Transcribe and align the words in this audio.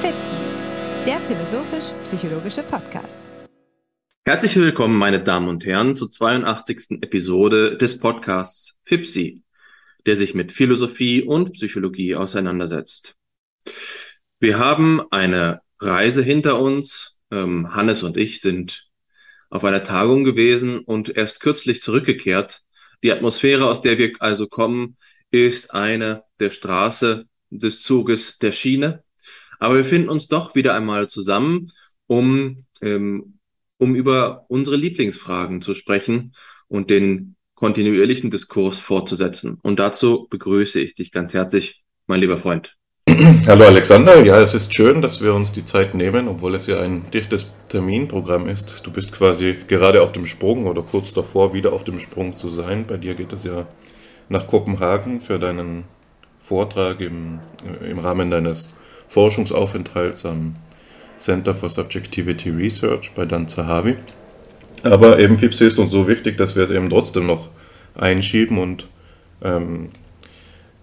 FIPSI, 0.00 0.36
der 1.06 1.20
philosophisch-psychologische 1.20 2.62
Podcast. 2.62 3.18
Herzlich 4.24 4.56
willkommen, 4.56 4.96
meine 4.96 5.22
Damen 5.22 5.48
und 5.48 5.64
Herren, 5.64 5.94
zur 5.94 6.10
82. 6.10 7.02
Episode 7.02 7.76
des 7.76 8.00
Podcasts 8.00 8.76
FIPSI, 8.84 9.42
der 10.04 10.16
sich 10.16 10.34
mit 10.34 10.52
Philosophie 10.52 11.22
und 11.22 11.52
Psychologie 11.52 12.16
auseinandersetzt. 12.16 13.16
Wir 14.40 14.58
haben 14.58 15.00
eine 15.10 15.60
Reise 15.78 16.22
hinter 16.22 16.60
uns. 16.60 17.18
Ähm, 17.30 17.74
Hannes 17.74 18.02
und 18.02 18.16
ich 18.16 18.40
sind 18.40 18.88
auf 19.50 19.64
einer 19.64 19.82
Tagung 19.82 20.24
gewesen 20.24 20.80
und 20.80 21.16
erst 21.16 21.40
kürzlich 21.40 21.80
zurückgekehrt. 21.80 22.62
Die 23.02 23.12
Atmosphäre, 23.12 23.66
aus 23.68 23.80
der 23.80 23.98
wir 23.98 24.12
also 24.20 24.46
kommen, 24.46 24.96
ist 25.44 25.74
eine 25.74 26.22
der 26.40 26.50
Straße, 26.50 27.26
des 27.50 27.82
Zuges, 27.82 28.38
der 28.38 28.52
Schiene. 28.52 29.02
Aber 29.58 29.76
wir 29.76 29.84
finden 29.84 30.08
uns 30.08 30.28
doch 30.28 30.54
wieder 30.54 30.74
einmal 30.74 31.08
zusammen, 31.08 31.72
um, 32.06 32.64
ähm, 32.82 33.38
um 33.78 33.94
über 33.94 34.44
unsere 34.48 34.76
Lieblingsfragen 34.76 35.60
zu 35.60 35.74
sprechen 35.74 36.34
und 36.68 36.90
den 36.90 37.36
kontinuierlichen 37.54 38.30
Diskurs 38.30 38.78
fortzusetzen. 38.78 39.58
Und 39.62 39.78
dazu 39.78 40.26
begrüße 40.28 40.78
ich 40.80 40.94
dich 40.94 41.10
ganz 41.10 41.32
herzlich, 41.32 41.82
mein 42.06 42.20
lieber 42.20 42.36
Freund. 42.36 42.76
Hallo 43.46 43.64
Alexander, 43.64 44.22
ja, 44.24 44.40
es 44.40 44.52
ist 44.52 44.74
schön, 44.74 45.00
dass 45.00 45.22
wir 45.22 45.32
uns 45.32 45.52
die 45.52 45.64
Zeit 45.64 45.94
nehmen, 45.94 46.28
obwohl 46.28 46.54
es 46.54 46.66
ja 46.66 46.80
ein 46.80 47.10
dichtes 47.12 47.46
Terminprogramm 47.68 48.48
ist. 48.48 48.84
Du 48.84 48.90
bist 48.90 49.12
quasi 49.12 49.56
gerade 49.68 50.02
auf 50.02 50.12
dem 50.12 50.26
Sprung 50.26 50.66
oder 50.66 50.82
kurz 50.82 51.14
davor, 51.14 51.54
wieder 51.54 51.72
auf 51.72 51.84
dem 51.84 51.98
Sprung 51.98 52.36
zu 52.36 52.48
sein. 52.48 52.86
Bei 52.86 52.96
dir 52.96 53.14
geht 53.14 53.32
es 53.32 53.44
ja 53.44 53.66
nach 54.28 54.46
Kopenhagen 54.46 55.20
für 55.20 55.38
deinen 55.38 55.84
Vortrag 56.38 57.00
im, 57.00 57.40
im 57.88 57.98
Rahmen 57.98 58.30
deines 58.30 58.74
Forschungsaufenthalts 59.08 60.24
am 60.26 60.56
Center 61.18 61.54
for 61.54 61.68
Subjectivity 61.68 62.50
Research 62.50 63.12
bei 63.14 63.24
Dan 63.24 63.48
Zahavi. 63.48 63.96
Aber 64.82 65.18
eben 65.18 65.38
FIPSI 65.38 65.66
ist 65.66 65.78
uns 65.78 65.90
so 65.90 66.06
wichtig, 66.06 66.36
dass 66.36 66.54
wir 66.54 66.62
es 66.62 66.70
eben 66.70 66.88
trotzdem 66.88 67.26
noch 67.26 67.48
einschieben 67.94 68.58
und 68.58 68.86
ähm, 69.42 69.88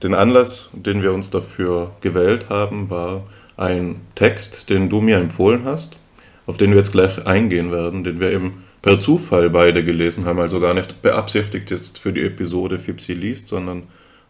den 0.02 0.14
Anlass, 0.14 0.69
den 0.73 1.02
wir 1.02 1.14
uns 1.14 1.30
dafür 1.30 1.91
gewählt 2.02 2.49
haben, 2.49 2.89
war 2.89 3.23
ein 3.55 4.02
Text, 4.16 4.69
den 4.69 4.89
du 4.89 4.99
mir 4.99 5.17
empfohlen 5.17 5.64
hast, 5.66 5.97
auf 6.45 6.58
den 6.58 6.71
wir 6.71 6.77
jetzt 6.77 6.91
gleich 6.91 7.25
eingehen 7.25 7.71
werden, 7.71 8.03
den 8.03 8.19
wir 8.19 8.31
eben 8.31 8.62
per 8.84 9.00
Zufall 9.00 9.50
beide 9.50 9.84
gelesen 9.84 10.26
haben, 10.26 10.39
also 10.39 10.59
gar 10.59 10.73
nicht 10.76 11.02
beabsichtigt 11.02 11.72
jetzt 11.72 11.98
für 11.98 12.14
die 12.14 12.22
Episode 12.22 12.78
Fipsi 12.78 13.14
liest, 13.14 13.48
sondern 13.48 13.84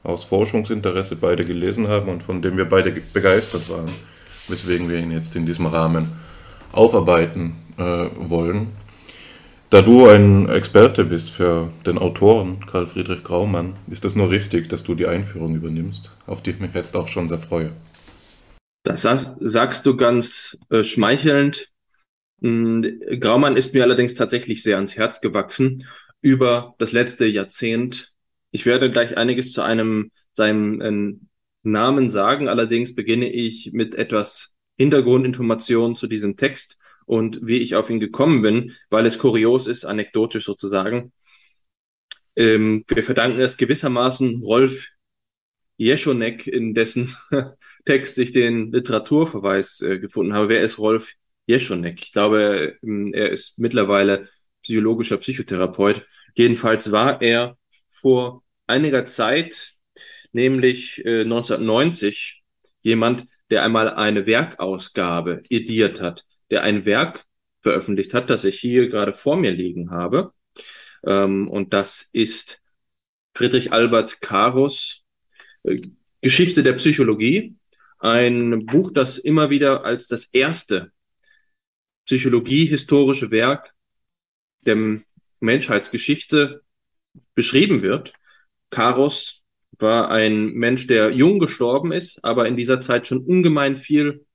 aus 0.04 0.24
Forschungsinteresse 0.24 1.16
beide 1.16 1.44
gelesen 1.44 1.88
haben 1.88 2.08
und 2.10 2.24
von 2.24 2.42
dem 2.42 2.56
wir 2.56 2.66
beide 2.66 2.92
begeistert 2.92 3.68
waren, 3.68 3.90
weswegen 4.48 4.90
wir 4.90 5.00
ihn 5.00 5.12
jetzt 5.12 5.36
in 5.36 5.48
diesem 5.48 5.66
Rahmen 5.66 6.14
aufarbeiten 6.72 7.56
äh, 7.78 8.06
wollen. 8.16 8.68
Da 9.72 9.82
du 9.82 10.08
ein 10.08 10.48
Experte 10.50 11.04
bist 11.04 11.32
für 11.32 11.70
den 11.88 11.98
Autoren 11.98 12.60
Karl 12.68 12.86
Friedrich 12.86 13.24
Graumann, 13.24 13.74
ist 13.90 14.06
es 14.06 14.16
nur 14.16 14.30
richtig, 14.30 14.70
dass 14.70 14.84
du 14.84 14.94
die 14.94 15.08
Einführung 15.08 15.56
übernimmst, 15.56 16.16
auf 16.28 16.44
die 16.44 16.52
ich 16.52 16.60
mich 16.60 16.76
jetzt 16.76 16.96
auch 16.96 17.08
schon 17.08 17.28
sehr 17.28 17.40
freue. 17.40 17.72
Das 18.84 19.02
sagst 19.02 19.86
du 19.88 19.96
ganz 19.96 20.60
äh, 20.70 20.84
schmeichelnd. 20.84 21.73
Hm, 22.44 23.02
Graumann 23.20 23.56
ist 23.58 23.74
mir 23.74 23.84
allerdings 23.84 24.16
tatsächlich 24.16 24.64
sehr 24.64 24.76
ans 24.76 24.98
Herz 24.98 25.22
gewachsen 25.22 25.88
über 26.22 26.76
das 26.78 26.92
letzte 26.92 27.26
Jahrzehnt. 27.26 28.14
Ich 28.52 28.66
werde 28.66 28.92
gleich 28.92 29.18
einiges 29.18 29.54
zu 29.54 29.62
einem 29.62 30.12
seinem 30.34 30.82
äh, 30.82 31.16
Namen 31.64 32.10
sagen. 32.10 32.50
Allerdings 32.50 32.94
beginne 32.96 33.32
ich 33.32 33.72
mit 33.72 33.96
etwas 33.96 34.56
Hintergrundinformationen 34.78 35.96
zu 35.96 36.08
diesem 36.08 36.36
Text 36.36 36.80
und 37.06 37.40
wie 37.46 37.60
ich 37.60 37.76
auf 37.76 37.90
ihn 37.90 38.00
gekommen 38.00 38.42
bin, 38.42 38.72
weil 38.90 39.06
es 39.06 39.20
kurios 39.20 39.68
ist, 39.68 39.86
anekdotisch 39.86 40.44
sozusagen. 40.44 41.14
Ähm, 42.36 42.84
wir 42.88 43.04
verdanken 43.04 43.40
es 43.40 43.58
gewissermaßen 43.58 44.42
Rolf 44.44 44.90
Jeschonek, 45.78 46.48
in 46.48 46.74
dessen 46.74 47.16
Text 47.86 48.18
ich 48.18 48.34
den 48.34 48.72
Literaturverweis 48.72 49.82
äh, 49.82 50.00
gefunden 50.00 50.34
habe. 50.34 50.50
Wer 50.50 50.62
ist 50.62 50.80
Rolf 50.80 51.14
Jeschonek? 51.46 52.02
Ich 52.04 52.12
glaube, 52.12 52.78
ähm, 52.84 53.14
er 53.14 53.30
ist 53.30 53.60
mittlerweile 53.60 54.28
psychologischer 54.62 55.18
Psychotherapeut. 55.18 56.06
Jedenfalls 56.36 56.92
war 56.92 57.22
er 57.22 57.58
vor 57.92 58.44
einiger 58.68 59.06
Zeit, 59.06 59.74
nämlich 60.32 61.04
äh, 61.06 61.22
1990, 61.22 62.44
jemand, 62.82 63.26
der 63.50 63.64
einmal 63.64 63.94
eine 63.94 64.26
Werkausgabe 64.26 65.44
ediert 65.50 66.02
hat 66.02 66.26
der 66.54 66.62
ein 66.62 66.86
Werk 66.86 67.26
veröffentlicht 67.62 68.14
hat, 68.14 68.30
das 68.30 68.44
ich 68.44 68.60
hier 68.60 68.88
gerade 68.88 69.14
vor 69.14 69.38
mir 69.38 69.52
liegen 69.52 69.90
habe. 69.90 70.34
Ähm, 71.04 71.50
und 71.50 71.74
das 71.74 72.10
ist 72.12 72.62
Friedrich 73.34 73.74
Albert 73.74 74.22
Karus 74.22 75.04
äh, 75.64 75.82
Geschichte 76.22 76.62
der 76.62 76.74
Psychologie. 76.74 77.56
Ein 77.98 78.66
Buch, 78.68 78.92
das 78.92 79.18
immer 79.18 79.50
wieder 79.50 79.84
als 79.84 80.08
das 80.08 80.26
erste 80.26 80.92
psychologiehistorische 82.06 83.32
Werk 83.32 83.74
der 84.66 85.00
Menschheitsgeschichte 85.40 86.62
beschrieben 87.36 87.82
wird. 87.82 88.14
Karus 88.70 89.44
war 89.80 90.10
ein 90.10 90.54
Mensch, 90.54 90.88
der 90.88 91.12
jung 91.12 91.40
gestorben 91.40 91.92
ist, 91.92 92.24
aber 92.24 92.48
in 92.48 92.56
dieser 92.56 92.82
Zeit 92.82 93.08
schon 93.08 93.26
ungemein 93.26 93.76
viel 93.76 94.26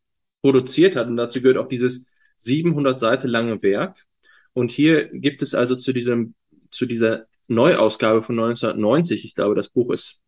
produziert 0.43 0.97
hat. 0.97 1.09
Und 1.09 1.17
dazu 1.17 1.41
gehört 1.41 1.59
auch 1.59 1.69
dieses 1.69 2.07
700 2.39 2.99
Seiten 2.99 3.29
lange 3.29 3.63
Werk. 3.63 4.05
Und 4.53 4.71
hier 4.71 5.09
gibt 5.09 5.43
es 5.43 5.55
also 5.55 5.77
zu 5.77 5.93
diesem, 5.93 6.35
zu 6.71 6.87
dieser 6.87 7.27
Neuausgabe 7.49 8.23
von 8.23 8.39
1990, 8.39 9.25
ich 9.25 9.35
glaube, 9.35 9.55
das 9.55 9.69
Buch 9.69 9.91
ist 9.91 10.21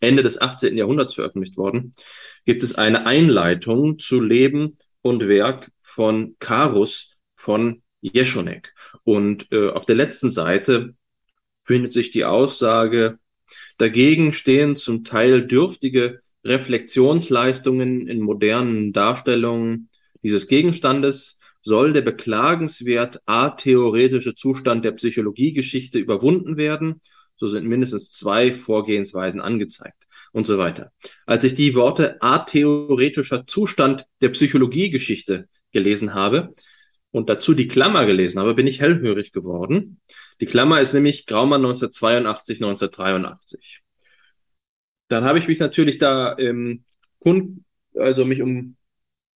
Ende 0.00 0.22
des 0.22 0.40
18. 0.40 0.76
Jahrhunderts 0.76 1.14
veröffentlicht 1.14 1.56
worden, 1.56 1.92
gibt 2.44 2.62
es 2.62 2.76
eine 2.76 3.06
Einleitung 3.06 3.98
zu 3.98 4.20
Leben 4.20 4.78
und 5.02 5.26
Werk 5.28 5.70
von 5.98 6.36
Karus 6.38 7.16
von 7.34 7.82
Jeschonek. 8.00 8.72
Und 9.02 9.50
äh, 9.50 9.70
auf 9.70 9.84
der 9.84 9.96
letzten 9.96 10.30
Seite 10.30 10.94
findet 11.64 11.92
sich 11.92 12.10
die 12.10 12.24
Aussage, 12.24 13.18
dagegen 13.78 14.32
stehen 14.32 14.76
zum 14.76 15.02
Teil 15.02 15.44
dürftige 15.44 16.20
Reflexionsleistungen 16.44 18.06
in 18.06 18.20
modernen 18.20 18.92
Darstellungen 18.92 19.88
dieses 20.22 20.46
Gegenstandes 20.46 21.40
soll 21.62 21.92
der 21.92 22.02
beklagenswert 22.02 23.18
atheoretische 23.26 24.36
Zustand 24.36 24.84
der 24.84 24.92
Psychologiegeschichte 24.92 25.98
überwunden 25.98 26.56
werden. 26.56 27.00
So 27.36 27.48
sind 27.48 27.66
mindestens 27.66 28.12
zwei 28.12 28.54
Vorgehensweisen 28.54 29.40
angezeigt 29.40 30.06
und 30.30 30.46
so 30.46 30.58
weiter. 30.58 30.92
Als 31.26 31.42
ich 31.42 31.56
die 31.56 31.74
Worte 31.74 32.22
atheoretischer 32.22 33.48
Zustand 33.48 34.06
der 34.20 34.28
Psychologiegeschichte 34.28 35.48
gelesen 35.78 36.14
habe 36.14 36.54
und 37.10 37.28
dazu 37.28 37.54
die 37.54 37.68
Klammer 37.68 38.06
gelesen 38.06 38.40
habe, 38.40 38.54
bin 38.54 38.66
ich 38.66 38.80
hellhörig 38.80 39.32
geworden. 39.32 40.00
Die 40.40 40.46
Klammer 40.46 40.80
ist 40.80 40.92
nämlich 40.92 41.26
Graumann 41.26 41.64
1982, 41.64 42.58
1983. 42.58 43.82
Dann 45.08 45.24
habe 45.24 45.38
ich 45.38 45.48
mich 45.48 45.58
natürlich 45.58 45.98
da 45.98 46.36
ähm, 46.38 46.84
Kund, 47.20 47.64
also 47.94 48.24
mich 48.24 48.42
um 48.42 48.76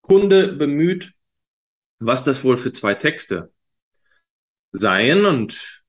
Kunde 0.02 0.52
bemüht, 0.52 1.12
was 1.98 2.24
das 2.24 2.44
wohl 2.44 2.58
für 2.58 2.72
zwei 2.72 2.94
Texte 2.94 3.52
seien. 4.72 5.24
Und 5.24 5.82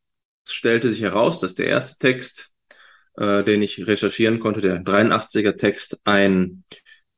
es 0.46 0.54
stellte 0.54 0.90
sich 0.90 1.02
heraus, 1.02 1.40
dass 1.40 1.56
der 1.56 1.68
erste 1.68 1.98
Text, 2.00 2.52
äh, 3.18 3.44
den 3.44 3.62
ich 3.62 3.86
recherchieren 3.86 4.40
konnte, 4.40 4.62
der 4.62 4.84
83er 4.84 5.58
Text, 5.58 6.00
ein 6.06 6.64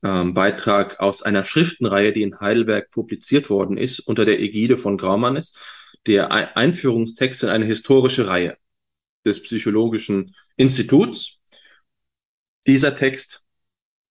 ähm, 0.05 0.35
Beitrag 0.35 0.99
aus 0.99 1.23
einer 1.23 1.43
Schriftenreihe, 1.43 2.13
die 2.13 2.21
in 2.21 2.39
Heidelberg 2.39 2.91
publiziert 2.91 3.49
worden 3.49 3.75
ist, 3.75 3.99
unter 3.99 4.23
der 4.23 4.39
Ägide 4.39 4.77
von 4.77 4.97
Graumann 4.97 5.35
ist, 5.35 5.57
der 6.05 6.31
Einführungstext 6.31 7.41
in 7.41 7.49
eine 7.49 7.65
historische 7.65 8.27
Reihe 8.27 8.55
des 9.25 9.41
Psychologischen 9.41 10.35
Instituts. 10.57 11.39
Dieser 12.67 12.95
Text 12.95 13.43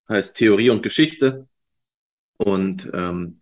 heißt 0.09 0.35
Theorie 0.35 0.69
und 0.69 0.83
Geschichte 0.83 1.47
und 2.35 2.91
ähm, 2.93 3.39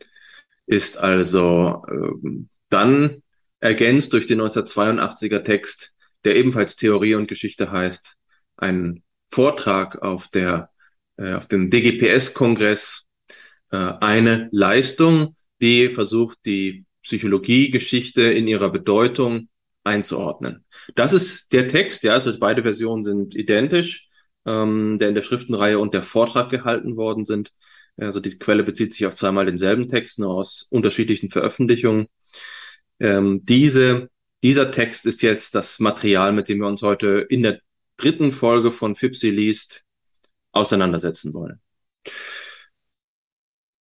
ist 0.68 0.98
also 0.98 1.84
ähm, 1.90 2.50
dann 2.70 3.24
ergänzt 3.60 4.14
durch 4.14 4.28
den 4.28 4.40
1982er 4.40 5.44
Text, 5.44 5.96
der 6.24 6.36
ebenfalls 6.36 6.76
Theorie 6.76 7.16
und 7.16 7.28
Geschichte 7.28 7.72
heißt, 7.72 8.16
ein 8.58 9.02
Vortrag 9.32 10.04
auf 10.04 10.28
der 10.28 10.70
äh, 11.18 11.34
auf 11.34 11.48
dem 11.48 11.70
DGPS-Kongress, 11.70 13.08
äh, 13.72 13.78
eine 13.78 14.50
Leistung, 14.52 15.36
die 15.62 15.90
versucht, 15.90 16.40
die 16.46 16.86
Psychologiegeschichte 17.04 18.22
in 18.24 18.48
ihrer 18.48 18.70
Bedeutung 18.70 19.50
einzuordnen. 19.84 20.66
Das 20.96 21.14
ist 21.14 21.52
der 21.52 21.68
Text, 21.68 22.04
ja, 22.04 22.14
also 22.14 22.38
beide 22.40 22.64
Versionen 22.64 23.04
sind 23.04 23.36
identisch. 23.36 24.08
ähm, 24.46 24.98
der 25.00 25.10
in 25.10 25.16
der 25.16 25.22
Schriftenreihe 25.22 25.80
und 25.80 25.94
der 25.94 26.04
Vortrag 26.04 26.50
gehalten 26.50 26.98
worden 26.98 27.26
sind. 27.26 27.52
Also 27.98 28.20
die 28.20 28.38
Quelle 28.38 28.64
bezieht 28.64 28.94
sich 28.94 29.06
auf 29.06 29.16
zweimal 29.16 29.46
denselben 29.46 29.88
Text, 29.88 30.20
nur 30.20 30.32
aus 30.34 30.64
unterschiedlichen 30.70 31.30
Veröffentlichungen. 31.30 32.08
Ähm, 33.00 33.42
diese, 33.46 34.10
dieser 34.44 34.72
Text 34.72 35.06
ist 35.06 35.22
jetzt 35.22 35.56
das 35.56 35.80
Material, 35.80 36.34
mit 36.34 36.50
dem 36.50 36.60
wir 36.60 36.68
uns 36.68 36.82
heute 36.82 37.26
in 37.30 37.44
der 37.44 37.60
dritten 37.98 38.32
Folge 38.32 38.72
von 38.72 38.96
Fipsi 38.96 39.30
liest 39.30 39.84
auseinandersetzen 40.54 41.34
wollen. 41.34 41.60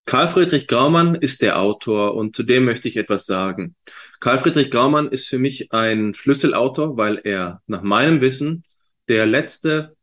Karl 0.05 0.29
Friedrich 0.29 0.67
Graumann 0.67 1.15
ist 1.15 1.43
der 1.43 1.61
Autor 1.61 2.15
und 2.15 2.35
zu 2.35 2.43
dem 2.43 2.65
möchte 2.65 2.89
ich 2.89 2.97
etwas 2.97 3.25
sagen. 3.25 3.77
Karl 4.21 4.39
Friedrich 4.39 4.71
Graumann 4.71 5.09
ist 5.09 5.29
für 5.29 5.39
mich 5.39 5.73
ein 5.73 6.13
Schlüsselautor, 6.13 6.97
weil 6.97 7.21
er 7.23 7.63
nach 7.67 7.83
meinem 7.83 8.21
Wissen 8.21 8.65
der 9.09 9.27
letzte 9.27 9.97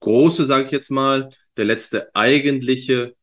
große, 0.00 0.44
sage 0.44 0.66
ich 0.66 0.70
jetzt 0.70 0.90
mal, 0.90 1.30
der 1.56 1.64
letzte 1.64 2.14
eigentliche 2.14 3.14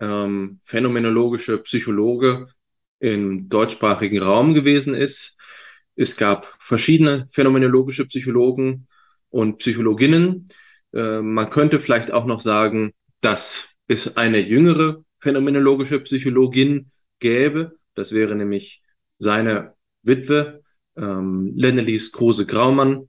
ähm, 0.00 0.60
phänomenologische 0.64 1.58
Psychologe 1.58 2.48
im 2.98 3.48
deutschsprachigen 3.48 4.20
Raum 4.20 4.54
gewesen 4.54 4.94
ist. 4.94 5.36
Es 5.96 6.16
gab 6.16 6.56
verschiedene 6.58 7.28
phänomenologische 7.30 8.06
Psychologen 8.06 8.88
und 9.30 9.58
Psychologinnen. 9.58 10.48
Äh, 10.94 11.20
man 11.22 11.50
könnte 11.50 11.80
vielleicht 11.80 12.12
auch 12.12 12.24
noch 12.24 12.40
sagen, 12.40 12.92
dass 13.20 13.68
es 13.86 14.16
eine 14.16 14.38
jüngere 14.38 15.04
phänomenologische 15.18 16.00
Psychologin 16.00 16.90
gäbe. 17.18 17.76
Das 17.94 18.12
wäre 18.12 18.36
nämlich 18.36 18.82
seine 19.18 19.74
Witwe, 20.02 20.62
ähm, 20.96 21.52
Lennelies 21.56 22.12
Kruse-Graumann, 22.12 23.08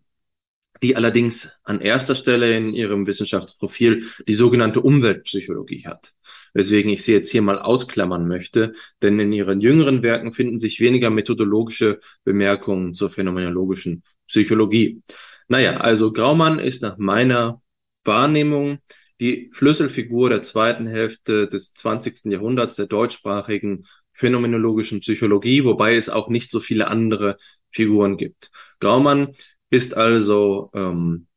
die 0.82 0.96
allerdings 0.96 1.58
an 1.64 1.82
erster 1.82 2.16
Stelle 2.16 2.56
in 2.56 2.74
ihrem 2.74 3.08
Wissenschaftsprofil 3.08 4.04
die 4.28 4.34
sogenannte 4.34 4.81
Umweltpsychologie 4.81 5.86
hat. 5.86 6.14
Weswegen 6.54 6.92
ich 6.92 7.04
sie 7.04 7.14
jetzt 7.14 7.31
hier 7.31 7.42
mal 7.42 7.60
ausklammern 7.60 8.28
möchte, 8.28 8.74
denn 9.02 9.20
in 9.20 9.31
ihren 9.31 9.62
jüngeren 9.62 10.04
Werken 10.04 10.34
finden 10.34 10.60
sich 10.60 10.80
weniger 10.80 11.10
methodologische 11.10 12.00
Bemerkungen 12.24 12.94
zur 12.94 13.10
phänomenologischen 13.10 14.04
Psychologie. 14.28 15.02
Naja, 15.48 15.78
also 15.78 16.12
Graumann 16.12 16.60
ist 16.60 16.81
nach 16.81 16.98
meiner 16.98 17.62
Wahrnehmung 18.06 18.80
die 19.19 19.50
Schlüsselfigur 19.54 20.30
der 20.30 20.42
zweiten 20.42 20.88
Hälfte 20.88 21.48
des 21.48 21.74
20. 21.74 22.25
Jahrhunderts 22.25 22.75
der 22.75 22.88
deutschsprachigen 22.88 23.86
phänomenologischen 24.13 25.00
Psychologie, 25.00 25.63
wobei 25.63 25.96
es 25.96 26.10
auch 26.10 26.30
nicht 26.30 26.52
so 26.52 26.60
viele 26.60 26.88
andere 26.88 27.38
Figuren 27.72 28.18
gibt. 28.18 28.52
Graumann 28.80 29.31
ist 29.69 29.96
also 29.96 30.72
ähm, 30.74 31.28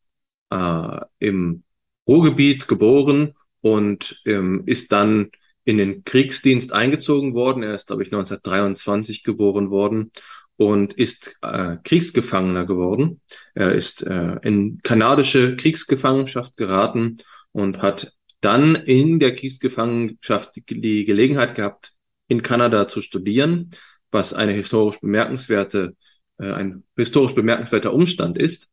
äh, 0.51 1.01
im 1.19 1.63
Ruhrgebiet 2.07 2.69
geboren 2.69 3.35
und 3.61 4.21
ähm, 4.25 4.63
ist 4.67 4.93
dann 4.93 5.31
in 5.65 5.77
den 5.77 6.05
Kriegsdienst 6.05 6.73
eingezogen 6.73 7.35
worden. 7.35 7.63
Er 7.63 7.75
ist, 7.75 7.89
glaube 7.89 8.03
ich, 8.03 8.09
1923 8.09 9.23
geboren 9.23 9.71
worden 9.71 10.13
und 10.59 10.93
ist 10.93 11.39
äh, 11.41 11.77
Kriegsgefangener 11.85 12.67
geworden. 12.67 13.21
Er 13.55 13.73
ist 13.73 14.05
äh, 14.05 14.37
in 14.43 14.81
kanadische 14.83 15.55
Kriegsgefangenschaft 15.55 16.57
geraten 16.57 17.19
und 17.53 17.81
hat 17.81 18.13
dann 18.41 18.75
in 18.75 19.21
der 19.21 19.35
Kriegsgefangenschaft 19.35 20.57
die 20.69 21.05
Gelegenheit 21.05 21.55
gehabt, 21.55 21.93
in 22.27 22.43
Kanada 22.43 22.89
zu 22.89 23.01
studieren, 23.03 23.71
was 24.11 24.35
eine 24.35 24.53
historisch 24.53 25.01
bemerkenswerte, 25.01 25.97
äh, 26.39 26.51
ein 26.51 26.83
historisch 26.97 27.37
bemerkenswerter 27.37 27.93
Umstand 27.93 28.37
ist. 28.37 28.69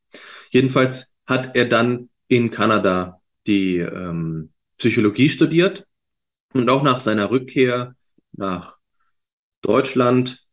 Jedenfalls 0.50 1.14
hat 1.28 1.56
er 1.56 1.66
dann 1.66 2.10
in 2.28 2.50
Kanada 2.50 3.22
die 3.46 3.78
ähm, 3.78 4.50
Psychologie 4.80 5.30
studiert 5.30 5.86
und 6.54 6.68
auch 6.68 6.82
nach 6.82 7.00
seiner 7.00 7.30
Rückkehr 7.30 7.96
nach 8.32 8.78
Deutschland 9.62 10.45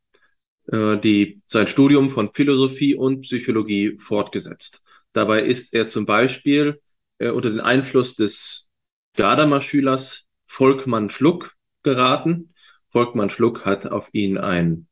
äh, 0.69 0.97
die, 0.99 1.43
sein 1.47 1.67
Studium 1.67 2.09
von 2.09 2.33
Philosophie 2.33 2.95
und 2.95 3.23
Psychologie 3.23 3.99
fortgesetzt. 3.99 4.83
Dabei 5.13 5.43
ist 5.43 5.75
er 5.75 5.89
zum 5.89 6.07
Beispiel 6.07 6.81
äh, 7.19 7.31
unter 7.31 7.51
den 7.51 7.61
Einfluss 7.61 8.15
des 8.15 8.69
Gadamer 9.15 9.61
Schülers 9.61 10.25
Volkmann 10.47 11.11
Schluck 11.11 11.55
geraten. 11.83 12.55
Volkmann 12.91 13.31
Schluck 13.31 13.65
hat 13.65 13.87
auf 13.87 14.09
ihn 14.13 14.39
einen 14.39 14.89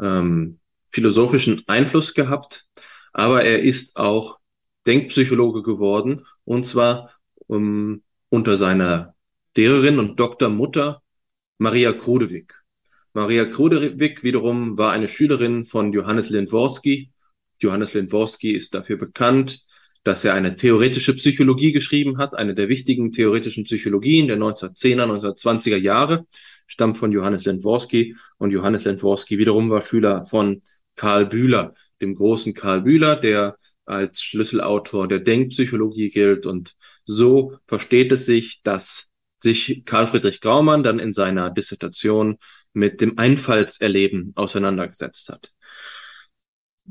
ähm, 0.00 0.60
philosophischen 0.90 1.62
Einfluss 1.66 2.14
gehabt, 2.14 2.66
aber 3.12 3.44
er 3.44 3.62
ist 3.62 3.96
auch 3.96 4.38
Denkpsychologe 4.86 5.62
geworden 5.62 6.24
und 6.44 6.64
zwar 6.64 7.10
um, 7.46 8.02
unter 8.30 8.56
seiner 8.56 9.14
Lehrerin 9.54 9.98
und 9.98 10.20
Doktormutter 10.20 11.02
Maria 11.58 11.92
Krudewig. 11.92 12.54
Maria 13.14 13.46
Krudewig 13.46 14.22
wiederum 14.22 14.76
war 14.78 14.92
eine 14.92 15.08
Schülerin 15.08 15.64
von 15.64 15.92
Johannes 15.92 16.30
Lindworski. 16.30 17.10
Johannes 17.60 17.94
Lindworski 17.94 18.52
ist 18.52 18.74
dafür 18.74 18.96
bekannt, 18.96 19.64
dass 20.04 20.24
er 20.24 20.34
eine 20.34 20.56
theoretische 20.56 21.14
Psychologie 21.14 21.72
geschrieben 21.72 22.18
hat, 22.18 22.34
eine 22.34 22.54
der 22.54 22.68
wichtigen 22.68 23.12
theoretischen 23.12 23.64
Psychologien 23.64 24.28
der 24.28 24.38
1910er, 24.38 25.04
1920er 25.04 25.76
Jahre, 25.76 26.26
stammt 26.66 26.98
von 26.98 27.12
Johannes 27.12 27.44
Lendworski 27.44 28.16
und 28.36 28.50
Johannes 28.52 28.84
Lendworski 28.84 29.38
wiederum 29.38 29.70
war 29.70 29.80
Schüler 29.80 30.26
von 30.26 30.62
Karl 30.94 31.26
Bühler, 31.26 31.74
dem 32.00 32.14
großen 32.14 32.54
Karl 32.54 32.82
Bühler, 32.82 33.16
der 33.16 33.56
als 33.86 34.20
Schlüsselautor 34.20 35.08
der 35.08 35.20
Denkpsychologie 35.20 36.10
gilt 36.10 36.46
und 36.46 36.76
so 37.04 37.56
versteht 37.66 38.12
es 38.12 38.26
sich, 38.26 38.62
dass 38.62 39.08
sich 39.38 39.82
Karl 39.86 40.06
Friedrich 40.06 40.40
Graumann 40.40 40.82
dann 40.82 40.98
in 40.98 41.12
seiner 41.12 41.50
Dissertation 41.50 42.36
mit 42.72 43.00
dem 43.00 43.18
Einfallserleben 43.18 44.32
auseinandergesetzt 44.34 45.28
hat 45.28 45.52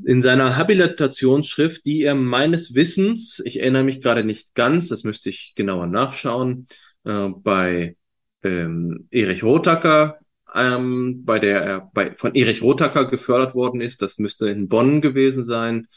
in 0.04 0.22
seiner 0.22 0.56
Habilitationsschrift, 0.56 1.84
die 1.86 2.02
er 2.02 2.14
meines 2.14 2.74
Wissens, 2.74 3.40
ich 3.44 3.60
erinnere 3.60 3.84
mich 3.84 4.00
gerade 4.00 4.24
nicht 4.24 4.54
ganz, 4.54 4.88
das 4.88 5.04
müsste 5.04 5.28
ich 5.30 5.54
genauer 5.56 5.86
nachschauen, 5.86 6.66
äh, 7.04 7.28
bei 7.28 7.96
ähm, 8.42 9.08
Erich 9.10 9.42
Rothacker, 9.42 10.18
ähm, 10.54 11.24
bei 11.24 11.38
der 11.38 11.62
er 11.62 11.90
bei, 11.92 12.14
von 12.14 12.34
Erich 12.34 12.62
Rothacker 12.62 13.06
gefördert 13.06 13.54
worden 13.54 13.80
ist, 13.80 14.02
das 14.02 14.18
müsste 14.18 14.48
in 14.48 14.68
Bonn 14.68 15.00
gewesen 15.00 15.44
sein, 15.44 15.88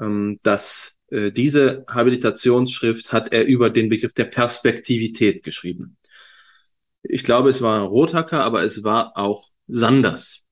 ähm, 0.00 0.40
dass 0.42 0.94
äh, 1.10 1.30
diese 1.30 1.84
Habilitationsschrift 1.88 3.12
hat 3.12 3.32
er 3.32 3.44
über 3.44 3.70
den 3.70 3.88
Begriff 3.88 4.12
der 4.14 4.24
Perspektivität 4.24 5.42
geschrieben. 5.42 5.96
Ich 7.04 7.24
glaube, 7.24 7.50
es 7.50 7.62
war 7.62 7.82
Rothacker, 7.82 8.42
aber 8.44 8.62
es 8.62 8.82
war 8.82 9.16
auch 9.16 9.48
Sanders 9.66 10.44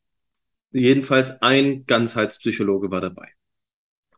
jedenfalls 0.73 1.31
ein 1.43 1.87
Ganzheitspsychologe 1.87 2.91
war 2.91 3.01
dabei. 3.01 3.29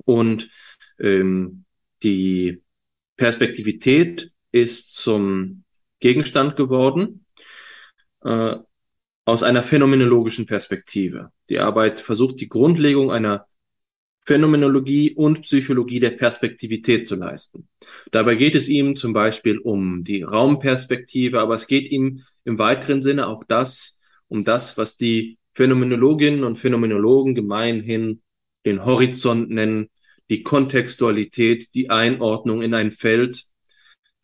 Und 0.04 0.50
ähm, 0.98 1.64
die 2.02 2.62
Perspektivität 3.16 4.32
ist 4.52 4.94
zum 4.94 5.64
Gegenstand 6.00 6.56
geworden 6.56 7.24
äh, 8.22 8.56
aus 9.24 9.42
einer 9.42 9.62
phänomenologischen 9.62 10.46
Perspektive. 10.46 11.30
Die 11.48 11.58
Arbeit 11.58 12.00
versucht 12.00 12.40
die 12.40 12.48
Grundlegung 12.48 13.10
einer 13.10 13.46
Phänomenologie 14.26 15.14
und 15.14 15.42
Psychologie 15.42 15.98
der 15.98 16.10
Perspektivität 16.10 17.06
zu 17.06 17.16
leisten. 17.16 17.68
Dabei 18.10 18.36
geht 18.36 18.54
es 18.54 18.68
ihm 18.68 18.96
zum 18.96 19.12
Beispiel 19.12 19.58
um 19.58 20.02
die 20.02 20.22
Raumperspektive, 20.22 21.40
aber 21.40 21.56
es 21.56 21.66
geht 21.66 21.90
ihm 21.90 22.22
im 22.44 22.58
weiteren 22.58 23.02
Sinne 23.02 23.26
auch 23.28 23.44
das, 23.44 23.98
um 24.28 24.44
das, 24.44 24.78
was 24.78 24.96
die 24.96 25.38
Phänomenologinnen 25.52 26.44
und 26.44 26.58
Phänomenologen 26.58 27.34
gemeinhin 27.34 28.22
den 28.64 28.84
Horizont 28.84 29.50
nennen, 29.50 29.90
die 30.30 30.42
Kontextualität, 30.42 31.74
die 31.74 31.90
Einordnung 31.90 32.62
in 32.62 32.72
ein 32.72 32.92
Feld, 32.92 33.44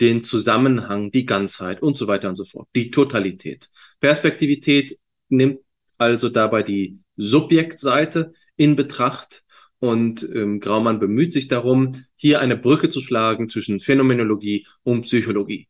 den 0.00 0.24
Zusammenhang, 0.24 1.10
die 1.10 1.26
Ganzheit 1.26 1.82
und 1.82 1.94
so 1.94 2.06
weiter 2.06 2.30
und 2.30 2.36
so 2.36 2.44
fort, 2.44 2.68
die 2.74 2.90
Totalität. 2.90 3.68
Perspektivität 4.00 4.98
nimmt 5.28 5.60
also 5.98 6.30
dabei 6.30 6.62
die 6.62 6.98
Subjektseite 7.16 8.32
in 8.56 8.76
Betracht 8.76 9.44
und 9.80 10.22
ähm, 10.34 10.60
Graumann 10.60 11.00
bemüht 11.00 11.32
sich 11.32 11.48
darum, 11.48 11.92
hier 12.14 12.40
eine 12.40 12.56
Brücke 12.56 12.90
zu 12.90 13.00
schlagen 13.00 13.48
zwischen 13.48 13.80
Phänomenologie 13.80 14.66
und 14.82 15.02
Psychologie. 15.02 15.68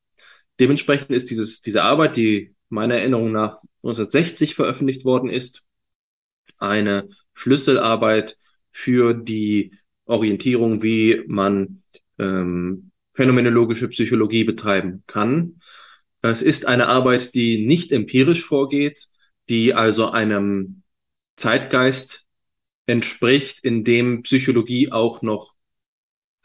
Dementsprechend 0.59 1.11
ist 1.11 1.31
dieses, 1.31 1.63
diese 1.63 1.85
Arbeit, 1.85 2.17
die 2.17 2.55
meiner 2.69 2.97
Erinnerung 2.97 3.33
nach 3.33 3.57
1960 3.83 4.55
veröffentlicht 4.55 5.05
worden 5.05 5.31
ist. 5.31 5.63
Eine 6.59 7.09
Schlüsselarbeit 7.35 8.37
für 8.73 9.15
die 9.15 9.73
Orientierung, 10.05 10.83
wie 10.83 11.23
man 11.27 11.83
ähm, 12.19 12.91
phänomenologische 13.15 13.89
Psychologie 13.89 14.45
betreiben 14.45 15.05
kann. 15.07 15.61
Es 16.23 16.43
ist 16.43 16.67
eine 16.67 16.89
Arbeit, 16.89 17.35
die 17.35 17.65
nicht 17.65 17.93
empirisch 17.93 18.45
vorgeht, 18.45 19.07
die 19.49 19.73
also 19.73 20.11
einem 20.11 20.83
Zeitgeist 21.37 22.27
entspricht, 22.91 23.65
in 23.65 23.85
dem 23.85 24.23
Psychologie 24.23 24.93
auch 24.93 25.23
noch 25.23 25.55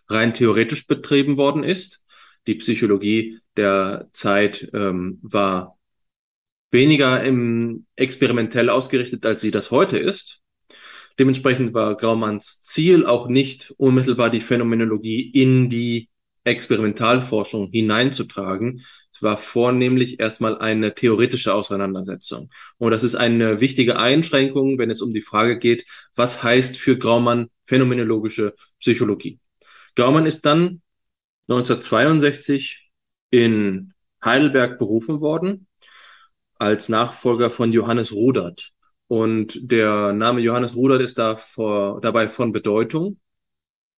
rein 0.07 0.33
theoretisch 0.33 0.87
betrieben 0.87 1.37
worden 1.37 1.63
ist. 1.63 2.03
Die 2.47 2.55
Psychologie 2.55 3.39
der 3.57 4.09
Zeit 4.13 4.69
ähm, 4.73 5.19
war 5.21 5.77
weniger 6.71 7.23
im 7.23 7.85
experimentell 7.95 8.69
ausgerichtet, 8.69 9.25
als 9.25 9.41
sie 9.41 9.51
das 9.51 9.71
heute 9.71 9.97
ist. 9.97 10.41
Dementsprechend 11.17 11.73
war 11.73 11.95
Graumanns 11.95 12.61
Ziel 12.61 13.05
auch 13.05 13.27
nicht 13.27 13.73
unmittelbar 13.77 14.29
die 14.29 14.41
Phänomenologie 14.41 15.21
in 15.31 15.69
die 15.69 16.09
Experimentalforschung 16.43 17.69
hineinzutragen. 17.71 18.83
Es 19.15 19.21
war 19.21 19.37
vornehmlich 19.37 20.19
erstmal 20.19 20.57
eine 20.57 20.93
theoretische 20.93 21.53
Auseinandersetzung. 21.53 22.49
Und 22.77 22.91
das 22.91 23.01
ist 23.01 23.15
eine 23.15 23.61
wichtige 23.61 23.97
Einschränkung, 23.97 24.77
wenn 24.77 24.89
es 24.89 25.01
um 25.01 25.13
die 25.13 25.21
Frage 25.21 25.57
geht, 25.57 25.85
was 26.15 26.43
heißt 26.43 26.75
für 26.75 26.97
Graumann 26.97 27.49
phänomenologische 27.65 28.55
Psychologie. 28.77 29.39
Graumann 29.95 30.25
ist 30.25 30.45
dann 30.45 30.81
1962 31.47 32.91
in 33.29 33.93
Heidelberg 34.23 34.77
berufen 34.77 35.21
worden 35.21 35.67
als 36.55 36.89
Nachfolger 36.89 37.51
von 37.51 37.71
Johannes 37.71 38.11
Rudert. 38.11 38.73
Und 39.07 39.71
der 39.71 40.11
Name 40.11 40.41
Johannes 40.41 40.75
Rudert 40.75 41.01
ist 41.01 41.17
da 41.17 41.37
vor, 41.37 42.01
dabei 42.01 42.27
von 42.27 42.51
Bedeutung. 42.51 43.21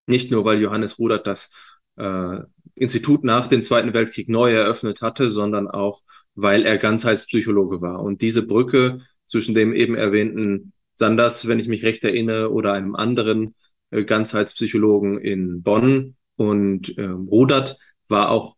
Nicht 0.06 0.30
nur, 0.30 0.44
weil 0.44 0.60
Johannes 0.60 1.00
Rudert 1.00 1.26
das 1.26 1.50
äh, 1.96 2.38
Institut 2.80 3.24
nach 3.24 3.46
dem 3.46 3.62
Zweiten 3.62 3.92
Weltkrieg 3.92 4.28
neu 4.28 4.52
eröffnet 4.52 5.02
hatte, 5.02 5.30
sondern 5.30 5.68
auch, 5.68 6.02
weil 6.34 6.64
er 6.64 6.78
Ganzheitspsychologe 6.78 7.80
war. 7.80 8.02
Und 8.02 8.22
diese 8.22 8.46
Brücke 8.46 9.00
zwischen 9.26 9.54
dem 9.54 9.74
eben 9.74 9.94
erwähnten 9.94 10.72
Sanders, 10.94 11.46
wenn 11.46 11.60
ich 11.60 11.68
mich 11.68 11.84
recht 11.84 12.04
erinnere, 12.04 12.52
oder 12.52 12.72
einem 12.72 12.94
anderen 12.94 13.54
äh, 13.90 14.04
Ganzheitspsychologen 14.04 15.18
in 15.18 15.62
Bonn 15.62 16.16
und 16.36 16.96
äh, 16.98 17.04
Rudert 17.04 17.78
war 18.08 18.30
auch 18.30 18.56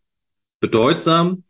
bedeutsam, 0.59 1.43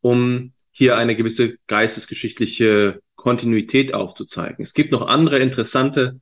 um 0.00 0.52
hier 0.70 0.96
eine 0.96 1.14
gewisse 1.16 1.56
geistesgeschichtliche 1.66 3.00
Kontinuität 3.14 3.94
aufzuzeigen. 3.94 4.62
Es 4.62 4.74
gibt 4.74 4.92
noch 4.92 5.06
andere 5.06 5.38
interessante 5.38 6.20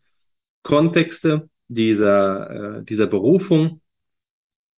Kontexte 0.62 1.48
dieser, 1.68 2.78
äh, 2.78 2.84
dieser 2.84 3.06
Berufung, 3.06 3.80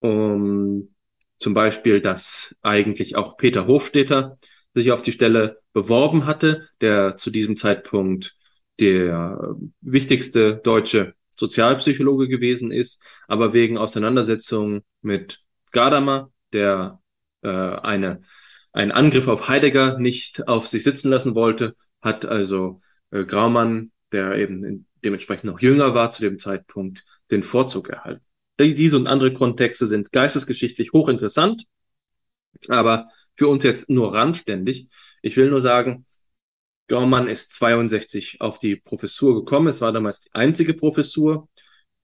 um, 0.00 0.93
zum 1.38 1.54
Beispiel, 1.54 2.00
dass 2.00 2.54
eigentlich 2.62 3.16
auch 3.16 3.36
Peter 3.36 3.66
Hofstetter 3.66 4.38
sich 4.74 4.92
auf 4.92 5.02
die 5.02 5.12
Stelle 5.12 5.60
beworben 5.72 6.26
hatte, 6.26 6.68
der 6.80 7.16
zu 7.16 7.30
diesem 7.30 7.56
Zeitpunkt 7.56 8.36
der 8.80 9.56
wichtigste 9.80 10.56
deutsche 10.56 11.14
Sozialpsychologe 11.38 12.28
gewesen 12.28 12.70
ist, 12.70 13.02
aber 13.28 13.52
wegen 13.52 13.78
Auseinandersetzungen 13.78 14.82
mit 15.00 15.40
Gadamer, 15.70 16.30
der 16.52 17.00
äh, 17.42 17.48
eine 17.48 18.22
einen 18.74 18.90
Angriff 18.90 19.28
auf 19.28 19.48
Heidegger 19.48 19.98
nicht 19.98 20.48
auf 20.48 20.66
sich 20.66 20.82
sitzen 20.82 21.08
lassen 21.08 21.34
wollte, 21.34 21.76
hat 22.02 22.26
also 22.26 22.80
äh, 23.10 23.24
Graumann, 23.24 23.92
der 24.12 24.36
eben 24.36 24.86
dementsprechend 25.04 25.44
noch 25.44 25.60
jünger 25.60 25.94
war 25.94 26.10
zu 26.10 26.22
dem 26.22 26.38
Zeitpunkt, 26.38 27.04
den 27.30 27.42
Vorzug 27.42 27.88
erhalten. 27.88 28.24
Diese 28.58 28.96
und 28.96 29.08
andere 29.08 29.32
Kontexte 29.32 29.86
sind 29.86 30.12
geistesgeschichtlich 30.12 30.92
hochinteressant, 30.92 31.64
aber 32.68 33.08
für 33.36 33.48
uns 33.48 33.64
jetzt 33.64 33.90
nur 33.90 34.14
randständig. 34.14 34.88
Ich 35.22 35.36
will 35.36 35.50
nur 35.50 35.60
sagen, 35.60 36.06
Graumann 36.88 37.28
ist 37.28 37.52
62 37.52 38.40
auf 38.40 38.58
die 38.58 38.76
Professur 38.76 39.34
gekommen. 39.34 39.68
Es 39.68 39.80
war 39.80 39.92
damals 39.92 40.20
die 40.20 40.34
einzige 40.34 40.74
Professur 40.74 41.48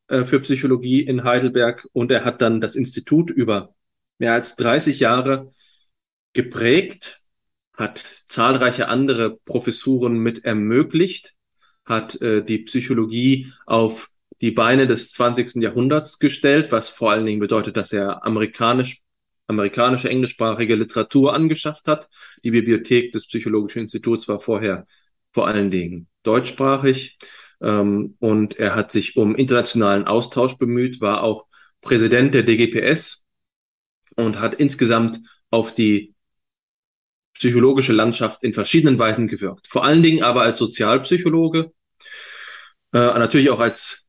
äh, 0.08 0.24
für 0.24 0.40
Psychologie 0.40 1.02
in 1.02 1.24
Heidelberg 1.24 1.86
und 1.92 2.10
er 2.10 2.24
hat 2.24 2.42
dann 2.42 2.60
das 2.60 2.76
Institut 2.76 3.30
über 3.30 3.74
mehr 4.18 4.32
als 4.32 4.56
30 4.56 5.00
Jahre 5.00 5.52
geprägt, 6.32 7.22
hat 7.76 7.98
zahlreiche 8.28 8.88
andere 8.88 9.38
Professuren 9.44 10.18
mit 10.18 10.44
ermöglicht, 10.44 11.34
hat 11.84 12.20
äh, 12.20 12.42
die 12.44 12.58
Psychologie 12.58 13.52
auf 13.66 14.10
die 14.40 14.50
Beine 14.50 14.86
des 14.86 15.12
20. 15.12 15.62
Jahrhunderts 15.62 16.18
gestellt, 16.18 16.72
was 16.72 16.88
vor 16.88 17.10
allen 17.10 17.26
Dingen 17.26 17.40
bedeutet, 17.40 17.76
dass 17.76 17.92
er 17.92 18.24
amerikanisch, 18.24 19.02
amerikanische 19.46 20.08
englischsprachige 20.08 20.76
Literatur 20.76 21.34
angeschafft 21.34 21.86
hat. 21.88 22.08
Die 22.44 22.50
Bibliothek 22.50 23.12
des 23.12 23.26
Psychologischen 23.26 23.80
Instituts 23.82 24.28
war 24.28 24.40
vorher 24.40 24.86
vor 25.32 25.46
allen 25.46 25.70
Dingen 25.70 26.08
deutschsprachig. 26.22 27.18
Ähm, 27.60 28.16
und 28.18 28.58
er 28.58 28.74
hat 28.74 28.92
sich 28.92 29.16
um 29.16 29.34
internationalen 29.36 30.06
Austausch 30.06 30.56
bemüht, 30.56 31.00
war 31.00 31.22
auch 31.22 31.46
Präsident 31.82 32.34
der 32.34 32.42
DGPS 32.42 33.24
und 34.16 34.40
hat 34.40 34.54
insgesamt 34.54 35.20
auf 35.50 35.74
die 35.74 36.14
psychologische 37.34 37.92
Landschaft 37.92 38.42
in 38.42 38.52
verschiedenen 38.52 38.98
Weisen 38.98 39.26
gewirkt. 39.26 39.66
Vor 39.66 39.84
allen 39.84 40.02
Dingen 40.02 40.22
aber 40.22 40.42
als 40.42 40.58
Sozialpsychologe, 40.58 41.72
äh, 42.92 42.98
natürlich 42.98 43.50
auch 43.50 43.60
als 43.60 44.06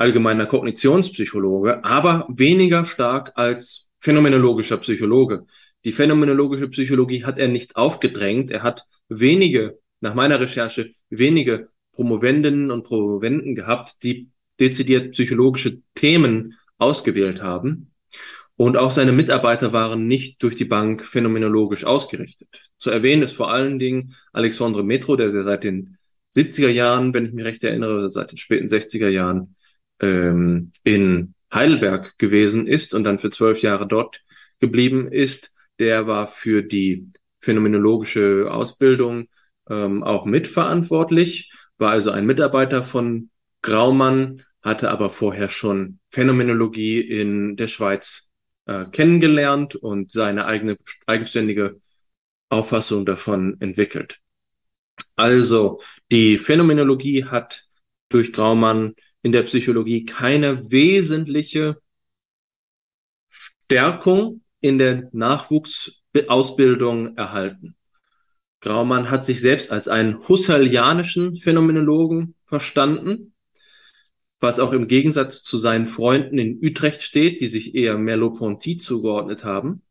allgemeiner 0.00 0.46
Kognitionspsychologe, 0.46 1.84
aber 1.84 2.26
weniger 2.30 2.86
stark 2.86 3.32
als 3.34 3.88
phänomenologischer 4.00 4.78
Psychologe. 4.78 5.44
Die 5.84 5.92
phänomenologische 5.92 6.68
Psychologie 6.68 7.24
hat 7.24 7.38
er 7.38 7.48
nicht 7.48 7.76
aufgedrängt. 7.76 8.50
Er 8.50 8.62
hat 8.62 8.86
wenige, 9.10 9.78
nach 10.00 10.14
meiner 10.14 10.40
Recherche, 10.40 10.92
wenige 11.10 11.68
Promovendinnen 11.92 12.70
und 12.70 12.84
Promovenden 12.84 13.54
gehabt, 13.54 14.02
die 14.02 14.30
dezidiert 14.58 15.12
psychologische 15.12 15.82
Themen 15.94 16.54
ausgewählt 16.78 17.42
haben. 17.42 17.92
Und 18.56 18.78
auch 18.78 18.92
seine 18.92 19.12
Mitarbeiter 19.12 19.74
waren 19.74 20.06
nicht 20.06 20.42
durch 20.42 20.54
die 20.54 20.64
Bank 20.64 21.04
phänomenologisch 21.04 21.84
ausgerichtet. 21.84 22.48
Zu 22.78 22.90
erwähnen 22.90 23.22
ist 23.22 23.32
vor 23.32 23.50
allen 23.50 23.78
Dingen 23.78 24.14
Alexandre 24.32 24.82
Metro, 24.82 25.16
der 25.16 25.30
seit 25.30 25.64
den 25.64 25.98
70er 26.34 26.68
Jahren, 26.68 27.12
wenn 27.12 27.26
ich 27.26 27.32
mich 27.32 27.44
recht 27.44 27.64
erinnere, 27.64 28.10
seit 28.10 28.30
den 28.30 28.38
späten 28.38 28.66
60er 28.66 29.08
Jahren 29.08 29.56
ähm, 30.00 30.72
in 30.84 31.34
Heidelberg 31.52 32.18
gewesen 32.18 32.66
ist 32.66 32.94
und 32.94 33.04
dann 33.04 33.18
für 33.18 33.30
zwölf 33.30 33.62
Jahre 33.62 33.86
dort 33.86 34.20
geblieben 34.58 35.10
ist. 35.10 35.52
Der 35.78 36.06
war 36.06 36.26
für 36.26 36.62
die 36.62 37.08
phänomenologische 37.40 38.48
Ausbildung 38.50 39.28
ähm, 39.68 40.02
auch 40.02 40.26
mitverantwortlich, 40.26 41.52
war 41.78 41.90
also 41.90 42.10
ein 42.10 42.26
Mitarbeiter 42.26 42.82
von 42.82 43.30
Graumann, 43.62 44.42
hatte 44.62 44.90
aber 44.90 45.10
vorher 45.10 45.48
schon 45.48 45.98
Phänomenologie 46.10 47.00
in 47.00 47.56
der 47.56 47.68
Schweiz 47.68 48.28
äh, 48.66 48.84
kennengelernt 48.86 49.74
und 49.74 50.10
seine 50.10 50.44
eigene 50.46 50.76
eigenständige 51.06 51.80
Auffassung 52.50 53.06
davon 53.06 53.56
entwickelt. 53.60 54.18
Also 55.16 55.80
die 56.10 56.36
Phänomenologie 56.38 57.24
hat 57.24 57.64
durch 58.08 58.32
Graumann 58.32 58.94
in 59.22 59.32
der 59.32 59.42
Psychologie 59.42 60.04
keine 60.04 60.70
wesentliche 60.70 61.80
Stärkung 63.28 64.42
in 64.60 64.78
der 64.78 65.08
Nachwuchsausbildung 65.12 67.16
erhalten. 67.16 67.76
Graumann 68.60 69.10
hat 69.10 69.24
sich 69.24 69.40
selbst 69.40 69.72
als 69.72 69.88
einen 69.88 70.28
husserlianischen 70.28 71.40
Phänomenologen 71.40 72.34
verstanden 72.44 73.32
was 74.40 74.58
auch 74.58 74.72
im 74.72 74.88
Gegensatz 74.88 75.42
zu 75.42 75.58
seinen 75.58 75.86
Freunden 75.86 76.38
in 76.38 76.58
Utrecht 76.62 77.02
steht, 77.02 77.40
die 77.40 77.46
sich 77.46 77.74
eher 77.74 77.98
Merleau-Ponty 77.98 78.78
zugeordnet 78.78 79.44
haben. 79.44 79.82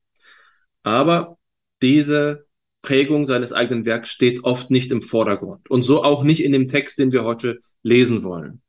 Aber 0.83 1.37
diese 1.81 2.47
Prägung 2.81 3.25
seines 3.25 3.53
eigenen 3.53 3.85
Werks 3.85 4.09
steht 4.09 4.43
oft 4.43 4.71
nicht 4.71 4.91
im 4.91 5.01
Vordergrund 5.01 5.69
und 5.69 5.83
so 5.83 6.03
auch 6.03 6.23
nicht 6.23 6.43
in 6.43 6.51
dem 6.51 6.67
Text, 6.67 6.97
den 6.97 7.11
wir 7.11 7.23
heute 7.23 7.59
lesen 7.83 8.23
wollen. 8.23 8.61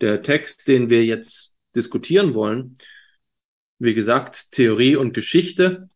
Der 0.00 0.22
Text, 0.22 0.68
den 0.68 0.90
wir 0.90 1.04
jetzt 1.04 1.56
diskutieren 1.74 2.34
wollen, 2.34 2.76
wie 3.78 3.94
gesagt, 3.94 4.52
Theorie 4.52 4.96
und 4.96 5.14
Geschichte, 5.14 5.88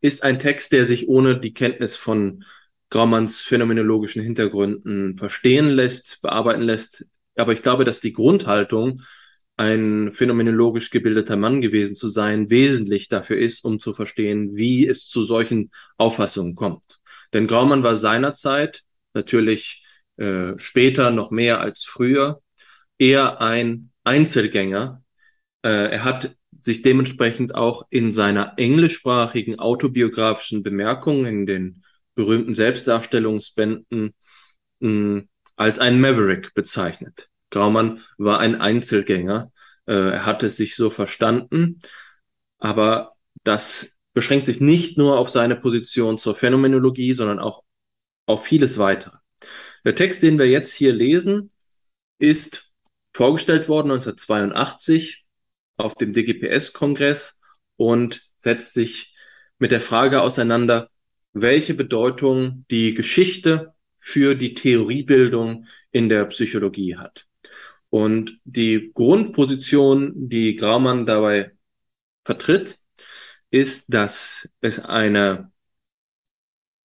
ist 0.00 0.22
ein 0.22 0.38
Text, 0.38 0.72
der 0.72 0.84
sich 0.84 1.08
ohne 1.08 1.38
die 1.38 1.54
Kenntnis 1.54 1.96
von 1.96 2.44
Graumanns 2.90 3.42
phänomenologischen 3.42 4.22
Hintergründen 4.22 5.16
verstehen 5.16 5.68
lässt, 5.68 6.22
bearbeiten 6.22 6.62
lässt, 6.62 7.06
aber 7.36 7.52
ich 7.52 7.62
glaube, 7.62 7.84
dass 7.84 8.00
die 8.00 8.12
Grundhaltung, 8.12 9.02
ein 9.58 10.12
phänomenologisch 10.12 10.90
gebildeter 10.90 11.36
Mann 11.36 11.60
gewesen 11.60 11.96
zu 11.96 12.08
sein, 12.08 12.48
wesentlich 12.48 13.08
dafür 13.08 13.38
ist, 13.38 13.64
um 13.64 13.80
zu 13.80 13.92
verstehen, 13.92 14.54
wie 14.54 14.86
es 14.86 15.08
zu 15.08 15.24
solchen 15.24 15.72
Auffassungen 15.96 16.54
kommt. 16.54 17.00
Denn 17.32 17.48
Graumann 17.48 17.82
war 17.82 17.96
seinerzeit 17.96 18.84
natürlich 19.14 19.84
äh, 20.16 20.56
später 20.56 21.10
noch 21.10 21.32
mehr 21.32 21.60
als 21.60 21.82
früher 21.84 22.40
eher 22.98 23.40
ein 23.40 23.90
Einzelgänger. 24.04 25.02
Äh, 25.62 25.92
er 25.92 26.04
hat 26.04 26.36
sich 26.60 26.82
dementsprechend 26.82 27.54
auch 27.54 27.86
in 27.90 28.12
seiner 28.12 28.54
englischsprachigen 28.56 29.58
autobiografischen 29.58 30.62
Bemerkungen 30.62 31.24
in 31.24 31.46
den 31.46 31.84
berühmten 32.14 32.54
Selbstdarstellungsbänden 32.54 34.14
mh, 34.80 35.22
als 35.56 35.78
ein 35.78 36.00
Maverick 36.00 36.54
bezeichnet. 36.54 37.28
Graumann 37.50 38.02
war 38.18 38.40
ein 38.40 38.60
Einzelgänger. 38.60 39.52
Äh, 39.86 40.10
er 40.10 40.26
hatte 40.26 40.48
sich 40.48 40.74
so 40.74 40.90
verstanden, 40.90 41.78
aber 42.58 43.14
das 43.44 43.94
beschränkt 44.14 44.46
sich 44.46 44.60
nicht 44.60 44.98
nur 44.98 45.18
auf 45.18 45.30
seine 45.30 45.56
Position 45.56 46.18
zur 46.18 46.34
Phänomenologie, 46.34 47.12
sondern 47.12 47.38
auch 47.38 47.62
auf 48.26 48.44
vieles 48.44 48.78
weiter. 48.78 49.22
Der 49.84 49.94
Text, 49.94 50.22
den 50.22 50.38
wir 50.38 50.48
jetzt 50.48 50.74
hier 50.74 50.92
lesen, 50.92 51.52
ist 52.18 52.67
vorgestellt 53.12 53.68
worden 53.68 53.90
1982 53.90 55.24
auf 55.76 55.94
dem 55.94 56.12
DGPS-Kongress 56.12 57.34
und 57.76 58.22
setzt 58.36 58.74
sich 58.74 59.14
mit 59.58 59.72
der 59.72 59.80
Frage 59.80 60.22
auseinander, 60.22 60.90
welche 61.32 61.74
Bedeutung 61.74 62.64
die 62.70 62.94
Geschichte 62.94 63.74
für 64.00 64.34
die 64.34 64.54
Theoriebildung 64.54 65.66
in 65.90 66.08
der 66.08 66.24
Psychologie 66.26 66.96
hat. 66.96 67.26
Und 67.90 68.38
die 68.44 68.90
Grundposition, 68.94 70.12
die 70.28 70.56
Graumann 70.56 71.06
dabei 71.06 71.52
vertritt, 72.24 72.78
ist, 73.50 73.86
dass 73.92 74.48
es 74.60 74.78
eine, 74.80 75.50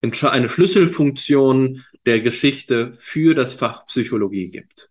eine 0.01 0.49
Schlüsselfunktion 0.49 1.83
der 2.05 2.21
Geschichte 2.21 2.95
für 2.99 3.35
das 3.35 3.53
Fach 3.53 3.85
Psychologie 3.87 4.49
gibt. 4.49 4.89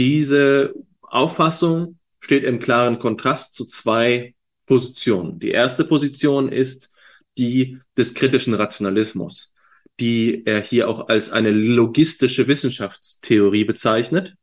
Diese 0.00 0.72
Auffassung 1.02 1.98
steht 2.20 2.42
im 2.44 2.58
klaren 2.58 2.98
Kontrast 2.98 3.54
zu 3.54 3.66
zwei 3.66 4.34
Positionen. 4.64 5.38
Die 5.38 5.50
erste 5.50 5.84
Position 5.84 6.48
ist 6.48 6.90
die 7.36 7.76
des 7.98 8.14
kritischen 8.14 8.54
Rationalismus, 8.54 9.52
die 10.00 10.46
er 10.46 10.62
hier 10.62 10.88
auch 10.88 11.08
als 11.08 11.28
eine 11.28 11.50
logistische 11.50 12.48
Wissenschaftstheorie 12.48 13.64
bezeichnet. 13.64 14.36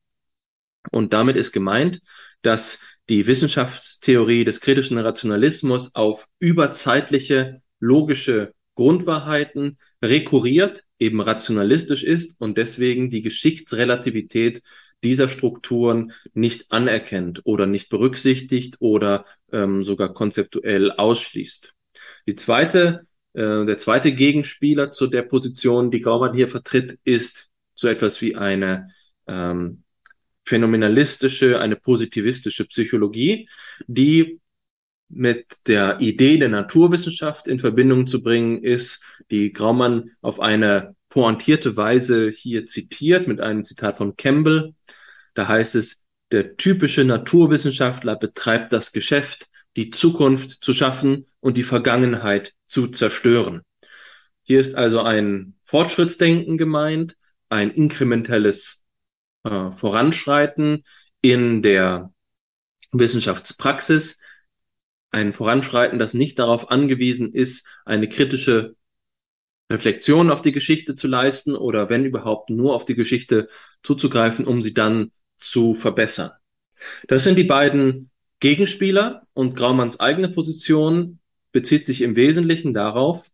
Und 0.91 1.13
damit 1.13 1.35
ist 1.37 1.53
gemeint, 1.53 2.01
dass 2.43 2.77
die 3.09 3.25
Wissenschaftstheorie 3.25 4.45
des 4.45 4.61
kritischen 4.61 4.99
Rationalismus 4.99 5.95
auf 5.95 6.27
überzeitliche 6.37 7.63
logische 7.79 8.53
Grundwahrheiten 8.75 9.79
rekurriert, 10.03 10.83
eben 10.99 11.19
rationalistisch 11.19 12.03
ist 12.03 12.39
und 12.39 12.59
deswegen 12.59 13.09
die 13.09 13.23
Geschichtsrelativität 13.23 14.61
dieser 15.03 15.29
Strukturen 15.29 16.11
nicht 16.33 16.71
anerkennt 16.71 17.41
oder 17.43 17.65
nicht 17.65 17.89
berücksichtigt 17.89 18.77
oder 18.79 19.25
ähm, 19.51 19.83
sogar 19.83 20.13
konzeptuell 20.13 20.91
ausschließt. 20.91 21.73
Die 22.27 22.35
zweite, 22.35 23.07
äh, 23.33 23.65
der 23.65 23.77
zweite 23.77 24.13
Gegenspieler 24.13 24.91
zu 24.91 25.07
der 25.07 25.23
Position, 25.23 25.91
die 25.91 26.01
Graumann 26.01 26.33
hier 26.33 26.47
vertritt, 26.47 26.99
ist 27.03 27.49
so 27.73 27.87
etwas 27.87 28.21
wie 28.21 28.35
eine 28.35 28.89
ähm, 29.27 29.83
phänomenalistische, 30.45 31.59
eine 31.59 31.75
positivistische 31.75 32.65
Psychologie, 32.65 33.49
die 33.85 34.39
mit 35.09 35.45
der 35.67 35.99
Idee 35.99 36.37
der 36.37 36.49
Naturwissenschaft 36.49 37.47
in 37.47 37.59
Verbindung 37.59 38.07
zu 38.07 38.21
bringen 38.21 38.63
ist, 38.63 39.01
die 39.31 39.53
Graumann 39.53 40.11
auf 40.21 40.39
eine 40.39 40.95
pointierte 41.09 41.77
Weise 41.77 42.29
hier 42.29 42.65
zitiert 42.65 43.27
mit 43.27 43.39
einem 43.39 43.63
Zitat 43.63 43.97
von 43.97 44.15
Campbell. 44.17 44.73
Da 45.33 45.47
heißt 45.47 45.75
es, 45.75 46.01
der 46.31 46.57
typische 46.57 47.05
Naturwissenschaftler 47.05 48.17
betreibt 48.17 48.73
das 48.73 48.91
Geschäft, 48.91 49.47
die 49.77 49.91
Zukunft 49.91 50.63
zu 50.63 50.73
schaffen 50.73 51.27
und 51.39 51.55
die 51.55 51.63
Vergangenheit 51.63 52.53
zu 52.65 52.87
zerstören. 52.87 53.61
Hier 54.43 54.59
ist 54.59 54.75
also 54.75 55.01
ein 55.01 55.55
Fortschrittsdenken 55.63 56.57
gemeint, 56.57 57.15
ein 57.49 57.71
inkrementelles 57.71 58.83
äh, 59.43 59.71
Voranschreiten 59.71 60.83
in 61.21 61.61
der 61.61 62.13
Wissenschaftspraxis, 62.91 64.19
ein 65.17 65.33
Voranschreiten, 65.33 65.97
das 65.97 66.13
nicht 66.13 66.37
darauf 66.37 66.69
angewiesen 66.69 67.33
ist, 67.33 67.65
eine 67.85 68.07
kritische 68.07 68.75
Reflexion 69.71 70.29
auf 70.29 70.41
die 70.41 70.51
Geschichte 70.51 70.95
zu 70.95 71.07
leisten 71.07 71.55
oder 71.55 71.89
wenn 71.89 72.05
überhaupt 72.05 72.49
nur 72.49 72.75
auf 72.75 72.85
die 72.85 72.95
Geschichte 72.95 73.49
zuzugreifen, 73.83 74.45
um 74.45 74.61
sie 74.61 74.73
dann 74.73 75.11
zu 75.37 75.75
verbessern. 75.75 76.31
Das 77.07 77.23
sind 77.23 77.37
die 77.37 77.43
beiden 77.43 78.11
Gegenspieler 78.39 79.23
und 79.33 79.55
Graumanns 79.55 79.99
eigene 79.99 80.29
Position 80.29 81.19
bezieht 81.51 81.87
sich 81.87 82.01
im 82.03 82.15
Wesentlichen 82.15 82.73
darauf, 82.73 83.29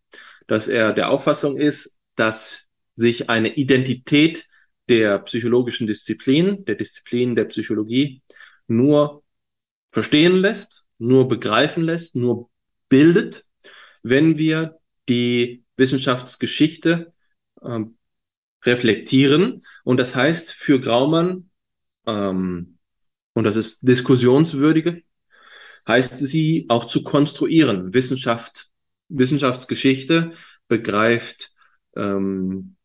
dass 0.47 0.69
er 0.69 0.93
der 0.93 1.09
Auffassung 1.09 1.57
ist, 1.57 1.95
dass 2.15 2.67
sich 2.95 3.29
eine 3.29 3.55
Identität 3.55 4.47
der 4.87 5.19
psychologischen 5.19 5.87
Disziplin, 5.87 6.63
der 6.65 6.75
Disziplin 6.75 7.35
der 7.35 7.45
Psychologie, 7.45 8.21
nur 8.67 9.23
verstehen 9.91 10.35
lässt, 10.37 10.82
nur 11.03 11.27
begreifen 11.27 11.83
lässt, 11.83 12.15
nur 12.15 12.49
bildet, 12.89 13.45
wenn 14.01 14.37
wir 14.37 14.79
die 15.09 15.63
Wissenschaftsgeschichte 15.75 17.13
äh, 17.61 17.79
reflektieren. 18.63 19.63
Und 19.83 19.97
das 19.97 20.15
heißt 20.15 20.53
für 20.53 20.79
Graumann, 20.79 21.49
ähm, 22.07 22.77
und 23.33 23.43
das 23.43 23.55
ist 23.55 23.87
diskussionswürdige, 23.87 25.03
heißt 25.87 26.19
sie 26.19 26.65
auch 26.69 26.85
zu 26.85 27.03
konstruieren. 27.03 27.93
Wissenschaft, 27.93 28.69
Wissenschaftsgeschichte 29.09 30.31
begreift 30.67 31.51
ähm, 31.95 32.77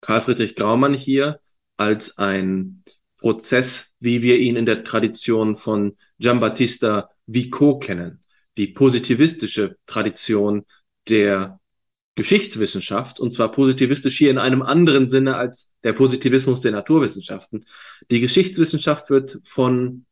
Karl 0.00 0.22
Friedrich 0.22 0.54
Graumann 0.56 0.94
hier 0.94 1.40
als 1.76 2.16
ein 2.16 2.84
Prozess, 3.20 3.90
wie 4.00 4.22
wir 4.22 4.38
ihn 4.38 4.56
in 4.56 4.66
der 4.66 4.82
Tradition 4.84 5.56
von 5.56 5.96
Giambattista 6.18 7.10
Vico 7.26 7.78
kennen. 7.78 8.20
Die 8.56 8.68
positivistische 8.68 9.76
Tradition 9.86 10.64
der 11.08 11.60
Geschichtswissenschaft, 12.16 13.20
und 13.20 13.30
zwar 13.32 13.50
positivistisch 13.50 14.18
hier 14.18 14.30
in 14.30 14.38
einem 14.38 14.62
anderen 14.62 15.08
Sinne 15.08 15.36
als 15.36 15.70
der 15.84 15.92
Positivismus 15.92 16.60
der 16.60 16.72
Naturwissenschaften. 16.72 17.64
Die 18.10 18.20
Geschichtswissenschaft 18.20 19.10
wird 19.10 19.40
von 19.44 20.06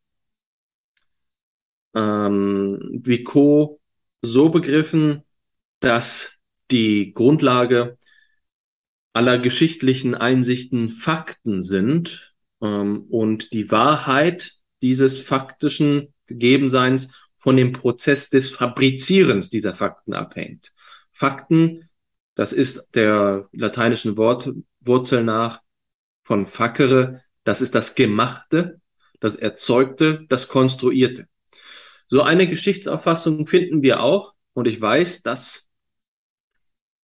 ähm, 1.93 3.01
Vico 3.03 3.79
so 4.21 4.49
begriffen, 4.49 5.23
dass 5.79 6.33
die 6.71 7.13
Grundlage 7.13 7.97
aller 9.13 9.39
geschichtlichen 9.39 10.15
Einsichten 10.15 10.89
Fakten 10.89 11.61
sind 11.61 12.28
und 12.59 13.53
die 13.53 13.71
Wahrheit 13.71 14.53
dieses 14.81 15.19
faktischen 15.19 16.13
Gegebenseins 16.27 17.31
von 17.37 17.55
dem 17.55 17.71
Prozess 17.71 18.29
des 18.29 18.49
Fabrizierens 18.49 19.49
dieser 19.49 19.73
Fakten 19.73 20.13
abhängt. 20.13 20.73
Fakten, 21.11 21.89
das 22.35 22.53
ist 22.53 22.89
der 22.95 23.47
lateinischen 23.51 24.17
Wortwurzel 24.17 25.23
nach 25.23 25.61
von 26.23 26.45
facere, 26.45 27.23
das 27.43 27.61
ist 27.61 27.75
das 27.75 27.95
Gemachte, 27.95 28.81
das 29.19 29.35
Erzeugte, 29.35 30.25
das 30.29 30.47
Konstruierte. 30.47 31.27
So 32.07 32.21
eine 32.21 32.47
Geschichtsauffassung 32.47 33.47
finden 33.47 33.81
wir 33.83 34.01
auch 34.01 34.33
und 34.53 34.67
ich 34.67 34.81
weiß, 34.81 35.21
dass 35.23 35.69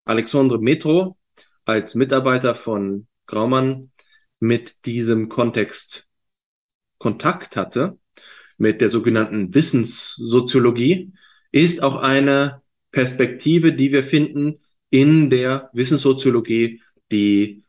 Alexandre 0.04 0.58
Metro 0.58 1.16
als 1.64 1.94
Mitarbeiter 1.94 2.54
von 2.54 3.06
Graumann 3.26 3.90
mit 4.38 4.84
diesem 4.86 5.28
Kontext 5.28 6.06
Kontakt 6.98 7.56
hatte, 7.56 7.98
mit 8.58 8.80
der 8.80 8.90
sogenannten 8.90 9.54
Wissenssoziologie, 9.54 11.12
ist 11.52 11.82
auch 11.82 11.96
eine 11.96 12.62
Perspektive, 12.90 13.72
die 13.72 13.92
wir 13.92 14.02
finden 14.02 14.60
in 14.90 15.30
der 15.30 15.70
Wissenssoziologie, 15.72 16.82
die 17.12 17.64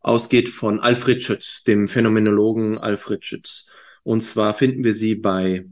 ausgeht 0.00 0.48
von 0.48 0.80
Alfred 0.80 1.22
Schütz, 1.22 1.62
dem 1.64 1.88
Phänomenologen 1.88 2.78
Alfred 2.78 3.24
Schütz. 3.24 3.66
Und 4.02 4.22
zwar 4.22 4.54
finden 4.54 4.84
wir 4.84 4.94
sie 4.94 5.14
bei 5.14 5.66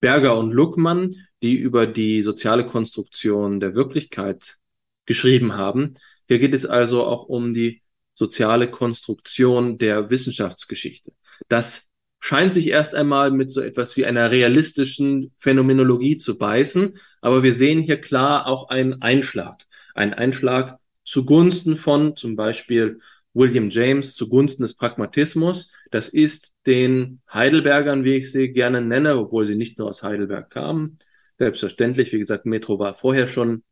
Berger 0.00 0.36
und 0.38 0.50
Luckmann, 0.50 1.14
die 1.42 1.56
über 1.56 1.86
die 1.86 2.22
soziale 2.22 2.66
Konstruktion 2.66 3.60
der 3.60 3.74
Wirklichkeit 3.74 4.56
geschrieben 5.04 5.56
haben, 5.56 5.94
hier 6.28 6.38
geht 6.38 6.54
es 6.54 6.66
also 6.66 7.04
auch 7.04 7.24
um 7.24 7.54
die 7.54 7.82
soziale 8.16 8.68
Konstruktion 8.68 9.78
der 9.78 10.10
Wissenschaftsgeschichte. 10.10 11.12
Das 11.48 11.84
scheint 12.18 12.54
sich 12.54 12.68
erst 12.68 12.94
einmal 12.94 13.30
mit 13.30 13.50
so 13.50 13.60
etwas 13.60 13.96
wie 13.96 14.06
einer 14.06 14.30
realistischen 14.30 15.32
Phänomenologie 15.38 16.16
zu 16.16 16.38
beißen, 16.38 16.94
aber 17.20 17.42
wir 17.42 17.52
sehen 17.52 17.82
hier 17.82 18.00
klar 18.00 18.46
auch 18.46 18.70
einen 18.70 19.02
Einschlag. 19.02 19.62
Ein 19.94 20.14
Einschlag 20.14 20.78
zugunsten 21.04 21.76
von 21.76 22.16
zum 22.16 22.34
Beispiel 22.34 23.00
William 23.34 23.68
James, 23.68 24.14
zugunsten 24.14 24.62
des 24.62 24.74
Pragmatismus. 24.74 25.70
Das 25.90 26.08
ist 26.08 26.54
den 26.64 27.20
Heidelbergern, 27.30 28.02
wie 28.02 28.14
ich 28.14 28.32
sie 28.32 28.48
gerne 28.48 28.80
nenne, 28.80 29.16
obwohl 29.18 29.44
sie 29.44 29.56
nicht 29.56 29.78
nur 29.78 29.88
aus 29.88 30.02
Heidelberg 30.02 30.48
kamen. 30.48 30.98
Selbstverständlich, 31.38 32.12
wie 32.12 32.18
gesagt, 32.18 32.46
Metro 32.46 32.78
war 32.78 32.94
vorher 32.94 33.26
schon 33.26 33.62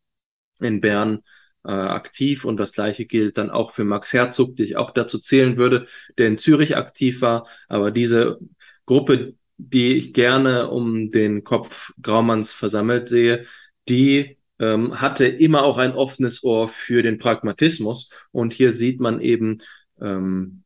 in 0.61 0.83
Bern 0.83 1.21
äh, 1.65 1.73
aktiv 1.73 2.45
und 2.45 2.59
das 2.59 2.73
gleiche 2.73 3.07
gilt 3.07 3.39
dann 3.39 3.51
auch 3.51 3.73
für 3.73 3.85
Max 3.85 4.13
Herzog, 4.13 4.57
die 4.57 4.65
ich 4.65 4.77
auch 4.77 4.91
dazu 4.93 5.19
zählen 5.19 5.57
würde, 5.57 5.87
der 6.19 6.29
in 6.29 6.39
Zürich 6.39 6.77
aktiv 6.77 7.21
war. 7.21 7.47
Aber 7.69 7.91
diese 7.91 8.39
Gruppe 8.87 9.35
die 9.57 9.95
ich 9.97 10.13
gerne 10.13 10.69
um 10.71 11.11
den 11.11 11.45
Kopf 11.45 11.93
Graumanns 12.03 12.53
versammelt 12.53 13.09
sehe, 13.09 13.47
die 13.89 14.39
ähm, 14.59 15.01
hatte 15.01 15.27
immer 15.27 15.63
auch 15.65 15.79
ein 15.79 15.93
offenes 15.93 16.43
Ohr 16.43 16.69
für 16.69 17.03
den 17.03 17.19
Pragmatismus. 17.19 18.11
Und 18.33 18.53
hier 18.53 18.73
sieht 18.73 19.01
man 19.01 19.21
eben 19.21 19.59
ähm, 20.01 20.65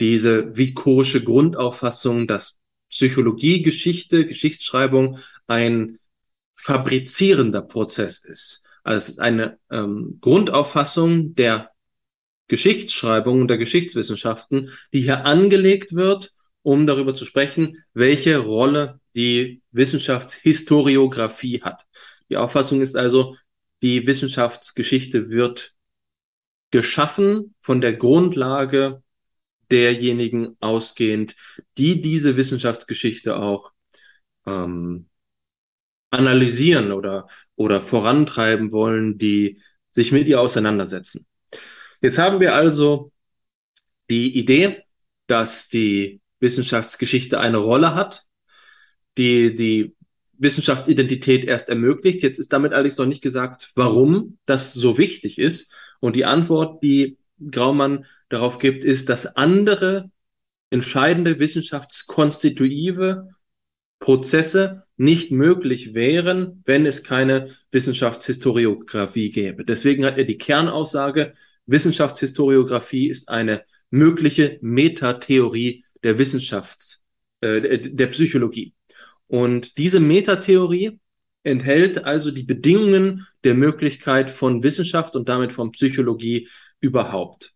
diese 0.00 0.56
vikorische 0.56 1.22
Grundauffassung, 1.22 2.26
dass 2.26 2.58
Psychologie, 2.88 3.62
Geschichte, 3.62 4.26
Geschichtsschreibung 4.26 5.18
ein 5.46 5.98
fabrizierender 6.54 7.62
Prozess 7.62 8.20
ist. 8.24 8.62
Also 8.82 8.98
es 8.98 9.08
ist 9.10 9.18
eine 9.20 9.58
ähm, 9.70 10.18
Grundauffassung 10.20 11.34
der 11.34 11.70
Geschichtsschreibung 12.48 13.42
und 13.42 13.48
der 13.48 13.58
Geschichtswissenschaften, 13.58 14.70
die 14.92 15.00
hier 15.00 15.24
angelegt 15.24 15.94
wird, 15.94 16.32
um 16.62 16.86
darüber 16.86 17.14
zu 17.14 17.24
sprechen, 17.24 17.84
welche 17.94 18.38
Rolle 18.38 19.00
die 19.14 19.62
Wissenschaftshistoriographie 19.70 21.62
hat. 21.62 21.86
Die 22.28 22.36
Auffassung 22.36 22.80
ist 22.80 22.96
also, 22.96 23.36
die 23.82 24.06
Wissenschaftsgeschichte 24.06 25.30
wird 25.30 25.74
geschaffen 26.70 27.54
von 27.60 27.80
der 27.80 27.94
Grundlage 27.94 29.02
derjenigen 29.70 30.56
ausgehend, 30.60 31.36
die 31.78 32.00
diese 32.00 32.36
Wissenschaftsgeschichte 32.36 33.36
auch 33.36 33.72
ähm, 34.46 35.08
analysieren 36.10 36.92
oder, 36.92 37.28
oder 37.60 37.82
vorantreiben 37.82 38.72
wollen, 38.72 39.18
die 39.18 39.60
sich 39.90 40.12
mit 40.12 40.26
ihr 40.26 40.40
auseinandersetzen. 40.40 41.26
Jetzt 42.00 42.16
haben 42.16 42.40
wir 42.40 42.54
also 42.54 43.12
die 44.08 44.34
Idee, 44.38 44.84
dass 45.26 45.68
die 45.68 46.22
Wissenschaftsgeschichte 46.38 47.38
eine 47.38 47.58
Rolle 47.58 47.94
hat, 47.94 48.22
die 49.18 49.54
die 49.54 49.94
Wissenschaftsidentität 50.38 51.44
erst 51.44 51.68
ermöglicht. 51.68 52.22
Jetzt 52.22 52.38
ist 52.38 52.50
damit 52.50 52.72
allerdings 52.72 52.96
noch 52.96 53.04
nicht 53.04 53.20
gesagt, 53.20 53.72
warum 53.74 54.38
das 54.46 54.72
so 54.72 54.96
wichtig 54.96 55.38
ist. 55.38 55.70
Und 56.00 56.16
die 56.16 56.24
Antwort, 56.24 56.82
die 56.82 57.18
Graumann 57.50 58.06
darauf 58.30 58.58
gibt, 58.58 58.84
ist, 58.84 59.10
dass 59.10 59.36
andere 59.36 60.10
entscheidende 60.70 61.38
wissenschaftskonstitutive 61.38 63.28
Prozesse 64.00 64.84
nicht 64.96 65.30
möglich 65.30 65.94
wären, 65.94 66.62
wenn 66.64 66.86
es 66.86 67.04
keine 67.04 67.48
Wissenschaftshistoriographie 67.70 69.30
gäbe. 69.30 69.64
Deswegen 69.64 70.04
hat 70.04 70.18
er 70.18 70.24
die 70.24 70.38
Kernaussage, 70.38 71.32
Wissenschaftshistoriographie 71.66 73.08
ist 73.08 73.28
eine 73.28 73.62
mögliche 73.90 74.58
Metatheorie 74.62 75.84
der 76.02 76.18
Wissenschafts, 76.18 77.04
äh, 77.40 77.78
der 77.78 78.06
Psychologie. 78.08 78.74
Und 79.26 79.78
diese 79.78 80.00
Metatheorie 80.00 80.98
enthält 81.42 82.04
also 82.04 82.30
die 82.30 82.42
Bedingungen 82.42 83.26
der 83.44 83.54
Möglichkeit 83.54 84.30
von 84.30 84.62
Wissenschaft 84.62 85.14
und 85.16 85.28
damit 85.28 85.52
von 85.52 85.72
Psychologie 85.72 86.48
überhaupt. 86.80 87.54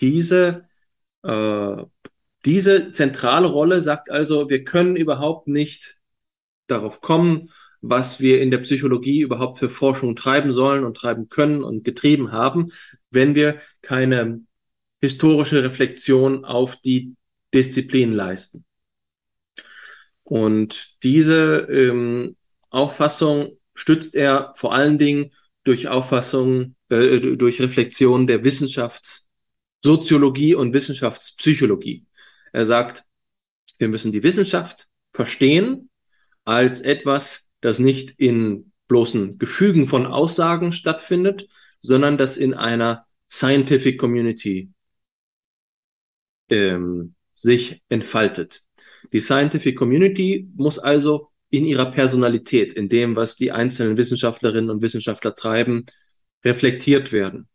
Diese, 0.00 0.68
äh, 1.22 1.76
diese 2.46 2.92
zentrale 2.92 3.48
Rolle 3.48 3.82
sagt 3.82 4.10
also, 4.10 4.48
wir 4.48 4.64
können 4.64 4.96
überhaupt 4.96 5.48
nicht 5.48 5.98
darauf 6.68 7.00
kommen, 7.00 7.50
was 7.80 8.20
wir 8.20 8.40
in 8.40 8.52
der 8.52 8.58
Psychologie 8.58 9.20
überhaupt 9.20 9.58
für 9.58 9.68
Forschung 9.68 10.16
treiben 10.16 10.52
sollen 10.52 10.84
und 10.84 10.96
treiben 10.96 11.28
können 11.28 11.64
und 11.64 11.84
getrieben 11.84 12.32
haben, 12.32 12.72
wenn 13.10 13.34
wir 13.34 13.60
keine 13.82 14.40
historische 15.00 15.64
Reflexion 15.64 16.44
auf 16.44 16.76
die 16.76 17.16
Disziplin 17.52 18.12
leisten. 18.12 18.64
Und 20.22 21.02
diese 21.02 21.66
ähm, 21.70 22.36
Auffassung 22.70 23.58
stützt 23.74 24.14
er 24.14 24.54
vor 24.56 24.72
allen 24.74 24.98
Dingen 24.98 25.32
durch 25.64 25.88
Auffassung, 25.88 26.76
äh, 26.90 27.36
durch 27.36 27.60
Reflexion 27.60 28.28
der 28.28 28.44
Wissenschaftssoziologie 28.44 30.54
und 30.54 30.72
Wissenschaftspsychologie. 30.72 32.05
Er 32.56 32.64
sagt, 32.64 33.04
wir 33.76 33.88
müssen 33.88 34.12
die 34.12 34.22
Wissenschaft 34.22 34.88
verstehen 35.12 35.90
als 36.46 36.80
etwas, 36.80 37.50
das 37.60 37.78
nicht 37.78 38.12
in 38.16 38.72
bloßen 38.88 39.36
Gefügen 39.36 39.86
von 39.88 40.06
Aussagen 40.06 40.72
stattfindet, 40.72 41.48
sondern 41.82 42.16
das 42.16 42.38
in 42.38 42.54
einer 42.54 43.04
Scientific 43.30 44.00
Community 44.00 44.70
ähm, 46.48 47.14
sich 47.34 47.82
entfaltet. 47.90 48.62
Die 49.12 49.20
Scientific 49.20 49.76
Community 49.76 50.48
muss 50.54 50.78
also 50.78 51.28
in 51.50 51.66
ihrer 51.66 51.90
Personalität, 51.90 52.72
in 52.72 52.88
dem, 52.88 53.16
was 53.16 53.36
die 53.36 53.52
einzelnen 53.52 53.98
Wissenschaftlerinnen 53.98 54.70
und 54.70 54.80
Wissenschaftler 54.80 55.34
treiben, 55.34 55.84
reflektiert 56.42 57.12
werden. 57.12 57.50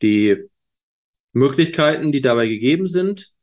Die 0.00 0.48
Möglichkeiten, 1.34 2.10
die 2.10 2.22
dabei 2.22 2.48
gegeben 2.48 2.88
sind, 2.88 3.34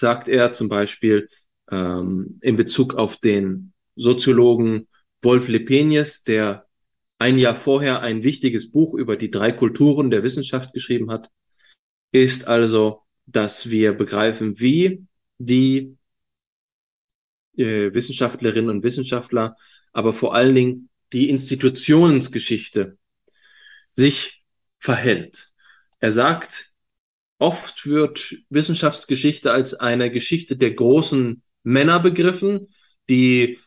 sagt 0.00 0.28
er 0.28 0.52
zum 0.52 0.68
Beispiel 0.68 1.28
ähm, 1.70 2.38
in 2.42 2.56
Bezug 2.56 2.94
auf 2.94 3.18
den 3.18 3.72
Soziologen 3.96 4.88
Wolf 5.22 5.48
Lepenius, 5.48 6.24
der 6.24 6.66
ein 7.18 7.38
Jahr 7.38 7.54
vorher 7.54 8.00
ein 8.00 8.22
wichtiges 8.22 8.70
Buch 8.70 8.94
über 8.94 9.16
die 9.16 9.30
drei 9.30 9.52
Kulturen 9.52 10.10
der 10.10 10.22
Wissenschaft 10.22 10.72
geschrieben 10.72 11.10
hat, 11.10 11.28
ist 12.12 12.48
also, 12.48 13.02
dass 13.26 13.70
wir 13.70 13.92
begreifen, 13.92 14.58
wie 14.58 15.04
die 15.38 15.96
äh, 17.56 17.92
Wissenschaftlerinnen 17.92 18.70
und 18.70 18.82
Wissenschaftler, 18.82 19.56
aber 19.92 20.12
vor 20.12 20.34
allen 20.34 20.54
Dingen 20.54 20.88
die 21.12 21.28
Institutionsgeschichte 21.28 22.96
sich 23.94 24.42
verhält. 24.78 25.50
Er 25.98 26.12
sagt, 26.12 26.69
oft 27.40 27.86
wird 27.86 28.36
Wissenschaftsgeschichte 28.50 29.50
als 29.50 29.74
eine 29.74 30.10
Geschichte 30.10 30.56
der 30.56 30.72
großen 30.72 31.42
Männer 31.62 31.98
begriffen, 31.98 32.68
die 33.08 33.58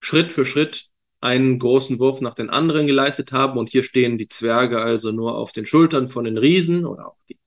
Schritt 0.00 0.32
für 0.32 0.44
Schritt 0.44 0.86
einen 1.20 1.58
großen 1.58 1.98
Wurf 1.98 2.20
nach 2.20 2.34
den 2.34 2.48
anderen 2.48 2.86
geleistet 2.86 3.32
haben 3.32 3.58
und 3.58 3.68
hier 3.68 3.82
stehen 3.82 4.18
die 4.18 4.28
Zwerge 4.28 4.80
also 4.80 5.12
nur 5.12 5.36
auf 5.36 5.52
den 5.52 5.66
Schultern 5.66 6.08
von 6.08 6.24
den 6.24 6.38
Riesen 6.38 6.86
oder 6.86 7.08
auch 7.08 7.18
die, 7.28 7.38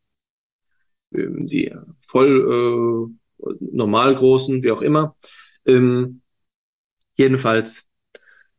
ähm, 1.14 1.48
die 1.48 1.74
voll 2.06 3.10
äh, 3.40 3.46
normal 3.60 4.20
wie 4.22 4.72
auch 4.72 4.82
immer. 4.82 5.16
Ähm, 5.66 6.22
jedenfalls 7.16 7.86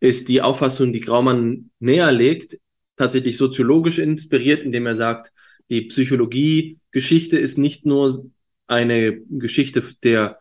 ist 0.00 0.28
die 0.28 0.42
Auffassung, 0.42 0.92
die 0.92 1.00
Graumann 1.00 1.70
näher 1.78 2.10
legt, 2.10 2.58
tatsächlich 2.96 3.36
soziologisch 3.36 3.98
inspiriert, 3.98 4.64
indem 4.64 4.86
er 4.86 4.96
sagt, 4.96 5.30
die 5.72 5.82
Psychologie-Geschichte 5.86 7.38
ist 7.38 7.56
nicht 7.56 7.86
nur 7.86 8.30
eine 8.66 9.22
Geschichte 9.22 9.82
der 10.02 10.38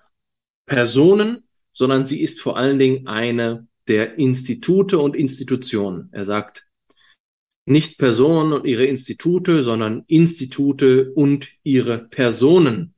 Personen, 0.66 1.48
sondern 1.72 2.06
sie 2.06 2.20
ist 2.20 2.42
vor 2.42 2.58
allen 2.58 2.80
Dingen 2.80 3.08
eine 3.08 3.66
der 3.88 4.20
Institute 4.20 5.00
und 5.00 5.16
Institutionen. 5.16 6.10
Er 6.12 6.26
sagt, 6.26 6.68
nicht 7.66 7.98
Personen 7.98 8.52
und 8.52 8.66
ihre 8.66 8.86
Institute, 8.86 9.64
sondern 9.64 10.04
Institute 10.08 11.14
und 11.14 11.50
ihre 11.64 11.98
Personen 12.10 12.94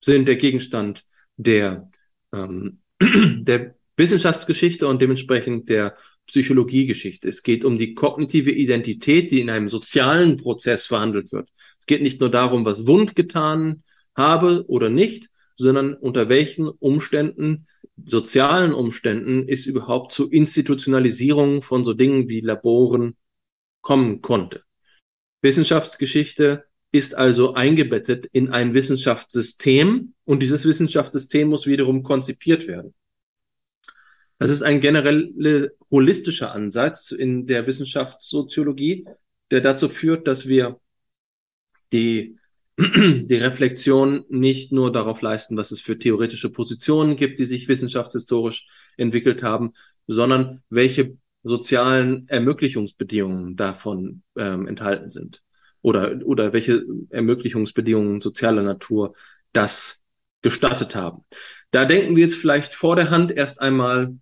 sind 0.00 0.26
der 0.26 0.36
Gegenstand 0.36 1.04
der 1.36 1.88
ähm, 2.32 2.80
der 3.00 3.76
Wissenschaftsgeschichte 3.96 4.88
und 4.88 5.00
dementsprechend 5.00 5.68
der 5.68 5.96
Psychologiegeschichte. 6.26 7.28
Es 7.28 7.42
geht 7.42 7.64
um 7.64 7.76
die 7.76 7.94
kognitive 7.94 8.50
Identität, 8.50 9.32
die 9.32 9.40
in 9.40 9.50
einem 9.50 9.68
sozialen 9.68 10.36
Prozess 10.36 10.86
verhandelt 10.86 11.32
wird. 11.32 11.50
Es 11.78 11.86
geht 11.86 12.02
nicht 12.02 12.20
nur 12.20 12.30
darum, 12.30 12.64
was 12.64 12.86
Wund 12.86 13.16
getan 13.16 13.82
habe 14.16 14.64
oder 14.68 14.88
nicht, 14.88 15.28
sondern 15.56 15.94
unter 15.94 16.28
welchen 16.28 16.68
Umständen, 16.68 17.66
sozialen 18.04 18.72
Umständen, 18.72 19.46
es 19.48 19.66
überhaupt 19.66 20.12
zu 20.12 20.30
Institutionalisierung 20.30 21.62
von 21.62 21.84
so 21.84 21.92
Dingen 21.92 22.28
wie 22.28 22.40
Laboren 22.40 23.16
kommen 23.80 24.22
konnte. 24.22 24.62
Wissenschaftsgeschichte 25.42 26.64
ist 26.92 27.14
also 27.14 27.54
eingebettet 27.54 28.26
in 28.26 28.50
ein 28.50 28.74
Wissenschaftssystem 28.74 30.14
und 30.24 30.42
dieses 30.42 30.64
Wissenschaftssystem 30.64 31.48
muss 31.48 31.66
wiederum 31.66 32.02
konzipiert 32.02 32.66
werden. 32.66 32.94
Das 34.42 34.50
ist 34.50 34.62
ein 34.62 34.80
generell 34.80 35.72
holistischer 35.88 36.52
Ansatz 36.52 37.12
in 37.12 37.46
der 37.46 37.68
Wissenschaftssoziologie, 37.68 39.06
der 39.52 39.60
dazu 39.60 39.88
führt, 39.88 40.26
dass 40.26 40.48
wir 40.48 40.80
die, 41.92 42.38
die 42.76 43.36
Reflexion 43.36 44.24
nicht 44.30 44.72
nur 44.72 44.90
darauf 44.90 45.22
leisten, 45.22 45.56
was 45.56 45.70
es 45.70 45.80
für 45.80 45.96
theoretische 45.96 46.50
Positionen 46.50 47.14
gibt, 47.14 47.38
die 47.38 47.44
sich 47.44 47.68
wissenschaftshistorisch 47.68 48.66
entwickelt 48.96 49.44
haben, 49.44 49.74
sondern 50.08 50.64
welche 50.70 51.16
sozialen 51.44 52.26
Ermöglichungsbedingungen 52.26 53.54
davon 53.54 54.24
ähm, 54.36 54.66
enthalten 54.66 55.10
sind 55.10 55.40
oder, 55.82 56.18
oder 56.24 56.52
welche 56.52 56.84
Ermöglichungsbedingungen 57.10 58.20
sozialer 58.20 58.64
Natur 58.64 59.14
das 59.52 60.02
gestattet 60.40 60.96
haben. 60.96 61.24
Da 61.70 61.84
denken 61.84 62.16
wir 62.16 62.24
jetzt 62.24 62.34
vielleicht 62.34 62.74
vor 62.74 62.96
der 62.96 63.10
Hand 63.10 63.30
erst 63.30 63.60
einmal 63.60 64.16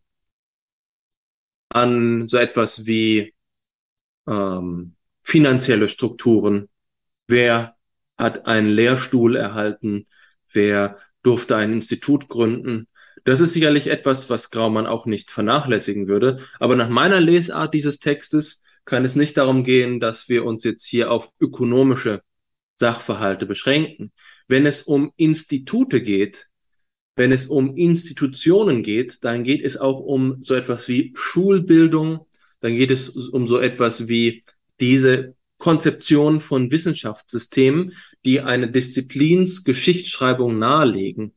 an 1.70 2.28
so 2.28 2.36
etwas 2.36 2.86
wie 2.86 3.34
ähm, 4.28 4.94
finanzielle 5.22 5.88
Strukturen. 5.88 6.68
Wer 7.26 7.76
hat 8.18 8.46
einen 8.46 8.68
Lehrstuhl 8.68 9.36
erhalten? 9.36 10.06
Wer 10.52 10.98
durfte 11.22 11.56
ein 11.56 11.72
Institut 11.72 12.28
gründen? 12.28 12.88
Das 13.24 13.40
ist 13.40 13.52
sicherlich 13.52 13.86
etwas, 13.86 14.30
was 14.30 14.50
Graumann 14.50 14.86
auch 14.86 15.06
nicht 15.06 15.30
vernachlässigen 15.30 16.08
würde. 16.08 16.38
Aber 16.58 16.76
nach 16.76 16.88
meiner 16.88 17.20
Lesart 17.20 17.74
dieses 17.74 17.98
Textes 17.98 18.62
kann 18.84 19.04
es 19.04 19.14
nicht 19.14 19.36
darum 19.36 19.62
gehen, 19.62 20.00
dass 20.00 20.28
wir 20.28 20.44
uns 20.44 20.64
jetzt 20.64 20.84
hier 20.84 21.10
auf 21.10 21.30
ökonomische 21.38 22.22
Sachverhalte 22.74 23.46
beschränken. 23.46 24.12
Wenn 24.48 24.66
es 24.66 24.82
um 24.82 25.12
Institute 25.16 26.02
geht, 26.02 26.49
wenn 27.20 27.32
es 27.32 27.44
um 27.44 27.76
Institutionen 27.76 28.82
geht, 28.82 29.22
dann 29.24 29.44
geht 29.44 29.62
es 29.62 29.76
auch 29.76 30.00
um 30.00 30.40
so 30.40 30.54
etwas 30.54 30.88
wie 30.88 31.12
Schulbildung, 31.14 32.26
dann 32.60 32.76
geht 32.76 32.90
es 32.90 33.10
um 33.10 33.46
so 33.46 33.58
etwas 33.58 34.08
wie 34.08 34.42
diese 34.80 35.34
Konzeption 35.58 36.40
von 36.40 36.70
Wissenschaftssystemen, 36.70 37.92
die 38.24 38.40
eine 38.40 38.70
Disziplins 38.70 39.64
Geschichtsschreibung 39.64 40.58
nahelegen. 40.58 41.34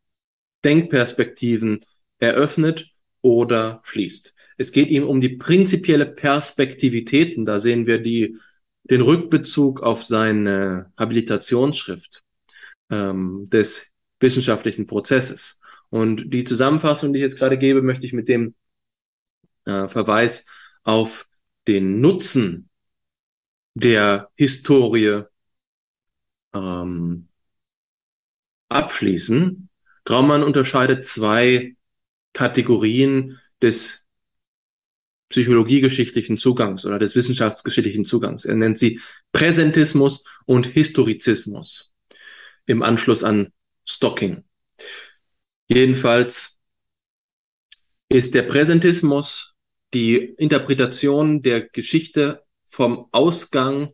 Denkperspektiven 0.65 1.85
eröffnet 2.19 2.93
oder 3.23 3.81
schließt. 3.85 4.35
Es 4.57 4.73
geht 4.73 4.91
ihm 4.91 5.07
um 5.07 5.21
die 5.21 5.37
prinzipielle 5.37 6.07
Perspektivität, 6.07 7.37
und 7.37 7.47
da 7.47 7.59
sehen 7.59 7.87
wir 7.87 7.99
die, 7.99 8.37
den 8.85 9.01
Rückbezug 9.01 9.83
auf 9.83 10.05
seine 10.05 10.93
Habilitationsschrift 10.99 12.23
ähm, 12.91 13.49
des 13.51 13.87
wissenschaftlichen 14.21 14.87
Prozesses. 14.87 15.59
Und 15.89 16.33
die 16.33 16.45
Zusammenfassung, 16.45 17.13
die 17.13 17.19
ich 17.19 17.25
jetzt 17.25 17.39
gerade 17.39 17.59
gebe, 17.59 17.83
möchte 17.83 18.07
ich 18.07 18.13
mit 18.13 18.29
dem 18.29 18.55
äh, 19.65 19.89
Verweis 19.89 20.45
auf 20.83 21.27
den 21.67 22.01
Nutzen 22.01 22.70
der 23.75 24.31
Historie 24.35 25.23
ähm, 26.55 27.29
abschließen. 28.69 29.69
Graumann 30.05 30.43
unterscheidet 30.43 31.05
zwei 31.05 31.77
Kategorien 32.33 33.39
des 33.61 34.07
psychologiegeschichtlichen 35.29 36.39
Zugangs 36.39 36.85
oder 36.85 36.99
des 36.99 37.15
wissenschaftsgeschichtlichen 37.15 38.05
Zugangs. 38.05 38.45
Er 38.45 38.57
nennt 38.57 38.79
sie 38.79 39.01
Präsentismus 39.33 40.25
und 40.45 40.67
Historizismus 40.67 41.93
im 42.67 42.83
Anschluss 42.83 43.23
an 43.23 43.53
Stocking. 43.85 44.45
Jedenfalls 45.69 46.59
ist 48.09 48.35
der 48.35 48.43
Präsentismus 48.43 49.55
die 49.95 50.17
Interpretation 50.17 51.43
der 51.43 51.69
Geschichte 51.69 52.45
vom 52.71 53.09
Ausgang 53.11 53.91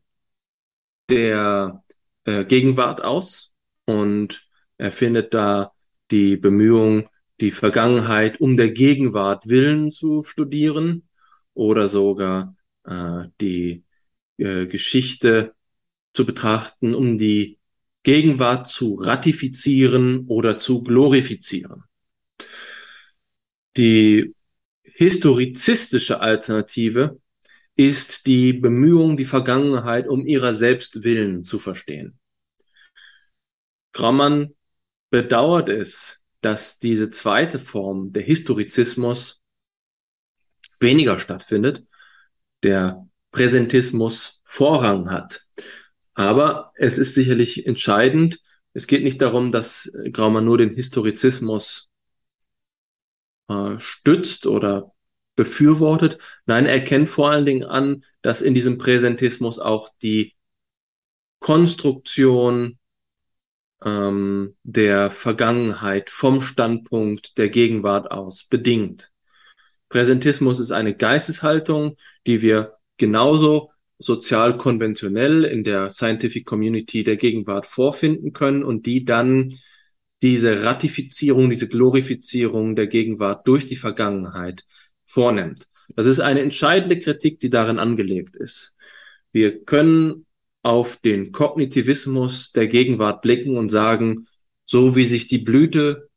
der 1.08 1.82
äh, 2.24 2.44
Gegenwart 2.44 3.02
aus 3.02 3.52
und 3.86 4.46
er 4.76 4.92
findet 4.92 5.32
da 5.32 5.72
die 6.10 6.36
Bemühung, 6.36 7.08
die 7.40 7.50
Vergangenheit 7.50 8.40
um 8.40 8.56
der 8.56 8.70
Gegenwart 8.70 9.48
willen 9.48 9.90
zu 9.90 10.22
studieren 10.22 11.08
oder 11.54 11.88
sogar 11.88 12.54
äh, 12.84 13.24
die 13.40 13.84
äh, 14.36 14.66
Geschichte 14.66 15.54
zu 16.12 16.26
betrachten, 16.26 16.94
um 16.94 17.16
die 17.16 17.58
Gegenwart 18.02 18.68
zu 18.68 18.96
ratifizieren 18.96 20.26
oder 20.28 20.58
zu 20.58 20.82
glorifizieren. 20.82 21.84
Die 23.76 24.34
historizistische 24.82 26.20
Alternative 26.20 27.18
ist 27.76 28.26
die 28.26 28.52
Bemühung, 28.52 29.16
die 29.16 29.24
Vergangenheit 29.24 30.08
um 30.08 30.26
ihrer 30.26 30.54
selbst 30.54 31.04
willen 31.04 31.44
zu 31.44 31.58
verstehen. 31.58 32.18
Graumann 33.92 34.54
bedauert 35.10 35.68
es, 35.68 36.20
dass 36.40 36.78
diese 36.78 37.10
zweite 37.10 37.58
Form, 37.58 38.12
der 38.12 38.22
Historizismus, 38.22 39.40
weniger 40.80 41.18
stattfindet, 41.18 41.86
der 42.62 43.06
Präsentismus 43.30 44.40
Vorrang 44.44 45.10
hat. 45.10 45.46
Aber 46.14 46.72
es 46.76 46.98
ist 46.98 47.14
sicherlich 47.14 47.66
entscheidend, 47.66 48.40
es 48.72 48.86
geht 48.86 49.02
nicht 49.02 49.22
darum, 49.22 49.52
dass 49.52 49.90
Graumann 50.12 50.44
nur 50.44 50.58
den 50.58 50.74
Historizismus 50.74 51.90
äh, 53.48 53.78
stützt 53.78 54.46
oder 54.46 54.92
befürwortet. 55.36 56.18
Nein, 56.46 56.66
er 56.66 56.80
kennt 56.80 57.08
vor 57.08 57.30
allen 57.30 57.46
Dingen 57.46 57.64
an, 57.64 58.04
dass 58.22 58.42
in 58.42 58.54
diesem 58.54 58.78
Präsentismus 58.78 59.58
auch 59.58 59.90
die 60.02 60.34
Konstruktion 61.38 62.78
ähm, 63.84 64.56
der 64.62 65.10
Vergangenheit 65.10 66.10
vom 66.10 66.40
Standpunkt 66.40 67.38
der 67.38 67.50
Gegenwart 67.50 68.10
aus 68.10 68.44
bedingt. 68.44 69.12
Präsentismus 69.88 70.58
ist 70.58 70.72
eine 70.72 70.96
Geisteshaltung, 70.96 71.96
die 72.26 72.42
wir 72.42 72.78
genauso 72.96 73.70
sozial 73.98 74.56
konventionell 74.56 75.44
in 75.44 75.64
der 75.64 75.90
Scientific 75.90 76.44
Community 76.44 77.04
der 77.04 77.16
Gegenwart 77.16 77.66
vorfinden 77.66 78.32
können 78.32 78.62
und 78.62 78.86
die 78.86 79.04
dann 79.04 79.48
diese 80.22 80.64
Ratifizierung, 80.64 81.50
diese 81.50 81.68
Glorifizierung 81.68 82.74
der 82.74 82.86
Gegenwart 82.86 83.46
durch 83.46 83.66
die 83.66 83.76
Vergangenheit 83.76 84.64
vornimmt. 85.06 85.68
Das 85.94 86.06
ist 86.06 86.20
eine 86.20 86.40
entscheidende 86.40 86.98
Kritik, 86.98 87.40
die 87.40 87.50
darin 87.50 87.78
angelegt 87.78 88.36
ist. 88.36 88.74
Wir 89.32 89.64
können 89.64 90.26
auf 90.62 90.96
den 90.96 91.32
Kognitivismus 91.32 92.52
der 92.52 92.66
Gegenwart 92.66 93.22
blicken 93.22 93.56
und 93.56 93.68
sagen, 93.68 94.26
so 94.64 94.96
wie 94.96 95.04
sich 95.04 95.28
die 95.28 95.38
Blüte 95.38 96.08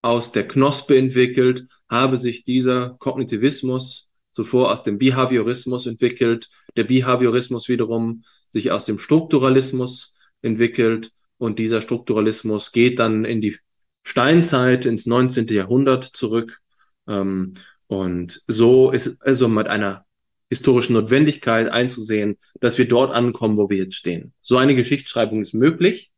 aus 0.00 0.32
der 0.32 0.48
Knospe 0.48 0.96
entwickelt, 0.96 1.66
habe 1.90 2.16
sich 2.16 2.42
dieser 2.42 2.96
Kognitivismus 2.98 4.08
zuvor 4.30 4.72
aus 4.72 4.82
dem 4.82 4.98
Behaviorismus 4.98 5.86
entwickelt, 5.86 6.48
der 6.76 6.84
Behaviorismus 6.84 7.68
wiederum 7.68 8.24
sich 8.48 8.70
aus 8.70 8.84
dem 8.84 8.98
Strukturalismus 8.98 10.16
entwickelt 10.42 11.10
und 11.36 11.58
dieser 11.58 11.80
Strukturalismus 11.80 12.72
geht 12.72 12.98
dann 12.98 13.24
in 13.24 13.40
die 13.40 13.56
Steinzeit, 14.04 14.86
ins 14.86 15.06
19. 15.06 15.48
Jahrhundert 15.48 16.04
zurück. 16.04 16.60
Ähm, 17.06 17.54
und 17.88 18.42
so 18.46 18.90
ist 18.90 19.20
also 19.20 19.48
mit 19.48 19.66
einer 19.66 20.06
historischen 20.50 20.92
Notwendigkeit 20.92 21.68
einzusehen, 21.68 22.38
dass 22.60 22.78
wir 22.78 22.86
dort 22.86 23.12
ankommen, 23.12 23.56
wo 23.56 23.68
wir 23.68 23.78
jetzt 23.78 23.96
stehen. 23.96 24.32
So 24.40 24.56
eine 24.56 24.74
Geschichtsschreibung 24.74 25.40
ist 25.40 25.54
möglich, 25.54 26.12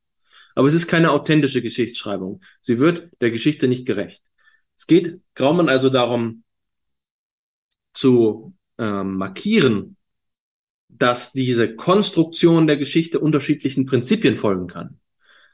aber 0.54 0.68
es 0.68 0.74
ist 0.74 0.86
keine 0.86 1.10
authentische 1.10 1.62
Geschichtsschreibung. 1.62 2.42
Sie 2.60 2.78
wird 2.78 3.10
der 3.20 3.30
Geschichte 3.30 3.66
nicht 3.66 3.86
gerecht. 3.86 4.22
Es 4.76 4.86
geht 4.86 5.20
Graumann 5.34 5.68
also 5.68 5.90
darum, 5.90 6.44
zu 7.92 8.54
äh, 8.78 9.02
markieren, 9.02 9.96
dass 10.88 11.32
diese 11.32 11.74
Konstruktion 11.74 12.66
der 12.66 12.76
Geschichte 12.76 13.20
unterschiedlichen 13.20 13.86
Prinzipien 13.86 14.36
folgen 14.36 14.66
kann. 14.66 14.99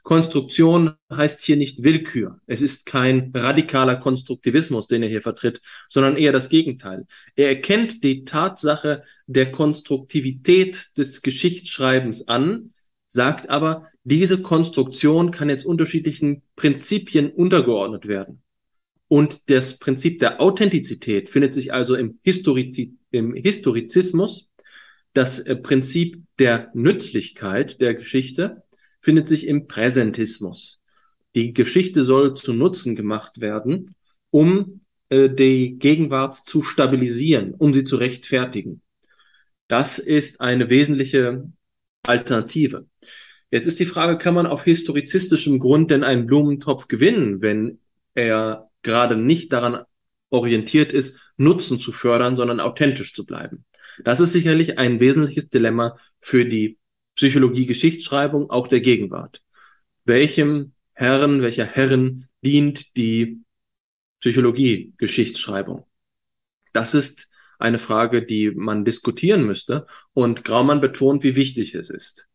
Konstruktion 0.07 0.93
heißt 1.11 1.41
hier 1.41 1.57
nicht 1.57 1.83
Willkür. 1.83 2.39
Es 2.47 2.61
ist 2.61 2.85
kein 2.85 3.29
radikaler 3.35 3.97
Konstruktivismus, 3.97 4.87
den 4.87 5.03
er 5.03 5.09
hier 5.09 5.21
vertritt, 5.21 5.59
sondern 5.89 6.15
eher 6.15 6.31
das 6.31 6.47
Gegenteil. 6.47 7.05
Er 7.35 7.49
erkennt 7.49 8.05
die 8.05 8.23
Tatsache 8.23 9.03
der 9.25 9.51
Konstruktivität 9.51 10.97
des 10.97 11.23
Geschichtsschreibens 11.23 12.29
an, 12.29 12.73
sagt 13.07 13.49
aber, 13.49 13.87
diese 14.05 14.41
Konstruktion 14.41 15.31
kann 15.31 15.49
jetzt 15.49 15.65
unterschiedlichen 15.65 16.41
Prinzipien 16.55 17.29
untergeordnet 17.29 18.07
werden. 18.07 18.41
Und 19.09 19.49
das 19.49 19.77
Prinzip 19.77 20.19
der 20.19 20.39
Authentizität 20.39 21.27
findet 21.27 21.53
sich 21.53 21.73
also 21.73 21.95
im, 21.95 22.19
Historiz 22.23 22.79
im 23.11 23.33
Historizismus. 23.33 24.51
Das 25.11 25.39
äh, 25.39 25.57
Prinzip 25.57 26.23
der 26.39 26.71
Nützlichkeit 26.73 27.81
der 27.81 27.93
Geschichte 27.93 28.63
findet 29.01 29.27
sich 29.27 29.47
im 29.47 29.67
Präsentismus. 29.67 30.81
Die 31.35 31.53
Geschichte 31.53 32.03
soll 32.03 32.35
zu 32.35 32.53
Nutzen 32.53 32.95
gemacht 32.95 33.41
werden, 33.41 33.95
um 34.31 34.81
äh, 35.09 35.29
die 35.29 35.77
Gegenwart 35.77 36.35
zu 36.35 36.63
stabilisieren, 36.63 37.53
um 37.53 37.73
sie 37.73 37.83
zu 37.83 37.97
rechtfertigen. 37.97 38.81
Das 39.67 39.99
ist 39.99 40.41
eine 40.41 40.69
wesentliche 40.69 41.51
Alternative. 42.03 42.87
Jetzt 43.51 43.65
ist 43.65 43.79
die 43.79 43.85
Frage, 43.85 44.17
kann 44.17 44.33
man 44.33 44.45
auf 44.45 44.63
historizistischem 44.63 45.59
Grund 45.59 45.91
denn 45.91 46.03
einen 46.03 46.25
Blumentopf 46.25 46.87
gewinnen, 46.87 47.41
wenn 47.41 47.79
er 48.13 48.69
gerade 48.81 49.15
nicht 49.15 49.53
daran 49.53 49.83
orientiert 50.29 50.91
ist, 50.91 51.33
Nutzen 51.37 51.79
zu 51.79 51.91
fördern, 51.91 52.35
sondern 52.35 52.59
authentisch 52.59 53.13
zu 53.13 53.25
bleiben. 53.25 53.65
Das 54.03 54.19
ist 54.19 54.33
sicherlich 54.33 54.77
ein 54.77 54.99
wesentliches 54.99 55.49
Dilemma 55.49 55.97
für 56.19 56.45
die 56.45 56.77
Psychologie 57.17 57.65
Geschichtsschreibung, 57.65 58.49
auch 58.49 58.67
der 58.67 58.79
Gegenwart. 58.79 59.41
Welchem 60.05 60.71
Herren, 60.93 61.41
welcher 61.41 61.65
Herren 61.65 62.29
dient 62.43 62.95
die 62.95 63.41
Psychologie 64.21 64.93
Geschichtsschreibung? 64.97 65.85
Das 66.73 66.93
ist 66.93 67.29
eine 67.59 67.79
Frage, 67.79 68.23
die 68.23 68.51
man 68.51 68.85
diskutieren 68.85 69.45
müsste. 69.45 69.85
Und 70.13 70.45
Graumann 70.45 70.79
betont, 70.79 71.23
wie 71.23 71.35
wichtig 71.35 71.73
es 71.75 71.89
ist. 71.89 72.27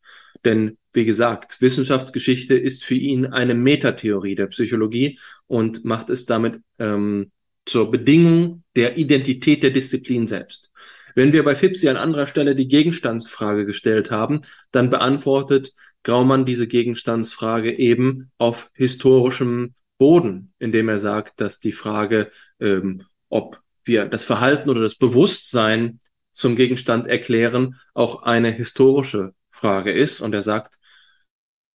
Denn, 0.44 0.78
wie 0.92 1.04
gesagt, 1.04 1.60
Wissenschaftsgeschichte 1.60 2.56
ist 2.56 2.84
für 2.84 2.96
ihn 2.96 3.26
eine 3.26 3.54
Metatheorie 3.54 4.34
der 4.34 4.48
Psychologie 4.48 5.18
und 5.46 5.84
macht 5.84 6.10
es 6.10 6.26
damit 6.26 6.60
ähm, 6.80 7.30
zur 7.64 7.90
Bedingung 7.90 8.64
der 8.74 8.98
Identität 8.98 9.62
der 9.62 9.70
Disziplin 9.70 10.26
selbst. 10.26 10.72
Wenn 11.14 11.32
wir 11.32 11.44
bei 11.44 11.54
Fipsi 11.54 11.88
an 11.88 11.96
anderer 11.96 12.26
Stelle 12.26 12.54
die 12.54 12.68
Gegenstandsfrage 12.68 13.66
gestellt 13.66 14.10
haben, 14.10 14.42
dann 14.70 14.90
beantwortet 14.90 15.72
Graumann 16.02 16.44
diese 16.44 16.66
Gegenstandsfrage 16.66 17.72
eben 17.72 18.30
auf 18.38 18.70
historischem 18.74 19.74
Boden, 19.98 20.52
indem 20.58 20.88
er 20.88 20.98
sagt, 20.98 21.40
dass 21.40 21.60
die 21.60 21.72
Frage, 21.72 22.30
ähm, 22.60 23.04
ob 23.28 23.60
wir 23.84 24.06
das 24.06 24.24
Verhalten 24.24 24.68
oder 24.70 24.80
das 24.80 24.96
Bewusstsein 24.96 26.00
zum 26.32 26.56
Gegenstand 26.56 27.06
erklären, 27.06 27.78
auch 27.94 28.22
eine 28.22 28.50
historische 28.50 29.34
Frage 29.50 29.92
ist. 29.92 30.20
Und 30.20 30.34
er 30.34 30.42
sagt, 30.42 30.78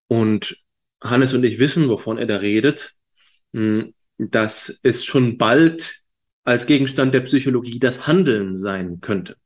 und 0.08 0.56
Hannes 1.02 1.34
und 1.34 1.44
ich 1.44 1.58
wissen, 1.58 1.88
wovon 1.88 2.18
er 2.18 2.26
da 2.26 2.38
redet, 2.38 2.94
hm, 3.52 3.94
dass 4.18 4.78
es 4.82 5.04
schon 5.04 5.38
bald 5.38 6.00
als 6.46 6.66
Gegenstand 6.66 7.12
der 7.12 7.20
Psychologie 7.22 7.78
das 7.80 8.06
Handeln 8.06 8.56
sein 8.56 9.00
könnte. 9.00 9.36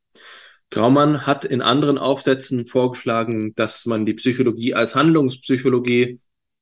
Graumann 0.71 1.27
hat 1.27 1.45
in 1.45 1.63
anderen 1.63 1.99
Aufsätzen 1.99 2.67
vorgeschlagen, 2.67 3.55
dass 3.57 3.87
man 3.87 4.07
die 4.07 4.15
Psychologie 4.15 4.75
als 4.75 4.95
Handlungspsychologie 4.95 6.21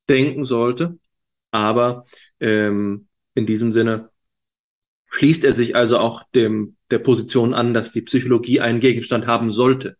denken 0.09 0.47
sollte. 0.47 0.99
Aber 1.51 2.05
ähm, 2.41 3.09
in 3.35 3.47
diesem 3.47 3.73
Sinne 3.73 4.11
schließt 5.11 5.45
er 5.45 5.55
sich 5.55 5.75
also 5.75 5.99
auch 5.99 6.23
dem, 6.35 6.77
der 6.91 7.01
Position 7.01 7.53
an, 7.53 7.75
dass 7.75 7.93
die 7.93 8.03
Psychologie 8.03 8.61
einen 8.61 8.81
Gegenstand 8.81 9.27
haben 9.27 9.51
sollte. 9.51 9.97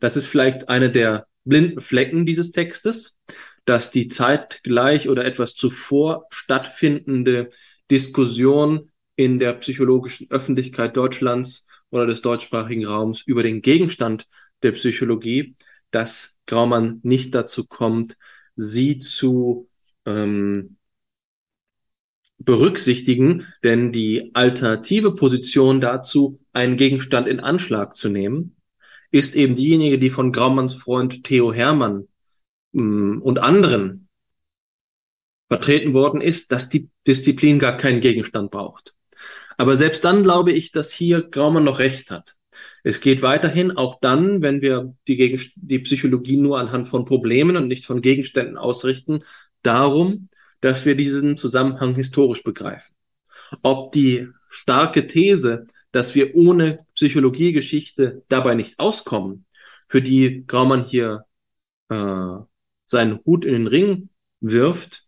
Das 0.00 0.16
ist 0.16 0.28
vielleicht 0.28 0.68
eine 0.68 0.90
der 0.90 1.26
blinden 1.44 1.80
Flecken 1.80 2.24
dieses 2.24 2.52
Textes, 2.52 3.18
dass 3.64 3.90
die 3.90 4.06
zeitgleich 4.06 5.08
oder 5.08 5.24
etwas 5.24 5.54
zuvor 5.54 6.26
stattfindende 6.30 7.50
Diskussion 7.90 8.91
in 9.22 9.38
der 9.38 9.52
psychologischen 9.54 10.30
Öffentlichkeit 10.30 10.96
Deutschlands 10.96 11.66
oder 11.90 12.06
des 12.06 12.22
deutschsprachigen 12.22 12.84
Raums 12.84 13.22
über 13.22 13.42
den 13.44 13.62
Gegenstand 13.62 14.26
der 14.62 14.72
Psychologie, 14.72 15.54
dass 15.92 16.36
Graumann 16.46 16.98
nicht 17.04 17.34
dazu 17.34 17.64
kommt, 17.64 18.16
sie 18.56 18.98
zu 18.98 19.68
ähm, 20.06 20.76
berücksichtigen, 22.38 23.46
denn 23.62 23.92
die 23.92 24.34
alternative 24.34 25.14
Position 25.14 25.80
dazu, 25.80 26.40
einen 26.52 26.76
Gegenstand 26.76 27.28
in 27.28 27.38
Anschlag 27.38 27.94
zu 27.96 28.08
nehmen, 28.08 28.56
ist 29.12 29.36
eben 29.36 29.54
diejenige, 29.54 29.98
die 29.98 30.10
von 30.10 30.32
Graumanns 30.32 30.74
Freund 30.74 31.22
Theo 31.22 31.52
Hermann 31.52 32.08
mh, 32.72 32.82
mm, 32.82 33.22
und 33.22 33.38
anderen 33.38 34.08
vertreten 35.48 35.92
worden 35.92 36.20
ist, 36.20 36.50
dass 36.50 36.70
die 36.70 36.88
Disziplin 37.06 37.58
gar 37.58 37.76
keinen 37.76 38.00
Gegenstand 38.00 38.50
braucht. 38.50 38.96
Aber 39.62 39.76
selbst 39.76 40.04
dann 40.04 40.24
glaube 40.24 40.50
ich, 40.50 40.72
dass 40.72 40.92
hier 40.92 41.22
Graumann 41.22 41.62
noch 41.62 41.78
recht 41.78 42.10
hat. 42.10 42.34
Es 42.82 43.00
geht 43.00 43.22
weiterhin, 43.22 43.70
auch 43.70 44.00
dann, 44.00 44.42
wenn 44.42 44.60
wir 44.60 44.96
die, 45.06 45.14
Gegen 45.14 45.40
die 45.54 45.78
Psychologie 45.78 46.36
nur 46.36 46.58
anhand 46.58 46.88
von 46.88 47.04
Problemen 47.04 47.56
und 47.56 47.68
nicht 47.68 47.86
von 47.86 48.02
Gegenständen 48.02 48.56
ausrichten, 48.56 49.20
darum, 49.62 50.30
dass 50.62 50.84
wir 50.84 50.96
diesen 50.96 51.36
Zusammenhang 51.36 51.94
historisch 51.94 52.42
begreifen. 52.42 52.92
Ob 53.62 53.92
die 53.92 54.26
starke 54.48 55.06
These, 55.06 55.68
dass 55.92 56.16
wir 56.16 56.34
ohne 56.34 56.80
Psychologiegeschichte 56.96 58.24
dabei 58.28 58.56
nicht 58.56 58.80
auskommen, 58.80 59.44
für 59.86 60.02
die 60.02 60.44
Graumann 60.44 60.82
hier 60.82 61.24
äh, 61.88 62.34
seinen 62.88 63.20
Hut 63.24 63.44
in 63.44 63.52
den 63.52 63.68
Ring 63.68 64.08
wirft, 64.40 65.04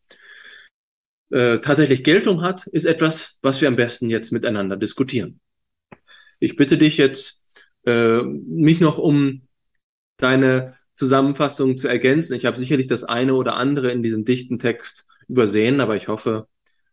äh, 1.30 1.58
tatsächlich 1.58 2.04
Geltung 2.04 2.42
hat, 2.42 2.66
ist 2.68 2.84
etwas, 2.84 3.38
was 3.42 3.60
wir 3.60 3.68
am 3.68 3.76
besten 3.76 4.08
jetzt 4.10 4.32
miteinander 4.32 4.76
diskutieren. 4.76 5.40
Ich 6.38 6.56
bitte 6.56 6.78
dich 6.78 6.96
jetzt, 6.96 7.40
äh, 7.86 8.22
mich 8.22 8.80
noch 8.80 8.98
um 8.98 9.42
deine 10.16 10.76
Zusammenfassung 10.94 11.76
zu 11.76 11.88
ergänzen. 11.88 12.34
Ich 12.34 12.46
habe 12.46 12.58
sicherlich 12.58 12.86
das 12.86 13.04
eine 13.04 13.34
oder 13.34 13.56
andere 13.56 13.90
in 13.90 14.02
diesem 14.02 14.24
dichten 14.24 14.58
Text 14.58 15.06
übersehen, 15.28 15.80
aber 15.80 15.96
ich 15.96 16.08
hoffe, 16.08 16.46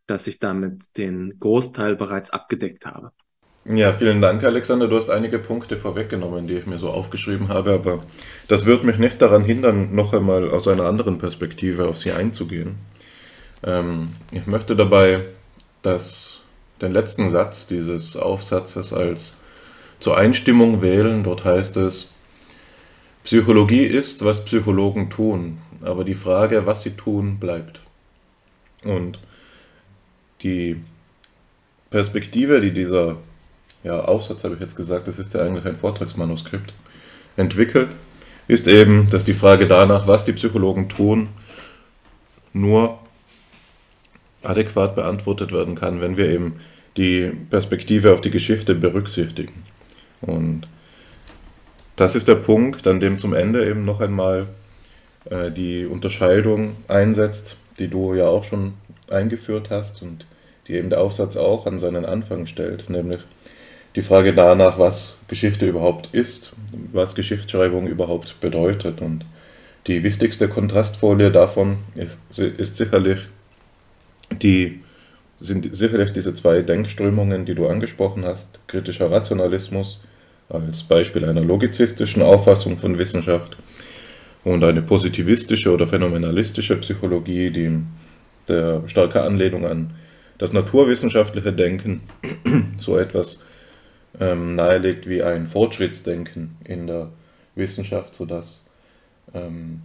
dass 0.08 0.28
ich 0.28 0.40
damit 0.40 0.98
den 0.98 1.40
Großteil 1.40 1.96
bereits 1.96 2.32
abgedeckt 2.32 2.86
habe. 2.86 3.12
Ja, 3.64 3.94
vielen 3.94 4.22
Dank, 4.22 4.44
Alexander. 4.44 4.88
Du 4.88 4.96
hast 4.96 5.12
einige 5.12 5.38
Punkte 5.38 5.78
vorweggenommen, 5.78 6.48
die 6.48 6.56
ich 6.56 6.66
mir 6.66 6.80
so 6.80 6.90
aufgeschrieben 6.90 7.50
habe, 7.50 7.74
aber 7.74 8.04
das 8.48 8.66
wird 8.66 8.84
mich 8.84 8.98
nicht 8.98 9.22
daran 9.22 9.44
hindern, 9.44 9.94
noch 9.94 10.14
einmal 10.14 10.50
aus 10.50 10.68
einer 10.68 10.86
anderen 10.86 11.20
Perspektive 11.20 11.88
auf 11.88 12.00
sie 12.00 12.12
einzugehen. 12.12 12.78
Ähm, 13.64 14.10
ich 14.32 14.48
möchte 14.48 14.76
dabei 14.76 15.26
das, 15.82 16.42
den 16.82 16.94
letzten 16.94 17.30
Satz 17.30 17.68
dieses 17.68 18.16
Aufsatzes 18.16 18.94
als 18.94 19.38
zur 20.00 20.18
Einstimmung 20.18 20.82
wählen. 20.82 21.24
Dort 21.24 21.46
heißt 21.46 21.78
es, 21.78 22.12
Psychologie 23.24 23.86
ist, 23.86 24.26
was 24.26 24.46
Psychologen 24.46 25.10
tun, 25.10 25.60
aber 25.82 26.04
die 26.04 26.16
Frage, 26.16 26.66
was 26.66 26.82
sie 26.82 26.96
tun, 26.96 27.38
bleibt. 27.40 27.80
Und 28.84 29.20
die 30.42 30.82
Perspektive, 31.92 32.62
die 32.62 32.74
dieser 32.74 33.18
ja, 33.84 34.00
Aufsatz 34.02 34.44
habe 34.44 34.56
ich 34.56 34.62
jetzt 34.62 34.76
gesagt, 34.76 35.08
das 35.08 35.20
ist 35.20 35.34
ja 35.34 35.42
eigentlich 35.42 35.66
ein 35.66 35.76
Vortragsmanuskript, 35.76 36.74
entwickelt, 37.38 37.96
ist 38.48 38.68
eben, 38.68 39.10
dass 39.10 39.24
die 39.24 39.34
Frage 39.34 39.68
danach, 39.68 40.08
was 40.08 40.26
die 40.26 40.34
Psychologen 40.34 40.90
tun, 40.90 41.30
nur 42.54 43.00
adäquat 44.44 44.96
beantwortet 44.96 45.52
werden 45.52 45.76
kann, 45.76 46.02
wenn 46.02 46.18
wir 46.18 46.30
eben 46.30 46.60
die 46.98 47.32
Perspektive 47.50 48.14
auf 48.14 48.22
die 48.22 48.32
Geschichte 48.32 48.76
berücksichtigen. 48.76 49.64
Und 50.22 50.68
das 51.96 52.16
ist 52.16 52.28
der 52.28 52.36
Punkt, 52.36 52.88
an 52.88 53.00
dem 53.00 53.18
zum 53.18 53.34
Ende 53.34 53.68
eben 53.68 53.84
noch 53.84 54.02
einmal 54.02 54.48
äh, 55.30 55.52
die 55.52 55.86
Unterscheidung 55.86 56.76
einsetzt, 56.88 57.58
die 57.80 57.88
du 57.88 58.14
ja 58.14 58.28
auch 58.28 58.44
schon 58.44 58.74
eingeführt 59.10 59.70
hast 59.70 60.02
und 60.02 60.26
die 60.68 60.74
eben 60.74 60.90
der 60.90 61.02
Aufsatz 61.02 61.38
auch 61.38 61.66
an 61.66 61.80
seinen 61.80 62.06
Anfang 62.06 62.46
stellt, 62.46 62.90
nämlich 62.90 63.22
die 63.96 64.02
Frage 64.02 64.34
danach, 64.34 64.80
was 64.80 65.18
Geschichte 65.28 65.66
überhaupt 65.66 66.10
ist, 66.14 66.54
was 66.94 67.16
Geschichtsschreibung 67.16 67.88
überhaupt 67.88 68.40
bedeutet. 68.40 69.02
Und 69.02 69.26
die 69.88 70.04
wichtigste 70.04 70.48
Kontrastfolie 70.48 71.32
davon 71.32 71.80
ist, 71.96 72.18
ist 72.40 72.78
sicherlich 72.78 73.28
die, 74.32 74.82
sind 75.40 75.76
sicherlich 75.76 76.14
diese 76.14 76.36
zwei 76.36 76.62
Denkströmungen, 76.62 77.46
die 77.46 77.56
du 77.56 77.68
angesprochen 77.68 78.24
hast, 78.24 78.60
kritischer 78.68 79.10
Rationalismus 79.10 80.02
als 80.50 80.84
Beispiel 80.84 81.26
einer 81.26 81.42
logizistischen 81.42 82.22
Auffassung 82.22 82.78
von 82.78 83.00
Wissenschaft 83.00 83.58
und 84.44 84.64
eine 84.64 84.82
positivistische 84.82 85.72
oder 85.72 85.88
phänomenalistische 85.88 86.78
Psychologie, 86.78 87.50
die 87.50 87.80
der 88.48 88.84
starke 88.88 89.22
Anlehnung 89.22 89.66
an 89.66 89.96
das 90.38 90.54
naturwissenschaftliche 90.54 91.54
Denken 91.54 92.02
so 92.80 92.98
etwas 92.98 93.44
ähm, 94.20 94.56
nahelegt 94.56 95.08
wie 95.08 95.24
ein 95.24 95.48
Fortschrittsdenken 95.48 96.58
in 96.64 96.88
der 96.88 97.10
Wissenschaft, 97.56 98.16
sodass 98.16 98.68
ähm, 99.34 99.82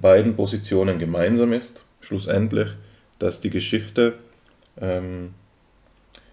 beiden 0.00 0.36
Positionen 0.36 0.98
gemeinsam 0.98 1.52
ist, 1.52 1.84
schlussendlich, 2.00 2.68
dass 3.22 3.40
die 3.40 3.50
Geschichte 3.50 4.14
ähm, 4.80 5.34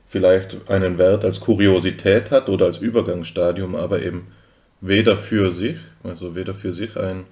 vielleicht 0.07 0.69
einen 0.69 0.97
Wert 0.97 1.23
als 1.23 1.39
Kuriosität 1.39 2.31
hat 2.31 2.49
oder 2.49 2.65
als 2.65 2.77
Übergangsstadium, 2.77 3.75
aber 3.75 4.01
eben 4.01 4.27
weder 4.81 5.15
für 5.15 5.51
sich, 5.51 5.77
also 6.03 6.35
weder 6.35 6.53
für 6.53 6.73
sich 6.73 6.97
ein 6.97 7.25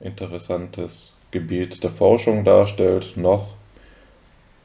interessantes 0.00 1.16
Gebiet 1.30 1.82
der 1.84 1.90
Forschung 1.90 2.44
darstellt, 2.44 3.16
noch, 3.16 3.56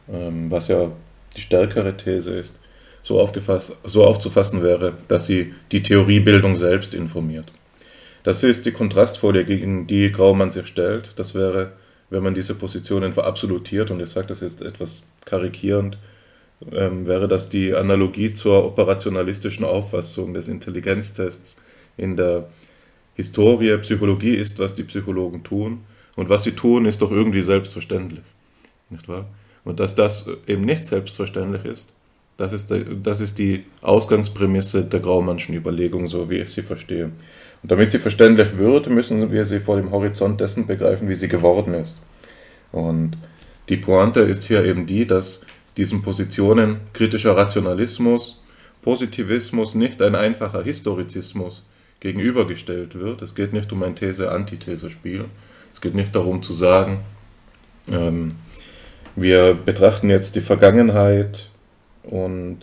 ähm, 0.09 0.49
was 0.49 0.69
ja 0.69 0.91
die 1.35 1.41
stärkere 1.41 1.97
These 1.97 2.31
ist, 2.31 2.61
so, 3.03 3.19
aufgefasst, 3.19 3.77
so 3.83 4.05
aufzufassen 4.05 4.63
wäre, 4.63 4.93
dass 5.07 5.25
sie 5.25 5.53
die 5.71 5.83
Theoriebildung 5.83 6.57
selbst 6.57 6.93
informiert. 6.93 7.51
Das 8.23 8.43
ist 8.43 8.65
die 8.65 8.71
Kontrastfolie, 8.71 9.43
gegen 9.43 9.87
die 9.87 10.11
Graumann 10.11 10.51
sich 10.51 10.67
stellt. 10.67 11.17
Das 11.17 11.33
wäre, 11.35 11.73
wenn 12.09 12.23
man 12.23 12.33
diese 12.33 12.55
Positionen 12.55 13.13
verabsolutiert, 13.13 13.91
und 13.91 13.99
ich 13.99 14.09
sage 14.09 14.27
das 14.27 14.39
jetzt 14.39 14.61
etwas 14.61 15.03
karikierend, 15.25 15.97
ähm, 16.71 17.07
wäre 17.07 17.27
das 17.27 17.49
die 17.49 17.73
Analogie 17.73 18.33
zur 18.33 18.65
operationalistischen 18.65 19.65
Auffassung 19.65 20.33
des 20.33 20.47
Intelligenztests 20.47 21.57
in 21.97 22.17
der 22.17 22.49
Historie. 23.15 23.77
Psychologie 23.77 24.35
ist, 24.35 24.59
was 24.59 24.75
die 24.75 24.83
Psychologen 24.83 25.43
tun, 25.43 25.81
und 26.15 26.27
was 26.27 26.43
sie 26.43 26.51
tun, 26.51 26.85
ist 26.85 27.01
doch 27.01 27.11
irgendwie 27.11 27.41
selbstverständlich. 27.41 28.25
Nicht 28.89 29.07
wahr? 29.07 29.25
Und 29.63 29.79
dass 29.79 29.95
das 29.95 30.25
eben 30.47 30.63
nicht 30.63 30.83
selbstverständlich 30.83 31.63
ist, 31.63 31.93
das 32.37 32.53
ist, 32.53 32.71
der, 32.71 32.79
das 32.79 33.21
ist 33.21 33.37
die 33.37 33.65
Ausgangsprämisse 33.81 34.83
der 34.83 35.01
Graumannschen 35.01 35.55
Überlegung, 35.55 36.07
so 36.07 36.29
wie 36.29 36.37
ich 36.37 36.49
sie 36.49 36.61
verstehe. 36.61 37.11
Und 37.61 37.71
damit 37.71 37.91
sie 37.91 37.99
verständlich 37.99 38.57
wird, 38.57 38.89
müssen 38.89 39.31
wir 39.31 39.45
sie 39.45 39.59
vor 39.59 39.75
dem 39.75 39.91
Horizont 39.91 40.39
dessen 40.39 40.65
begreifen, 40.65 41.09
wie 41.09 41.15
sie 41.15 41.27
geworden 41.27 41.73
ist. 41.73 41.99
Und 42.71 43.17
die 43.67 43.77
Pointe 43.77 44.21
ist 44.21 44.45
hier 44.45 44.63
eben 44.63 44.85
die, 44.85 45.05
dass 45.05 45.41
diesen 45.77 46.01
Positionen 46.01 46.81
kritischer 46.93 47.35
Rationalismus, 47.35 48.41
Positivismus 48.81 49.75
nicht 49.75 50.01
ein 50.01 50.15
einfacher 50.15 50.63
Historizismus 50.63 51.63
gegenübergestellt 51.99 52.95
wird. 52.95 53.21
Es 53.21 53.35
geht 53.35 53.53
nicht 53.53 53.71
um 53.73 53.83
ein 53.83 53.95
These-Antithese-Spiel. 53.95 55.25
Es 55.73 55.81
geht 55.81 55.95
nicht 55.95 56.15
darum 56.15 56.41
zu 56.41 56.53
sagen, 56.53 57.01
ähm, 57.91 58.35
wir 59.15 59.53
betrachten 59.53 60.09
jetzt 60.09 60.35
die 60.35 60.41
Vergangenheit 60.41 61.49
und 62.03 62.59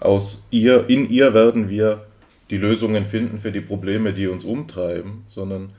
aus 0.00 0.46
ihr, 0.50 0.88
in 0.88 1.08
ihr 1.08 1.34
werden 1.34 1.68
wir 1.68 2.06
die 2.50 2.58
Lösungen 2.58 3.04
finden 3.04 3.38
für 3.38 3.52
die 3.52 3.60
Probleme, 3.60 4.12
die 4.12 4.26
uns 4.26 4.44
umtreiben, 4.44 5.24
sondern 5.28 5.70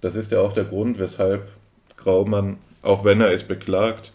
das 0.00 0.16
ist 0.16 0.30
ja 0.32 0.40
auch 0.40 0.52
der 0.52 0.64
Grund, 0.64 0.98
weshalb 0.98 1.50
Graumann, 1.96 2.58
auch 2.82 3.04
wenn 3.04 3.20
er 3.20 3.32
es 3.32 3.44
beklagt, 3.44 4.12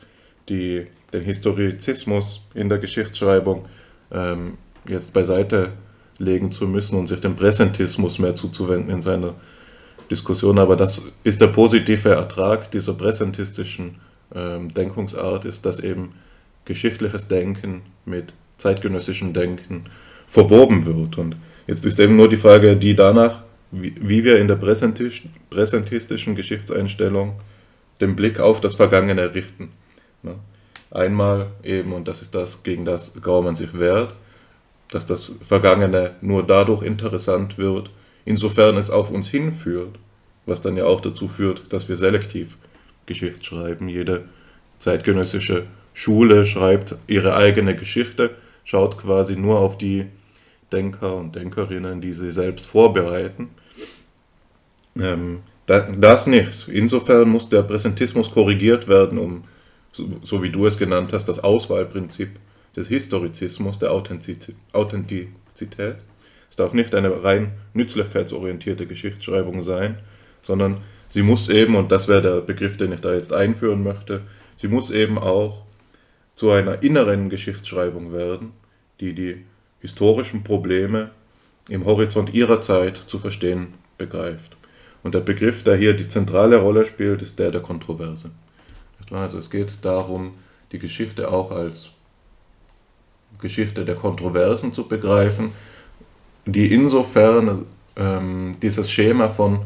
die, 0.50 0.88
den 1.14 1.24
Historizismus 1.24 2.48
in 2.54 2.70
der 2.70 2.78
Geschichtsschreibung 2.78 3.66
ähm, 4.12 4.58
jetzt 4.88 5.14
beiseite 5.14 5.74
legen 6.18 6.52
zu 6.52 6.68
müssen 6.68 6.98
und 6.98 7.08
sich 7.08 7.20
dem 7.20 7.36
Präsentismus 7.36 8.20
mehr 8.20 8.36
zuzuwenden 8.36 8.90
in 8.90 9.02
seiner 9.02 9.36
Diskussion. 10.10 10.60
Aber 10.60 10.76
das 10.76 11.04
ist 11.24 11.42
der 11.42 11.48
positive 11.48 12.10
Ertrag 12.10 12.72
dieser 12.72 12.94
präsentistischen 12.94 13.96
ähm, 14.34 14.74
Denkungsart, 14.74 15.46
ist, 15.46 15.66
dass 15.66 15.80
eben 15.80 16.14
geschichtliches 16.66 17.28
Denken 17.28 17.82
mit 18.06 18.34
zeitgenössischem 18.58 19.34
Denken 19.34 19.86
verwoben 20.26 20.86
wird. 20.86 21.18
Und 21.18 21.38
jetzt 21.68 21.86
ist 21.86 22.00
eben 22.00 22.16
nur 22.16 22.30
die 22.30 22.38
Frage, 22.38 22.76
die 22.76 22.96
danach, 22.96 23.44
wie, 23.72 23.94
wie 24.00 24.24
wir 24.24 24.40
in 24.40 24.48
der 24.48 24.56
präsentistischen 24.56 26.36
Geschichtseinstellung 26.36 27.36
den 28.02 28.16
Blick 28.16 28.40
auf 28.40 28.62
das 28.62 28.76
Vergangene 28.76 29.34
richten. 29.34 29.72
Ne? 30.24 30.36
Einmal 30.92 31.48
eben, 31.64 31.94
und 31.94 32.08
das 32.08 32.22
ist 32.22 32.34
das, 32.34 32.64
gegen 32.64 32.86
das 32.86 33.14
Graumann 33.22 33.56
sich 33.56 33.78
wehrt, 33.78 34.16
dass 34.90 35.06
das 35.06 35.34
Vergangene 35.46 36.16
nur 36.22 36.44
dadurch 36.44 36.82
interessant 36.82 37.58
wird, 37.58 37.90
insofern 38.26 38.78
es 38.78 38.90
auf 38.90 39.12
uns 39.12 39.28
hinführt, 39.30 40.00
was 40.46 40.62
dann 40.62 40.78
ja 40.78 40.86
auch 40.86 41.02
dazu 41.02 41.28
führt, 41.28 41.74
dass 41.74 41.90
wir 41.90 41.98
selektiv 41.98 42.58
Geschichte 43.06 43.44
schreiben. 43.44 43.90
Jede 43.90 44.26
zeitgenössische 44.80 45.66
Schule 45.94 46.46
schreibt 46.46 46.96
ihre 47.08 47.36
eigene 47.36 47.76
Geschichte, 47.76 48.36
schaut 48.64 48.98
quasi 48.98 49.36
nur 49.36 49.60
auf 49.60 49.78
die 49.78 50.06
Denker 50.72 51.16
und 51.16 51.36
Denkerinnen, 51.36 52.02
die 52.02 52.14
sie 52.14 52.32
selbst 52.32 52.66
vorbereiten. 52.66 53.50
Ähm, 55.00 55.40
das 55.66 56.28
nicht. 56.28 56.68
Insofern 56.70 57.30
muss 57.30 57.50
der 57.50 57.62
Präsentismus 57.62 58.32
korrigiert 58.32 58.88
werden, 58.88 59.18
um, 59.18 59.44
so, 59.92 60.08
so 60.24 60.42
wie 60.42 60.50
du 60.50 60.66
es 60.66 60.78
genannt 60.78 61.12
hast, 61.14 61.26
das 61.26 61.44
Auswahlprinzip 61.44 62.30
des 62.76 62.88
Historizismus, 62.88 63.80
der 63.80 63.92
Authentizität. 63.92 65.98
Es 66.50 66.56
darf 66.56 66.74
nicht 66.74 66.96
eine 66.96 67.24
rein 67.24 67.52
nützlichkeitsorientierte 67.74 68.88
Geschichtsschreibung 68.88 69.62
sein, 69.62 69.98
sondern 70.42 70.78
sie 71.10 71.24
muss 71.24 71.50
eben, 71.50 71.76
und 71.76 71.92
das 71.92 72.08
wäre 72.08 72.22
der 72.22 72.42
Begriff, 72.42 72.78
den 72.78 72.94
ich 72.94 73.02
da 73.02 73.14
jetzt 73.14 73.34
einführen 73.34 73.84
möchte, 73.84 74.22
sie 74.56 74.70
muss 74.70 74.92
eben 74.92 75.18
auch 75.18 75.66
zu 76.36 76.52
einer 76.52 76.84
inneren 76.84 77.30
Geschichtsschreibung 77.30 78.14
werden, 78.14 78.54
die 79.02 79.14
die 79.14 79.44
historischen 79.80 80.44
Probleme 80.44 81.12
im 81.70 81.86
Horizont 81.86 82.34
ihrer 82.34 82.62
Zeit 82.62 82.98
zu 82.98 83.20
verstehen 83.20 83.74
begreift. 83.98 84.56
Und 85.04 85.14
der 85.14 85.20
Begriff, 85.20 85.64
der 85.64 85.76
hier 85.76 85.94
die 85.94 86.08
zentrale 86.08 86.58
Rolle 86.58 86.86
spielt, 86.86 87.22
ist 87.22 87.40
der 87.40 87.52
der 87.52 87.62
Kontroverse. 87.62 88.32
Also 89.12 89.38
es 89.38 89.50
geht 89.50 89.78
darum, 89.84 90.34
die 90.72 90.80
Geschichte 90.80 91.32
auch 91.32 91.52
als 91.52 91.92
Geschichte 93.40 93.86
der 93.86 93.96
Kontroversen 93.96 94.74
zu 94.74 94.88
begreifen, 94.88 95.52
die 96.46 96.74
insofern 96.74 97.66
ähm, 97.96 98.56
dieses 98.62 98.90
Schema 98.92 99.30
von 99.30 99.62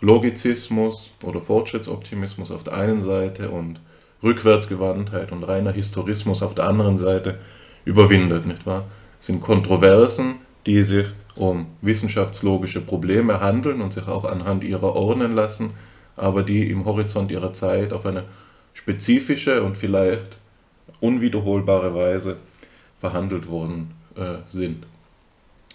Logizismus 0.00 1.10
oder 1.22 1.40
Fortschrittsoptimismus 1.40 2.50
auf 2.50 2.64
der 2.64 2.74
einen 2.74 3.00
Seite 3.00 3.50
und 3.50 3.80
Rückwärtsgewandtheit 4.22 5.32
und 5.32 5.44
reiner 5.44 5.72
Historismus 5.72 6.42
auf 6.42 6.54
der 6.54 6.66
anderen 6.66 6.98
Seite 6.98 7.38
überwindet, 7.84 8.46
nicht 8.46 8.66
wahr? 8.66 8.84
Sind 9.24 9.40
Kontroversen, 9.40 10.34
die 10.66 10.82
sich 10.82 11.06
um 11.34 11.64
wissenschaftslogische 11.80 12.82
Probleme 12.82 13.40
handeln 13.40 13.80
und 13.80 13.90
sich 13.90 14.06
auch 14.06 14.26
anhand 14.26 14.64
ihrer 14.64 14.94
ordnen 14.94 15.34
lassen, 15.34 15.70
aber 16.18 16.42
die 16.42 16.68
im 16.68 16.84
Horizont 16.84 17.30
ihrer 17.30 17.54
Zeit 17.54 17.94
auf 17.94 18.04
eine 18.04 18.24
spezifische 18.74 19.62
und 19.62 19.78
vielleicht 19.78 20.36
unwiederholbare 21.00 21.94
Weise 21.94 22.36
verhandelt 23.00 23.48
worden 23.48 23.92
äh, 24.14 24.36
sind. 24.46 24.84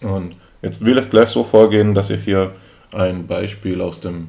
Und 0.01 0.35
jetzt 0.61 0.85
will 0.85 0.99
ich 0.99 1.09
gleich 1.09 1.29
so 1.29 1.43
vorgehen, 1.43 1.95
dass 1.95 2.11
ich 2.11 2.23
hier 2.23 2.53
ein 2.91 3.25
Beispiel 3.25 3.81
aus 3.81 3.99
dem 3.99 4.27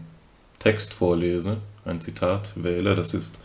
Text 0.60 0.94
vorlese, 0.94 1.58
ein 1.84 2.00
Zitat 2.00 2.52
wähle. 2.54 2.94
Das 2.94 3.12
ist 3.12 3.38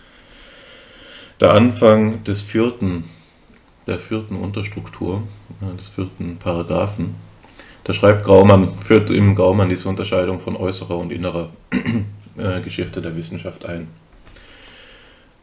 der 1.41 1.51
Anfang 1.51 2.23
des 2.23 2.41
vierten, 2.41 3.03
der 3.87 3.99
vierten 3.99 4.35
Unterstruktur, 4.35 5.23
des 5.77 5.89
vierten 5.89 6.37
Paragraphen. 6.37 7.15
Da 7.83 7.93
schreibt 7.93 8.23
Graumann, 8.23 8.77
führt 8.79 9.09
im 9.11 9.35
Graumann 9.35 9.69
diese 9.69 9.87
Unterscheidung 9.87 10.39
von 10.39 10.55
äußerer 10.55 10.97
und 10.97 11.11
innerer 11.11 11.49
äh, 12.37 12.61
Geschichte 12.61 13.01
der 13.01 13.15
Wissenschaft 13.15 13.65
ein. 13.65 13.87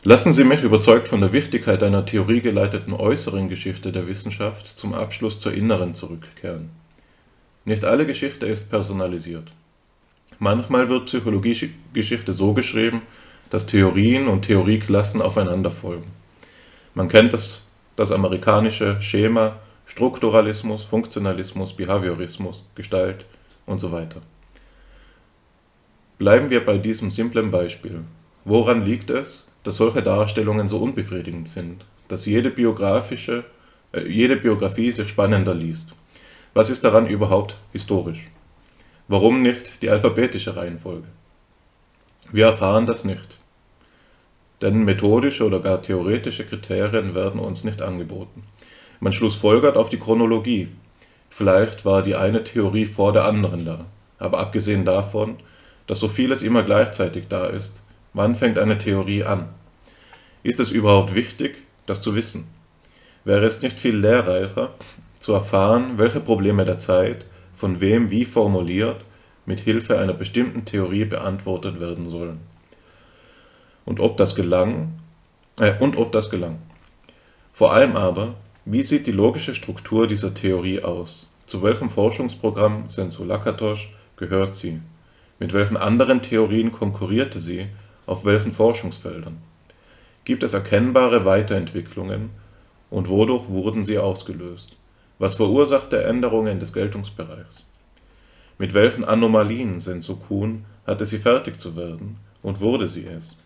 Lassen 0.05 0.33
Sie 0.33 0.43
mich, 0.43 0.63
überzeugt 0.63 1.07
von 1.07 1.21
der 1.21 1.33
Wichtigkeit 1.33 1.81
einer 1.85 2.05
theoriegeleiteten 2.05 2.93
äußeren 2.93 3.49
Geschichte 3.49 3.93
der 3.93 4.09
Wissenschaft, 4.09 4.67
zum 4.67 4.95
Abschluss 4.95 5.39
zur 5.39 5.55
inneren 5.55 5.95
zurückkehren. 5.95 6.71
Nicht 7.65 7.85
alle 7.85 8.05
Geschichte 8.05 8.47
ist 8.47 8.69
personalisiert. 8.69 9.53
Manchmal 10.41 10.89
wird 10.89 11.05
Psychologiegeschichte 11.05 12.33
so 12.33 12.53
geschrieben, 12.53 13.03
dass 13.51 13.67
Theorien 13.67 14.27
und 14.27 14.43
Theorieklassen 14.43 15.23
aufeinander 15.23 15.71
folgen. 15.71 16.11
Man 16.95 17.09
kennt 17.09 17.33
das, 17.33 17.62
das 17.97 18.11
amerikanische 18.11 19.01
Schema 19.01 19.57
Strukturalismus, 19.87 20.85
Funktionalismus, 20.85 21.73
Behaviorismus, 21.75 22.65
Gestalt 22.75 23.27
und 23.67 23.79
so 23.79 23.93
weiter. 23.93 24.23
Bleiben 26.19 26.51
wir 26.51 26.65
bei 26.65 26.79
diesem 26.79 27.11
simplen 27.11 27.51
Beispiel. 27.51 28.05
Woran 28.45 28.85
liegt 28.87 29.11
es, 29.11 29.49
dass 29.65 29.77
solche 29.77 30.03
Darstellungen 30.03 30.69
so 30.69 30.79
unbefriedigend 30.79 31.49
sind, 31.49 31.85
dass 32.09 32.27
jede 32.27 32.51
biografische, 32.51 33.45
äh, 33.93 34.07
jede 34.07 34.37
Biografie 34.37 34.91
sich 34.91 35.09
spannender 35.09 35.55
liest? 35.55 35.95
Was 36.55 36.71
ist 36.71 36.85
daran 36.85 37.07
überhaupt 37.07 37.57
historisch? 37.73 38.31
Warum 39.09 39.43
nicht 39.43 39.83
die 39.83 39.91
alphabetische 39.91 40.57
Reihenfolge? 40.57 41.09
Wir 42.31 42.47
erfahren 42.47 42.87
das 42.87 43.05
nicht. 43.05 43.37
Denn 44.63 44.85
methodische 44.85 45.45
oder 45.45 45.59
gar 45.59 45.83
theoretische 45.83 46.47
Kriterien 46.47 47.15
werden 47.17 47.41
uns 47.41 47.65
nicht 47.65 47.83
angeboten. 47.83 48.45
Man 49.01 49.13
schlussfolgert 49.13 49.77
auf 49.77 49.89
die 49.89 49.99
Chronologie. 49.99 50.69
Vielleicht 51.29 51.85
war 51.85 52.03
die 52.03 52.15
eine 52.15 52.45
Theorie 52.45 52.87
vor 52.87 53.13
der 53.13 53.25
anderen 53.25 53.65
da. 53.65 53.85
Aber 54.19 54.39
abgesehen 54.39 54.85
davon, 54.85 55.37
dass 55.89 55.99
so 55.99 56.07
vieles 56.07 56.43
immer 56.43 56.63
gleichzeitig 56.63 57.25
da 57.29 57.47
ist, 57.47 57.83
wann 58.15 58.37
fängt 58.37 58.59
eine 58.59 58.79
Theorie 58.79 59.25
an? 59.25 59.49
Ist 60.45 60.61
es 60.61 60.71
überhaupt 60.71 61.15
wichtig, 61.15 61.59
das 61.87 62.01
zu 62.01 62.15
wissen? 62.15 62.47
Wäre 63.25 63.45
es 63.45 63.61
nicht 63.63 63.81
viel 63.81 63.97
lehrreicher, 63.97 64.75
zu 65.19 65.33
erfahren, 65.33 65.99
welche 65.99 66.21
Probleme 66.21 66.65
der 66.65 66.79
Zeit 66.79 67.27
von 67.53 67.81
wem 67.81 68.11
wie 68.11 68.25
formuliert, 68.25 69.05
mit 69.45 69.61
Hilfe 69.61 69.99
einer 69.99 70.15
bestimmten 70.15 70.65
Theorie 70.65 71.05
beantwortet 71.05 71.81
werden 71.81 72.09
sollen. 72.09 72.52
Und 73.85 74.01
ob 74.01 74.17
das 74.17 74.35
gelang, 74.35 74.99
äh, 75.59 75.75
und 75.79 75.97
ob 75.97 76.13
das 76.13 76.31
gelang. 76.31 76.59
Vor 77.53 77.73
allem 77.73 77.97
aber, 77.97 78.35
wie 78.65 78.83
sieht 78.83 79.07
die 79.07 79.13
logische 79.13 79.55
Struktur 79.55 80.07
dieser 80.07 80.35
Theorie 80.35 80.83
aus? 80.83 81.33
Zu 81.47 81.63
welchem 81.63 81.91
Forschungsprogramm 81.91 82.89
Sensu 82.89 83.25
Lakatosh 83.25 83.93
gehört 84.17 84.55
sie? 84.55 84.81
Mit 85.39 85.53
welchen 85.53 85.77
anderen 85.77 86.23
Theorien 86.23 86.71
konkurrierte 86.71 87.41
sie? 87.41 87.67
Auf 88.07 88.25
welchen 88.25 88.53
Forschungsfeldern? 88.53 89.39
Gibt 90.25 90.45
es 90.45 90.55
erkennbare 90.55 91.25
Weiterentwicklungen 91.25 92.31
und 92.91 93.09
wodurch 93.09 93.49
wurden 93.49 93.85
sie 93.85 93.99
ausgelöst? 93.99 94.77
Was 95.19 95.35
verursachte 95.35 96.05
Änderungen 96.05 96.61
des 96.61 96.73
Geltungsbereichs? 96.73 97.69
Mit 98.59 98.75
welchen 98.75 99.05
Anomalien 99.05 99.81
Sensu 99.81 100.17
Kuhn 100.17 100.65
hatte 100.87 101.05
sie 101.05 101.19
fertig 101.19 101.61
zu 101.61 101.75
werden 101.77 102.19
und 102.43 102.61
wurde 102.61 102.87
sie 102.87 103.05
es? 103.07 103.37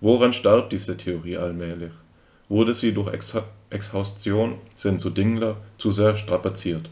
Woran 0.00 0.32
starb 0.32 0.70
diese 0.70 0.96
Theorie 0.96 1.36
allmählich? 1.36 1.90
Wurde 2.48 2.74
sie 2.74 2.92
durch 2.92 3.12
Ex 3.12 3.36
Exhaustion 3.70 4.54
Sensu 4.74 5.10
Dingler 5.10 5.56
zu 5.76 5.90
sehr 5.90 6.16
strapaziert? 6.16 6.88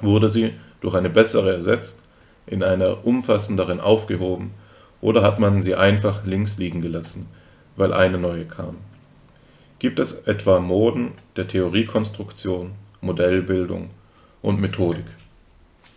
Wurde 0.00 0.28
sie 0.28 0.52
durch 0.80 0.94
eine 0.94 1.10
bessere 1.10 1.52
ersetzt, 1.52 1.98
in 2.46 2.62
einer 2.62 3.04
umfassenderen 3.04 3.80
aufgehoben, 3.80 4.52
oder 5.00 5.22
hat 5.22 5.38
man 5.38 5.62
sie 5.62 5.74
einfach 5.74 6.24
links 6.24 6.58
liegen 6.58 6.82
gelassen, 6.82 7.26
weil 7.76 7.92
eine 7.92 8.18
neue 8.18 8.44
kam? 8.44 8.76
Gibt 9.78 9.98
es 9.98 10.12
etwa 10.26 10.58
Moden 10.58 11.12
der 11.36 11.46
Theoriekonstruktion, 11.46 12.72
Modellbildung 13.00 13.90
und 14.42 14.60
Methodik. 14.60 15.04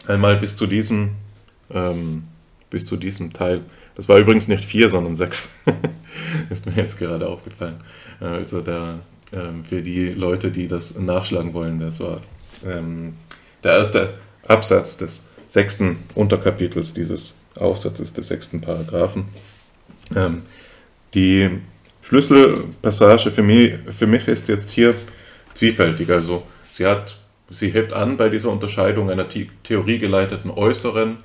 Einmal 0.07 0.38
bis 0.38 0.55
zu 0.55 0.67
diesem, 0.67 1.11
ähm, 1.71 2.23
bis 2.69 2.86
zu 2.86 2.97
diesem 2.97 3.34
Teil. 3.34 3.61
Das 3.95 4.09
war 4.09 4.17
übrigens 4.17 4.47
nicht 4.47 4.65
vier, 4.65 4.89
sondern 4.89 5.15
sechs. 5.15 5.51
ist 6.49 6.65
mir 6.65 6.73
jetzt 6.73 6.97
gerade 6.97 7.27
aufgefallen. 7.27 7.75
Äh, 8.19 8.25
also 8.25 8.61
da, 8.61 8.99
ähm, 9.34 9.63
für 9.63 9.82
die 9.82 10.09
Leute, 10.09 10.51
die 10.51 10.67
das 10.67 10.97
nachschlagen 10.97 11.53
wollen, 11.53 11.79
das 11.79 11.99
war 11.99 12.21
ähm, 12.65 13.15
der 13.63 13.73
erste 13.73 14.13
Absatz 14.47 14.97
des 14.97 15.25
sechsten 15.47 16.03
Unterkapitels 16.15 16.93
dieses 16.93 17.36
Aufsatzes 17.59 18.13
des 18.13 18.27
sechsten 18.27 18.61
Paragraphen. 18.61 19.25
Ähm, 20.15 20.43
die 21.13 21.49
Schlüsselpassage 22.01 23.32
für 23.32 23.43
mich, 23.43 23.73
für 23.89 24.07
mich 24.07 24.27
ist 24.27 24.47
jetzt 24.47 24.71
hier 24.71 24.95
zwiefältig. 25.53 26.09
Also 26.09 26.43
Sie, 26.71 26.86
hat, 26.86 27.17
sie 27.49 27.73
hebt 27.73 27.91
an 27.91 28.15
bei 28.15 28.29
dieser 28.29 28.49
Unterscheidung 28.49 29.09
einer 29.09 29.27
theoriegeleiteten 29.27 30.49
äußeren 30.49 31.17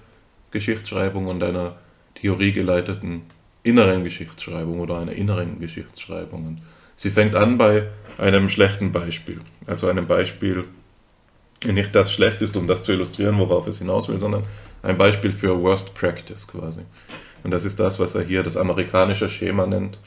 Geschichtsschreibung 0.50 1.28
und 1.28 1.42
einer 1.42 1.76
theoriegeleiteten 2.16 3.22
inneren 3.66 4.04
Geschichtsschreibung 4.04 4.80
oder 4.80 4.98
einer 4.98 5.12
inneren 5.12 5.60
Geschichtsschreibung. 5.60 6.46
Und 6.46 6.62
sie 6.94 7.10
fängt 7.10 7.34
an 7.34 7.58
bei 7.58 7.88
einem 8.18 8.48
schlechten 8.48 8.92
Beispiel, 8.92 9.40
also 9.66 9.88
einem 9.88 10.06
Beispiel, 10.06 10.64
nicht 11.64 11.94
das 11.94 12.12
schlecht 12.12 12.42
ist, 12.42 12.56
um 12.56 12.66
das 12.66 12.82
zu 12.82 12.92
illustrieren, 12.92 13.38
worauf 13.38 13.66
es 13.66 13.78
hinaus 13.78 14.08
will, 14.08 14.20
sondern 14.20 14.44
ein 14.82 14.98
Beispiel 14.98 15.32
für 15.32 15.60
Worst 15.60 15.94
Practice 15.94 16.46
quasi. 16.46 16.82
Und 17.42 17.50
das 17.50 17.64
ist 17.64 17.80
das, 17.80 17.98
was 17.98 18.14
er 18.14 18.24
hier 18.24 18.42
das 18.42 18.56
amerikanische 18.56 19.28
Schema 19.28 19.66
nennt. 19.66 19.98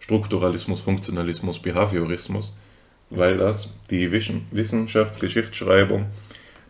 Strukturalismus, 0.00 0.80
Funktionalismus, 0.80 1.60
Behaviorismus 1.60 2.52
weil 3.10 3.38
das 3.38 3.72
die 3.90 4.10
Wissenschaftsgeschichtsschreibung 4.12 6.06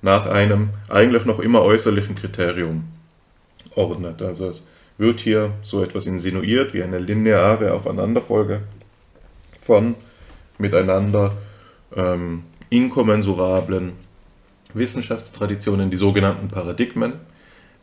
nach 0.03 0.27
einem 0.27 0.71
eigentlich 0.89 1.25
noch 1.25 1.41
immer 1.41 1.63
äußerlichen 1.63 2.15
Kriterium 2.15 2.85
ordnet. 3.75 4.23
Also 4.23 4.49
es 4.49 4.67
wird 4.99 5.21
hier 5.21 5.53
so 5.63 5.83
etwas 5.83 6.07
insinuiert 6.07 6.75
wie 6.75 6.83
eine 6.83 6.99
lineare 6.99 7.73
Aufeinanderfolge 7.73 8.61
von 9.61 9.95
miteinander 10.59 11.37
ähm, 11.97 12.43
inkommensurablen 12.69 13.93
Wissenschaftstraditionen, 14.75 15.91
die 15.91 15.97
sogenannten 15.97 16.49
Paradigmen, 16.49 17.15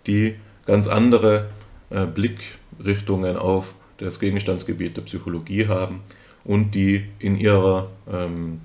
die 0.05 0.35
ganz 0.65 0.87
andere 0.87 1.49
äh, 1.89 2.05
Blickrichtungen 2.05 3.37
auf 3.37 3.73
das 3.97 4.19
Gegenstandsgebiet 4.19 4.97
der 4.97 5.03
Psychologie 5.03 5.67
haben 5.67 6.01
und 6.43 6.75
die 6.75 7.05
in 7.19 7.39
ihrer 7.39 7.89
ähm, 8.11 8.61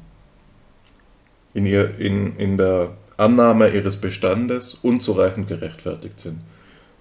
in, 1.55 1.66
ihr, 1.66 1.98
in, 1.98 2.36
in 2.36 2.57
der 2.57 2.96
Annahme 3.16 3.70
ihres 3.70 3.96
Bestandes 3.96 4.74
unzureichend 4.82 5.48
gerechtfertigt 5.48 6.20
sind. 6.20 6.40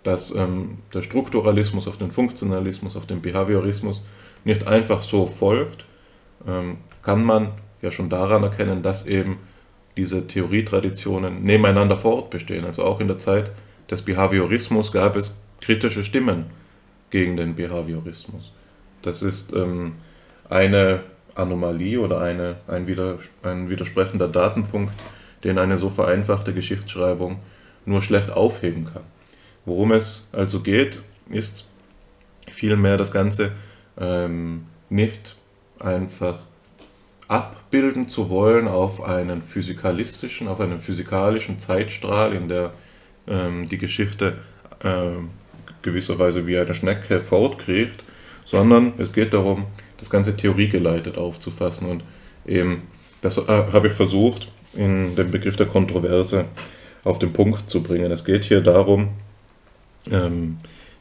Dass 0.03 0.33
ähm, 0.33 0.77
der 0.93 1.01
Strukturalismus 1.01 1.87
auf 1.87 1.97
den 1.97 2.11
Funktionalismus, 2.11 2.95
auf 2.95 3.05
den 3.05 3.21
Behaviorismus 3.21 4.07
nicht 4.45 4.65
einfach 4.67 5.01
so 5.01 5.25
folgt, 5.25 5.85
ähm, 6.47 6.77
kann 7.03 7.23
man 7.23 7.49
ja 7.81 7.91
schon 7.91 8.09
daran 8.09 8.43
erkennen, 8.43 8.81
dass 8.81 9.05
eben 9.05 9.37
diese 9.97 10.27
Theorietraditionen 10.27 11.43
nebeneinander 11.43 11.97
fortbestehen. 11.97 12.65
Also 12.65 12.83
auch 12.83 12.99
in 12.99 13.07
der 13.07 13.17
Zeit 13.17 13.51
des 13.89 14.01
Behaviorismus 14.01 14.91
gab 14.91 15.15
es 15.15 15.37
kritische 15.61 16.03
Stimmen 16.03 16.45
gegen 17.09 17.37
den 17.37 17.55
Behaviorismus. 17.55 18.51
Das 19.01 19.21
ist 19.21 19.53
ähm, 19.53 19.93
eine 20.49 21.01
Anomalie 21.35 21.99
oder 21.99 22.21
eine, 22.21 22.57
ein, 22.67 22.87
widers 22.87 23.29
ein 23.43 23.69
widersprechender 23.69 24.27
Datenpunkt, 24.27 24.93
den 25.43 25.57
eine 25.57 25.77
so 25.77 25.89
vereinfachte 25.89 26.53
Geschichtsschreibung 26.53 27.39
nur 27.85 28.01
schlecht 28.01 28.31
aufheben 28.31 28.85
kann. 28.85 29.03
Worum 29.69 29.91
es 29.91 30.27
also 30.31 30.61
geht, 30.61 30.99
ist 31.29 31.67
vielmehr 32.49 32.97
das 32.97 33.11
Ganze 33.11 33.51
ähm, 33.99 34.65
nicht 34.89 35.35
einfach 35.79 36.39
abbilden 37.27 38.07
zu 38.07 38.31
wollen 38.31 38.67
auf 38.67 39.03
einen 39.03 39.43
physikalistischen, 39.43 40.47
auf 40.47 40.59
einen 40.59 40.79
physikalischen 40.79 41.59
Zeitstrahl, 41.59 42.33
in 42.33 42.49
der 42.49 42.73
ähm, 43.27 43.69
die 43.69 43.77
Geschichte 43.77 44.39
äh, 44.83 45.11
gewisserweise 45.83 46.47
wie 46.47 46.57
eine 46.57 46.73
Schnecke 46.73 47.19
fortkriecht, 47.19 48.03
sondern 48.45 48.93
es 48.97 49.13
geht 49.13 49.35
darum, 49.35 49.67
das 49.97 50.09
Ganze 50.09 50.35
theoriegeleitet 50.35 51.15
aufzufassen. 51.15 51.87
Und 51.87 52.03
eben, 52.47 52.87
das 53.21 53.37
äh, 53.37 53.45
habe 53.47 53.89
ich 53.89 53.93
versucht, 53.93 54.51
in 54.73 55.15
dem 55.15 55.29
Begriff 55.29 55.57
der 55.57 55.67
Kontroverse 55.67 56.45
auf 57.03 57.19
den 57.19 57.33
Punkt 57.33 57.69
zu 57.69 57.83
bringen. 57.83 58.11
Es 58.11 58.25
geht 58.25 58.45
hier 58.45 58.61
darum, 58.61 59.09
ähm, 60.09 60.57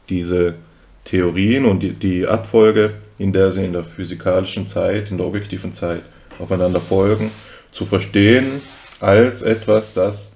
diese 0.09 0.55
Theorien 1.03 1.65
und 1.65 1.83
die, 1.83 1.93
die 1.93 2.27
Abfolge, 2.27 2.95
in 3.17 3.33
der 3.33 3.51
sie 3.51 3.65
in 3.65 3.73
der 3.73 3.83
physikalischen 3.83 4.67
Zeit, 4.67 5.11
in 5.11 5.17
der 5.17 5.27
objektiven 5.27 5.73
Zeit 5.73 6.01
aufeinander 6.39 6.79
folgen, 6.79 7.31
zu 7.71 7.85
verstehen 7.85 8.61
als 8.99 9.41
etwas, 9.41 9.93
das 9.93 10.33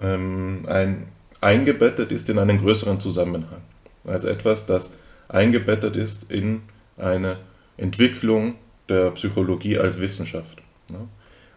ähm, 0.00 0.66
ein, 0.68 1.08
eingebettet 1.40 2.12
ist 2.12 2.28
in 2.28 2.38
einen 2.38 2.58
größeren 2.58 3.00
Zusammenhang. 3.00 3.62
Also 4.04 4.28
etwas, 4.28 4.66
das 4.66 4.92
eingebettet 5.28 5.96
ist 5.96 6.30
in 6.30 6.62
eine 6.98 7.38
Entwicklung 7.76 8.54
der 8.88 9.10
Psychologie 9.12 9.78
als 9.78 10.00
Wissenschaft. 10.00 10.62
Ne? 10.90 11.08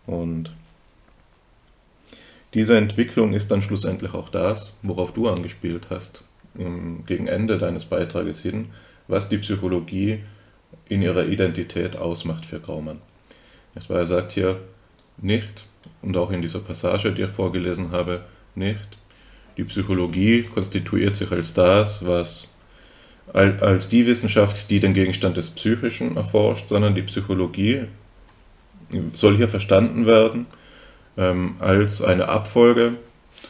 Und 0.06 0.52
diese 2.54 2.78
Entwicklung 2.78 3.34
ist 3.34 3.52
dann 3.52 3.62
schlussendlich 3.62 4.14
auch 4.14 4.30
das, 4.30 4.74
worauf 4.82 5.14
du 5.14 5.28
angespielt 5.28 5.88
hast, 5.90 6.24
gegen 6.58 7.28
Ende 7.28 7.58
deines 7.58 7.86
Beitrages 7.86 8.42
hin, 8.42 8.68
was 9.08 9.30
die 9.30 9.38
Psychologie 9.38 10.24
in 10.90 11.02
ihrer 11.02 11.26
Identität 11.26 11.98
ausmacht 11.98 12.46
für 12.46 12.60
Graumann. 12.60 13.02
Er 13.90 14.06
sagt 14.06 14.32
hier 14.32 14.60
nicht, 15.18 15.66
und 16.02 16.18
auch 16.18 16.32
in 16.32 16.42
dieser 16.42 16.60
Passage, 16.60 17.12
die 17.12 17.24
ich 17.24 17.32
vorgelesen 17.32 17.92
habe, 17.92 18.26
nicht, 18.56 18.98
die 19.58 19.64
Psychologie 19.64 20.44
konstituiert 20.44 21.16
sich 21.16 21.32
als 21.32 21.54
das, 21.54 22.06
was 22.06 22.48
als 23.34 23.90
die 23.90 24.06
Wissenschaft, 24.06 24.70
die 24.70 24.80
den 24.80 24.94
Gegenstand 24.94 25.36
des 25.36 25.50
Psychischen 25.50 26.16
erforscht, 26.16 26.70
sondern 26.70 26.96
die 26.96 27.02
Psychologie 27.02 27.84
soll 29.14 29.36
hier 29.36 29.50
verstanden 29.50 30.06
werden 30.06 30.46
ähm, 31.18 31.56
als 31.60 32.02
eine 32.02 32.30
Abfolge 32.30 32.94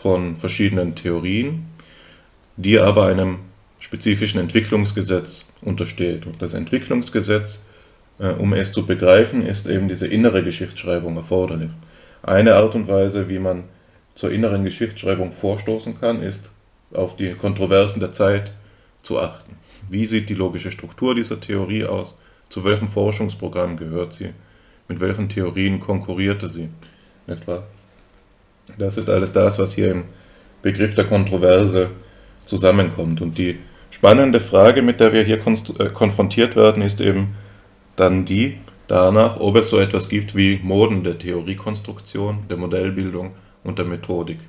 von 0.01 0.35
verschiedenen 0.35 0.95
Theorien, 0.95 1.66
die 2.57 2.79
aber 2.79 3.05
einem 3.05 3.39
spezifischen 3.79 4.39
Entwicklungsgesetz 4.39 5.49
untersteht. 5.61 6.25
Und 6.25 6.41
das 6.41 6.53
Entwicklungsgesetz, 6.53 7.63
äh, 8.19 8.29
um 8.29 8.53
es 8.53 8.71
zu 8.71 8.85
begreifen, 8.85 9.45
ist 9.45 9.67
eben 9.67 9.87
diese 9.87 10.07
innere 10.07 10.43
Geschichtsschreibung 10.43 11.15
erforderlich. 11.15 11.69
Eine 12.23 12.55
Art 12.55 12.75
und 12.75 12.87
Weise, 12.87 13.29
wie 13.29 13.39
man 13.39 13.63
zur 14.15 14.31
inneren 14.31 14.63
Geschichtsschreibung 14.63 15.31
vorstoßen 15.31 15.99
kann, 15.99 16.21
ist 16.21 16.51
auf 16.91 17.15
die 17.15 17.33
Kontroversen 17.33 17.99
der 17.99 18.11
Zeit 18.11 18.51
zu 19.03 19.19
achten. 19.19 19.55
Wie 19.89 20.05
sieht 20.05 20.29
die 20.29 20.33
logische 20.33 20.71
Struktur 20.71 21.13
dieser 21.13 21.39
Theorie 21.39 21.85
aus? 21.85 22.19
Zu 22.49 22.63
welchem 22.63 22.87
Forschungsprogramm 22.87 23.77
gehört 23.77 24.13
sie? 24.13 24.29
Mit 24.87 24.99
welchen 24.99 25.29
Theorien 25.29 25.79
konkurrierte 25.79 26.47
sie? 26.47 26.69
Etwa. 27.27 27.63
Das 28.77 28.97
ist 28.97 29.09
alles 29.09 29.33
das, 29.33 29.59
was 29.59 29.73
hier 29.73 29.91
im 29.91 30.05
Begriff 30.61 30.95
der 30.95 31.05
Kontroverse 31.05 31.91
zusammenkommt. 32.47 33.21
Und 33.21 33.37
die 33.37 33.59
spannende 33.89 34.39
Frage, 34.39 34.81
mit 34.81 34.99
der 34.99 35.13
wir 35.13 35.23
hier 35.23 35.39
äh, 35.45 35.89
konfrontiert 35.89 36.55
werden, 36.55 36.81
ist 36.81 37.01
eben 37.01 37.29
dann 37.95 38.25
die 38.25 38.57
danach, 38.87 39.39
ob 39.39 39.57
es 39.57 39.69
so 39.69 39.79
etwas 39.79 40.09
gibt 40.09 40.35
wie 40.35 40.59
Moden 40.63 41.03
der 41.03 41.17
Theoriekonstruktion, 41.17 42.45
der 42.49 42.57
Modellbildung 42.57 43.33
und 43.63 43.77
der 43.77 43.85
Methodik. 43.85 44.39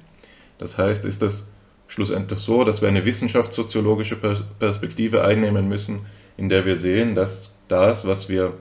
Das 0.58 0.78
heißt, 0.78 1.04
ist 1.04 1.22
es 1.22 1.50
schlussendlich 1.88 2.38
so, 2.38 2.64
dass 2.64 2.82
wir 2.82 2.88
eine 2.88 3.04
wissenschaftssoziologische 3.04 4.16
Perspektive 4.16 5.24
einnehmen 5.24 5.68
müssen, 5.68 6.00
in 6.36 6.48
der 6.48 6.66
wir 6.66 6.76
sehen, 6.76 7.14
dass 7.14 7.52
das, 7.68 8.06
was 8.06 8.28
wir 8.28 8.54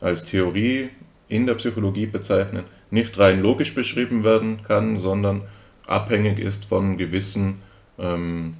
als 0.00 0.24
Theorie 0.24 0.90
in 1.28 1.46
der 1.46 1.54
Psychologie 1.54 2.06
bezeichnen, 2.06 2.64
nicht 2.90 3.18
rein 3.18 3.42
logisch 3.42 3.74
beschrieben 3.74 4.24
werden 4.24 4.60
kann, 4.66 4.98
sondern 4.98 5.42
abhängig 5.86 6.38
ist 6.38 6.64
von 6.64 6.96
gewissen 6.96 7.60
ähm, 7.98 8.54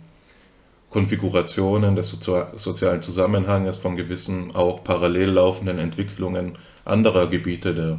Konfigurationen 0.91 1.97
des 1.97 2.09
sozialen 2.09 3.03
Zusammenhanges, 3.03 3.77
von 3.77 3.97
gewissen 3.97 4.55
auch 4.55 4.83
parallel 4.83 5.31
laufenden 5.31 5.79
Entwicklungen 5.79 6.57
anderer 6.85 7.29
Gebiete 7.29 7.75
der 7.75 7.99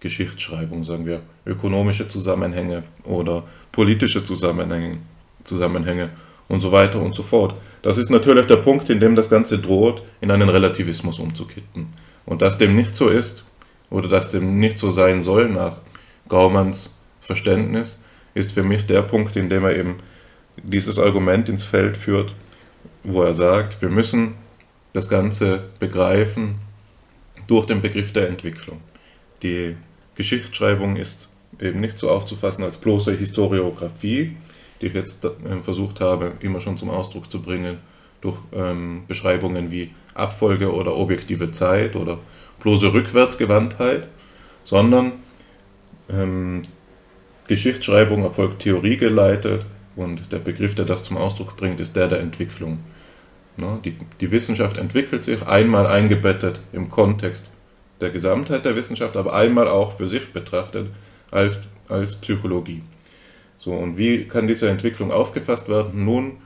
Geschichtsschreibung, 0.00 0.82
sagen 0.82 1.06
wir 1.06 1.22
ökonomische 1.46 2.08
Zusammenhänge 2.08 2.82
oder 3.04 3.44
politische 3.72 4.24
Zusammenhänge, 4.24 4.96
Zusammenhänge 5.44 6.10
und 6.48 6.60
so 6.60 6.72
weiter 6.72 7.00
und 7.00 7.14
so 7.14 7.22
fort. 7.22 7.54
Das 7.82 7.98
ist 7.98 8.10
natürlich 8.10 8.46
der 8.46 8.56
Punkt, 8.56 8.90
in 8.90 9.00
dem 9.00 9.14
das 9.14 9.30
Ganze 9.30 9.58
droht, 9.58 10.02
in 10.20 10.30
einen 10.30 10.48
Relativismus 10.48 11.18
umzukippen. 11.18 11.92
Und 12.26 12.42
dass 12.42 12.58
dem 12.58 12.74
nicht 12.74 12.94
so 12.94 13.08
ist, 13.08 13.44
oder 13.90 14.08
dass 14.08 14.30
dem 14.30 14.58
nicht 14.58 14.78
so 14.78 14.90
sein 14.90 15.22
soll 15.22 15.48
nach 15.48 15.78
Gaumanns 16.28 16.98
Verständnis, 17.20 18.02
ist 18.34 18.52
für 18.52 18.62
mich 18.62 18.86
der 18.86 19.02
Punkt, 19.02 19.36
in 19.36 19.48
dem 19.48 19.64
er 19.64 19.76
eben 19.76 19.96
dieses 20.62 20.98
Argument 20.98 21.48
ins 21.48 21.64
Feld 21.64 21.96
führt, 21.96 22.34
wo 23.02 23.22
er 23.22 23.34
sagt, 23.34 23.82
wir 23.82 23.88
müssen 23.88 24.34
das 24.92 25.08
Ganze 25.08 25.64
begreifen 25.78 26.56
durch 27.46 27.66
den 27.66 27.82
Begriff 27.82 28.12
der 28.12 28.28
Entwicklung. 28.28 28.80
Die 29.42 29.76
Geschichtsschreibung 30.14 30.96
ist 30.96 31.30
eben 31.60 31.80
nicht 31.80 31.98
so 31.98 32.10
aufzufassen 32.10 32.64
als 32.64 32.76
bloße 32.76 33.12
Historiographie, 33.12 34.36
die 34.80 34.86
ich 34.86 34.94
jetzt 34.94 35.24
ähm, 35.24 35.62
versucht 35.62 36.00
habe, 36.00 36.32
immer 36.40 36.60
schon 36.60 36.76
zum 36.76 36.90
Ausdruck 36.90 37.30
zu 37.30 37.42
bringen, 37.42 37.78
durch 38.20 38.38
ähm, 38.52 39.02
Beschreibungen 39.06 39.70
wie 39.70 39.90
Abfolge 40.14 40.72
oder 40.72 40.96
objektive 40.96 41.50
Zeit 41.50 41.94
oder 41.94 42.18
bloße 42.60 42.92
Rückwärtsgewandtheit, 42.92 44.06
sondern 44.64 45.12
ähm, 46.10 46.62
Geschichtsschreibung 47.46 48.22
erfolgt 48.22 48.62
theoriegeleitet 48.62 49.66
und 49.96 50.32
der 50.32 50.38
Begriff, 50.38 50.74
der 50.74 50.84
das 50.84 51.04
zum 51.04 51.16
Ausdruck 51.16 51.56
bringt, 51.56 51.80
ist 51.80 51.94
der 51.96 52.08
der 52.08 52.20
Entwicklung. 52.20 52.78
Ne? 53.56 53.78
Die, 53.84 53.96
die 54.20 54.30
Wissenschaft 54.30 54.76
entwickelt 54.76 55.24
sich 55.24 55.46
einmal 55.46 55.86
eingebettet 55.86 56.60
im 56.72 56.90
Kontext 56.90 57.50
der 58.00 58.10
Gesamtheit 58.10 58.64
der 58.64 58.76
Wissenschaft, 58.76 59.16
aber 59.16 59.34
einmal 59.34 59.68
auch 59.68 59.92
für 59.92 60.08
sich 60.08 60.32
betrachtet 60.32 60.88
als, 61.30 61.56
als 61.88 62.16
Psychologie. 62.16 62.82
So, 63.56 63.72
und 63.72 63.96
wie 63.96 64.24
kann 64.24 64.48
diese 64.48 64.68
Entwicklung 64.68 65.12
aufgefasst 65.12 65.68
werden? 65.68 66.04
Nun, 66.04 66.38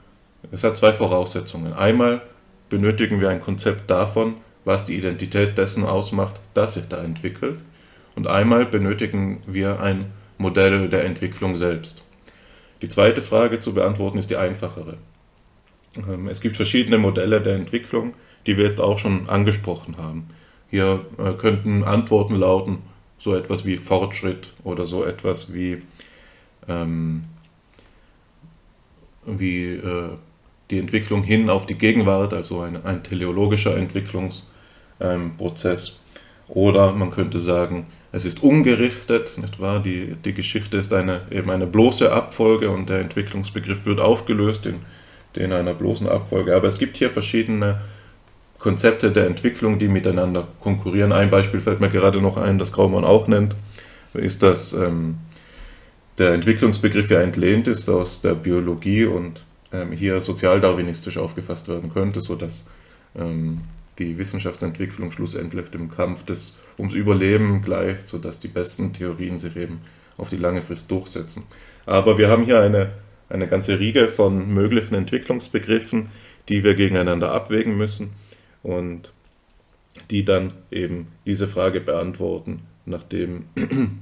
es 0.52 0.62
hat 0.62 0.76
zwei 0.76 0.92
Voraussetzungen. 0.92 1.72
Einmal 1.72 2.22
benötigen 2.68 3.20
wir 3.20 3.30
ein 3.30 3.40
Konzept 3.40 3.90
davon, 3.90 4.34
was 4.64 4.84
die 4.84 4.96
Identität 4.96 5.56
dessen 5.56 5.84
ausmacht, 5.84 6.40
das 6.54 6.74
sich 6.74 6.86
da 6.88 7.02
entwickelt. 7.02 7.58
Und 8.14 8.26
einmal 8.26 8.66
benötigen 8.66 9.42
wir 9.46 9.80
ein 9.80 10.12
Modell 10.36 10.88
der 10.88 11.04
Entwicklung 11.04 11.56
selbst. 11.56 12.02
Die 12.82 12.88
zweite 12.88 13.22
Frage 13.22 13.58
zu 13.58 13.74
beantworten 13.74 14.18
ist 14.18 14.30
die 14.30 14.36
einfachere. 14.36 14.98
Ähm, 15.96 16.28
es 16.28 16.40
gibt 16.40 16.54
verschiedene 16.56 16.98
Modelle 16.98 17.40
der 17.40 17.56
Entwicklung, 17.56 18.14
die 18.46 18.56
wir 18.56 18.62
jetzt 18.64 18.80
auch 18.80 18.98
schon 18.98 19.28
angesprochen 19.28 19.96
haben. 19.98 20.28
Hier 20.70 21.04
äh, 21.18 21.32
könnten 21.32 21.82
Antworten 21.84 22.36
lauten, 22.36 22.78
so 23.18 23.34
etwas 23.34 23.64
wie 23.64 23.78
Fortschritt 23.78 24.52
oder 24.62 24.84
so 24.84 25.04
etwas 25.04 25.52
wie, 25.52 25.82
ähm, 26.68 27.24
wie 29.26 29.74
äh, 29.74 30.10
die 30.70 30.78
Entwicklung 30.78 31.24
hin 31.24 31.50
auf 31.50 31.66
die 31.66 31.74
Gegenwart, 31.74 32.32
also 32.32 32.60
ein, 32.60 32.84
ein 32.84 33.02
teleologischer 33.02 33.76
Entwicklungsprozess. 33.76 35.88
Ähm, 35.88 35.94
oder 36.48 36.92
man 36.92 37.10
könnte 37.10 37.40
sagen, 37.40 37.86
es 38.10 38.24
ist 38.24 38.42
ungerichtet, 38.42 39.36
nicht 39.38 39.60
wahr? 39.60 39.82
Die, 39.82 40.16
die 40.24 40.32
Geschichte 40.32 40.78
ist 40.78 40.92
eine, 40.92 41.22
eben 41.30 41.50
eine 41.50 41.66
bloße 41.66 42.10
Abfolge 42.10 42.70
und 42.70 42.88
der 42.88 43.00
Entwicklungsbegriff 43.00 43.84
wird 43.84 44.00
aufgelöst 44.00 44.66
in, 44.66 44.76
in 45.34 45.52
einer 45.52 45.74
bloßen 45.74 46.08
Abfolge. 46.08 46.56
Aber 46.56 46.68
es 46.68 46.78
gibt 46.78 46.96
hier 46.96 47.10
verschiedene 47.10 47.80
Konzepte 48.58 49.12
der 49.12 49.26
Entwicklung, 49.26 49.78
die 49.78 49.88
miteinander 49.88 50.48
konkurrieren. 50.60 51.12
Ein 51.12 51.30
Beispiel 51.30 51.60
fällt 51.60 51.80
mir 51.80 51.90
gerade 51.90 52.20
noch 52.20 52.36
ein, 52.36 52.58
das 52.58 52.72
Graumann 52.72 53.04
auch 53.04 53.28
nennt, 53.28 53.56
ist, 54.14 54.42
dass 54.42 54.72
ähm, 54.72 55.18
der 56.16 56.32
Entwicklungsbegriff 56.32 57.10
ja 57.10 57.20
entlehnt 57.20 57.68
ist 57.68 57.88
aus 57.88 58.20
der 58.20 58.34
Biologie 58.34 59.04
und 59.04 59.44
ähm, 59.72 59.92
hier 59.92 60.20
sozialdarwinistisch 60.20 61.18
aufgefasst 61.18 61.68
werden 61.68 61.92
könnte, 61.92 62.20
sodass 62.20 62.70
ähm, 63.16 63.60
die 63.98 64.18
Wissenschaftsentwicklung 64.18 65.12
schlussendlich 65.12 65.68
dem 65.70 65.90
Kampf 65.90 66.24
des, 66.24 66.58
ums 66.78 66.94
Überleben 66.94 67.62
gleicht, 67.62 68.08
sodass 68.08 68.40
die 68.40 68.48
besten 68.48 68.92
Theorien 68.92 69.38
sich 69.38 69.56
eben 69.56 69.80
auf 70.16 70.30
die 70.30 70.36
lange 70.36 70.62
Frist 70.62 70.90
durchsetzen. 70.90 71.44
Aber 71.86 72.18
wir 72.18 72.28
haben 72.28 72.44
hier 72.44 72.60
eine, 72.60 72.92
eine 73.28 73.48
ganze 73.48 73.78
Riege 73.78 74.08
von 74.08 74.52
möglichen 74.52 74.94
Entwicklungsbegriffen, 74.94 76.10
die 76.48 76.64
wir 76.64 76.74
gegeneinander 76.74 77.32
abwägen 77.32 77.76
müssen 77.76 78.10
und 78.62 79.12
die 80.10 80.24
dann 80.24 80.52
eben 80.70 81.08
diese 81.26 81.48
Frage 81.48 81.80
beantworten, 81.80 82.62
nachdem 82.86 83.44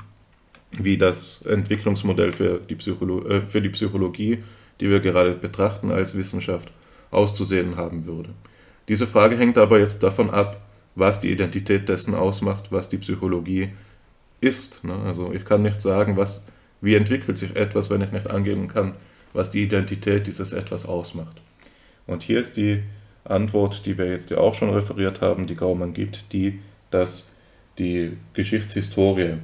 wie 0.73 0.99
das 0.99 1.43
Entwicklungsmodell 1.43 2.33
für 2.33 2.61
die, 2.61 2.75
Psycholo 2.75 3.27
äh, 3.27 3.43
für 3.47 3.63
die 3.63 3.71
Psychologie, 3.71 4.43
die 4.81 4.91
wir 4.91 5.01
gerade 5.01 5.33
betrachten 5.33 5.91
als 5.91 6.17
Wissenschaft, 6.17 6.71
auszusehen 7.11 7.77
haben 7.77 8.07
würde. 8.07 8.31
Diese 8.89 9.07
Frage 9.07 9.37
hängt 9.37 9.59
aber 9.59 9.79
jetzt 9.79 10.03
davon 10.03 10.31
ab, 10.31 10.61
was 10.97 11.21
die 11.21 11.31
Identität 11.31 11.89
dessen 11.89 12.15
ausmacht, 12.15 12.73
was 12.73 12.89
die 12.89 12.99
Psychologie 12.99 13.69
ist. 14.41 14.83
Ne? 14.83 14.95
Also 15.05 15.33
ich 15.33 15.45
kann 15.45 15.63
nicht 15.63 15.81
sagen, 15.81 16.17
was, 16.17 16.47
wie 16.81 16.95
entwickelt 16.95 17.39
sich 17.39 17.55
etwas, 17.55 17.91
wenn 17.91 18.03
ich 18.03 18.11
nicht 18.11 18.31
angeben 18.31 18.67
kann, 18.67 18.95
was 19.33 19.51
die 19.51 19.63
Identität 19.63 20.27
dieses 20.27 20.53
etwas 20.53 20.87
ausmacht. 20.87 21.37
Und 22.07 22.23
hier 22.23 22.41
ist 22.41 22.57
die 22.57 22.83
Antwort, 23.25 23.87
die 23.87 23.99
wir 23.99 24.07
jetzt 24.07 24.31
ja 24.31 24.39
auch 24.39 24.55
schon 24.55 24.71
referiert 24.71 25.21
haben, 25.21 25.47
die 25.47 25.57
Gaumann 25.57 25.93
gibt, 25.93 26.33
die, 26.33 26.61
dass 26.91 27.27
die 27.79 28.17
Geschichtshistorie 28.33 29.35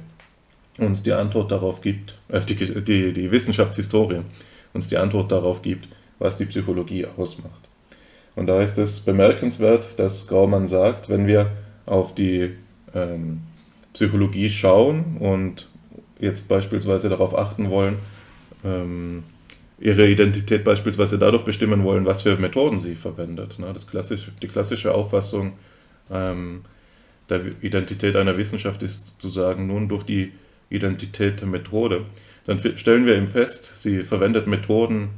uns 0.79 1.03
die 1.03 1.13
Antwort 1.13 1.51
darauf 1.51 1.81
gibt, 1.81 2.15
äh, 2.29 2.41
die, 2.41 2.55
die, 2.55 3.13
die 3.13 3.31
Wissenschaftshistorie 3.31 4.21
uns 4.73 4.87
die 4.87 4.97
Antwort 4.97 5.31
darauf 5.31 5.61
gibt, 5.61 5.87
was 6.17 6.37
die 6.37 6.45
Psychologie 6.45 7.05
ausmacht. 7.05 7.69
Und 8.35 8.47
da 8.47 8.61
ist 8.61 8.77
es 8.77 8.99
bemerkenswert, 8.99 9.99
dass 9.99 10.27
Graumann 10.27 10.67
sagt, 10.67 11.09
wenn 11.09 11.27
wir 11.27 11.51
auf 11.85 12.15
die 12.15 12.51
ähm, 12.93 13.41
Psychologie 13.93 14.49
schauen 14.49 15.17
und 15.19 15.69
jetzt 16.19 16.47
beispielsweise 16.47 17.09
darauf 17.09 17.37
achten 17.37 17.69
wollen, 17.69 17.97
ähm, 18.63 19.23
ihre 19.79 20.07
Identität 20.07 20.63
beispielsweise 20.63 21.19
dadurch 21.19 21.43
bestimmen 21.43 21.83
wollen, 21.83 22.05
was 22.05 22.21
für 22.21 22.37
Methoden 22.37 22.79
sie 22.79 22.95
verwendet. 22.95 23.59
Ne? 23.59 23.71
Das 23.73 23.85
klassische, 23.85 24.31
die 24.41 24.47
klassische 24.47 24.93
Auffassung 24.93 25.53
ähm, 26.09 26.61
der 27.29 27.41
Identität 27.61 28.15
einer 28.15 28.37
Wissenschaft 28.37 28.83
ist 28.83 29.21
zu 29.21 29.27
sagen, 29.29 29.67
nun 29.67 29.89
durch 29.89 30.03
die 30.03 30.31
Identität 30.69 31.41
der 31.41 31.47
Methode. 31.47 32.05
Dann 32.45 32.59
stellen 32.77 33.05
wir 33.05 33.15
eben 33.15 33.27
fest, 33.27 33.73
sie 33.75 34.03
verwendet 34.03 34.47
Methoden, 34.47 35.09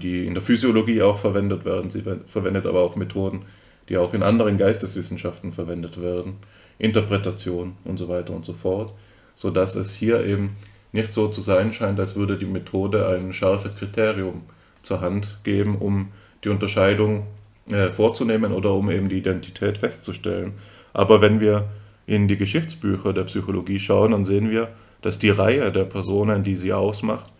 die 0.00 0.26
in 0.26 0.34
der 0.34 0.42
Physiologie 0.42 1.02
auch 1.02 1.18
verwendet 1.18 1.64
werden. 1.64 1.90
Sie 1.90 2.02
verwendet 2.26 2.66
aber 2.66 2.80
auch 2.80 2.96
Methoden, 2.96 3.42
die 3.88 3.96
auch 3.96 4.14
in 4.14 4.22
anderen 4.22 4.58
Geisteswissenschaften 4.58 5.52
verwendet 5.52 6.00
werden, 6.00 6.36
Interpretation 6.78 7.76
und 7.84 7.96
so 7.98 8.08
weiter 8.08 8.32
und 8.32 8.44
so 8.44 8.52
fort, 8.52 8.92
sodass 9.34 9.74
es 9.74 9.92
hier 9.92 10.24
eben 10.24 10.56
nicht 10.92 11.12
so 11.12 11.28
zu 11.28 11.40
sein 11.40 11.72
scheint, 11.72 12.00
als 12.00 12.16
würde 12.16 12.36
die 12.36 12.46
Methode 12.46 13.06
ein 13.08 13.32
scharfes 13.32 13.76
Kriterium 13.76 14.42
zur 14.82 15.00
Hand 15.00 15.38
geben, 15.44 15.76
um 15.76 16.08
die 16.42 16.48
Unterscheidung 16.48 17.26
äh, 17.70 17.90
vorzunehmen 17.90 18.52
oder 18.52 18.72
um 18.72 18.90
eben 18.90 19.08
die 19.08 19.18
Identität 19.18 19.78
festzustellen. 19.78 20.54
Aber 20.92 21.20
wenn 21.20 21.40
wir 21.40 21.68
in 22.06 22.26
die 22.26 22.36
Geschichtsbücher 22.36 23.12
der 23.12 23.24
Psychologie 23.24 23.78
schauen, 23.78 24.12
dann 24.12 24.24
sehen 24.24 24.50
wir, 24.50 24.68
dass 25.02 25.18
die 25.18 25.30
Reihe 25.30 25.70
der 25.70 25.84
Personen, 25.84 26.42
die 26.42 26.56
sie 26.56 26.72
ausmacht, 26.72 27.30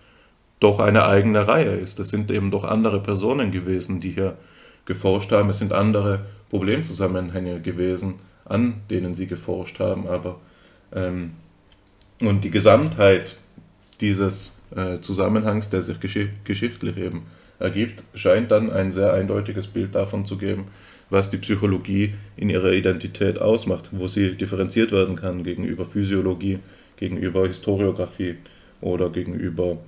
doch 0.60 0.78
eine 0.78 1.06
eigene 1.06 1.48
Reihe 1.48 1.74
ist. 1.74 1.98
Es 1.98 2.10
sind 2.10 2.30
eben 2.30 2.50
doch 2.50 2.64
andere 2.64 3.00
Personen 3.02 3.50
gewesen, 3.50 4.00
die 4.00 4.10
hier 4.10 4.36
geforscht 4.84 5.32
haben. 5.32 5.48
Es 5.50 5.58
sind 5.58 5.72
andere 5.72 6.26
Problemzusammenhänge 6.50 7.60
gewesen, 7.60 8.16
an 8.44 8.82
denen 8.90 9.14
sie 9.14 9.26
geforscht 9.26 9.80
haben. 9.80 10.06
Aber 10.06 10.38
ähm, 10.94 11.32
und 12.20 12.44
die 12.44 12.50
Gesamtheit 12.50 13.36
dieses 14.00 14.60
äh, 14.74 15.00
Zusammenhangs, 15.00 15.70
der 15.70 15.82
sich 15.82 16.00
gesch 16.00 16.28
geschichtlich 16.44 16.96
eben 16.96 17.22
ergibt, 17.58 18.04
scheint 18.14 18.50
dann 18.50 18.70
ein 18.70 18.92
sehr 18.92 19.12
eindeutiges 19.12 19.66
Bild 19.66 19.94
davon 19.94 20.24
zu 20.24 20.38
geben, 20.38 20.66
was 21.10 21.30
die 21.30 21.36
Psychologie 21.38 22.14
in 22.36 22.50
ihrer 22.50 22.72
Identität 22.72 23.40
ausmacht, 23.40 23.90
wo 23.92 24.08
sie 24.08 24.36
differenziert 24.36 24.92
werden 24.92 25.16
kann 25.16 25.44
gegenüber 25.44 25.84
Physiologie, 25.84 26.60
gegenüber 26.96 27.46
Historiographie 27.46 28.36
oder 28.80 29.10
gegenüber 29.10 29.78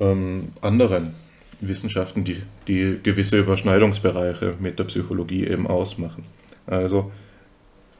ähm, 0.00 0.48
anderen 0.60 1.14
Wissenschaften, 1.60 2.24
die, 2.24 2.42
die 2.66 2.98
gewisse 3.02 3.38
Überschneidungsbereiche 3.38 4.54
mit 4.58 4.78
der 4.78 4.84
Psychologie 4.84 5.46
eben 5.46 5.66
ausmachen. 5.66 6.24
Also 6.66 7.12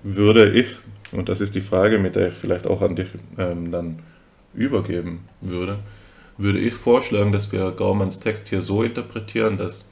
würde 0.03 0.51
ich, 0.51 0.66
und 1.12 1.28
das 1.28 1.40
ist 1.40 1.55
die 1.55 1.61
Frage, 1.61 1.99
mit 1.99 2.16
der 2.16 2.28
ich 2.28 2.34
vielleicht 2.34 2.66
auch 2.66 2.82
an 2.82 2.97
dich 2.97 3.09
ähm, 3.38 3.70
dann 3.70 4.01
übergeben 4.55 5.20
würde, 5.40 5.78
würde 6.38 6.59
ich 6.59 6.74
vorschlagen, 6.74 7.32
dass 7.32 7.53
wir 7.53 7.70
Gaumanns 7.72 8.18
Text 8.18 8.49
hier 8.49 8.62
so 8.62 8.82
interpretieren, 8.82 9.59
dass 9.59 9.88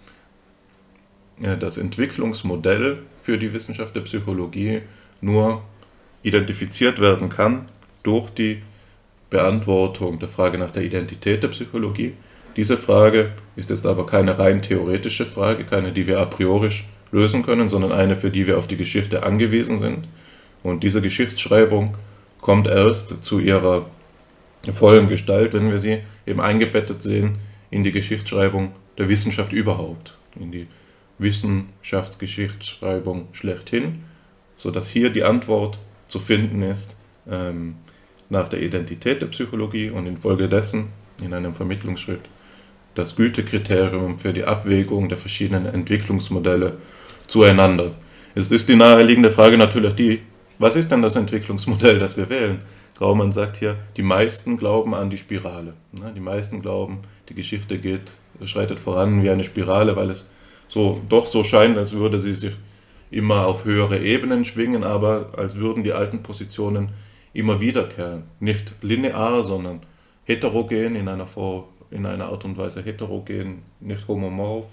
äh, 1.40 1.56
das 1.56 1.78
Entwicklungsmodell 1.78 2.98
für 3.22 3.38
die 3.38 3.52
Wissenschaft 3.52 3.94
der 3.94 4.00
Psychologie 4.02 4.82
nur 5.20 5.62
identifiziert 6.22 7.00
werden 7.00 7.28
kann 7.28 7.68
durch 8.02 8.30
die 8.30 8.62
Beantwortung 9.30 10.18
der 10.18 10.28
Frage 10.28 10.58
nach 10.58 10.72
der 10.72 10.82
Identität 10.82 11.42
der 11.42 11.48
Psychologie. 11.48 12.14
Diese 12.56 12.76
Frage 12.76 13.32
ist 13.56 13.70
jetzt 13.70 13.86
aber 13.86 14.04
keine 14.04 14.38
rein 14.38 14.60
theoretische 14.60 15.24
Frage, 15.24 15.64
keine, 15.64 15.92
die 15.92 16.06
wir 16.06 16.18
a 16.18 16.24
priori 16.24 16.70
lösen 17.12 17.44
können, 17.44 17.68
sondern 17.68 17.92
eine, 17.92 18.16
für 18.16 18.30
die 18.30 18.46
wir 18.46 18.58
auf 18.58 18.66
die 18.66 18.76
Geschichte 18.76 19.22
angewiesen 19.22 19.78
sind. 19.78 20.08
Und 20.62 20.82
diese 20.82 21.00
Geschichtsschreibung 21.00 21.96
kommt 22.40 22.66
erst 22.66 23.24
zu 23.24 23.38
ihrer 23.38 23.86
vollen 24.72 25.08
Gestalt, 25.08 25.54
wenn 25.54 25.70
wir 25.70 25.78
sie 25.78 26.00
eben 26.26 26.40
eingebettet 26.40 27.02
sehen 27.02 27.38
in 27.70 27.84
die 27.84 27.92
Geschichtsschreibung 27.92 28.72
der 28.98 29.08
Wissenschaft 29.08 29.52
überhaupt, 29.52 30.16
in 30.38 30.50
die 30.52 30.66
Wissenschaftsgeschichtsschreibung 31.18 33.28
schlechthin, 33.32 34.04
sodass 34.56 34.88
hier 34.88 35.10
die 35.10 35.24
Antwort 35.24 35.78
zu 36.06 36.18
finden 36.18 36.62
ist, 36.62 36.96
ähm, 37.30 37.76
nach 38.30 38.48
der 38.48 38.62
Identität 38.62 39.20
der 39.20 39.26
Psychologie 39.26 39.90
und 39.90 40.06
infolgedessen 40.06 40.88
in 41.22 41.34
einem 41.34 41.52
Vermittlungsschritt 41.52 42.20
das 42.94 43.14
Gütekriterium 43.14 44.18
für 44.18 44.32
die 44.32 44.44
Abwägung 44.44 45.08
der 45.08 45.18
verschiedenen 45.18 45.66
Entwicklungsmodelle 45.66 46.78
zueinander. 47.26 47.92
Es 48.34 48.50
ist 48.50 48.68
die 48.68 48.76
naheliegende 48.76 49.30
Frage 49.30 49.58
natürlich 49.58 49.94
die, 49.94 50.20
was 50.58 50.76
ist 50.76 50.90
denn 50.90 51.02
das 51.02 51.16
Entwicklungsmodell, 51.16 51.98
das 51.98 52.16
wir 52.16 52.28
wählen? 52.28 52.58
Graumann 52.96 53.32
sagt 53.32 53.56
hier, 53.56 53.76
die 53.96 54.02
meisten 54.02 54.58
glauben 54.58 54.94
an 54.94 55.10
die 55.10 55.16
Spirale. 55.16 55.72
Die 56.14 56.20
meisten 56.20 56.60
glauben, 56.60 56.98
die 57.28 57.34
Geschichte 57.34 57.78
geht, 57.78 58.14
schreitet 58.44 58.78
voran 58.78 59.22
wie 59.22 59.30
eine 59.30 59.44
Spirale, 59.44 59.96
weil 59.96 60.10
es 60.10 60.30
so 60.68 61.00
doch 61.08 61.26
so 61.26 61.42
scheint, 61.42 61.78
als 61.78 61.92
würde 61.92 62.18
sie 62.18 62.34
sich 62.34 62.52
immer 63.10 63.46
auf 63.46 63.64
höhere 63.64 63.98
Ebenen 64.00 64.44
schwingen, 64.44 64.84
aber 64.84 65.30
als 65.36 65.56
würden 65.56 65.82
die 65.82 65.92
alten 65.92 66.22
Positionen 66.22 66.90
immer 67.32 67.60
wiederkehren. 67.60 68.24
Nicht 68.40 68.74
linear, 68.82 69.42
sondern 69.42 69.80
heterogen 70.24 70.96
in 70.96 71.08
einer, 71.08 71.26
Vor 71.26 71.68
in 71.90 72.06
einer 72.06 72.26
Art 72.26 72.44
und 72.44 72.56
Weise 72.56 72.82
heterogen, 72.82 73.62
nicht 73.80 74.06
homomorph, 74.06 74.68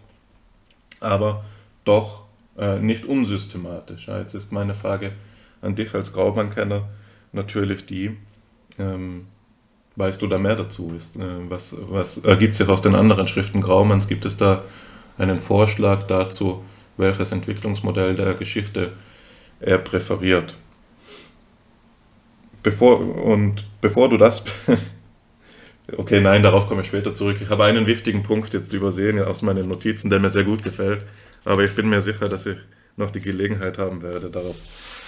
aber 1.00 1.44
doch 1.84 2.26
äh, 2.58 2.80
nicht 2.80 3.06
unsystematisch. 3.06 4.08
Ja, 4.08 4.20
jetzt 4.20 4.34
ist 4.34 4.52
meine 4.52 4.74
Frage 4.74 5.14
an 5.62 5.76
dich 5.76 5.94
als 5.94 6.14
Graumann-Kenner 6.14 6.88
natürlich 7.32 7.86
die, 7.86 8.18
ähm, 8.80 9.28
weißt 9.96 10.22
du 10.22 10.28
da 10.28 10.38
mehr 10.38 10.56
dazu? 10.56 10.94
Ist, 10.96 11.18
äh, 11.18 11.50
was, 11.50 11.76
was 11.80 12.20
ergibt 12.20 12.56
sich 12.56 12.68
aus 12.68 12.82
den 12.82 12.96
anderen 12.96 13.28
Schriften 13.28 13.62
Graumanns? 13.62 14.08
Gibt 14.08 14.26
es 14.26 14.38
da 14.38 14.64
einen 15.18 15.38
Vorschlag 15.38 16.04
dazu, 16.04 16.64
welches 16.98 17.32
Entwicklungsmodell 17.32 18.16
der 18.16 18.34
Geschichte 18.36 18.94
er 19.60 19.80
präferiert? 19.80 20.56
Bevor, 22.64 23.00
und 23.00 23.66
bevor 23.82 24.10
du 24.10 24.18
das. 24.18 24.44
okay, 25.98 26.20
nein, 26.20 26.44
darauf 26.44 26.68
komme 26.68 26.82
ich 26.82 26.88
später 26.88 27.14
zurück. 27.14 27.38
Ich 27.42 27.50
habe 27.50 27.64
einen 27.66 27.88
wichtigen 27.88 28.24
Punkt 28.24 28.54
jetzt 28.54 28.74
übersehen 28.74 29.22
aus 29.22 29.42
meinen 29.42 29.68
Notizen, 29.68 30.10
der 30.10 30.20
mir 30.20 30.30
sehr 30.30 30.44
gut 30.44 30.64
gefällt. 30.64 31.04
Aber 31.46 31.64
ich 31.64 31.74
bin 31.76 31.90
mir 31.90 32.02
sicher, 32.02 32.28
dass 32.28 32.46
ich 32.46 32.58
noch 32.98 33.12
die 33.12 33.22
Gelegenheit 33.22 33.78
haben 33.78 34.02
werde, 34.02 34.30
darauf 34.30 34.56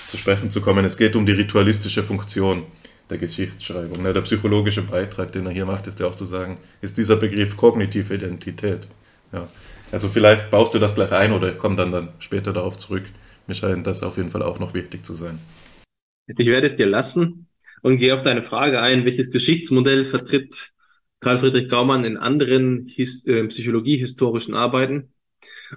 zu 0.08 0.18
sprechen 0.18 0.50
zu 0.50 0.62
kommen. 0.62 0.86
Es 0.86 0.98
geht 0.98 1.16
um 1.16 1.26
die 1.26 1.34
ritualistische 1.34 2.04
Funktion 2.04 2.64
der 3.10 3.18
Geschichtsschreibung. 3.18 4.04
Ne? 4.04 4.14
Der 4.14 4.22
psychologische 4.22 4.82
Beitrag, 4.82 5.32
den 5.32 5.46
er 5.46 5.52
hier 5.52 5.66
macht, 5.66 5.88
ist 5.88 6.00
ja 6.00 6.08
auch 6.08 6.16
zu 6.16 6.26
sagen, 6.26 6.58
ist 6.82 6.98
dieser 6.98 7.16
Begriff 7.16 7.58
kognitive 7.58 8.14
Identität. 8.14 8.88
Ja. 9.32 9.48
Also 9.92 10.08
vielleicht 10.10 10.52
baust 10.52 10.74
du 10.74 10.80
das 10.80 10.96
gleich 10.96 11.12
ein 11.12 11.32
oder 11.32 11.52
ich 11.52 11.58
komme 11.58 11.76
dann, 11.76 11.92
dann 11.92 12.10
später 12.20 12.54
darauf 12.54 12.78
zurück. 12.78 13.04
Mir 13.48 13.56
scheint 13.56 13.88
das 13.88 14.04
auf 14.04 14.18
jeden 14.18 14.30
Fall 14.30 14.44
auch 14.44 14.60
noch 14.60 14.74
wichtig 14.76 15.04
zu 15.04 15.14
sein. 15.14 15.40
Ich 16.38 16.48
werde 16.48 16.68
es 16.68 16.76
dir 16.76 16.86
lassen 16.86 17.48
und 17.82 17.98
gehe 17.98 18.14
auf 18.14 18.22
deine 18.22 18.42
Frage 18.42 18.82
ein, 18.82 19.06
welches 19.06 19.30
Geschichtsmodell 19.30 20.06
vertritt 20.06 20.72
Karl 21.20 21.38
Friedrich 21.38 21.68
Graumann 21.68 22.06
in 22.06 22.18
anderen 22.18 22.86
His 22.88 23.26
äh, 23.26 23.46
psychologiehistorischen 23.46 24.54
Arbeiten. 24.54 25.14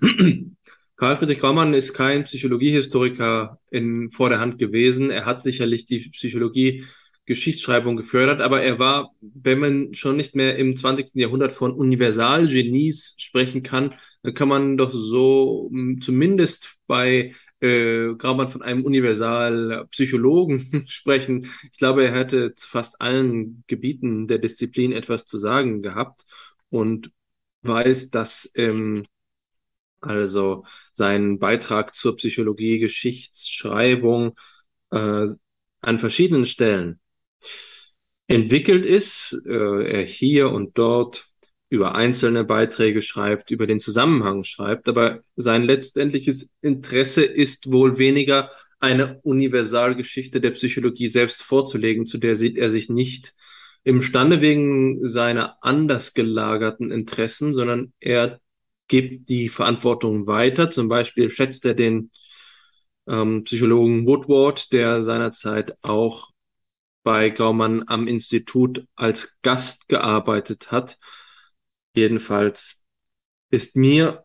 Karl 0.96 1.16
Friedrich 1.16 1.40
Graumann 1.40 1.74
ist 1.74 1.94
kein 1.94 2.24
Psychologiehistoriker 2.24 3.58
in, 3.70 4.10
vor 4.10 4.28
der 4.28 4.40
Hand 4.40 4.58
gewesen. 4.58 5.10
Er 5.10 5.24
hat 5.24 5.42
sicherlich 5.42 5.86
die 5.86 6.10
Psychologie 6.10 6.84
Geschichtsschreibung 7.24 7.96
gefördert, 7.96 8.40
aber 8.40 8.62
er 8.62 8.78
war, 8.78 9.10
wenn 9.20 9.60
man 9.60 9.94
schon 9.94 10.16
nicht 10.16 10.34
mehr 10.34 10.56
im 10.56 10.76
20. 10.76 11.10
Jahrhundert 11.14 11.52
von 11.52 11.72
Universalgenies 11.72 13.14
sprechen 13.16 13.62
kann, 13.62 13.94
dann 14.22 14.34
kann 14.34 14.48
man 14.48 14.76
doch 14.76 14.90
so 14.92 15.70
zumindest 16.00 16.78
bei 16.86 17.32
äh, 17.62 18.14
Graumann 18.16 18.48
von 18.48 18.62
einem 18.62 18.84
Universalpsychologen 18.84 20.82
sprechen. 20.88 21.48
Ich 21.70 21.78
glaube, 21.78 22.04
er 22.04 22.12
hätte 22.12 22.54
zu 22.54 22.68
fast 22.68 23.00
allen 23.00 23.64
Gebieten 23.68 24.26
der 24.26 24.38
Disziplin 24.38 24.92
etwas 24.92 25.24
zu 25.26 25.38
sagen 25.38 25.82
gehabt 25.82 26.24
und 26.70 27.12
weiß, 27.62 28.10
dass 28.10 28.50
ähm, 28.54 29.04
also 30.00 30.64
sein 30.92 31.38
Beitrag 31.38 31.94
zur 31.94 32.16
Psychologie, 32.16 32.80
Geschichtsschreibung 32.80 34.36
äh, 34.90 35.26
an 35.80 35.98
verschiedenen 35.98 36.44
Stellen 36.44 37.00
entwickelt 38.26 38.84
ist, 38.84 39.40
äh, 39.46 40.00
er 40.00 40.04
hier 40.04 40.50
und 40.50 40.78
dort 40.78 41.31
über 41.72 41.94
einzelne 41.94 42.44
Beiträge 42.44 43.00
schreibt, 43.00 43.50
über 43.50 43.66
den 43.66 43.80
Zusammenhang 43.80 44.44
schreibt, 44.44 44.90
aber 44.90 45.20
sein 45.36 45.62
letztendliches 45.62 46.50
Interesse 46.60 47.24
ist 47.24 47.72
wohl 47.72 47.96
weniger 47.96 48.50
eine 48.78 49.20
Universalgeschichte 49.22 50.42
der 50.42 50.50
Psychologie 50.50 51.08
selbst 51.08 51.42
vorzulegen, 51.42 52.04
zu 52.04 52.18
der 52.18 52.36
sieht 52.36 52.58
er 52.58 52.68
sich 52.68 52.90
nicht 52.90 53.34
imstande 53.84 54.42
wegen 54.42 55.06
seiner 55.06 55.56
anders 55.62 56.12
gelagerten 56.12 56.90
Interessen, 56.90 57.54
sondern 57.54 57.94
er 58.00 58.38
gibt 58.86 59.30
die 59.30 59.48
Verantwortung 59.48 60.26
weiter. 60.26 60.68
Zum 60.68 60.88
Beispiel 60.88 61.30
schätzt 61.30 61.64
er 61.64 61.72
den 61.72 62.10
ähm, 63.06 63.44
Psychologen 63.44 64.06
Woodward, 64.06 64.74
der 64.74 65.04
seinerzeit 65.04 65.74
auch 65.80 66.32
bei 67.02 67.30
Graumann 67.30 67.84
am 67.86 68.06
Institut 68.06 68.84
als 68.94 69.32
Gast 69.40 69.88
gearbeitet 69.88 70.70
hat. 70.70 70.98
Jedenfalls 71.94 72.84
ist 73.50 73.76
mir 73.76 74.24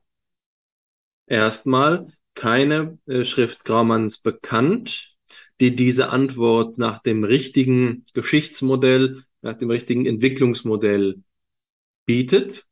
erstmal 1.26 2.08
keine 2.34 3.00
äh, 3.08 3.24
Schrift 3.24 3.66
Graumanns 3.66 4.20
bekannt, 4.20 5.16
die 5.60 5.76
diese 5.76 6.10
Antwort 6.10 6.78
nach 6.78 7.00
dem 7.00 7.24
richtigen 7.24 8.06
Geschichtsmodell, 8.14 9.24
nach 9.42 9.58
dem 9.58 9.70
richtigen 9.70 10.06
Entwicklungsmodell 10.06 11.24
bietet. 12.06 12.66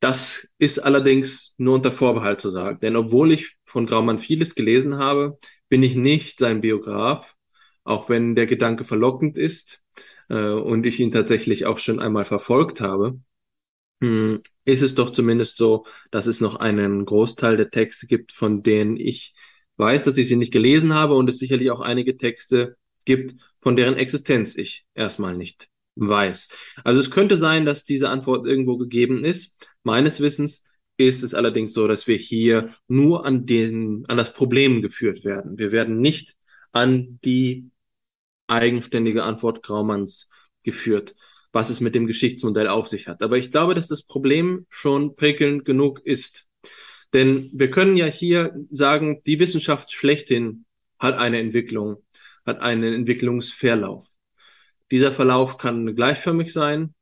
Das 0.00 0.48
ist 0.58 0.78
allerdings 0.80 1.54
nur 1.56 1.76
unter 1.76 1.90
Vorbehalt 1.90 2.40
zu 2.40 2.50
sagen, 2.50 2.78
denn 2.80 2.96
obwohl 2.96 3.32
ich 3.32 3.56
von 3.64 3.86
Graumann 3.86 4.18
vieles 4.18 4.54
gelesen 4.54 4.98
habe, 4.98 5.38
bin 5.68 5.82
ich 5.82 5.96
nicht 5.96 6.38
sein 6.38 6.60
Biograf, 6.60 7.34
auch 7.84 8.10
wenn 8.10 8.34
der 8.34 8.46
Gedanke 8.46 8.84
verlockend 8.84 9.38
ist 9.38 9.82
äh, 10.28 10.50
und 10.50 10.84
ich 10.84 11.00
ihn 11.00 11.10
tatsächlich 11.10 11.64
auch 11.64 11.78
schon 11.78 12.00
einmal 12.00 12.26
verfolgt 12.26 12.82
habe. 12.82 13.18
Hm, 14.04 14.40
ist 14.66 14.82
es 14.82 14.94
doch 14.94 15.10
zumindest 15.10 15.56
so, 15.56 15.86
dass 16.10 16.26
es 16.26 16.40
noch 16.42 16.56
einen 16.56 17.06
Großteil 17.06 17.56
der 17.56 17.70
Texte 17.70 18.06
gibt, 18.06 18.32
von 18.32 18.62
denen 18.62 18.98
ich 18.98 19.34
weiß, 19.78 20.02
dass 20.02 20.18
ich 20.18 20.28
sie 20.28 20.36
nicht 20.36 20.52
gelesen 20.52 20.92
habe 20.92 21.14
und 21.14 21.28
es 21.28 21.38
sicherlich 21.38 21.70
auch 21.70 21.80
einige 21.80 22.16
Texte 22.18 22.76
gibt, 23.06 23.34
von 23.62 23.76
deren 23.76 23.94
Existenz 23.96 24.56
ich 24.56 24.84
erstmal 24.94 25.36
nicht 25.36 25.68
weiß. 25.96 26.48
Also 26.84 27.00
es 27.00 27.10
könnte 27.10 27.38
sein, 27.38 27.64
dass 27.64 27.84
diese 27.84 28.10
Antwort 28.10 28.46
irgendwo 28.46 28.76
gegeben 28.76 29.24
ist. 29.24 29.54
Meines 29.84 30.20
Wissens 30.20 30.64
ist 30.98 31.22
es 31.22 31.32
allerdings 31.34 31.72
so, 31.72 31.88
dass 31.88 32.06
wir 32.06 32.16
hier 32.16 32.74
nur 32.88 33.24
an 33.24 33.46
den, 33.46 34.04
an 34.08 34.18
das 34.18 34.34
Problem 34.34 34.82
geführt 34.82 35.24
werden. 35.24 35.56
Wir 35.56 35.72
werden 35.72 36.00
nicht 36.00 36.36
an 36.72 37.20
die 37.24 37.70
eigenständige 38.48 39.24
Antwort 39.24 39.62
Graumanns 39.62 40.28
geführt, 40.62 41.14
was 41.54 41.70
es 41.70 41.80
mit 41.80 41.94
dem 41.94 42.06
Geschichtsmodell 42.06 42.66
auf 42.66 42.88
sich 42.88 43.06
hat. 43.06 43.22
Aber 43.22 43.38
ich 43.38 43.52
glaube, 43.52 43.74
dass 43.74 43.86
das 43.86 44.02
Problem 44.02 44.66
schon 44.68 45.14
prickelnd 45.14 45.64
genug 45.64 46.04
ist. 46.04 46.46
Denn 47.12 47.48
wir 47.54 47.70
können 47.70 47.96
ja 47.96 48.06
hier 48.06 48.54
sagen, 48.70 49.22
die 49.24 49.38
Wissenschaft 49.38 49.92
schlechthin 49.92 50.64
hat 50.98 51.16
eine 51.16 51.38
Entwicklung, 51.38 52.02
hat 52.44 52.60
einen 52.60 52.92
Entwicklungsverlauf. 52.92 54.08
Dieser 54.90 55.12
Verlauf 55.12 55.56
kann 55.56 55.94
gleichförmig 55.94 56.52
sein. 56.52 56.92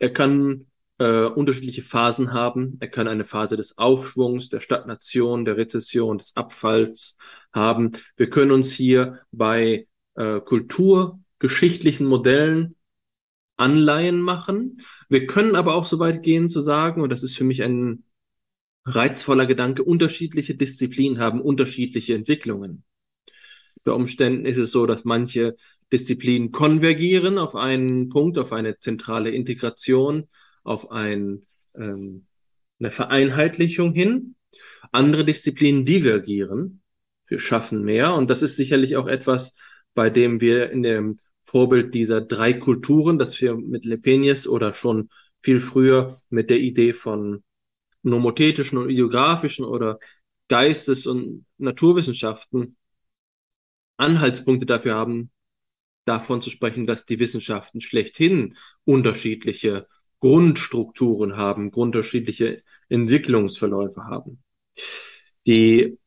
Er 0.00 0.12
kann 0.12 0.66
äh, 0.98 1.24
unterschiedliche 1.26 1.82
Phasen 1.82 2.32
haben. 2.32 2.78
Er 2.80 2.88
kann 2.88 3.06
eine 3.06 3.24
Phase 3.24 3.56
des 3.56 3.78
Aufschwungs, 3.78 4.48
der 4.48 4.60
Stagnation, 4.60 5.44
der 5.44 5.56
Rezession, 5.56 6.18
des 6.18 6.34
Abfalls 6.34 7.16
haben. 7.52 7.92
Wir 8.16 8.30
können 8.30 8.50
uns 8.50 8.72
hier 8.72 9.20
bei 9.30 9.86
äh, 10.16 10.40
kulturgeschichtlichen 10.40 12.06
Modellen 12.06 12.75
Anleihen 13.56 14.20
machen. 14.20 14.82
Wir 15.08 15.26
können 15.26 15.56
aber 15.56 15.74
auch 15.74 15.84
so 15.84 15.98
weit 15.98 16.22
gehen 16.22 16.48
zu 16.48 16.60
sagen, 16.60 17.00
und 17.02 17.10
das 17.10 17.22
ist 17.22 17.36
für 17.36 17.44
mich 17.44 17.62
ein 17.62 18.04
reizvoller 18.84 19.46
Gedanke, 19.46 19.82
unterschiedliche 19.82 20.54
Disziplinen 20.54 21.18
haben 21.18 21.40
unterschiedliche 21.40 22.14
Entwicklungen. 22.14 22.84
Bei 23.84 23.92
Umständen 23.92 24.46
ist 24.46 24.56
es 24.56 24.72
so, 24.72 24.86
dass 24.86 25.04
manche 25.04 25.56
Disziplinen 25.92 26.50
konvergieren 26.50 27.38
auf 27.38 27.54
einen 27.54 28.08
Punkt, 28.08 28.38
auf 28.38 28.52
eine 28.52 28.78
zentrale 28.78 29.30
Integration, 29.30 30.28
auf 30.64 30.90
ein, 30.90 31.46
ähm, 31.76 32.26
eine 32.80 32.90
Vereinheitlichung 32.90 33.92
hin. 33.92 34.34
Andere 34.92 35.24
Disziplinen 35.24 35.84
divergieren. 35.84 36.82
Wir 37.28 37.38
schaffen 37.38 37.82
mehr. 37.82 38.14
Und 38.14 38.30
das 38.30 38.42
ist 38.42 38.56
sicherlich 38.56 38.96
auch 38.96 39.06
etwas, 39.06 39.54
bei 39.94 40.10
dem 40.10 40.40
wir 40.40 40.70
in 40.70 40.82
dem 40.82 41.16
Vorbild 41.46 41.94
dieser 41.94 42.20
drei 42.20 42.52
Kulturen, 42.52 43.18
das 43.18 43.40
wir 43.40 43.56
mit 43.56 43.84
Lepenius 43.84 44.48
oder 44.48 44.74
schon 44.74 45.08
viel 45.42 45.60
früher 45.60 46.20
mit 46.28 46.50
der 46.50 46.58
Idee 46.58 46.92
von 46.92 47.44
nomothetischen 48.02 48.78
und 48.78 48.90
ideografischen 48.90 49.64
oder 49.64 49.98
Geistes- 50.48 51.06
und 51.06 51.46
Naturwissenschaften 51.58 52.76
Anhaltspunkte 53.96 54.66
dafür 54.66 54.96
haben, 54.96 55.30
davon 56.04 56.42
zu 56.42 56.50
sprechen, 56.50 56.86
dass 56.86 57.06
die 57.06 57.18
Wissenschaften 57.18 57.80
schlechthin 57.80 58.56
unterschiedliche 58.84 59.86
Grundstrukturen 60.20 61.36
haben, 61.36 61.70
unterschiedliche 61.70 62.62
Entwicklungsverläufe 62.88 64.04
haben. 64.04 64.42
Die 65.46 65.98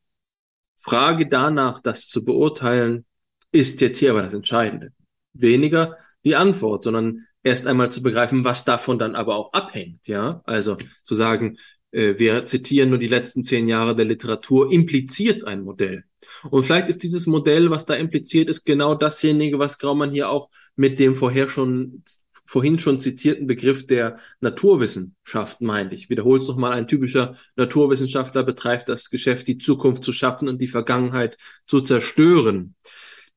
Frage 0.76 1.26
danach, 1.26 1.80
das 1.80 2.08
zu 2.08 2.24
beurteilen, 2.24 3.06
ist 3.52 3.80
jetzt 3.80 3.98
hier 3.98 4.10
aber 4.10 4.22
das 4.22 4.34
Entscheidende. 4.34 4.92
Weniger 5.32 5.96
die 6.24 6.36
Antwort, 6.36 6.84
sondern 6.84 7.26
erst 7.42 7.66
einmal 7.66 7.90
zu 7.90 8.02
begreifen, 8.02 8.44
was 8.44 8.64
davon 8.64 8.98
dann 8.98 9.14
aber 9.14 9.36
auch 9.36 9.52
abhängt. 9.52 10.06
Ja, 10.06 10.42
also 10.44 10.76
zu 11.02 11.14
sagen, 11.14 11.56
äh, 11.92 12.14
wir 12.18 12.44
zitieren 12.46 12.90
nur 12.90 12.98
die 12.98 13.08
letzten 13.08 13.44
zehn 13.44 13.68
Jahre 13.68 13.96
der 13.96 14.04
Literatur, 14.04 14.70
impliziert 14.70 15.44
ein 15.44 15.62
Modell. 15.62 16.04
Und 16.50 16.64
vielleicht 16.64 16.88
ist 16.88 17.02
dieses 17.02 17.26
Modell, 17.26 17.70
was 17.70 17.86
da 17.86 17.94
impliziert 17.94 18.50
ist, 18.50 18.64
genau 18.64 18.94
dasjenige, 18.94 19.58
was 19.58 19.78
Graumann 19.78 20.10
hier 20.10 20.28
auch 20.28 20.50
mit 20.76 20.98
dem 20.98 21.14
vorher 21.16 21.48
schon 21.48 22.02
vorhin 22.50 22.80
schon 22.80 22.98
zitierten 22.98 23.46
Begriff 23.46 23.86
der 23.86 24.18
Naturwissenschaft 24.40 25.60
meint. 25.60 25.92
Ich 25.92 26.10
wiederhole 26.10 26.40
es 26.40 26.48
nochmal, 26.48 26.72
ein 26.72 26.88
typischer 26.88 27.36
Naturwissenschaftler 27.54 28.42
betreibt 28.42 28.88
das 28.88 29.08
Geschäft, 29.08 29.46
die 29.46 29.58
Zukunft 29.58 30.02
zu 30.02 30.10
schaffen 30.10 30.48
und 30.48 30.60
die 30.60 30.66
Vergangenheit 30.66 31.36
zu 31.68 31.80
zerstören. 31.80 32.74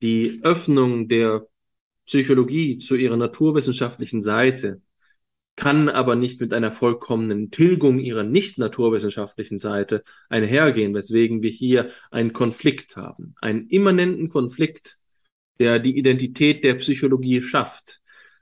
Die 0.02 0.40
Öffnung 0.42 1.10
der 1.10 1.46
Psychologie 2.06 2.78
zu 2.78 2.96
ihrer 2.96 3.18
naturwissenschaftlichen 3.18 4.22
Seite 4.22 4.82
kann 5.56 5.88
aber 5.88 6.16
nicht 6.16 6.42
mit 6.42 6.54
einer 6.54 6.72
vollkommenen 6.72 7.52
Tilgung 7.52 8.00
ihrer 8.00 8.24
nicht 8.24 8.58
naturwissenschaftlichen 8.58 9.60
Seite 9.60 10.04
einhergehen, 10.30 10.94
weswegen 10.94 11.44
wir 11.44 11.52
hier 11.52 11.90
einen 12.10 12.34
Konflikt 12.34 12.98
haben, 12.98 13.36
einen 13.40 13.68
immanenten 13.68 14.30
Konflikt, 14.30 14.98
der 15.60 15.80
die 15.80 15.98
Identität 15.98 16.64
der 16.64 16.76
Psychologie 16.76 17.42
schafft. 17.42 18.02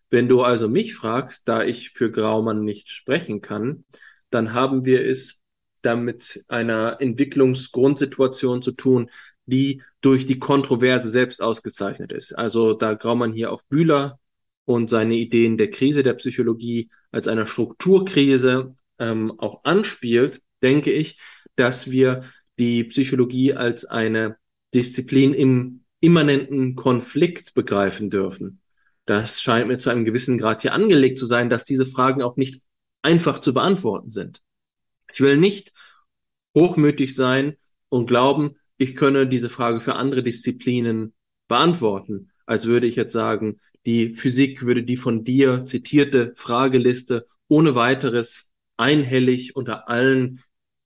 Wenn 0.09 0.27
du 0.29 0.41
also 0.41 0.69
mich 0.69 0.95
fragst, 0.95 1.47
da 1.47 1.63
ich 1.63 1.89
für 1.91 2.11
Graumann 2.11 2.63
nicht 2.63 2.89
sprechen 2.89 3.41
kann, 3.41 3.83
dann 4.29 4.53
haben 4.53 4.85
wir 4.85 5.05
es 5.05 5.39
damit 5.81 6.45
einer 6.47 6.97
Entwicklungsgrundsituation 6.99 8.61
zu 8.61 8.71
tun, 8.71 9.09
die 9.45 9.81
durch 10.01 10.25
die 10.25 10.39
Kontroverse 10.39 11.09
selbst 11.09 11.41
ausgezeichnet 11.41 12.11
ist. 12.11 12.33
Also 12.33 12.73
da 12.73 12.93
Graumann 12.93 13.33
hier 13.33 13.51
auf 13.51 13.65
Bühler 13.65 14.19
und 14.65 14.89
seine 14.89 15.15
Ideen 15.15 15.57
der 15.57 15.71
Krise 15.71 16.03
der 16.03 16.13
Psychologie 16.13 16.89
als 17.11 17.27
einer 17.27 17.45
Strukturkrise 17.45 18.75
ähm, 18.99 19.33
auch 19.39 19.63
anspielt, 19.63 20.41
denke 20.61 20.91
ich, 20.91 21.19
dass 21.55 21.91
wir 21.91 22.23
die 22.59 22.83
Psychologie 22.85 23.53
als 23.53 23.85
eine 23.85 24.37
Disziplin 24.73 25.33
im 25.33 25.83
immanenten 25.99 26.75
Konflikt 26.75 27.53
begreifen 27.53 28.09
dürfen. 28.09 28.61
Das 29.05 29.41
scheint 29.41 29.67
mir 29.67 29.77
zu 29.77 29.89
einem 29.89 30.05
gewissen 30.05 30.37
Grad 30.37 30.61
hier 30.61 30.73
angelegt 30.73 31.17
zu 31.17 31.25
sein, 31.25 31.49
dass 31.49 31.65
diese 31.65 31.85
Fragen 31.85 32.21
auch 32.21 32.37
nicht 32.37 32.61
einfach 33.01 33.39
zu 33.39 33.53
beantworten 33.53 34.09
sind. 34.09 34.41
Ich 35.13 35.21
will 35.21 35.37
nicht 35.37 35.71
hochmütig 36.55 37.15
sein 37.15 37.57
und 37.89 38.07
glauben, 38.07 38.55
ich 38.81 38.95
könne 38.95 39.27
diese 39.27 39.51
Frage 39.51 39.79
für 39.79 39.93
andere 39.93 40.23
Disziplinen 40.23 41.13
beantworten, 41.47 42.31
als 42.47 42.65
würde 42.65 42.87
ich 42.87 42.95
jetzt 42.95 43.13
sagen, 43.13 43.59
die 43.85 44.15
Physik 44.15 44.63
würde 44.63 44.81
die 44.81 44.97
von 44.97 45.23
dir 45.23 45.65
zitierte 45.67 46.33
Frageliste 46.35 47.27
ohne 47.47 47.75
weiteres 47.75 48.49
einhellig 48.77 49.55
unter 49.55 49.87
allen 49.87 50.41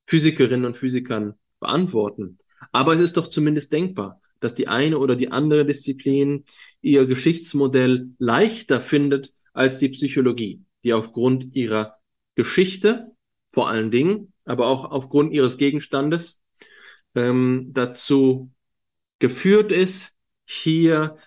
Physikerinnen 0.07 0.65
und 0.65 0.75
Physikern 0.75 1.35
beantworten. 1.61 2.37
Aber 2.73 2.95
es 2.95 2.99
ist 2.99 3.15
doch 3.15 3.27
zumindest 3.27 3.71
denkbar, 3.71 4.19
dass 4.41 4.55
die 4.55 4.67
eine 4.67 4.99
oder 4.99 5.15
die 5.15 5.31
andere 5.31 5.65
Disziplin 5.65 6.43
ihr 6.81 7.05
Geschichtsmodell 7.05 8.09
leichter 8.19 8.81
findet 8.81 9.33
als 9.53 9.77
die 9.77 9.87
Psychologie, 9.87 10.61
die 10.83 10.91
aufgrund 10.91 11.55
ihrer 11.55 11.95
Geschichte 12.35 13.13
vor 13.53 13.69
allen 13.69 13.89
Dingen, 13.89 14.33
aber 14.43 14.67
auch 14.67 14.83
aufgrund 14.83 15.31
ihres 15.31 15.57
Gegenstandes 15.57 16.41
ähm, 17.15 17.69
dazu 17.71 18.51
geführt 19.19 19.71
ist, 19.71 20.13
hier 20.45 21.17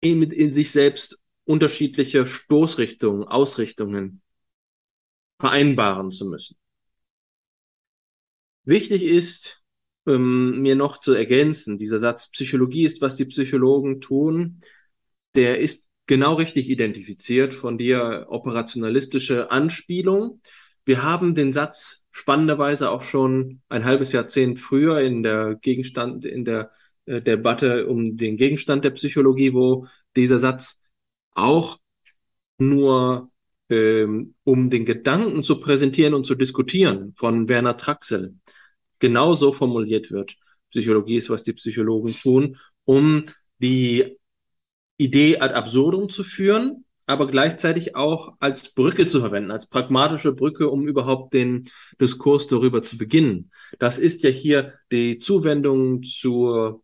in, 0.00 0.22
in 0.22 0.52
sich 0.52 0.70
selbst 0.70 1.20
unterschiedliche 1.44 2.26
Stoßrichtungen, 2.26 3.26
Ausrichtungen 3.26 4.22
vereinbaren 5.38 6.10
zu 6.10 6.26
müssen. 6.26 6.56
Wichtig 8.64 9.02
ist, 9.02 9.62
ähm, 10.06 10.60
mir 10.62 10.74
noch 10.74 10.98
zu 11.00 11.12
ergänzen. 11.12 11.78
Dieser 11.78 11.98
Satz, 11.98 12.30
Psychologie 12.30 12.84
ist, 12.84 13.00
was 13.00 13.14
die 13.16 13.26
Psychologen 13.26 14.00
tun, 14.00 14.60
der 15.34 15.60
ist 15.60 15.86
genau 16.06 16.34
richtig 16.34 16.68
identifiziert 16.68 17.54
von 17.54 17.78
dir, 17.78 18.26
operationalistische 18.28 19.50
Anspielung. 19.50 20.40
Wir 20.84 21.02
haben 21.02 21.34
den 21.34 21.52
Satz 21.52 22.03
spannenderweise 22.14 22.90
auch 22.92 23.02
schon 23.02 23.60
ein 23.68 23.84
halbes 23.84 24.12
Jahrzehnt 24.12 24.60
früher 24.60 25.00
in 25.00 25.24
der 25.24 25.56
Gegenstand, 25.56 26.24
in 26.24 26.44
der 26.44 26.70
äh, 27.06 27.20
Debatte 27.20 27.88
um 27.88 28.16
den 28.16 28.36
Gegenstand 28.36 28.84
der 28.84 28.90
Psychologie, 28.90 29.52
wo 29.52 29.88
dieser 30.14 30.38
Satz 30.38 30.78
auch 31.32 31.78
nur 32.56 33.32
ähm, 33.68 34.34
um 34.44 34.70
den 34.70 34.84
Gedanken 34.84 35.42
zu 35.42 35.58
präsentieren 35.58 36.14
und 36.14 36.24
zu 36.24 36.36
diskutieren 36.36 37.12
von 37.16 37.48
Werner 37.48 37.76
Traxel 37.76 38.36
genauso 39.00 39.52
formuliert 39.52 40.12
wird. 40.12 40.36
Psychologie 40.70 41.16
ist, 41.16 41.30
was 41.30 41.42
die 41.42 41.54
Psychologen 41.54 42.14
tun, 42.14 42.58
um 42.84 43.24
die 43.58 44.18
Idee 44.98 45.40
ad 45.40 45.52
absurdum 45.54 46.10
zu 46.10 46.22
führen, 46.22 46.83
aber 47.06 47.26
gleichzeitig 47.26 47.96
auch 47.96 48.34
als 48.40 48.74
Brücke 48.74 49.06
zu 49.06 49.20
verwenden, 49.20 49.50
als 49.50 49.68
pragmatische 49.68 50.32
Brücke, 50.32 50.68
um 50.70 50.86
überhaupt 50.86 51.34
den 51.34 51.64
Diskurs 52.00 52.46
darüber 52.46 52.82
zu 52.82 52.96
beginnen. 52.96 53.50
Das 53.78 53.98
ist 53.98 54.22
ja 54.22 54.30
hier 54.30 54.74
die 54.90 55.18
Zuwendung 55.18 56.02
zur 56.02 56.82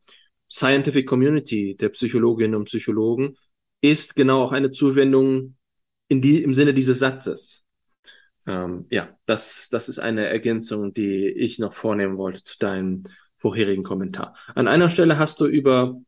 Scientific 0.51 1.07
Community 1.07 1.77
der 1.77 1.91
Psychologinnen 1.91 2.57
und 2.57 2.65
Psychologen, 2.65 3.37
ist 3.81 4.15
genau 4.15 4.43
auch 4.43 4.53
eine 4.53 4.71
Zuwendung 4.71 5.57
in 6.09 6.21
die, 6.21 6.43
im 6.43 6.53
Sinne 6.53 6.75
dieses 6.75 6.99
Satzes. 6.99 7.65
Ähm, 8.47 8.87
ja, 8.91 9.17
das, 9.27 9.69
das 9.71 9.89
ist 9.89 10.01
eine 10.01 10.27
Ergänzung, 10.27 10.93
die 10.93 11.29
ich 11.29 11.59
noch 11.59 11.73
vornehmen 11.73 12.19
wollte 12.19 12.43
zu 12.43 12.59
deinem 12.59 13.05
vorherigen 13.39 13.83
Kommentar. 13.85 14.35
An 14.55 14.69
einer 14.69 14.91
Stelle 14.91 15.19
hast 15.19 15.41
du 15.41 15.47
über 15.47 16.01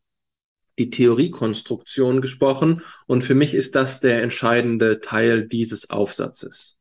die 0.82 0.90
Theoriekonstruktion 0.90 2.20
gesprochen 2.20 2.82
und 3.06 3.22
für 3.22 3.34
mich 3.34 3.54
ist 3.54 3.74
das 3.74 4.00
der 4.00 4.22
entscheidende 4.22 5.00
Teil 5.00 5.46
dieses 5.46 5.90
Aufsatzes. 5.90 6.76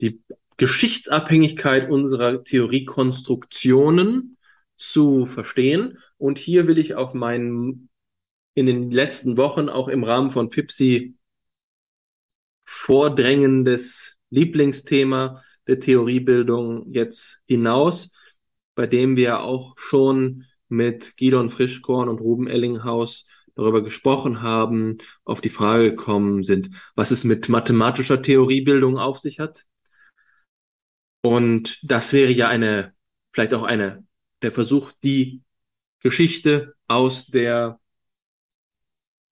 Die 0.00 0.20
Geschichtsabhängigkeit 0.58 1.88
unserer 1.88 2.42
Theoriekonstruktionen 2.42 4.36
zu 4.76 5.26
verstehen. 5.26 5.98
Und 6.18 6.36
hier 6.36 6.66
will 6.66 6.78
ich 6.78 6.94
auf 6.96 7.14
meinen 7.14 7.88
in 8.54 8.66
den 8.66 8.90
letzten 8.90 9.36
Wochen 9.36 9.68
auch 9.68 9.88
im 9.88 10.02
Rahmen 10.02 10.30
von 10.30 10.50
FIPSI 10.50 11.14
vordrängendes 12.64 14.16
Lieblingsthema 14.30 15.42
der 15.68 15.78
Theoriebildung 15.78 16.92
jetzt 16.92 17.40
hinaus, 17.46 18.10
bei 18.74 18.86
dem 18.86 19.16
wir 19.16 19.40
auch 19.40 19.74
schon 19.78 20.44
mit 20.68 21.16
Gidon 21.16 21.50
Frischkorn 21.50 22.08
und 22.08 22.20
Ruben 22.20 22.48
Ellinghaus 22.48 23.26
darüber 23.58 23.82
gesprochen 23.82 24.40
haben, 24.40 24.98
auf 25.24 25.40
die 25.40 25.48
Frage 25.48 25.90
gekommen 25.90 26.44
sind, 26.44 26.70
was 26.94 27.10
es 27.10 27.24
mit 27.24 27.48
mathematischer 27.48 28.22
Theoriebildung 28.22 28.98
auf 28.98 29.18
sich 29.18 29.40
hat. 29.40 29.64
Und 31.22 31.80
das 31.82 32.12
wäre 32.12 32.30
ja 32.30 32.48
eine, 32.48 32.94
vielleicht 33.32 33.52
auch 33.54 33.64
eine, 33.64 34.06
der 34.42 34.52
Versuch, 34.52 34.92
die 35.02 35.42
Geschichte 36.00 36.74
aus 36.86 37.26
der 37.26 37.80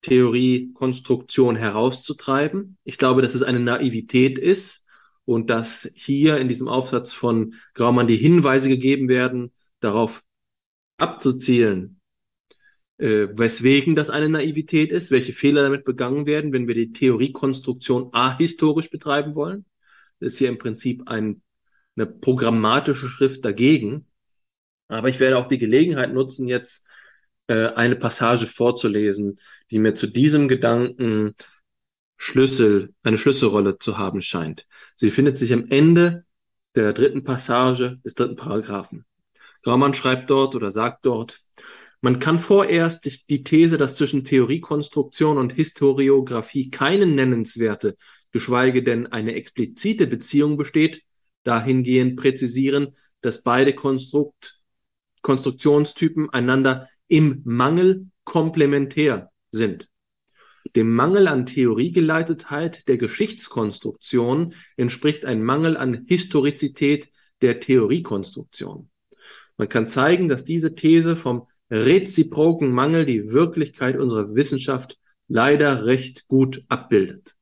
Theoriekonstruktion 0.02 1.54
herauszutreiben. 1.54 2.78
Ich 2.82 2.98
glaube, 2.98 3.22
dass 3.22 3.34
es 3.34 3.42
eine 3.42 3.60
Naivität 3.60 4.38
ist 4.38 4.84
und 5.24 5.50
dass 5.50 5.88
hier 5.94 6.38
in 6.38 6.48
diesem 6.48 6.66
Aufsatz 6.66 7.12
von 7.12 7.54
Graumann 7.74 8.08
die 8.08 8.16
Hinweise 8.16 8.68
gegeben 8.68 9.08
werden, 9.08 9.52
darauf 9.78 10.24
abzuzielen, 10.98 11.95
äh, 12.98 13.28
weswegen 13.32 13.94
das 13.94 14.10
eine 14.10 14.28
Naivität 14.28 14.90
ist, 14.92 15.10
welche 15.10 15.32
Fehler 15.32 15.62
damit 15.62 15.84
begangen 15.84 16.26
werden, 16.26 16.52
wenn 16.52 16.66
wir 16.66 16.74
die 16.74 16.92
Theoriekonstruktion 16.92 18.10
ahistorisch 18.12 18.90
betreiben 18.90 19.34
wollen. 19.34 19.66
Das 20.20 20.32
ist 20.32 20.38
hier 20.38 20.48
im 20.48 20.58
Prinzip 20.58 21.08
ein, 21.08 21.42
eine 21.96 22.06
programmatische 22.06 23.08
Schrift 23.08 23.44
dagegen. 23.44 24.06
Aber 24.88 25.08
ich 25.08 25.20
werde 25.20 25.38
auch 25.38 25.48
die 25.48 25.58
Gelegenheit 25.58 26.12
nutzen, 26.12 26.48
jetzt 26.48 26.86
äh, 27.48 27.68
eine 27.68 27.96
Passage 27.96 28.46
vorzulesen, 28.46 29.38
die 29.70 29.78
mir 29.78 29.94
zu 29.94 30.06
diesem 30.06 30.48
Gedanken 30.48 31.34
Schlüssel, 32.16 32.94
eine 33.02 33.18
Schlüsselrolle 33.18 33.78
zu 33.78 33.98
haben 33.98 34.22
scheint. 34.22 34.66
Sie 34.94 35.10
findet 35.10 35.38
sich 35.38 35.52
am 35.52 35.66
Ende 35.68 36.24
der 36.74 36.92
dritten 36.92 37.24
Passage 37.24 37.98
des 38.04 38.14
dritten 38.14 38.36
Paragraphen. 38.36 39.04
Graumann 39.62 39.94
schreibt 39.94 40.30
dort 40.30 40.54
oder 40.54 40.70
sagt 40.70 41.04
dort, 41.04 41.42
man 42.06 42.20
kann 42.20 42.38
vorerst 42.38 43.28
die 43.28 43.42
These, 43.42 43.78
dass 43.78 43.96
zwischen 43.96 44.22
Theoriekonstruktion 44.22 45.38
und 45.38 45.52
Historiographie 45.54 46.70
keine 46.70 47.04
nennenswerte, 47.04 47.96
geschweige 48.30 48.84
denn 48.84 49.08
eine 49.08 49.34
explizite 49.34 50.06
Beziehung 50.06 50.56
besteht, 50.56 51.02
dahingehend 51.42 52.14
präzisieren, 52.14 52.92
dass 53.22 53.42
beide 53.42 53.72
Konstrukt, 53.72 54.60
Konstruktionstypen 55.22 56.30
einander 56.30 56.88
im 57.08 57.42
Mangel 57.44 58.06
komplementär 58.22 59.32
sind. 59.50 59.88
Dem 60.76 60.94
Mangel 60.94 61.26
an 61.26 61.44
Theoriegeleitetheit 61.44 62.86
der 62.86 62.98
Geschichtskonstruktion 62.98 64.54
entspricht 64.76 65.24
ein 65.24 65.42
Mangel 65.42 65.76
an 65.76 66.04
Historizität 66.06 67.08
der 67.42 67.58
Theoriekonstruktion. 67.58 68.90
Man 69.56 69.68
kann 69.68 69.88
zeigen, 69.88 70.28
dass 70.28 70.44
diese 70.44 70.76
These 70.76 71.16
vom 71.16 71.48
reziproken 71.70 72.72
Mangel 72.72 73.04
die 73.04 73.32
Wirklichkeit 73.32 73.96
unserer 73.96 74.34
Wissenschaft 74.34 74.98
leider 75.28 75.84
recht 75.86 76.28
gut 76.28 76.64
abbildet. 76.68 77.34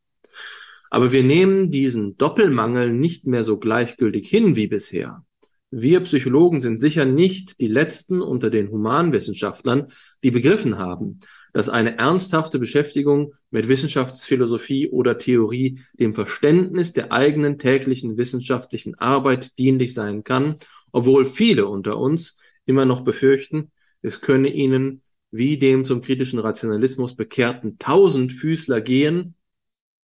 Aber 0.90 1.12
wir 1.12 1.24
nehmen 1.24 1.70
diesen 1.70 2.16
Doppelmangel 2.16 2.92
nicht 2.92 3.26
mehr 3.26 3.42
so 3.42 3.58
gleichgültig 3.58 4.28
hin 4.28 4.56
wie 4.56 4.68
bisher. 4.68 5.24
Wir 5.70 6.00
Psychologen 6.00 6.60
sind 6.60 6.80
sicher 6.80 7.04
nicht 7.04 7.60
die 7.60 7.66
Letzten 7.66 8.22
unter 8.22 8.48
den 8.48 8.70
Humanwissenschaftlern, 8.70 9.86
die 10.22 10.30
begriffen 10.30 10.78
haben, 10.78 11.18
dass 11.52 11.68
eine 11.68 11.98
ernsthafte 11.98 12.60
Beschäftigung 12.60 13.34
mit 13.50 13.66
Wissenschaftsphilosophie 13.66 14.88
oder 14.90 15.18
Theorie 15.18 15.80
dem 15.94 16.14
Verständnis 16.14 16.92
der 16.92 17.10
eigenen 17.12 17.58
täglichen 17.58 18.16
wissenschaftlichen 18.16 18.94
Arbeit 18.96 19.58
dienlich 19.58 19.94
sein 19.94 20.22
kann, 20.22 20.56
obwohl 20.92 21.26
viele 21.26 21.66
unter 21.66 21.98
uns 21.98 22.38
immer 22.66 22.84
noch 22.84 23.02
befürchten, 23.02 23.72
es 24.04 24.20
könne 24.20 24.48
ihnen 24.48 25.02
wie 25.30 25.58
dem 25.58 25.84
zum 25.84 26.02
kritischen 26.02 26.38
Rationalismus 26.38 27.16
bekehrten 27.16 27.78
Tausendfüßler 27.78 28.80
gehen, 28.80 29.34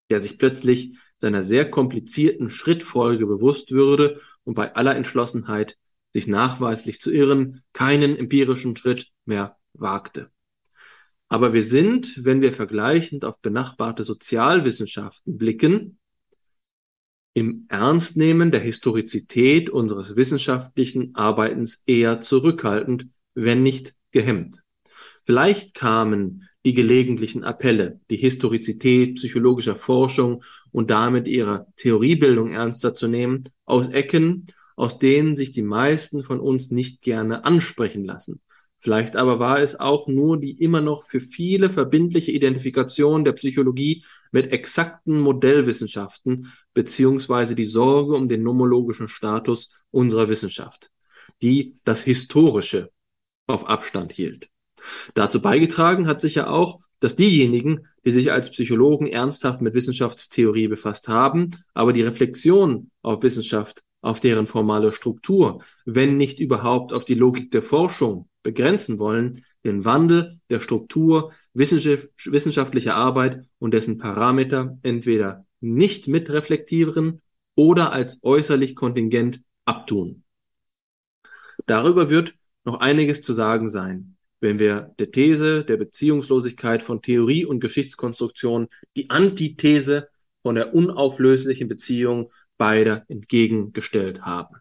der 0.08 0.20
sich 0.20 0.38
plötzlich 0.38 0.96
seiner 1.18 1.42
sehr 1.42 1.68
komplizierten 1.70 2.48
Schrittfolge 2.48 3.26
bewusst 3.26 3.72
würde 3.72 4.20
und 4.44 4.54
bei 4.54 4.74
aller 4.74 4.94
Entschlossenheit, 4.94 5.76
sich 6.14 6.28
nachweislich 6.28 7.00
zu 7.00 7.12
irren, 7.12 7.62
keinen 7.72 8.16
empirischen 8.16 8.76
Schritt 8.76 9.08
mehr 9.26 9.58
wagte. 9.74 10.30
Aber 11.28 11.52
wir 11.52 11.64
sind, 11.64 12.24
wenn 12.24 12.40
wir 12.40 12.52
vergleichend 12.52 13.24
auf 13.24 13.40
benachbarte 13.40 14.04
Sozialwissenschaften 14.04 15.36
blicken, 15.36 15.98
im 17.34 17.66
Ernstnehmen 17.68 18.50
der 18.50 18.60
Historizität 18.60 19.68
unseres 19.70 20.16
wissenschaftlichen 20.16 21.14
Arbeitens 21.14 21.82
eher 21.84 22.20
zurückhaltend, 22.20 23.08
wenn 23.44 23.62
nicht 23.62 23.94
gehemmt. 24.10 24.62
Vielleicht 25.24 25.74
kamen 25.74 26.48
die 26.64 26.74
gelegentlichen 26.74 27.44
Appelle, 27.44 28.00
die 28.10 28.16
Historizität 28.16 29.16
psychologischer 29.16 29.76
Forschung 29.76 30.42
und 30.72 30.90
damit 30.90 31.28
ihrer 31.28 31.66
Theoriebildung 31.76 32.52
ernster 32.52 32.94
zu 32.94 33.08
nehmen, 33.08 33.44
aus 33.64 33.88
Ecken, 33.88 34.46
aus 34.76 34.98
denen 34.98 35.36
sich 35.36 35.52
die 35.52 35.62
meisten 35.62 36.22
von 36.22 36.40
uns 36.40 36.70
nicht 36.70 37.02
gerne 37.02 37.44
ansprechen 37.44 38.04
lassen. 38.04 38.40
Vielleicht 38.80 39.16
aber 39.16 39.38
war 39.38 39.60
es 39.60 39.78
auch 39.78 40.06
nur 40.06 40.38
die 40.38 40.52
immer 40.52 40.80
noch 40.80 41.04
für 41.04 41.20
viele 41.20 41.68
verbindliche 41.68 42.30
Identifikation 42.30 43.24
der 43.24 43.32
Psychologie 43.32 44.04
mit 44.30 44.52
exakten 44.52 45.20
Modellwissenschaften 45.20 46.52
beziehungsweise 46.74 47.54
die 47.54 47.64
Sorge 47.64 48.14
um 48.14 48.28
den 48.28 48.42
nomologischen 48.42 49.08
Status 49.08 49.70
unserer 49.90 50.28
Wissenschaft, 50.28 50.90
die 51.42 51.76
das 51.84 52.02
Historische 52.02 52.90
auf 53.48 53.68
Abstand 53.68 54.12
hielt. 54.12 54.48
Dazu 55.14 55.42
beigetragen 55.42 56.06
hat 56.06 56.20
sicher 56.20 56.50
auch, 56.50 56.80
dass 57.00 57.16
diejenigen, 57.16 57.86
die 58.04 58.10
sich 58.10 58.32
als 58.32 58.50
Psychologen 58.50 59.08
ernsthaft 59.08 59.60
mit 59.60 59.74
Wissenschaftstheorie 59.74 60.68
befasst 60.68 61.08
haben, 61.08 61.50
aber 61.74 61.92
die 61.92 62.02
Reflexion 62.02 62.90
auf 63.02 63.22
Wissenschaft, 63.22 63.82
auf 64.00 64.20
deren 64.20 64.46
formale 64.46 64.92
Struktur, 64.92 65.62
wenn 65.84 66.16
nicht 66.16 66.38
überhaupt 66.38 66.92
auf 66.92 67.04
die 67.04 67.14
Logik 67.14 67.50
der 67.50 67.62
Forschung 67.62 68.28
begrenzen 68.42 68.98
wollen, 68.98 69.44
den 69.64 69.84
Wandel 69.84 70.40
der 70.50 70.60
Struktur 70.60 71.32
wissenschaftlicher 71.52 72.94
Arbeit 72.94 73.42
und 73.58 73.74
dessen 73.74 73.98
Parameter 73.98 74.78
entweder 74.82 75.44
nicht 75.60 76.06
mitreflektieren 76.06 77.20
oder 77.56 77.92
als 77.92 78.20
äußerlich 78.22 78.76
kontingent 78.76 79.40
abtun. 79.64 80.22
Darüber 81.66 82.08
wird 82.08 82.34
noch 82.68 82.80
einiges 82.80 83.22
zu 83.22 83.32
sagen 83.32 83.70
sein, 83.70 84.16
wenn 84.40 84.58
wir 84.58 84.94
der 84.98 85.10
These 85.10 85.64
der 85.64 85.78
Beziehungslosigkeit 85.78 86.82
von 86.82 87.00
Theorie 87.00 87.46
und 87.46 87.60
Geschichtskonstruktion 87.60 88.68
die 88.94 89.08
Antithese 89.08 90.08
von 90.42 90.54
der 90.54 90.74
unauflöslichen 90.74 91.66
Beziehung 91.66 92.30
beider 92.58 93.06
entgegengestellt 93.08 94.22
haben. 94.22 94.56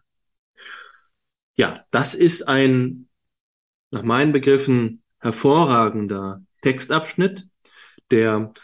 Ja, 1.54 1.84
das 1.90 2.14
ist 2.14 2.48
ein 2.48 3.08
nach 3.90 4.02
meinen 4.02 4.32
Begriffen 4.32 5.02
hervorragender 5.18 6.42
Textabschnitt, 6.62 7.46
der 8.10 8.54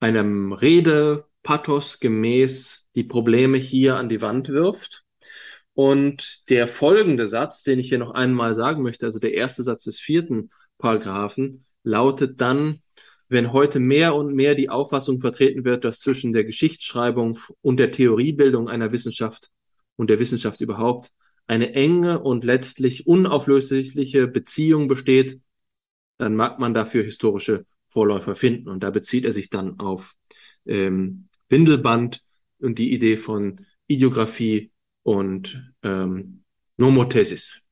einem 0.00 0.54
Redepathos 0.54 2.00
gemäß 2.00 2.90
die 2.94 3.04
Probleme 3.04 3.58
hier 3.58 3.96
an 3.96 4.08
die 4.08 4.22
Wand 4.22 4.48
wirft. 4.48 5.04
Und 5.78 6.50
der 6.50 6.66
folgende 6.66 7.28
Satz, 7.28 7.62
den 7.62 7.78
ich 7.78 7.88
hier 7.88 8.00
noch 8.00 8.10
einmal 8.10 8.52
sagen 8.52 8.82
möchte, 8.82 9.06
also 9.06 9.20
der 9.20 9.34
erste 9.34 9.62
Satz 9.62 9.84
des 9.84 10.00
vierten 10.00 10.50
Paragraphen, 10.76 11.66
lautet 11.84 12.40
dann, 12.40 12.82
wenn 13.28 13.52
heute 13.52 13.78
mehr 13.78 14.16
und 14.16 14.34
mehr 14.34 14.56
die 14.56 14.70
Auffassung 14.70 15.20
vertreten 15.20 15.64
wird, 15.64 15.84
dass 15.84 16.00
zwischen 16.00 16.32
der 16.32 16.42
Geschichtsschreibung 16.42 17.38
und 17.60 17.78
der 17.78 17.92
Theoriebildung 17.92 18.68
einer 18.68 18.90
Wissenschaft 18.90 19.50
und 19.94 20.10
der 20.10 20.18
Wissenschaft 20.18 20.60
überhaupt 20.60 21.12
eine 21.46 21.72
enge 21.74 22.18
und 22.18 22.42
letztlich 22.42 23.06
unauflösliche 23.06 24.26
Beziehung 24.26 24.88
besteht, 24.88 25.40
dann 26.16 26.34
mag 26.34 26.58
man 26.58 26.74
dafür 26.74 27.04
historische 27.04 27.66
Vorläufer 27.88 28.34
finden. 28.34 28.68
Und 28.68 28.82
da 28.82 28.90
bezieht 28.90 29.24
er 29.24 29.32
sich 29.32 29.48
dann 29.48 29.78
auf 29.78 30.16
ähm, 30.66 31.28
Windelband 31.48 32.24
und 32.58 32.80
die 32.80 32.92
Idee 32.92 33.16
von 33.16 33.64
Ideographie 33.86 34.72
und 35.08 35.67
ähm, 35.82 36.44
Nomothesis. 36.76 37.62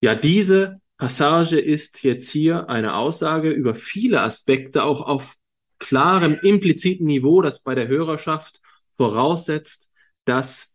Ja, 0.00 0.14
diese 0.14 0.76
Passage 0.96 1.58
ist 1.58 2.02
jetzt 2.02 2.30
hier 2.30 2.68
eine 2.68 2.94
Aussage 2.94 3.50
über 3.50 3.74
viele 3.74 4.22
Aspekte, 4.22 4.84
auch 4.84 5.00
auf 5.00 5.36
klarem 5.78 6.38
impliziten 6.42 7.06
Niveau, 7.06 7.42
das 7.42 7.60
bei 7.60 7.74
der 7.74 7.88
Hörerschaft 7.88 8.60
voraussetzt, 8.96 9.90
dass 10.24 10.68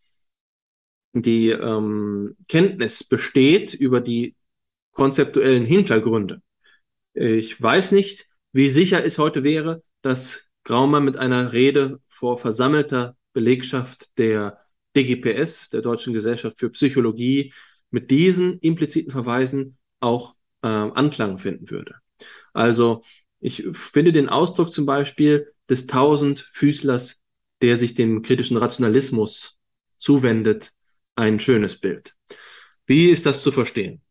die 1.13 1.49
ähm, 1.49 2.35
Kenntnis 2.47 3.03
besteht 3.03 3.73
über 3.73 4.01
die 4.01 4.35
konzeptuellen 4.91 5.65
Hintergründe. 5.65 6.41
Ich 7.13 7.61
weiß 7.61 7.91
nicht, 7.91 8.27
wie 8.51 8.67
sicher 8.67 9.05
es 9.05 9.17
heute 9.17 9.43
wäre, 9.43 9.83
dass 10.01 10.49
Graumann 10.63 11.05
mit 11.05 11.17
einer 11.17 11.53
Rede 11.53 12.01
vor 12.09 12.37
versammelter 12.37 13.15
Belegschaft 13.33 14.17
der 14.17 14.64
DGPS, 14.95 15.69
der 15.69 15.81
Deutschen 15.81 16.13
Gesellschaft 16.13 16.59
für 16.59 16.69
Psychologie, 16.69 17.53
mit 17.91 18.11
diesen 18.11 18.59
impliziten 18.59 19.11
Verweisen 19.11 19.77
auch 19.99 20.35
äh, 20.61 20.67
Anklang 20.67 21.37
finden 21.37 21.69
würde. 21.69 21.95
Also 22.53 23.03
ich 23.39 23.65
finde 23.73 24.11
den 24.11 24.29
Ausdruck 24.29 24.71
zum 24.71 24.85
Beispiel 24.85 25.53
des 25.69 25.87
Tausendfüßlers, 25.87 27.21
der 27.61 27.77
sich 27.77 27.93
dem 27.93 28.21
kritischen 28.21 28.57
Rationalismus 28.57 29.59
zuwendet, 29.97 30.71
ein 31.15 31.39
schönes 31.39 31.79
Bild. 31.79 32.15
Wie 32.85 33.09
ist 33.09 33.25
das 33.25 33.41
zu 33.41 33.51
verstehen? 33.51 34.01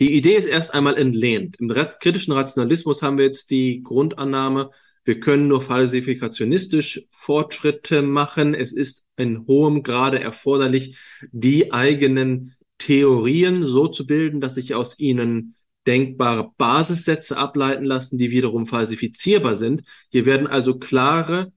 Die 0.00 0.14
Idee 0.14 0.36
ist 0.36 0.46
erst 0.46 0.74
einmal 0.74 0.96
entlehnt. 0.98 1.56
Im 1.58 1.68
kritischen 1.68 2.32
Rationalismus 2.32 3.02
haben 3.02 3.18
wir 3.18 3.24
jetzt 3.24 3.50
die 3.50 3.82
Grundannahme, 3.82 4.70
wir 5.06 5.20
können 5.20 5.46
nur 5.46 5.62
falsifikationistisch 5.62 7.06
Fortschritte 7.12 8.02
machen. 8.02 8.54
Es 8.54 8.72
ist 8.72 9.04
in 9.16 9.46
hohem 9.46 9.84
Grade 9.84 10.18
erforderlich, 10.18 10.98
die 11.30 11.72
eigenen 11.72 12.56
Theorien 12.78 13.62
so 13.62 13.86
zu 13.86 14.04
bilden, 14.04 14.40
dass 14.40 14.56
sich 14.56 14.74
aus 14.74 14.98
ihnen 14.98 15.54
denkbare 15.86 16.50
Basissätze 16.58 17.36
ableiten 17.38 17.84
lassen, 17.84 18.18
die 18.18 18.32
wiederum 18.32 18.66
falsifizierbar 18.66 19.54
sind. 19.54 19.84
Hier 20.10 20.26
werden 20.26 20.48
also 20.48 20.76
klare, 20.76 21.52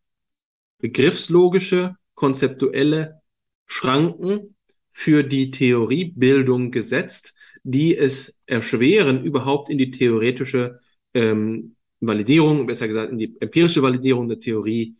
begriffslogische, 0.77 1.95
konzeptuelle 2.13 3.21
Schranken 3.65 4.55
für 4.91 5.23
die 5.23 5.49
Theoriebildung 5.49 6.69
gesetzt, 6.69 7.33
die 7.63 7.97
es 7.97 8.39
erschweren, 8.45 9.23
überhaupt 9.23 9.71
in 9.71 9.79
die 9.79 9.89
theoretische 9.89 10.79
ähm, 11.15 11.75
Validierung, 11.99 12.65
besser 12.65 12.87
gesagt, 12.87 13.11
in 13.11 13.17
die 13.17 13.35
empirische 13.39 13.81
Validierung 13.81 14.27
der 14.29 14.39
Theorie 14.39 14.95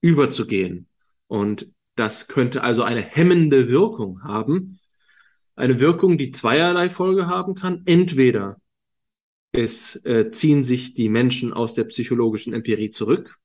überzugehen. 0.00 0.88
Und 1.26 1.68
das 1.94 2.28
könnte 2.28 2.62
also 2.62 2.82
eine 2.82 3.02
hemmende 3.02 3.68
Wirkung 3.68 4.22
haben. 4.22 4.78
Eine 5.56 5.80
Wirkung, 5.80 6.18
die 6.18 6.32
zweierlei 6.32 6.88
Folge 6.88 7.26
haben 7.28 7.54
kann. 7.54 7.82
Entweder 7.86 8.60
es 9.52 9.96
äh, 10.04 10.30
ziehen 10.30 10.64
sich 10.64 10.94
die 10.94 11.08
Menschen 11.08 11.52
aus 11.52 11.74
der 11.74 11.84
psychologischen 11.84 12.52
Empirie 12.52 12.90
zurück. 12.90 13.36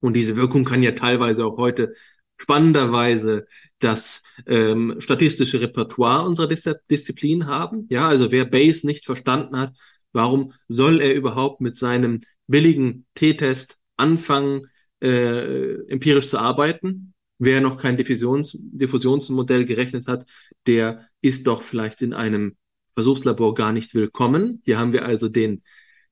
Und 0.00 0.14
diese 0.14 0.36
Wirkung 0.36 0.64
kann 0.64 0.82
ja 0.82 0.92
teilweise 0.92 1.44
auch 1.44 1.58
heute 1.58 1.94
spannenderweise 2.36 3.46
das 3.80 4.22
ähm, 4.46 4.96
statistische 5.00 5.60
Repertoire 5.60 6.24
unserer 6.24 6.46
Dis 6.46 6.68
Disziplin 6.88 7.46
haben. 7.46 7.86
Ja, 7.90 8.08
also 8.08 8.30
wer 8.30 8.44
Bayes 8.44 8.84
nicht 8.84 9.04
verstanden 9.04 9.58
hat, 9.58 9.74
warum 10.12 10.52
soll 10.68 11.00
er 11.00 11.14
überhaupt 11.14 11.60
mit 11.60 11.76
seinem 11.76 12.20
billigen 12.46 13.06
T-Test 13.14 13.76
anfangen, 13.96 14.68
äh, 15.00 15.74
empirisch 15.88 16.28
zu 16.28 16.38
arbeiten? 16.38 17.14
Wer 17.38 17.60
noch 17.60 17.76
kein 17.76 17.96
Diffusions 17.96 18.56
Diffusionsmodell 18.58 19.64
gerechnet 19.64 20.08
hat, 20.08 20.26
der 20.66 21.06
ist 21.20 21.46
doch 21.46 21.62
vielleicht 21.62 22.02
in 22.02 22.12
einem 22.12 22.56
Versuchslabor 22.94 23.54
gar 23.54 23.72
nicht 23.72 23.94
willkommen. 23.94 24.60
Hier 24.64 24.78
haben 24.78 24.92
wir 24.92 25.04
also 25.04 25.28
den 25.28 25.62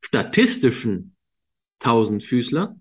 statistischen 0.01 1.17
Tausendfüßler. 1.81 2.79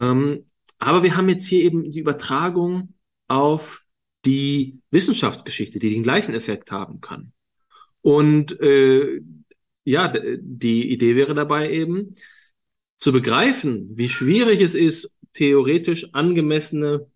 Ähm, 0.00 0.46
aber 0.78 1.02
wir 1.02 1.16
haben 1.16 1.28
jetzt 1.28 1.46
hier 1.46 1.64
eben 1.64 1.90
die 1.90 1.98
Übertragung 1.98 2.94
auf 3.26 3.82
die 4.24 4.80
Wissenschaftsgeschichte, 4.90 5.78
die 5.78 5.90
den 5.90 6.02
gleichen 6.02 6.34
Effekt 6.34 6.70
haben 6.70 7.00
kann. 7.00 7.32
Und 8.02 8.58
äh, 8.60 9.20
ja, 9.90 10.12
die 10.40 10.90
Idee 10.92 11.16
wäre 11.16 11.34
dabei 11.34 11.70
eben 11.70 12.14
zu 12.96 13.12
begreifen, 13.12 13.90
wie 13.94 14.08
schwierig 14.08 14.60
es 14.60 14.74
ist, 14.74 15.10
theoretisch 15.32 16.12
angemessene 16.12 17.06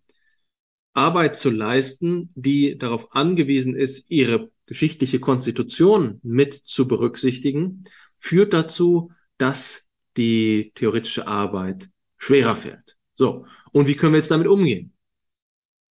Arbeit 0.93 1.35
zu 1.35 1.49
leisten, 1.49 2.31
die 2.35 2.77
darauf 2.77 3.13
angewiesen 3.13 3.75
ist, 3.75 4.05
ihre 4.09 4.49
geschichtliche 4.65 5.19
Konstitution 5.19 6.19
mit 6.23 6.53
zu 6.53 6.87
berücksichtigen, 6.87 7.83
führt 8.17 8.53
dazu, 8.53 9.11
dass 9.37 9.83
die 10.17 10.71
theoretische 10.75 11.27
Arbeit 11.27 11.89
schwerer 12.17 12.55
fällt. 12.55 12.97
So. 13.13 13.45
Und 13.71 13.87
wie 13.87 13.95
können 13.95 14.13
wir 14.13 14.19
jetzt 14.19 14.31
damit 14.31 14.47
umgehen? 14.47 14.93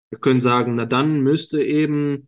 Wir 0.10 0.20
können 0.20 0.42
sagen, 0.42 0.76
na 0.76 0.86
dann 0.86 1.22
müsste 1.22 1.62
eben 1.62 2.28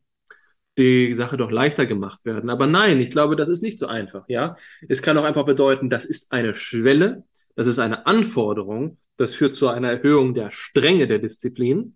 die 0.77 1.13
Sache 1.13 1.37
doch 1.37 1.51
leichter 1.51 1.85
gemacht 1.85 2.25
werden. 2.25 2.49
Aber 2.49 2.67
nein, 2.67 2.99
ich 2.99 3.11
glaube, 3.11 3.35
das 3.35 3.49
ist 3.49 3.61
nicht 3.61 3.79
so 3.79 3.87
einfach, 3.87 4.25
ja. 4.27 4.55
Es 4.87 5.01
kann 5.01 5.17
auch 5.17 5.23
einfach 5.23 5.45
bedeuten, 5.45 5.89
das 5.89 6.05
ist 6.05 6.31
eine 6.31 6.53
Schwelle, 6.53 7.23
das 7.55 7.67
ist 7.67 7.79
eine 7.79 8.05
Anforderung, 8.05 8.97
das 9.17 9.33
führt 9.35 9.55
zu 9.55 9.69
einer 9.69 9.89
Erhöhung 9.89 10.33
der 10.33 10.51
Strenge 10.51 11.07
der 11.07 11.19
Disziplin. 11.19 11.95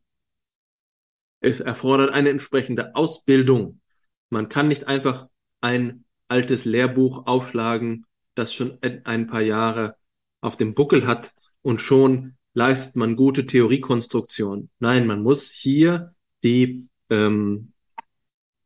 Es 1.41 1.59
erfordert 1.59 2.13
eine 2.13 2.29
entsprechende 2.29 2.95
Ausbildung. 2.95 3.81
Man 4.29 4.49
kann 4.49 4.67
nicht 4.67 4.87
einfach 4.87 5.27
ein 5.61 6.05
altes 6.27 6.65
Lehrbuch 6.65 7.27
aufschlagen, 7.27 8.05
das 8.35 8.53
schon 8.53 8.77
ein 8.81 9.27
paar 9.27 9.41
Jahre 9.41 9.95
auf 10.41 10.55
dem 10.55 10.73
Buckel 10.73 11.07
hat 11.07 11.33
und 11.61 11.81
schon 11.81 12.35
leistet 12.53 12.95
man 12.95 13.15
gute 13.15 13.45
Theoriekonstruktion. 13.45 14.69
Nein, 14.79 15.07
man 15.07 15.21
muss 15.21 15.49
hier 15.49 16.13
die 16.43 16.87
ähm, 17.09 17.73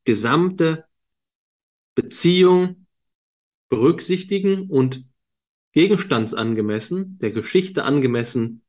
gesamte 0.04 0.86
Beziehung 1.96 2.88
berücksichtigen 3.70 4.70
und 4.70 5.06
gegenstandsangemessen, 5.74 7.18
der 7.20 7.32
Geschichte 7.32 7.84
angemessen 7.84 8.62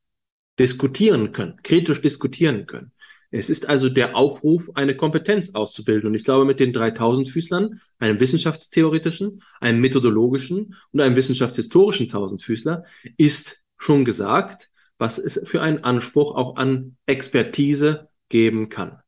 diskutieren 0.57 1.31
können, 1.31 1.59
kritisch 1.63 2.01
diskutieren 2.01 2.65
können. 2.65 2.91
Es 3.31 3.49
ist 3.49 3.67
also 3.67 3.89
der 3.89 4.15
Aufruf, 4.15 4.71
eine 4.75 4.95
Kompetenz 4.95 5.53
auszubilden. 5.53 6.07
Und 6.07 6.15
ich 6.15 6.23
glaube, 6.23 6.45
mit 6.45 6.59
den 6.59 6.71
3000 6.71 7.27
Füßlern, 7.27 7.81
einem 7.99 8.19
wissenschaftstheoretischen, 8.19 9.41
einem 9.59 9.81
methodologischen 9.81 10.75
und 10.91 11.01
einem 11.01 11.15
wissenschaftshistorischen 11.15 12.07
Tausendfüßler, 12.07 12.85
ist 13.17 13.61
schon 13.77 14.05
gesagt, 14.05 14.69
was 14.97 15.17
es 15.17 15.41
für 15.43 15.61
einen 15.61 15.83
Anspruch 15.83 16.35
auch 16.35 16.55
an 16.55 16.95
Expertise 17.05 18.07
geben 18.29 18.69
kann. 18.69 19.01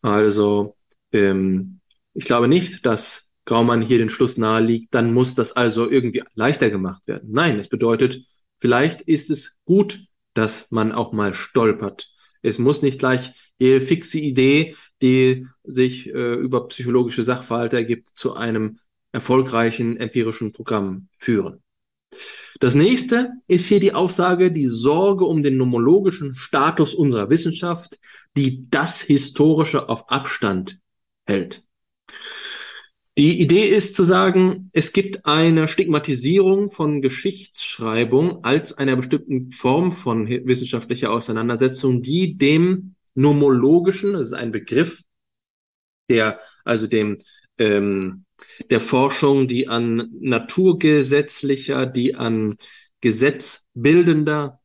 Also 0.00 0.76
ähm, 1.12 1.80
ich 2.14 2.24
glaube 2.24 2.48
nicht, 2.48 2.84
dass 2.86 3.28
Graumann 3.44 3.82
hier 3.82 3.98
den 3.98 4.10
Schluss 4.10 4.36
nahe 4.36 4.60
liegt, 4.60 4.94
dann 4.94 5.14
muss 5.14 5.34
das 5.34 5.52
also 5.52 5.88
irgendwie 5.88 6.22
leichter 6.34 6.70
gemacht 6.70 7.06
werden. 7.06 7.30
Nein, 7.32 7.58
es 7.58 7.68
bedeutet, 7.68 8.20
vielleicht 8.60 9.02
ist 9.02 9.30
es 9.30 9.56
gut, 9.64 10.00
dass 10.34 10.70
man 10.70 10.92
auch 10.92 11.12
mal 11.12 11.32
stolpert. 11.32 12.10
Es 12.42 12.58
muss 12.58 12.82
nicht 12.82 12.98
gleich 12.98 13.32
jede 13.58 13.80
fixe 13.80 14.18
Idee, 14.18 14.76
die 15.00 15.46
sich 15.64 16.08
äh, 16.08 16.34
über 16.34 16.68
psychologische 16.68 17.22
Sachverhalte 17.22 17.76
ergibt, 17.76 18.08
zu 18.08 18.34
einem 18.34 18.78
erfolgreichen 19.12 19.96
empirischen 19.96 20.52
Programm 20.52 21.08
führen. 21.16 21.62
Das 22.60 22.74
nächste 22.74 23.32
ist 23.46 23.66
hier 23.66 23.80
die 23.80 23.94
Aussage, 23.94 24.52
die 24.52 24.66
Sorge 24.66 25.24
um 25.24 25.40
den 25.40 25.56
nomologischen 25.56 26.34
Status 26.34 26.94
unserer 26.94 27.30
Wissenschaft, 27.30 27.98
die 28.36 28.68
das 28.70 29.00
Historische 29.00 29.88
auf 29.88 30.08
Abstand 30.10 30.78
hält. 31.26 31.62
Die 33.18 33.40
Idee 33.40 33.66
ist 33.68 33.94
zu 33.94 34.04
sagen, 34.04 34.68
es 34.74 34.92
gibt 34.92 35.24
eine 35.24 35.68
Stigmatisierung 35.68 36.70
von 36.70 37.00
Geschichtsschreibung 37.00 38.44
als 38.44 38.74
einer 38.74 38.96
bestimmten 38.96 39.52
Form 39.52 39.92
von 39.92 40.28
wissenschaftlicher 40.28 41.10
Auseinandersetzung, 41.10 42.02
die 42.02 42.36
dem 42.36 42.94
nomologischen, 43.14 44.12
das 44.12 44.28
ist 44.28 44.32
ein 44.34 44.52
Begriff, 44.52 45.02
der 46.10 46.40
also 46.64 46.86
dem 46.86 47.16
ähm, 47.58 48.26
der 48.70 48.80
Forschung, 48.80 49.48
die 49.48 49.68
an 49.68 50.10
naturgesetzlicher, 50.20 51.86
die 51.86 52.14
an 52.16 52.56
gesetzbildender 53.00 54.60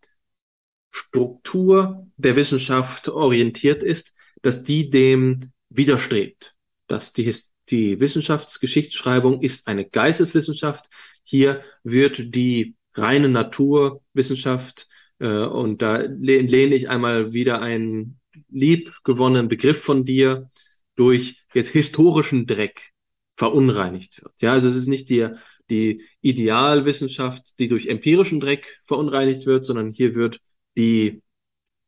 Struktur 0.90 2.08
der 2.18 2.36
Wissenschaft 2.36 3.08
orientiert 3.08 3.82
ist, 3.82 4.14
dass 4.42 4.64
die 4.64 4.90
dem 4.90 5.54
widerstrebt, 5.72 6.56
dass 6.88 7.14
die 7.14 7.34
die 7.70 8.00
Wissenschaftsgeschichtsschreibung 8.00 9.42
ist 9.42 9.68
eine 9.68 9.86
Geisteswissenschaft. 9.86 10.88
Hier 11.24 11.62
wird 11.84 12.36
die 12.36 12.76
reine 12.94 13.30
Naturwissenschaft, 13.30 14.88
äh, 15.20 15.28
und 15.28 15.82
da 15.82 15.98
lehne 15.98 16.76
ich 16.76 16.90
einmal 16.90 17.34
wieder 17.34 17.62
einen 17.62 18.20
liebgewonnenen 18.50 19.48
Begriff 19.48 19.82
von 19.82 20.06
dir, 20.06 20.50
durch 20.96 21.44
jetzt 21.54 21.70
historischen 21.70 22.46
Dreck 22.46 22.92
verunreinigt 23.38 24.22
wird. 24.22 24.34
Ja, 24.42 24.52
also 24.52 24.70
es 24.70 24.76
ist 24.76 24.88
nicht 24.88 25.10
die, 25.10 25.30
die 25.70 26.04
Idealwissenschaft, 26.22 27.58
die 27.60 27.68
durch 27.70 27.88
empirischen 27.88 28.40
Dreck 28.40 28.82
verunreinigt 28.86 29.46
wird, 29.46 29.66
sondern 29.66 29.90
hier 29.90 30.14
wird 30.16 30.40
die 30.78 31.22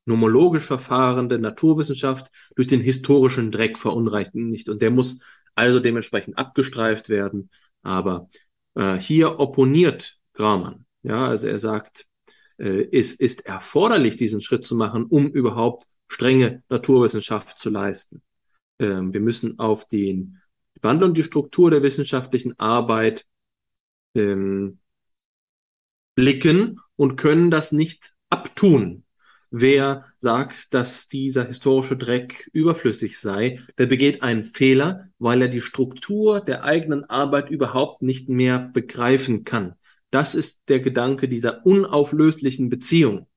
nomologisch 0.05 0.65
verfahrende 0.65 1.39
Naturwissenschaft 1.39 2.31
durch 2.55 2.67
den 2.67 2.81
historischen 2.81 3.51
Dreck 3.51 3.77
verunreinigt. 3.77 4.69
Und 4.69 4.81
der 4.81 4.91
muss 4.91 5.21
also 5.55 5.79
dementsprechend 5.79 6.37
abgestreift 6.37 7.09
werden. 7.09 7.49
Aber 7.83 8.27
äh, 8.75 8.97
hier 8.97 9.39
opponiert 9.39 10.17
Graumann. 10.33 10.85
Ja, 11.03 11.27
also 11.27 11.47
er 11.47 11.59
sagt, 11.59 12.05
äh, 12.57 12.87
es 12.91 13.13
ist 13.13 13.45
erforderlich, 13.45 14.15
diesen 14.15 14.41
Schritt 14.41 14.65
zu 14.65 14.75
machen, 14.75 15.05
um 15.05 15.27
überhaupt 15.27 15.85
strenge 16.07 16.63
Naturwissenschaft 16.69 17.57
zu 17.57 17.69
leisten. 17.69 18.21
Ähm, 18.79 19.13
wir 19.13 19.21
müssen 19.21 19.59
auf 19.59 19.85
den 19.87 20.39
Wandel 20.81 21.09
und 21.09 21.17
die 21.17 21.23
Struktur 21.23 21.71
der 21.71 21.83
wissenschaftlichen 21.83 22.57
Arbeit 22.59 23.25
ähm, 24.15 24.79
blicken 26.15 26.79
und 26.95 27.15
können 27.15 27.51
das 27.51 27.71
nicht 27.71 28.13
abtun. 28.29 29.02
Wer 29.55 30.05
sagt, 30.17 30.73
dass 30.73 31.07
dieser 31.07 31.45
historische 31.45 31.95
Dreck 31.95 32.49
überflüssig 32.53 33.19
sei, 33.19 33.59
der 33.77 33.85
begeht 33.85 34.23
einen 34.23 34.45
Fehler, 34.45 35.09
weil 35.19 35.43
er 35.43 35.47
die 35.47 35.61
Struktur 35.61 36.41
der 36.41 36.63
eigenen 36.63 37.03
Arbeit 37.03 37.51
überhaupt 37.51 38.01
nicht 38.01 38.29
mehr 38.29 38.71
begreifen 38.73 39.43
kann. 39.43 39.75
Das 40.09 40.33
ist 40.33 40.69
der 40.69 40.79
Gedanke 40.79 41.29
dieser 41.29 41.67
unauflöslichen 41.67 42.69
Beziehung. 42.71 43.27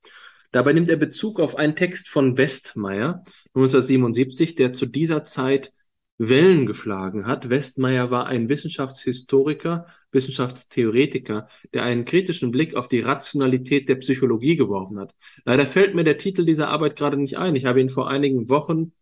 Dabei 0.52 0.72
nimmt 0.72 0.88
er 0.88 0.96
Bezug 0.96 1.38
auf 1.38 1.54
einen 1.56 1.76
Text 1.76 2.08
von 2.08 2.38
Westmeier 2.38 3.22
1977, 3.48 4.54
der 4.54 4.72
zu 4.72 4.86
dieser 4.86 5.22
Zeit 5.24 5.74
Wellen 6.18 6.66
geschlagen 6.66 7.26
hat. 7.26 7.48
Westmeier 7.50 8.10
war 8.10 8.26
ein 8.26 8.48
Wissenschaftshistoriker, 8.48 9.86
Wissenschaftstheoretiker, 10.12 11.46
der 11.74 11.82
einen 11.82 12.04
kritischen 12.04 12.50
Blick 12.50 12.74
auf 12.74 12.88
die 12.88 13.00
Rationalität 13.00 13.88
der 13.88 13.96
Psychologie 13.96 14.56
geworfen 14.56 14.98
hat. 14.98 15.14
Leider 15.44 15.66
fällt 15.66 15.94
mir 15.94 16.04
der 16.04 16.16
Titel 16.16 16.44
dieser 16.46 16.68
Arbeit 16.68 16.96
gerade 16.96 17.16
nicht 17.16 17.36
ein. 17.36 17.54
Ich 17.54 17.66
habe 17.66 17.80
ihn 17.80 17.90
vor 17.90 18.08
einigen 18.08 18.48
Wochen 18.48 18.92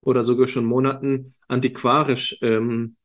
oder 0.00 0.24
sogar 0.24 0.48
schon 0.48 0.64
Monaten 0.64 1.34
antiquarisch 1.48 2.38
ähm, 2.42 2.96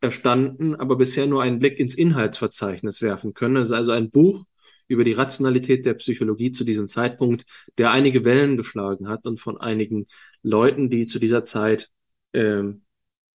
erstanden, 0.00 0.74
aber 0.74 0.96
bisher 0.96 1.26
nur 1.26 1.42
einen 1.42 1.58
Blick 1.58 1.78
ins 1.78 1.94
Inhaltsverzeichnis 1.94 3.02
werfen 3.02 3.34
können. 3.34 3.56
Es 3.56 3.68
ist 3.68 3.74
also 3.74 3.92
ein 3.92 4.10
Buch 4.10 4.44
über 4.88 5.04
die 5.04 5.12
Rationalität 5.12 5.84
der 5.84 5.94
Psychologie 5.94 6.52
zu 6.52 6.64
diesem 6.64 6.86
Zeitpunkt, 6.86 7.44
der 7.78 7.90
einige 7.90 8.24
Wellen 8.24 8.56
geschlagen 8.56 9.08
hat 9.08 9.26
und 9.26 9.40
von 9.40 9.58
einigen 9.58 10.06
Leuten, 10.42 10.90
die 10.90 11.06
zu 11.06 11.18
dieser 11.18 11.44
Zeit 11.44 11.90
ähm, 12.32 12.85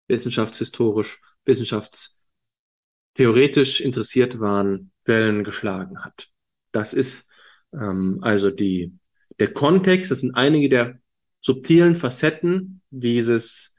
wissenschaftshistorisch, 0.08 1.20
wissenschaftstheoretisch 1.44 3.80
interessiert 3.80 4.40
waren, 4.40 4.90
Wellen 5.04 5.44
geschlagen 5.44 6.04
hat. 6.04 6.28
Das 6.72 6.92
ist 6.92 7.28
ähm, 7.72 8.18
also 8.22 8.50
die, 8.50 8.92
der 9.38 9.52
Kontext, 9.52 10.10
das 10.10 10.20
sind 10.20 10.34
einige 10.34 10.68
der 10.68 10.98
subtilen 11.40 11.94
Facetten 11.94 12.82
dieses 12.90 13.74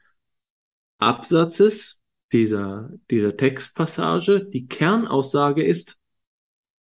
Absatzes, 0.98 2.00
dieser, 2.32 2.90
dieser 3.10 3.36
Textpassage. 3.36 4.46
Die 4.46 4.66
Kernaussage 4.66 5.64
ist, 5.64 5.98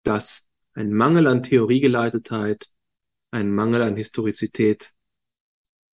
dass 0.02 0.48
ein 0.74 0.92
Mangel 0.92 1.26
an 1.26 1.42
Theoriegeleitetheit, 1.42 2.68
ein 3.30 3.50
Mangel 3.50 3.82
an 3.82 3.96
Historizität 3.96 4.92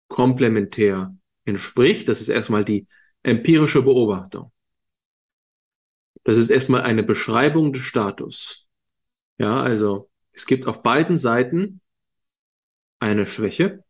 komplementär 0.09 1.17
entspricht. 1.45 2.09
Das 2.09 2.21
ist 2.21 2.29
erstmal 2.29 2.65
die 2.65 2.87
empirische 3.23 3.83
Beobachtung. 3.83 4.53
Das 6.25 6.39
ist 6.39 6.51
erstmal 6.51 6.83
eine 6.83 7.03
Beschreibung 7.03 7.73
des 7.73 7.83
Status. 7.83 8.69
Ja, 9.39 9.61
also 9.61 10.11
es 10.33 10.47
gibt 10.47 10.67
auf 10.67 10.83
beiden 10.83 11.17
Seiten 11.17 11.81
eine 13.01 13.27
Schwäche. 13.27 13.85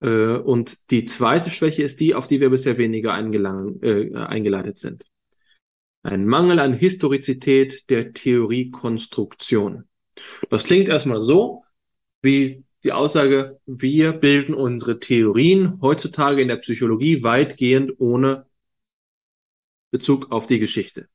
Äh, 0.00 0.36
und 0.36 0.90
die 0.90 1.04
zweite 1.04 1.50
Schwäche 1.50 1.82
ist 1.82 2.00
die, 2.00 2.14
auf 2.14 2.26
die 2.26 2.40
wir 2.40 2.50
bisher 2.50 2.78
weniger 2.78 3.12
äh, 3.12 4.14
eingeleitet 4.14 4.78
sind. 4.78 5.04
Ein 6.02 6.26
Mangel 6.26 6.58
an 6.58 6.74
Historizität 6.74 7.88
der 7.90 8.12
Theoriekonstruktion. 8.12 9.88
Das 10.50 10.64
klingt 10.64 10.88
erstmal 10.88 11.20
so, 11.20 11.64
wie 12.20 12.63
die 12.84 12.92
Aussage, 12.92 13.58
wir 13.66 14.12
bilden 14.12 14.54
unsere 14.54 15.00
Theorien 15.00 15.80
heutzutage 15.80 16.42
in 16.42 16.48
der 16.48 16.56
Psychologie 16.56 17.22
weitgehend 17.22 17.92
ohne 17.98 18.46
Bezug 19.90 20.30
auf 20.30 20.46
die 20.46 20.58
Geschichte. 20.58 21.08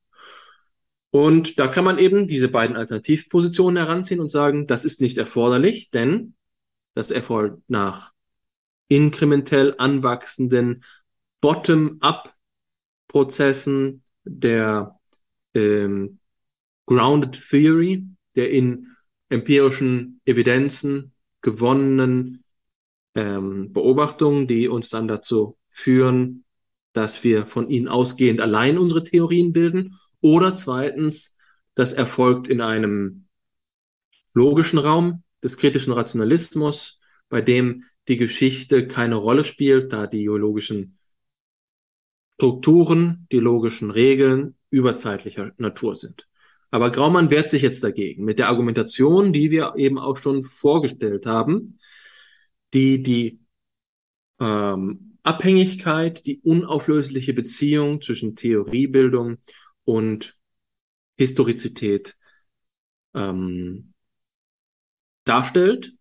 Und 1.11 1.59
da 1.59 1.67
kann 1.67 1.83
man 1.83 1.99
eben 1.99 2.27
diese 2.27 2.49
beiden 2.49 2.75
Alternativpositionen 2.75 3.77
heranziehen 3.77 4.19
und 4.19 4.29
sagen, 4.29 4.67
das 4.67 4.85
ist 4.85 5.01
nicht 5.01 5.17
erforderlich, 5.17 5.89
denn 5.91 6.35
das 6.95 7.09
erfolgt 7.11 7.61
nach 7.67 8.13
inkrementell 8.87 9.75
anwachsenden 9.77 10.83
Bottom-up-Prozessen 11.41 14.03
der 14.23 14.99
ähm, 15.53 16.19
Grounded 16.85 17.49
Theory, 17.49 18.05
der 18.35 18.49
in 18.49 18.87
empirischen 19.29 20.21
Evidenzen 20.25 21.13
gewonnenen 21.41 22.43
ähm, 23.15 23.73
Beobachtungen, 23.73 24.47
die 24.47 24.67
uns 24.67 24.89
dann 24.89 25.07
dazu 25.07 25.57
führen, 25.69 26.45
dass 26.93 27.23
wir 27.23 27.45
von 27.45 27.69
ihnen 27.69 27.87
ausgehend 27.87 28.41
allein 28.41 28.77
unsere 28.77 29.03
Theorien 29.03 29.53
bilden. 29.53 29.95
Oder 30.21 30.55
zweitens, 30.55 31.35
das 31.75 31.93
erfolgt 31.93 32.47
in 32.47 32.61
einem 32.61 33.27
logischen 34.33 34.79
Raum 34.79 35.23
des 35.43 35.57
kritischen 35.57 35.93
Rationalismus, 35.93 36.99
bei 37.29 37.41
dem 37.41 37.83
die 38.07 38.17
Geschichte 38.17 38.87
keine 38.87 39.15
Rolle 39.15 39.43
spielt, 39.43 39.93
da 39.93 40.07
die 40.07 40.23
geologischen 40.23 40.97
Strukturen, 42.35 43.27
die 43.31 43.39
logischen 43.39 43.91
Regeln 43.91 44.55
überzeitlicher 44.69 45.51
Natur 45.57 45.95
sind. 45.95 46.28
Aber 46.71 46.91
Graumann 46.91 47.31
wehrt 47.31 47.49
sich 47.49 47.61
jetzt 47.61 47.83
dagegen 47.83 48.25
mit 48.25 48.39
der 48.39 48.49
Argumentation, 48.49 49.33
die 49.33 49.51
wir 49.51 49.73
eben 49.75 49.97
auch 49.97 50.17
schon 50.17 50.43
vorgestellt 50.43 51.25
haben, 51.25 51.79
die 52.73 53.01
die 53.01 53.39
ähm, 54.39 55.17
Abhängigkeit, 55.23 56.25
die 56.25 56.39
unauflösliche 56.41 57.33
Beziehung 57.33 58.01
zwischen 58.01 58.35
Theoriebildung 58.35 59.37
und 59.83 60.37
Historizität 61.17 62.15
ähm, 63.13 63.93
darstellt 65.25 65.93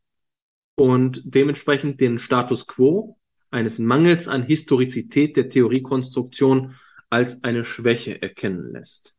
und 0.77 1.23
dementsprechend 1.25 2.01
den 2.01 2.19
Status 2.19 2.67
quo 2.67 3.19
eines 3.51 3.79
Mangels 3.79 4.29
an 4.29 4.43
Historizität 4.45 5.37
der 5.37 5.49
Theoriekonstruktion 5.49 6.77
als 7.11 7.43
eine 7.43 7.65
Schwäche 7.65 8.21
erkennen 8.23 8.73
lässt. 8.73 9.18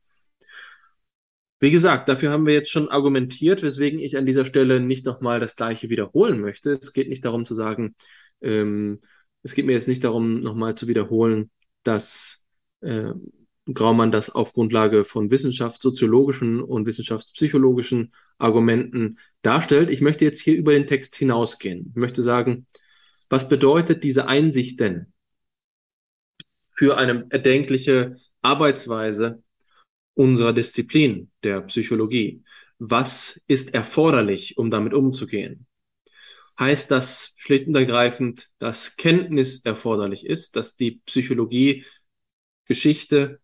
Wie 1.59 1.71
gesagt, 1.71 2.07
dafür 2.07 2.31
haben 2.31 2.45
wir 2.45 2.53
jetzt 2.53 2.71
schon 2.71 2.89
argumentiert, 2.89 3.63
weswegen 3.63 3.99
ich 3.99 4.17
an 4.17 4.25
dieser 4.25 4.45
Stelle 4.45 4.79
nicht 4.79 5.05
nochmal 5.05 5.39
das 5.39 5.55
Gleiche 5.55 5.89
wiederholen 5.89 6.39
möchte. 6.39 6.71
Es 6.71 6.93
geht 6.93 7.09
nicht 7.09 7.25
darum 7.25 7.45
zu 7.45 7.53
sagen, 7.53 7.95
Ähm, 8.41 9.01
es 9.43 9.53
geht 9.53 9.65
mir 9.65 9.73
jetzt 9.73 9.87
nicht 9.87 10.03
darum, 10.03 10.41
nochmal 10.41 10.75
zu 10.75 10.87
wiederholen, 10.87 11.51
dass 11.83 12.41
äh, 12.81 13.11
Graumann 13.73 14.11
das 14.11 14.29
auf 14.29 14.53
Grundlage 14.53 15.05
von 15.05 15.29
wissenschaftssoziologischen 15.29 16.61
und 16.61 16.85
wissenschaftspsychologischen 16.85 18.13
Argumenten 18.37 19.19
darstellt. 19.41 19.89
Ich 19.89 20.01
möchte 20.01 20.25
jetzt 20.25 20.41
hier 20.41 20.55
über 20.55 20.73
den 20.73 20.87
Text 20.87 21.15
hinausgehen. 21.15 21.87
Ich 21.89 21.95
möchte 21.95 22.23
sagen, 22.23 22.65
was 23.29 23.47
bedeutet 23.47 24.03
diese 24.03 24.27
Einsicht 24.27 24.79
denn 24.79 25.13
für 26.71 26.97
eine 26.97 27.27
erdenkliche 27.29 28.17
Arbeitsweise 28.41 29.43
unserer 30.19 30.51
Disziplin 30.51 31.31
der 31.43 31.61
Psychologie? 31.61 32.43
Was 32.77 33.39
ist 33.47 33.73
erforderlich, 33.73 34.57
um 34.57 34.69
damit 34.69 34.93
umzugehen? 34.93 35.65
Heißt 36.59 36.91
das 36.91 37.33
schlicht 37.37 37.67
und 37.67 37.75
ergreifend, 37.75 38.49
dass 38.57 38.97
Kenntnis 38.97 39.63
erforderlich 39.63 40.25
ist, 40.25 40.57
dass 40.57 40.75
die 40.75 40.99
Psychologie 41.05 41.85
Geschichte 42.65 43.39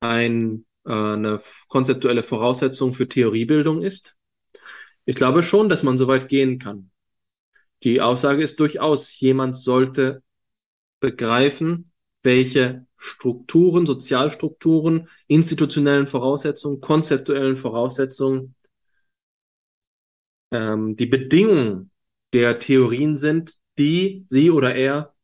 ein, 0.00 0.66
äh, 0.84 0.92
eine 0.92 1.40
konzeptuelle 1.68 2.24
Voraussetzung 2.24 2.92
für 2.92 3.08
Theoriebildung 3.08 3.80
ist? 3.80 4.16
Ich 5.04 5.14
glaube 5.14 5.44
schon, 5.44 5.68
dass 5.68 5.84
man 5.84 5.96
so 5.96 6.08
weit 6.08 6.28
gehen 6.28 6.58
kann. 6.58 6.90
Die 7.84 8.00
Aussage 8.00 8.42
ist 8.42 8.58
durchaus, 8.58 9.20
jemand 9.20 9.56
sollte 9.56 10.24
begreifen, 10.98 11.92
welche 12.24 12.86
Strukturen, 12.96 13.86
Sozialstrukturen, 13.86 15.08
institutionellen 15.28 16.06
Voraussetzungen, 16.06 16.80
konzeptuellen 16.80 17.56
Voraussetzungen 17.56 18.54
ähm, 20.50 20.96
die 20.96 21.06
Bedingungen 21.06 21.90
der 22.32 22.58
Theorien 22.58 23.16
sind, 23.16 23.58
die 23.78 24.24
sie 24.28 24.50
oder 24.50 24.74
er 24.74 25.14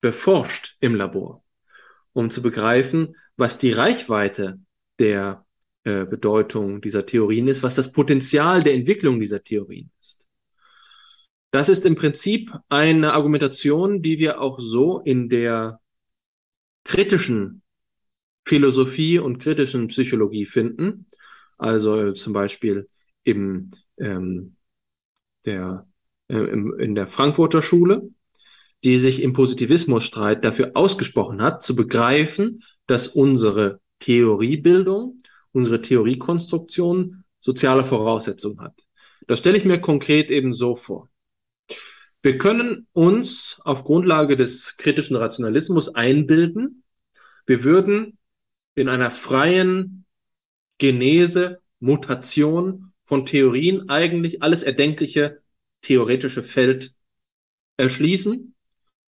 beforscht 0.00 0.76
im 0.80 0.94
Labor, 0.94 1.42
um 2.12 2.30
zu 2.30 2.42
begreifen, 2.42 3.16
was 3.36 3.58
die 3.58 3.72
Reichweite 3.72 4.60
der 4.98 5.46
äh, 5.84 6.04
Bedeutung 6.04 6.80
dieser 6.80 7.06
Theorien 7.06 7.48
ist, 7.48 7.62
was 7.62 7.76
das 7.76 7.92
Potenzial 7.92 8.62
der 8.62 8.74
Entwicklung 8.74 9.18
dieser 9.18 9.42
Theorien 9.42 9.90
ist. 10.00 10.27
Das 11.50 11.68
ist 11.68 11.86
im 11.86 11.94
Prinzip 11.94 12.52
eine 12.68 13.14
Argumentation, 13.14 14.02
die 14.02 14.18
wir 14.18 14.40
auch 14.40 14.58
so 14.60 15.00
in 15.00 15.28
der 15.28 15.80
kritischen 16.84 17.62
Philosophie 18.44 19.18
und 19.18 19.38
kritischen 19.38 19.88
Psychologie 19.88 20.44
finden. 20.44 21.06
Also 21.56 22.12
zum 22.12 22.32
Beispiel 22.32 22.88
im, 23.24 23.70
ähm, 23.98 24.56
der, 25.44 25.86
äh, 26.28 26.36
im, 26.36 26.78
in 26.78 26.94
der 26.94 27.06
Frankfurter 27.08 27.62
Schule, 27.62 28.10
die 28.84 28.96
sich 28.96 29.22
im 29.22 29.32
Positivismusstreit 29.32 30.44
dafür 30.44 30.72
ausgesprochen 30.74 31.42
hat, 31.42 31.62
zu 31.62 31.74
begreifen, 31.74 32.62
dass 32.86 33.08
unsere 33.08 33.80
Theoriebildung, 33.98 35.20
unsere 35.52 35.80
Theoriekonstruktion 35.80 37.24
soziale 37.40 37.84
Voraussetzungen 37.84 38.60
hat. 38.60 38.74
Das 39.26 39.40
stelle 39.40 39.56
ich 39.56 39.64
mir 39.64 39.80
konkret 39.80 40.30
eben 40.30 40.52
so 40.52 40.76
vor. 40.76 41.08
Wir 42.28 42.36
können 42.36 42.86
uns 42.92 43.58
auf 43.64 43.84
Grundlage 43.84 44.36
des 44.36 44.76
kritischen 44.76 45.16
Rationalismus 45.16 45.94
einbilden, 45.94 46.84
wir 47.46 47.64
würden 47.64 48.18
in 48.74 48.90
einer 48.90 49.10
freien 49.10 50.04
Genese, 50.76 51.62
Mutation 51.80 52.92
von 53.06 53.24
Theorien 53.24 53.88
eigentlich 53.88 54.42
alles 54.42 54.62
erdenkliche 54.62 55.40
theoretische 55.80 56.42
Feld 56.42 56.92
erschließen 57.78 58.54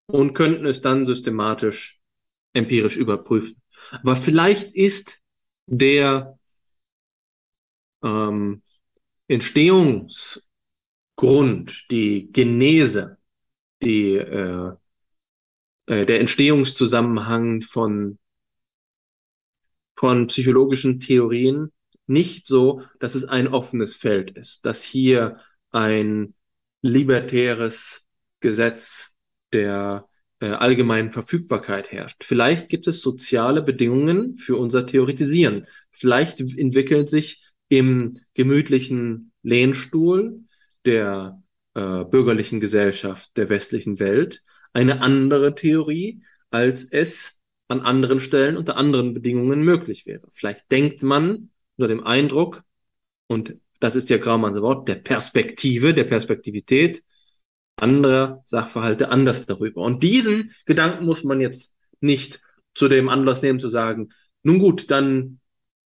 und 0.06 0.32
könnten 0.32 0.64
es 0.64 0.80
dann 0.80 1.04
systematisch 1.04 2.00
empirisch 2.54 2.96
überprüfen. 2.96 3.60
Aber 3.90 4.16
vielleicht 4.16 4.74
ist 4.74 5.20
der 5.66 6.38
ähm, 8.02 8.62
Entstehungs 9.28 10.49
Grund, 11.20 11.90
die 11.90 12.32
Genese, 12.32 13.18
die, 13.82 14.14
äh, 14.14 14.72
äh, 15.84 16.06
der 16.06 16.18
Entstehungszusammenhang 16.18 17.60
von, 17.60 18.18
von 19.96 20.28
psychologischen 20.28 20.98
Theorien 20.98 21.72
nicht 22.06 22.46
so, 22.46 22.80
dass 23.00 23.14
es 23.16 23.26
ein 23.26 23.48
offenes 23.48 23.96
Feld 23.96 24.30
ist, 24.38 24.64
dass 24.64 24.82
hier 24.82 25.36
ein 25.72 26.32
libertäres 26.80 28.06
Gesetz 28.40 29.14
der 29.52 30.08
äh, 30.38 30.46
allgemeinen 30.46 31.10
Verfügbarkeit 31.10 31.92
herrscht. 31.92 32.24
Vielleicht 32.24 32.70
gibt 32.70 32.86
es 32.86 33.02
soziale 33.02 33.60
Bedingungen 33.60 34.38
für 34.38 34.56
unser 34.56 34.86
Theoretisieren. 34.86 35.66
Vielleicht 35.90 36.40
entwickelt 36.40 37.10
sich 37.10 37.44
im 37.68 38.14
gemütlichen 38.32 39.32
Lehnstuhl 39.42 40.46
der 40.84 41.42
äh, 41.74 42.04
bürgerlichen 42.04 42.60
Gesellschaft 42.60 43.36
der 43.36 43.48
westlichen 43.48 43.98
Welt 43.98 44.42
eine 44.72 45.02
andere 45.02 45.54
Theorie, 45.54 46.22
als 46.50 46.84
es 46.84 47.40
an 47.68 47.80
anderen 47.80 48.20
Stellen 48.20 48.56
unter 48.56 48.76
anderen 48.76 49.14
Bedingungen 49.14 49.62
möglich 49.62 50.06
wäre. 50.06 50.28
Vielleicht 50.32 50.70
denkt 50.70 51.02
man 51.02 51.50
unter 51.76 51.88
dem 51.88 52.04
Eindruck, 52.04 52.62
und 53.28 53.56
das 53.78 53.96
ist 53.96 54.10
ja 54.10 54.18
Graumanns 54.18 54.60
Wort, 54.60 54.88
der 54.88 54.96
Perspektive, 54.96 55.94
der 55.94 56.04
Perspektivität 56.04 57.02
anderer 57.76 58.42
Sachverhalte 58.44 59.08
anders 59.08 59.46
darüber. 59.46 59.82
Und 59.82 60.02
diesen 60.02 60.54
Gedanken 60.66 61.06
muss 61.06 61.24
man 61.24 61.40
jetzt 61.40 61.74
nicht 62.00 62.42
zu 62.74 62.88
dem 62.88 63.08
Anlass 63.08 63.42
nehmen 63.42 63.58
zu 63.58 63.68
sagen, 63.68 64.10
nun 64.42 64.58
gut, 64.58 64.90
dann 64.90 65.40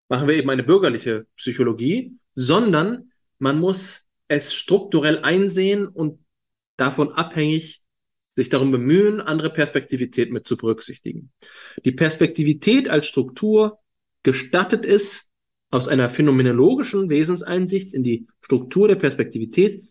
machen 0.10 0.28
wir 0.28 0.36
eben 0.36 0.50
eine 0.50 0.64
bürgerliche 0.64 1.28
Psychologie, 1.36 2.18
sondern 2.36 3.12
man 3.40 3.60
muss 3.60 4.03
es 4.34 4.54
strukturell 4.54 5.20
einsehen 5.20 5.88
und 5.88 6.20
davon 6.78 7.12
abhängig 7.12 7.82
sich 8.36 8.50
darum 8.50 8.72
bemühen, 8.72 9.22
andere 9.22 9.52
Perspektivität 9.52 10.32
mit 10.32 10.48
zu 10.48 10.58
berücksichtigen. 10.58 11.32
Die 11.86 11.92
Perspektivität 11.92 12.90
als 12.90 13.06
Struktur 13.06 13.80
gestattet 14.24 14.86
es, 14.86 15.30
aus 15.70 15.88
einer 15.88 16.10
phänomenologischen 16.10 17.10
Wesenseinsicht 17.10 17.96
in 17.96 18.04
die 18.04 18.28
Struktur 18.42 18.88
der 18.88 18.96
Perspektivität 18.96 19.84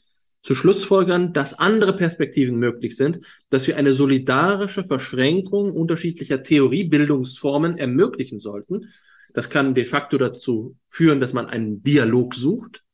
zu 0.42 0.54
Schlussfolgern, 0.54 1.32
dass 1.32 1.54
andere 1.54 1.96
Perspektiven 1.96 2.56
möglich 2.56 2.96
sind, 2.96 3.18
dass 3.50 3.66
wir 3.66 3.76
eine 3.76 3.92
solidarische 3.92 4.84
Verschränkung 4.84 5.72
unterschiedlicher 5.72 6.42
Theoriebildungsformen 6.42 7.78
ermöglichen 7.78 8.38
sollten. 8.38 8.90
Das 9.34 9.50
kann 9.50 9.74
de 9.74 9.84
facto 9.84 10.18
dazu 10.18 10.76
führen, 10.88 11.20
dass 11.20 11.32
man 11.32 11.46
einen 11.46 11.82
Dialog 11.82 12.34
sucht, 12.34 12.84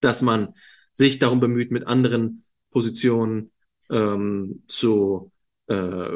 dass 0.00 0.22
man 0.22 0.54
sich 0.92 1.18
darum 1.18 1.40
bemüht, 1.40 1.70
mit 1.70 1.86
anderen 1.86 2.44
Positionen 2.70 3.52
ähm, 3.90 4.62
zu, 4.66 5.32
äh, 5.66 6.10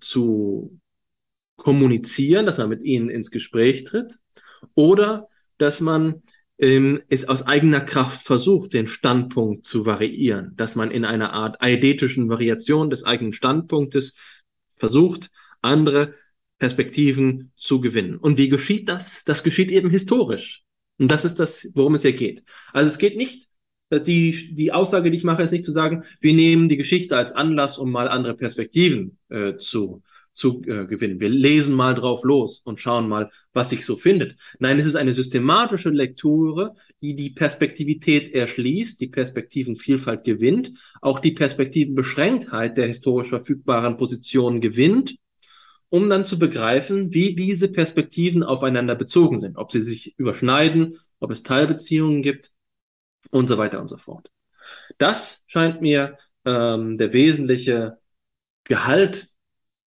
zu 0.00 0.78
kommunizieren, 1.56 2.46
dass 2.46 2.58
man 2.58 2.68
mit 2.68 2.82
ihnen 2.82 3.08
ins 3.08 3.30
Gespräch 3.30 3.84
tritt 3.84 4.18
oder 4.74 5.28
dass 5.58 5.80
man 5.80 6.22
ähm, 6.58 7.00
es 7.08 7.28
aus 7.28 7.46
eigener 7.46 7.80
Kraft 7.80 8.26
versucht, 8.26 8.72
den 8.72 8.86
Standpunkt 8.86 9.66
zu 9.66 9.86
variieren, 9.86 10.52
dass 10.56 10.74
man 10.76 10.90
in 10.90 11.04
einer 11.04 11.32
Art 11.32 11.60
eidetischen 11.62 12.28
Variation 12.28 12.90
des 12.90 13.04
eigenen 13.04 13.32
Standpunktes 13.32 14.16
versucht, 14.76 15.30
andere 15.60 16.14
Perspektiven 16.58 17.52
zu 17.56 17.80
gewinnen. 17.80 18.16
Und 18.16 18.38
wie 18.38 18.48
geschieht 18.48 18.88
das? 18.88 19.24
Das 19.24 19.42
geschieht 19.42 19.70
eben 19.70 19.90
historisch. 19.90 20.64
Und 20.98 21.10
das 21.10 21.24
ist 21.24 21.38
das, 21.38 21.68
worum 21.74 21.94
es 21.94 22.02
hier 22.02 22.12
geht. 22.12 22.44
Also 22.72 22.88
es 22.88 22.98
geht 22.98 23.16
nicht, 23.16 23.48
äh, 23.90 24.00
die, 24.00 24.54
die 24.54 24.72
Aussage, 24.72 25.10
die 25.10 25.16
ich 25.16 25.24
mache, 25.24 25.42
ist 25.42 25.52
nicht 25.52 25.64
zu 25.64 25.72
sagen, 25.72 26.04
wir 26.20 26.34
nehmen 26.34 26.68
die 26.68 26.76
Geschichte 26.76 27.16
als 27.16 27.32
Anlass, 27.32 27.78
um 27.78 27.90
mal 27.90 28.08
andere 28.08 28.34
Perspektiven 28.34 29.18
äh, 29.28 29.56
zu, 29.56 30.02
zu 30.34 30.62
äh, 30.62 30.86
gewinnen. 30.86 31.20
Wir 31.20 31.28
lesen 31.28 31.74
mal 31.74 31.94
drauf 31.94 32.24
los 32.24 32.62
und 32.64 32.80
schauen 32.80 33.08
mal, 33.08 33.30
was 33.52 33.70
sich 33.70 33.84
so 33.84 33.96
findet. 33.96 34.36
Nein, 34.58 34.78
es 34.78 34.86
ist 34.86 34.96
eine 34.96 35.12
systematische 35.12 35.90
Lektüre, 35.90 36.74
die 37.02 37.14
die 37.14 37.30
Perspektivität 37.30 38.34
erschließt, 38.34 39.00
die 39.00 39.08
Perspektivenvielfalt 39.08 40.24
gewinnt, 40.24 40.72
auch 41.00 41.18
die 41.18 41.32
Perspektivenbeschränktheit 41.32 42.78
der 42.78 42.86
historisch 42.86 43.28
verfügbaren 43.28 43.96
Positionen 43.96 44.60
gewinnt 44.60 45.16
um 45.92 46.08
dann 46.08 46.24
zu 46.24 46.38
begreifen, 46.38 47.12
wie 47.12 47.34
diese 47.34 47.70
Perspektiven 47.70 48.42
aufeinander 48.42 48.94
bezogen 48.94 49.38
sind, 49.38 49.58
ob 49.58 49.70
sie 49.70 49.82
sich 49.82 50.18
überschneiden, 50.18 50.94
ob 51.20 51.30
es 51.30 51.42
Teilbeziehungen 51.42 52.22
gibt 52.22 52.50
und 53.30 53.46
so 53.46 53.58
weiter 53.58 53.78
und 53.80 53.88
so 53.88 53.98
fort. 53.98 54.30
Das 54.96 55.44
scheint 55.46 55.82
mir 55.82 56.16
ähm, 56.46 56.96
der 56.96 57.12
wesentliche 57.12 57.98
Gehalt, 58.64 59.28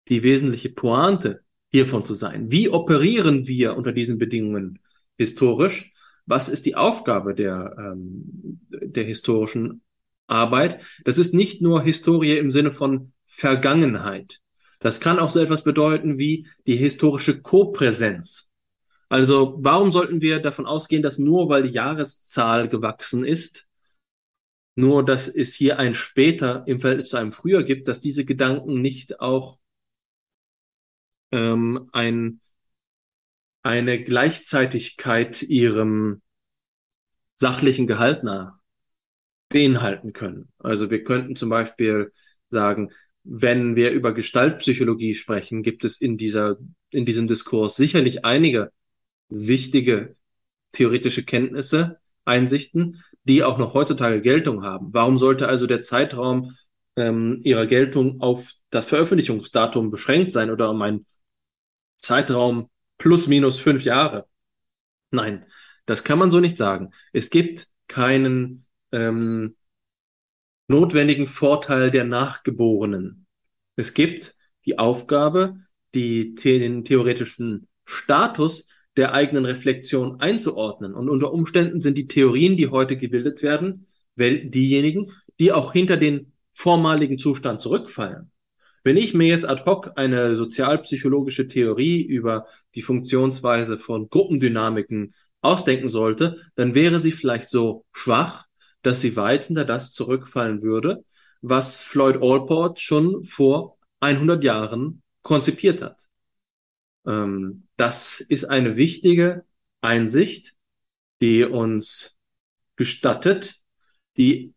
die 0.08 0.24
wesentliche 0.24 0.70
Pointe 0.70 1.44
hiervon 1.70 2.04
zu 2.04 2.16
sein. 2.16 2.52
Wie 2.52 2.68
operieren 2.70 3.48
wir 3.48 3.78
unter 3.78 3.92
diesen 3.92 4.18
Bedingungen 4.18 4.80
historisch? 5.20 5.94
Was 6.26 6.50
ist 6.50 6.66
die 6.66 6.76
Aufgabe 6.76 7.36
der, 7.36 7.76
ähm, 7.78 8.60
der 8.70 9.04
historischen 9.04 9.84
Arbeit. 10.32 10.84
Das 11.04 11.18
ist 11.18 11.34
nicht 11.34 11.62
nur 11.62 11.84
Historie 11.84 12.38
im 12.38 12.50
Sinne 12.50 12.72
von 12.72 13.12
Vergangenheit. 13.28 14.41
Das 14.82 15.00
kann 15.00 15.20
auch 15.20 15.30
so 15.30 15.40
etwas 15.40 15.64
bedeuten 15.64 16.18
wie 16.18 16.48
die 16.66 16.76
historische 16.76 17.40
Kopräsenz. 17.42 18.50
Also 19.10 19.58
warum 19.60 19.92
sollten 19.92 20.22
wir 20.22 20.40
davon 20.40 20.66
ausgehen, 20.66 21.04
dass 21.04 21.20
nur 21.20 21.50
weil 21.50 21.64
die 21.64 21.74
Jahreszahl 21.74 22.68
gewachsen 22.68 23.24
ist, 23.24 23.68
nur 24.76 25.06
dass 25.06 25.28
es 25.28 25.54
hier 25.54 25.78
ein 25.78 25.94
später 25.94 26.64
im 26.66 26.80
Verhältnis 26.80 27.10
zu 27.10 27.18
einem 27.18 27.32
früher 27.32 27.64
gibt, 27.64 27.88
dass 27.88 28.00
diese 28.00 28.26
Gedanken 28.26 28.82
nicht 28.82 29.20
auch 29.20 29.60
ähm, 31.32 31.90
ein, 31.92 32.42
eine 33.62 34.02
Gleichzeitigkeit 34.02 35.44
ihrem 35.44 36.24
sachlichen 37.36 37.86
Gehalt 37.86 38.24
nach 38.24 38.54
beinhalten 39.50 40.14
können. 40.14 40.52
Also 40.58 40.90
wir 40.90 41.04
könnten 41.04 41.36
zum 41.36 41.50
Beispiel 41.50 42.12
sagen, 42.50 42.92
wenn 43.24 43.76
wir 43.76 43.92
über 43.92 44.14
Gestaltpsychologie 44.14 45.14
sprechen, 45.14 45.64
gibt 45.64 45.84
es 45.84 46.00
in 46.02 46.18
dieser, 46.18 46.58
in 46.90 47.06
diesem 47.06 47.28
Diskurs 47.28 47.76
sicherlich 47.76 48.26
einige 48.26 48.72
wichtige 49.30 50.16
theoretische 50.72 51.24
Kenntnisse, 51.24 52.00
Einsichten, 52.26 53.04
die 53.24 53.44
auch 53.44 53.58
noch 53.58 53.74
heutzutage 53.74 54.22
Geltung 54.22 54.64
haben. 54.64 54.94
Warum 54.94 55.18
sollte 55.18 55.48
also 55.48 55.68
der 55.68 55.82
Zeitraum 55.82 56.56
ähm, 56.96 57.42
ihrer 57.44 57.68
Geltung 57.68 58.22
auf 58.22 58.52
das 58.70 58.86
Veröffentlichungsdatum 58.86 59.92
beschränkt 59.92 60.34
sein 60.34 60.50
oder 60.50 60.70
um 60.70 60.82
einen 60.82 61.06
Zeitraum 61.98 62.70
plus 62.98 63.28
minus 63.28 63.60
fünf 63.60 63.84
Jahre? 63.84 64.28
Nein, 65.12 65.46
das 65.86 66.04
kann 66.04 66.20
man 66.20 66.32
so 66.32 66.40
nicht 66.40 66.58
sagen. 66.58 66.92
Es 67.12 67.30
gibt 67.30 67.68
keinen 67.88 68.66
ähm, 68.92 69.56
notwendigen 70.72 71.28
Vorteil 71.28 71.92
der 71.92 72.06
Nachgeborenen. 72.06 73.28
Es 73.76 73.94
gibt 73.94 74.36
die 74.66 74.80
Aufgabe, 74.80 75.58
die, 75.94 76.34
den 76.34 76.84
theoretischen 76.84 77.68
Status 77.86 78.68
der 78.98 79.14
eigenen 79.14 79.46
Reflexion 79.46 80.20
einzuordnen. 80.20 80.94
Und 80.94 81.10
unter 81.10 81.32
Umständen 81.32 81.82
sind 81.82 81.98
die 81.98 82.08
Theorien, 82.08 82.58
die 82.58 82.70
heute 82.70 82.98
gebildet 82.98 83.44
werden, 83.44 83.88
diejenigen, 84.18 85.12
die 85.40 85.52
auch 85.52 85.74
hinter 85.74 85.98
den 85.98 86.34
vormaligen 86.54 87.18
Zustand 87.18 87.62
zurückfallen. 87.62 88.32
Wenn 88.84 88.98
ich 88.98 89.14
mir 89.14 89.28
jetzt 89.28 89.48
ad 89.48 89.64
hoc 89.66 89.92
eine 89.96 90.36
sozialpsychologische 90.36 91.48
Theorie 91.48 92.02
über 92.02 92.46
die 92.76 92.82
Funktionsweise 92.82 93.78
von 93.78 94.10
Gruppendynamiken 94.10 95.14
ausdenken 95.42 95.90
sollte, 95.90 96.38
dann 96.56 96.76
wäre 96.76 97.00
sie 97.00 97.12
vielleicht 97.12 97.50
so 97.50 97.86
schwach, 97.94 98.48
dass 98.82 99.02
sie 99.02 99.16
weit 99.16 99.46
hinter 99.46 99.66
das 99.66 99.92
zurückfallen 99.92 100.62
würde, 100.62 101.04
was 101.42 101.84
Floyd 101.84 102.22
Allport 102.22 102.80
schon 102.80 103.24
vor 103.24 103.78
100 104.00 104.44
Jahren 104.44 105.02
konzipiert 105.22 105.82
hat. 105.82 106.08
Ähm, 107.06 107.68
das 107.78 108.20
ist 108.22 108.46
eine 108.46 108.78
wichtige 108.78 109.46
Einsicht, 109.82 110.54
die 111.22 111.44
uns 111.44 112.18
gestattet, 112.76 113.62
die 114.18 114.54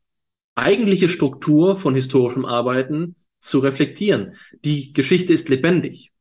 eigentliche 0.55 1.09
Struktur 1.09 1.77
von 1.77 1.95
historischem 1.95 2.45
Arbeiten 2.45 3.17
zu 3.41 3.59
reflektieren. 3.59 4.37
Die 4.65 4.93
Geschichte 4.93 5.33
ist 5.33 5.49
lebendig. 5.49 6.13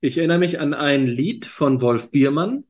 Ich 0.00 0.18
erinnere 0.18 0.38
mich 0.38 0.60
an 0.60 0.74
ein 0.74 1.06
Lied 1.06 1.44
von 1.46 1.80
Wolf 1.80 2.10
Biermann, 2.10 2.64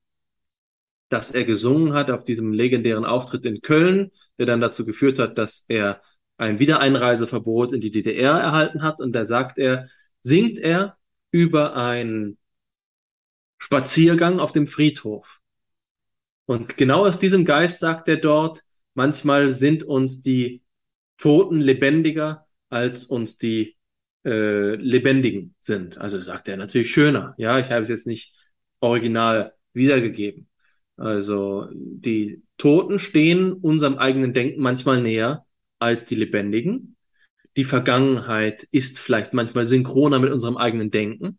das 1.09 1.31
er 1.31 1.45
gesungen 1.45 1.95
hat 1.95 2.11
auf 2.11 2.25
diesem 2.25 2.53
legendären 2.53 3.05
Auftritt 3.05 3.47
in 3.47 3.61
Köln, 3.63 4.11
der 4.39 4.47
dann 4.47 4.61
dazu 4.61 4.87
geführt 4.87 5.19
hat, 5.19 5.39
dass 5.39 5.65
er 5.69 6.03
ein 6.37 6.59
Wiedereinreiseverbot 6.59 7.73
in 7.73 7.81
die 7.81 7.91
DDR 7.91 8.39
erhalten 8.39 8.83
hat. 8.83 9.01
Und 9.01 9.13
da 9.13 9.25
sagt 9.25 9.59
er, 9.59 9.89
singt 10.23 10.59
er 10.59 10.97
über 11.31 11.77
einen 11.77 12.39
Spaziergang 13.59 14.39
auf 14.41 14.53
dem 14.53 14.67
Friedhof. 14.67 15.41
Und 16.47 16.77
genau 16.77 17.05
aus 17.07 17.19
diesem 17.19 17.45
Geist 17.45 17.81
sagt 17.81 18.09
er 18.09 18.17
dort, 18.17 18.63
manchmal 18.95 19.51
sind 19.51 19.83
uns 19.83 20.23
die 20.23 20.63
Toten 21.19 21.61
lebendiger, 21.61 22.47
als 22.71 23.05
uns 23.05 23.37
die 23.37 23.77
äh, 24.25 24.77
Lebendigen 24.77 25.55
sind. 25.61 25.99
Also 25.99 26.21
sagt 26.21 26.49
er 26.49 26.57
natürlich 26.57 26.91
schöner. 26.91 27.35
Ja, 27.37 27.59
ich 27.59 27.71
habe 27.71 27.83
es 27.83 27.89
jetzt 27.89 28.07
nicht 28.07 28.35
original 28.81 29.55
wiedergegeben. 29.73 30.48
Also 30.99 31.69
die 31.73 32.43
Toten 32.59 32.99
stehen 32.99 33.53
unserem 33.53 33.97
eigenen 33.99 34.33
Denken 34.35 34.61
manchmal 34.61 35.01
näher 35.01 35.47
als 35.79 36.05
die 36.05 36.17
Lebendigen. 36.17 36.97
Die 37.57 37.65
Vergangenheit 37.65 38.67
ist 38.73 38.99
vielleicht 38.99 39.33
manchmal 39.33 39.65
synchroner 39.65 40.19
mit 40.19 40.33
unserem 40.33 40.57
eigenen 40.57 40.91
Denken. 40.91 41.39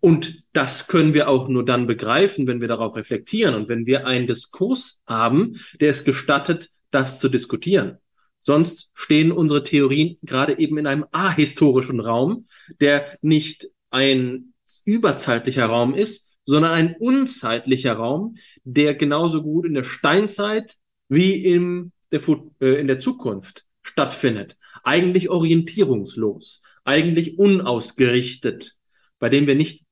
Und 0.00 0.42
das 0.52 0.86
können 0.86 1.14
wir 1.14 1.28
auch 1.28 1.48
nur 1.48 1.64
dann 1.64 1.86
begreifen, 1.86 2.46
wenn 2.46 2.60
wir 2.60 2.68
darauf 2.68 2.96
reflektieren 2.96 3.54
und 3.54 3.68
wenn 3.68 3.86
wir 3.86 4.06
einen 4.06 4.26
Diskurs 4.26 5.02
haben, 5.06 5.60
der 5.80 5.90
es 5.90 6.04
gestattet, 6.04 6.70
das 6.90 7.20
zu 7.20 7.28
diskutieren. 7.28 7.98
Sonst 8.40 8.90
stehen 8.94 9.32
unsere 9.32 9.62
Theorien 9.62 10.16
gerade 10.22 10.58
eben 10.58 10.78
in 10.78 10.86
einem 10.86 11.04
ahistorischen 11.12 12.00
Raum, 12.00 12.46
der 12.80 13.18
nicht 13.20 13.68
ein 13.90 14.54
überzeitlicher 14.84 15.66
Raum 15.66 15.94
ist, 15.94 16.27
sondern 16.48 16.72
ein 16.72 16.96
unzeitlicher 16.98 17.92
Raum, 17.92 18.36
der 18.64 18.94
genauso 18.94 19.42
gut 19.42 19.66
in 19.66 19.74
der 19.74 19.84
Steinzeit 19.84 20.78
wie 21.08 21.44
in 21.44 21.92
der, 22.10 22.22
äh, 22.62 22.80
in 22.80 22.86
der 22.86 22.98
Zukunft 23.00 23.66
stattfindet. 23.82 24.56
Eigentlich 24.82 25.28
orientierungslos, 25.28 26.62
eigentlich 26.84 27.38
unausgerichtet, 27.38 28.76
bei 29.18 29.28
dem 29.28 29.46
wir 29.46 29.56
nicht, 29.56 29.84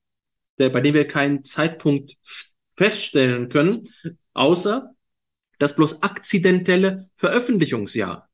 der, 0.59 0.71
bei 0.71 0.81
dem 0.81 0.95
wir 0.95 1.07
keinen 1.07 1.45
Zeitpunkt 1.45 2.17
feststellen 2.75 3.51
können, 3.51 3.85
außer 4.33 4.95
das 5.59 5.77
bloß 5.77 6.03
akzidentelle 6.03 7.11
Veröffentlichungsjahr. 7.17 8.31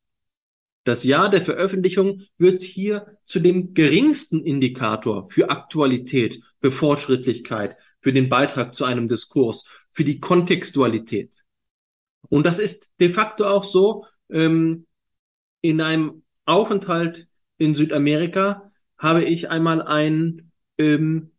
Das 0.84 1.02
Jahr 1.02 1.28
der 1.28 1.42
Veröffentlichung 1.42 2.22
wird 2.38 2.62
hier 2.62 3.18
zu 3.24 3.40
dem 3.40 3.74
geringsten 3.74 4.44
Indikator 4.44 5.28
für 5.28 5.50
Aktualität, 5.50 6.40
für 6.60 6.70
Fortschrittlichkeit, 6.70 7.76
für 8.02 8.12
den 8.12 8.28
Beitrag 8.28 8.74
zu 8.74 8.84
einem 8.84 9.08
Diskurs, 9.08 9.64
für 9.90 10.04
die 10.04 10.20
Kontextualität. 10.20 11.44
Und 12.28 12.44
das 12.44 12.58
ist 12.58 12.92
de 13.00 13.08
facto 13.08 13.46
auch 13.46 13.64
so, 13.64 14.04
ähm, 14.30 14.86
in 15.60 15.80
einem 15.80 16.22
Aufenthalt 16.44 17.28
in 17.56 17.74
Südamerika 17.74 18.70
habe 18.98 19.24
ich 19.24 19.50
einmal 19.50 19.82
ein 19.82 20.52
ähm, 20.78 21.30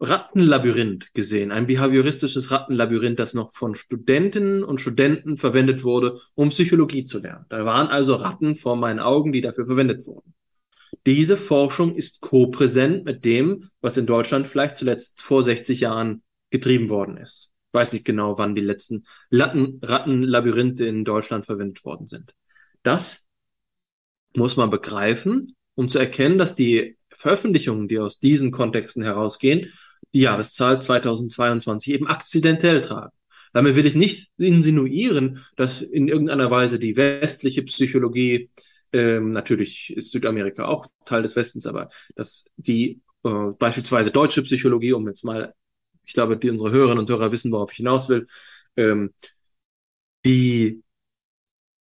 Rattenlabyrinth 0.00 1.12
gesehen, 1.14 1.50
ein 1.50 1.66
behavioristisches 1.66 2.50
Rattenlabyrinth, 2.50 3.18
das 3.18 3.34
noch 3.34 3.52
von 3.54 3.74
Studentinnen 3.74 4.62
und 4.62 4.80
Studenten 4.80 5.36
verwendet 5.36 5.82
wurde, 5.82 6.18
um 6.34 6.50
Psychologie 6.50 7.04
zu 7.04 7.18
lernen. 7.18 7.46
Da 7.48 7.64
waren 7.64 7.88
also 7.88 8.14
Ratten 8.14 8.56
vor 8.56 8.76
meinen 8.76 9.00
Augen, 9.00 9.32
die 9.32 9.40
dafür 9.40 9.66
verwendet 9.66 10.06
wurden. 10.06 10.34
Diese 11.06 11.36
Forschung 11.36 11.94
ist 11.94 12.20
kopräsent 12.20 13.04
mit 13.04 13.24
dem, 13.24 13.70
was 13.80 13.96
in 13.96 14.06
Deutschland 14.06 14.46
vielleicht 14.46 14.76
zuletzt 14.76 15.22
vor 15.22 15.42
60 15.42 15.80
Jahren 15.80 16.22
getrieben 16.50 16.88
worden 16.88 17.16
ist. 17.16 17.52
Weiß 17.72 17.92
nicht 17.92 18.04
genau, 18.04 18.38
wann 18.38 18.54
die 18.54 18.62
letzten 18.62 19.04
Latten, 19.30 19.78
Rattenlabyrinthe 19.82 20.86
in 20.86 21.04
Deutschland 21.04 21.44
verwendet 21.44 21.84
worden 21.84 22.06
sind. 22.06 22.34
Das 22.82 23.26
muss 24.34 24.56
man 24.56 24.70
begreifen, 24.70 25.54
um 25.74 25.88
zu 25.88 25.98
erkennen, 25.98 26.38
dass 26.38 26.54
die 26.54 26.96
Veröffentlichungen, 27.10 27.88
die 27.88 27.98
aus 27.98 28.18
diesen 28.18 28.50
Kontexten 28.50 29.02
herausgehen, 29.02 29.72
die 30.14 30.20
Jahreszahl 30.20 30.80
2022 30.80 31.92
eben 31.92 32.06
akzidentell 32.06 32.80
tragen. 32.80 33.12
Damit 33.52 33.76
will 33.76 33.86
ich 33.86 33.94
nicht 33.94 34.30
insinuieren, 34.38 35.44
dass 35.56 35.80
in 35.80 36.08
irgendeiner 36.08 36.50
Weise 36.50 36.78
die 36.78 36.96
westliche 36.96 37.62
Psychologie 37.62 38.50
ähm, 38.92 39.30
natürlich 39.30 39.96
ist 39.96 40.12
Südamerika 40.12 40.66
auch 40.66 40.86
Teil 41.04 41.22
des 41.22 41.36
Westens, 41.36 41.66
aber 41.66 41.90
dass 42.14 42.44
die 42.56 43.02
äh, 43.24 43.50
beispielsweise 43.58 44.10
deutsche 44.10 44.42
Psychologie, 44.42 44.92
um 44.92 45.06
jetzt 45.08 45.24
mal, 45.24 45.54
ich 46.04 46.14
glaube, 46.14 46.36
die 46.36 46.50
unsere 46.50 46.70
Hörerinnen 46.70 47.00
und 47.00 47.10
Hörer 47.10 47.32
wissen, 47.32 47.52
worauf 47.52 47.72
ich 47.72 47.78
hinaus 47.78 48.08
will, 48.08 48.26
ähm, 48.76 49.12
die 50.24 50.82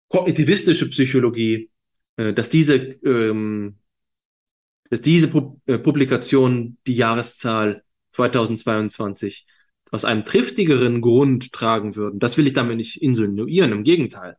kognitivistische 0.09 0.89
Psychologie, 0.91 1.71
äh, 2.17 2.33
dass 2.33 2.49
diese, 2.49 2.77
ähm, 2.77 3.79
dass 4.91 5.01
diese 5.01 5.29
Pu 5.29 5.61
äh, 5.67 5.79
Publikation 5.79 6.79
die 6.87 6.95
Jahreszahl 6.95 7.85
2022 8.13 9.47
aus 9.91 10.05
einem 10.05 10.25
triftigeren 10.25 11.01
Grund 11.01 11.53
tragen 11.53 11.97
würden. 11.97 12.19
Das 12.19 12.37
will 12.37 12.47
ich 12.47 12.53
damit 12.53 12.77
nicht 12.77 13.03
insinuieren, 13.03 13.73
im 13.73 13.85
Gegenteil. 13.85 14.37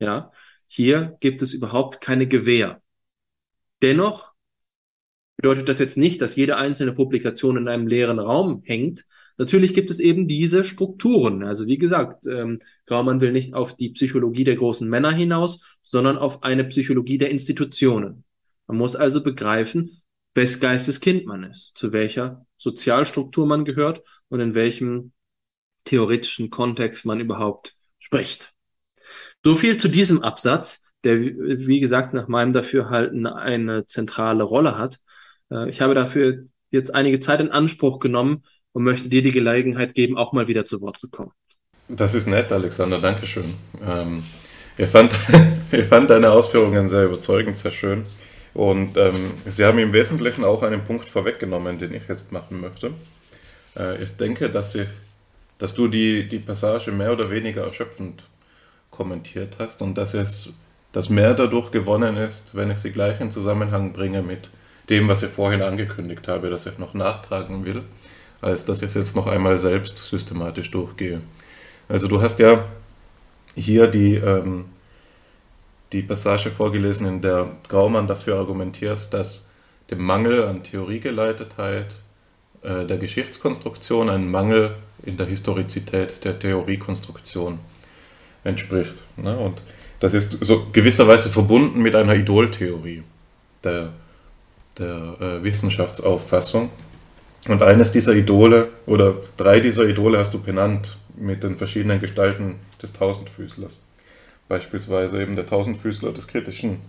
Ja, 0.00 0.32
hier 0.72 1.16
gibt 1.20 1.42
es 1.42 1.52
überhaupt 1.52 2.00
keine 2.00 2.26
Gewähr. 2.26 2.80
Dennoch 3.82 4.32
bedeutet 5.36 5.68
das 5.68 5.78
jetzt 5.78 5.96
nicht, 5.96 6.22
dass 6.22 6.36
jede 6.36 6.56
einzelne 6.56 6.92
Publikation 6.92 7.56
in 7.56 7.68
einem 7.68 7.86
leeren 7.86 8.18
Raum 8.18 8.62
hängt, 8.64 9.04
Natürlich 9.38 9.74
gibt 9.74 9.90
es 9.90 10.00
eben 10.00 10.28
diese 10.28 10.64
Strukturen. 10.64 11.42
Also 11.42 11.66
wie 11.66 11.78
gesagt, 11.78 12.26
ähm, 12.26 12.58
Graumann 12.86 13.20
will 13.20 13.32
nicht 13.32 13.54
auf 13.54 13.74
die 13.74 13.90
Psychologie 13.90 14.44
der 14.44 14.56
großen 14.56 14.88
Männer 14.88 15.12
hinaus, 15.12 15.78
sondern 15.82 16.18
auf 16.18 16.42
eine 16.42 16.64
Psychologie 16.64 17.18
der 17.18 17.30
Institutionen. 17.30 18.24
Man 18.66 18.76
muss 18.76 18.94
also 18.94 19.22
begreifen, 19.22 20.02
wes 20.34 20.60
Geistes 20.60 21.00
Kind 21.00 21.26
man 21.26 21.44
ist, 21.44 21.76
zu 21.76 21.92
welcher 21.92 22.46
Sozialstruktur 22.56 23.46
man 23.46 23.64
gehört 23.64 24.02
und 24.28 24.40
in 24.40 24.54
welchem 24.54 25.12
theoretischen 25.84 26.50
Kontext 26.50 27.04
man 27.04 27.20
überhaupt 27.20 27.74
spricht. 27.98 28.51
So 29.44 29.56
viel 29.56 29.76
zu 29.76 29.88
diesem 29.88 30.22
Absatz, 30.22 30.82
der, 31.04 31.20
wie 31.20 31.80
gesagt, 31.80 32.14
nach 32.14 32.28
meinem 32.28 32.52
Dafürhalten 32.52 33.26
eine 33.26 33.86
zentrale 33.86 34.44
Rolle 34.44 34.78
hat. 34.78 34.98
Äh, 35.50 35.68
ich 35.68 35.80
habe 35.80 35.94
dafür 35.94 36.44
jetzt 36.70 36.94
einige 36.94 37.20
Zeit 37.20 37.40
in 37.40 37.50
Anspruch 37.50 37.98
genommen 37.98 38.44
und 38.72 38.84
möchte 38.84 39.08
dir 39.08 39.22
die 39.22 39.32
Gelegenheit 39.32 39.94
geben, 39.94 40.16
auch 40.16 40.32
mal 40.32 40.48
wieder 40.48 40.64
zu 40.64 40.80
Wort 40.80 40.98
zu 40.98 41.10
kommen. 41.10 41.32
Das 41.88 42.14
ist 42.14 42.26
nett, 42.26 42.52
Alexander, 42.52 42.98
Dankeschön. 42.98 43.54
Ähm, 43.84 44.22
ich, 44.78 44.88
fand, 44.88 45.12
ich 45.72 45.84
fand 45.84 46.08
deine 46.10 46.30
Ausführungen 46.30 46.88
sehr 46.88 47.04
überzeugend, 47.04 47.56
sehr 47.56 47.72
schön. 47.72 48.04
Und 48.54 48.96
ähm, 48.96 49.14
Sie 49.48 49.64
haben 49.64 49.78
im 49.78 49.92
Wesentlichen 49.92 50.44
auch 50.44 50.62
einen 50.62 50.84
Punkt 50.84 51.08
vorweggenommen, 51.08 51.78
den 51.78 51.94
ich 51.94 52.02
jetzt 52.08 52.32
machen 52.32 52.60
möchte. 52.60 52.92
Äh, 53.76 54.02
ich 54.04 54.16
denke, 54.16 54.50
dass, 54.50 54.72
Sie, 54.72 54.84
dass 55.58 55.74
du 55.74 55.88
die, 55.88 56.28
die 56.28 56.38
Passage 56.38 56.92
mehr 56.92 57.12
oder 57.12 57.30
weniger 57.30 57.64
erschöpfend 57.64 58.22
kommentiert 58.92 59.56
hast 59.58 59.82
und 59.82 59.98
dass 59.98 60.14
es 60.14 60.52
dass 60.92 61.08
mehr 61.08 61.34
dadurch 61.34 61.70
gewonnen 61.70 62.16
ist, 62.16 62.54
wenn 62.54 62.70
ich 62.70 62.78
sie 62.78 62.92
gleich 62.92 63.20
in 63.20 63.30
Zusammenhang 63.30 63.92
bringe 63.92 64.22
mit 64.22 64.50
dem, 64.90 65.08
was 65.08 65.22
ich 65.22 65.30
vorhin 65.30 65.62
angekündigt 65.62 66.28
habe, 66.28 66.50
dass 66.50 66.66
ich 66.66 66.78
noch 66.78 66.92
nachtragen 66.92 67.64
will, 67.64 67.82
als 68.42 68.66
dass 68.66 68.82
ich 68.82 68.88
es 68.88 68.94
jetzt 68.94 69.16
noch 69.16 69.26
einmal 69.26 69.56
selbst 69.56 69.96
systematisch 69.96 70.70
durchgehe. 70.70 71.22
Also 71.88 72.08
du 72.08 72.20
hast 72.20 72.38
ja 72.38 72.66
hier 73.54 73.86
die, 73.86 74.16
ähm, 74.16 74.66
die 75.92 76.02
Passage 76.02 76.50
vorgelesen, 76.50 77.06
in 77.06 77.22
der 77.22 77.50
Graumann 77.68 78.06
dafür 78.06 78.36
argumentiert, 78.36 79.12
dass 79.14 79.48
dem 79.90 80.02
Mangel 80.02 80.44
an 80.46 80.62
Theoriegeleitetheit 80.62 81.96
äh, 82.62 82.84
der 82.84 82.98
Geschichtskonstruktion 82.98 84.10
ein 84.10 84.30
Mangel 84.30 84.76
in 85.02 85.16
der 85.16 85.26
Historizität 85.26 86.24
der 86.24 86.38
Theoriekonstruktion 86.38 87.58
entspricht. 88.44 89.02
Ne? 89.16 89.36
Und 89.38 89.62
das 90.00 90.14
ist 90.14 90.38
so 90.40 90.66
gewisserweise 90.72 91.28
verbunden 91.28 91.80
mit 91.80 91.94
einer 91.94 92.14
Idoltheorie 92.14 93.02
der, 93.62 93.92
der 94.78 95.16
äh, 95.20 95.42
Wissenschaftsauffassung. 95.44 96.70
Und 97.48 97.62
eines 97.62 97.92
dieser 97.92 98.14
Idole 98.14 98.70
oder 98.86 99.16
drei 99.36 99.60
dieser 99.60 99.84
Idole 99.84 100.18
hast 100.18 100.34
du 100.34 100.40
benannt 100.40 100.96
mit 101.16 101.42
den 101.42 101.56
verschiedenen 101.56 102.00
Gestalten 102.00 102.56
des 102.80 102.92
Tausendfüßlers 102.92 103.82
beispielsweise 104.52 105.22
eben 105.22 105.34
der 105.34 105.46
Tausendfüßler 105.46 106.12
des 106.12 106.28
kritischen 106.28 106.82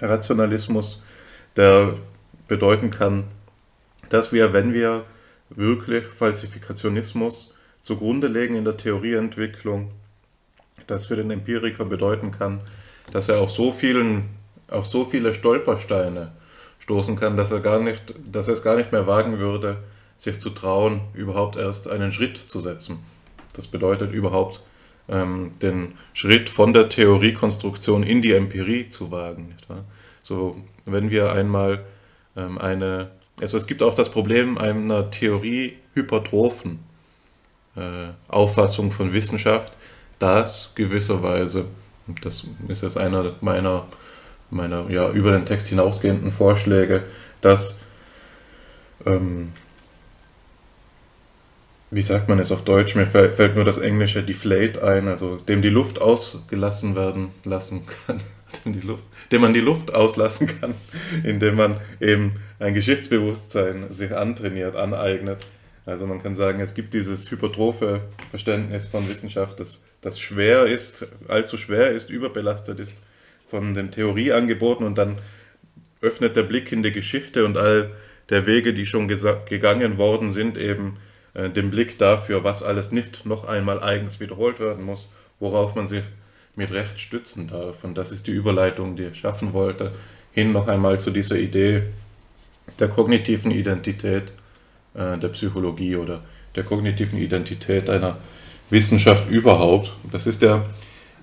Rationalismus, 0.00 1.04
der 1.54 1.92
bedeuten 2.48 2.90
kann, 2.90 3.24
dass 4.08 4.32
wir, 4.32 4.54
wenn 4.54 4.72
wir 4.72 5.04
wirklich 5.50 6.06
Falsifikationismus 6.06 7.52
zugrunde 7.82 8.28
legen 8.28 8.54
in 8.56 8.64
der 8.64 8.78
Theorieentwicklung, 8.78 9.90
das 10.86 11.06
für 11.06 11.16
den 11.16 11.30
Empiriker 11.30 11.84
bedeuten 11.84 12.30
kann, 12.30 12.60
dass 13.12 13.28
er 13.28 13.40
auf 13.40 13.50
so 13.50 13.72
vielen, 13.72 14.30
auf 14.70 14.86
so 14.86 15.04
viele 15.04 15.34
Stolpersteine 15.34 16.32
stoßen 16.80 17.16
kann, 17.16 17.36
dass 17.36 17.50
er 17.50 17.60
gar 17.60 17.80
nicht, 17.80 18.14
dass 18.24 18.48
er 18.48 18.54
es 18.54 18.62
gar 18.62 18.76
nicht 18.76 18.92
mehr 18.92 19.06
wagen 19.06 19.38
würde, 19.38 19.78
sich 20.18 20.40
zu 20.40 20.50
trauen, 20.50 21.00
überhaupt 21.14 21.56
erst 21.56 21.88
einen 21.88 22.12
Schritt 22.12 22.36
zu 22.36 22.60
setzen. 22.60 22.98
Das 23.52 23.66
bedeutet 23.66 24.12
überhaupt 24.12 24.60
ähm, 25.08 25.52
den 25.60 25.94
Schritt 26.14 26.48
von 26.48 26.72
der 26.72 26.88
Theoriekonstruktion 26.88 28.02
in 28.02 28.22
die 28.22 28.32
Empirie 28.32 28.88
zu 28.88 29.10
wagen. 29.10 29.54
So, 30.22 30.56
wenn 30.84 31.10
wir 31.10 31.32
einmal 31.32 31.84
ähm, 32.36 32.58
eine, 32.58 33.10
also 33.40 33.56
es 33.56 33.66
gibt 33.66 33.82
auch 33.82 33.94
das 33.94 34.10
Problem 34.10 34.58
einer 34.58 35.10
Theorie-hypertrophen 35.10 36.78
äh, 37.76 38.08
Auffassung 38.28 38.90
von 38.90 39.12
Wissenschaft, 39.12 39.72
dass 40.18 40.72
gewisserweise, 40.74 41.66
das 42.22 42.44
ist 42.68 42.82
jetzt 42.82 42.98
einer 42.98 43.34
meiner, 43.40 43.86
meiner 44.50 44.88
ja, 44.90 45.10
über 45.10 45.32
den 45.32 45.46
Text 45.46 45.68
hinausgehenden 45.68 46.32
Vorschläge, 46.32 47.04
dass 47.40 47.80
ähm, 49.04 49.52
wie 51.90 52.02
sagt 52.02 52.28
man 52.28 52.38
es 52.38 52.50
auf 52.50 52.62
Deutsch? 52.64 52.94
Mir 52.94 53.06
fällt 53.06 53.54
nur 53.54 53.64
das 53.64 53.78
englische 53.78 54.22
Deflate 54.22 54.82
ein, 54.82 55.08
also 55.08 55.36
dem 55.36 55.62
die 55.62 55.70
Luft 55.70 56.00
ausgelassen 56.00 56.96
werden 56.96 57.28
lassen 57.44 57.84
kann, 57.86 58.20
dem, 58.64 58.72
die 58.72 58.86
Luft, 58.86 59.04
dem 59.30 59.40
man 59.40 59.54
die 59.54 59.60
Luft 59.60 59.94
auslassen 59.94 60.48
kann, 60.60 60.74
indem 61.24 61.56
man 61.56 61.80
eben 62.00 62.34
ein 62.58 62.74
Geschichtsbewusstsein 62.74 63.92
sich 63.92 64.14
antrainiert, 64.14 64.76
aneignet. 64.76 65.46
Also 65.86 66.06
man 66.06 66.20
kann 66.20 66.34
sagen, 66.34 66.60
es 66.60 66.74
gibt 66.74 66.92
dieses 66.92 67.30
hypertrophe 67.30 68.00
Verständnis 68.30 68.86
von 68.86 69.08
Wissenschaft, 69.08 69.60
das, 69.60 69.84
das 70.06 70.20
schwer 70.20 70.66
ist, 70.66 71.10
allzu 71.26 71.58
schwer 71.58 71.90
ist, 71.90 72.10
überbelastet 72.10 72.78
ist 72.78 73.02
von 73.48 73.74
den 73.74 73.90
Theorieangeboten 73.90 74.86
und 74.86 74.96
dann 74.98 75.18
öffnet 76.00 76.36
der 76.36 76.44
Blick 76.44 76.70
in 76.70 76.84
die 76.84 76.92
Geschichte 76.92 77.44
und 77.44 77.56
all 77.56 77.90
der 78.30 78.46
Wege, 78.46 78.72
die 78.72 78.86
schon 78.86 79.08
gegangen 79.08 79.98
worden 79.98 80.30
sind, 80.30 80.58
eben 80.58 80.98
äh, 81.34 81.50
den 81.50 81.72
Blick 81.72 81.98
dafür, 81.98 82.44
was 82.44 82.62
alles 82.62 82.92
nicht 82.92 83.26
noch 83.26 83.48
einmal 83.48 83.82
eigens 83.82 84.20
wiederholt 84.20 84.60
werden 84.60 84.84
muss, 84.84 85.08
worauf 85.40 85.74
man 85.74 85.88
sich 85.88 86.04
mit 86.54 86.70
Recht 86.70 87.00
stützen 87.00 87.48
darf. 87.48 87.82
Und 87.82 87.98
das 87.98 88.12
ist 88.12 88.28
die 88.28 88.32
Überleitung, 88.32 88.94
die 88.94 89.06
ich 89.06 89.18
schaffen 89.18 89.54
wollte, 89.54 89.90
hin 90.30 90.52
noch 90.52 90.68
einmal 90.68 91.00
zu 91.00 91.10
dieser 91.10 91.36
Idee 91.36 91.82
der 92.78 92.86
kognitiven 92.86 93.50
Identität 93.50 94.32
äh, 94.94 95.18
der 95.18 95.28
Psychologie 95.30 95.96
oder 95.96 96.22
der 96.54 96.62
kognitiven 96.62 97.18
Identität 97.18 97.90
einer 97.90 98.18
Wissenschaft 98.70 99.28
überhaupt. 99.30 99.92
Das 100.10 100.26
ist 100.26 100.42
ja 100.42 100.66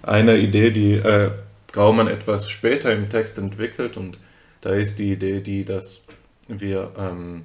eine 0.02 0.38
Idee, 0.38 0.72
die 0.72 0.94
äh, 0.94 1.32
Graumann 1.72 2.08
etwas 2.08 2.50
später 2.50 2.94
im 2.94 3.10
Text 3.10 3.38
entwickelt 3.38 3.98
und 3.98 4.18
da 4.62 4.72
ist 4.72 5.00
die 5.00 5.12
Idee 5.12 5.42
die, 5.42 5.66
dass 5.66 6.06
wir 6.48 6.92
ähm, 6.98 7.44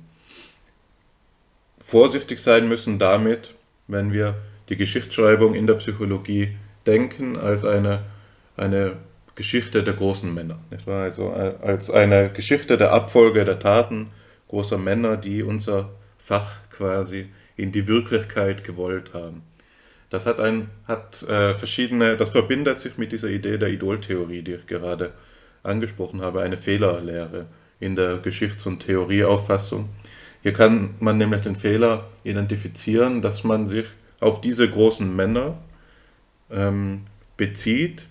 vorsichtig 1.80 2.40
sein 2.40 2.68
müssen 2.68 2.98
damit, 2.98 3.54
wenn 3.86 4.12
wir 4.12 4.36
die 4.68 4.76
Geschichtsschreibung 4.76 5.54
in 5.54 5.66
der 5.66 5.74
Psychologie 5.74 6.56
denken, 6.86 7.36
als 7.36 7.64
eine, 7.64 8.04
eine 8.56 8.96
Geschichte 9.34 9.82
der 9.82 9.94
großen 9.94 10.32
Männer. 10.32 10.58
Nicht 10.70 10.86
wahr? 10.86 11.04
Also 11.04 11.32
äh, 11.32 11.54
als 11.62 11.90
eine 11.90 12.30
Geschichte 12.30 12.76
der 12.76 12.92
Abfolge 12.92 13.44
der 13.44 13.58
Taten 13.58 14.10
großer 14.48 14.78
Männer, 14.78 15.16
die 15.16 15.42
unser 15.42 15.90
Fach 16.18 16.60
quasi 16.70 17.28
in 17.56 17.72
die 17.72 17.86
Wirklichkeit 17.86 18.64
gewollt 18.64 19.14
haben. 19.14 19.42
Das 20.10 20.24
hat, 20.24 20.40
ein, 20.40 20.70
hat 20.86 21.22
äh, 21.24 21.54
verschiedene, 21.54 22.16
das 22.16 22.30
verbindet 22.30 22.80
sich 22.80 22.96
mit 22.96 23.12
dieser 23.12 23.28
Idee 23.28 23.58
der 23.58 23.68
Idoltheorie, 23.68 24.42
die 24.42 24.54
ich 24.54 24.66
gerade 24.66 25.12
angesprochen 25.62 26.22
habe, 26.22 26.40
eine 26.40 26.56
Fehlerlehre 26.56 27.46
in 27.78 27.94
der 27.94 28.18
Geschichts- 28.18 28.66
und 28.66 28.80
Theorieauffassung. 28.80 29.90
Hier 30.42 30.52
kann 30.52 30.94
man 31.00 31.18
nämlich 31.18 31.42
den 31.42 31.56
Fehler 31.56 32.08
identifizieren, 32.24 33.22
dass 33.22 33.44
man 33.44 33.66
sich 33.66 33.86
auf 34.20 34.40
diese 34.40 34.68
großen 34.68 35.14
Männer 35.14 35.58
ähm, 36.50 37.02
bezieht 37.36 38.06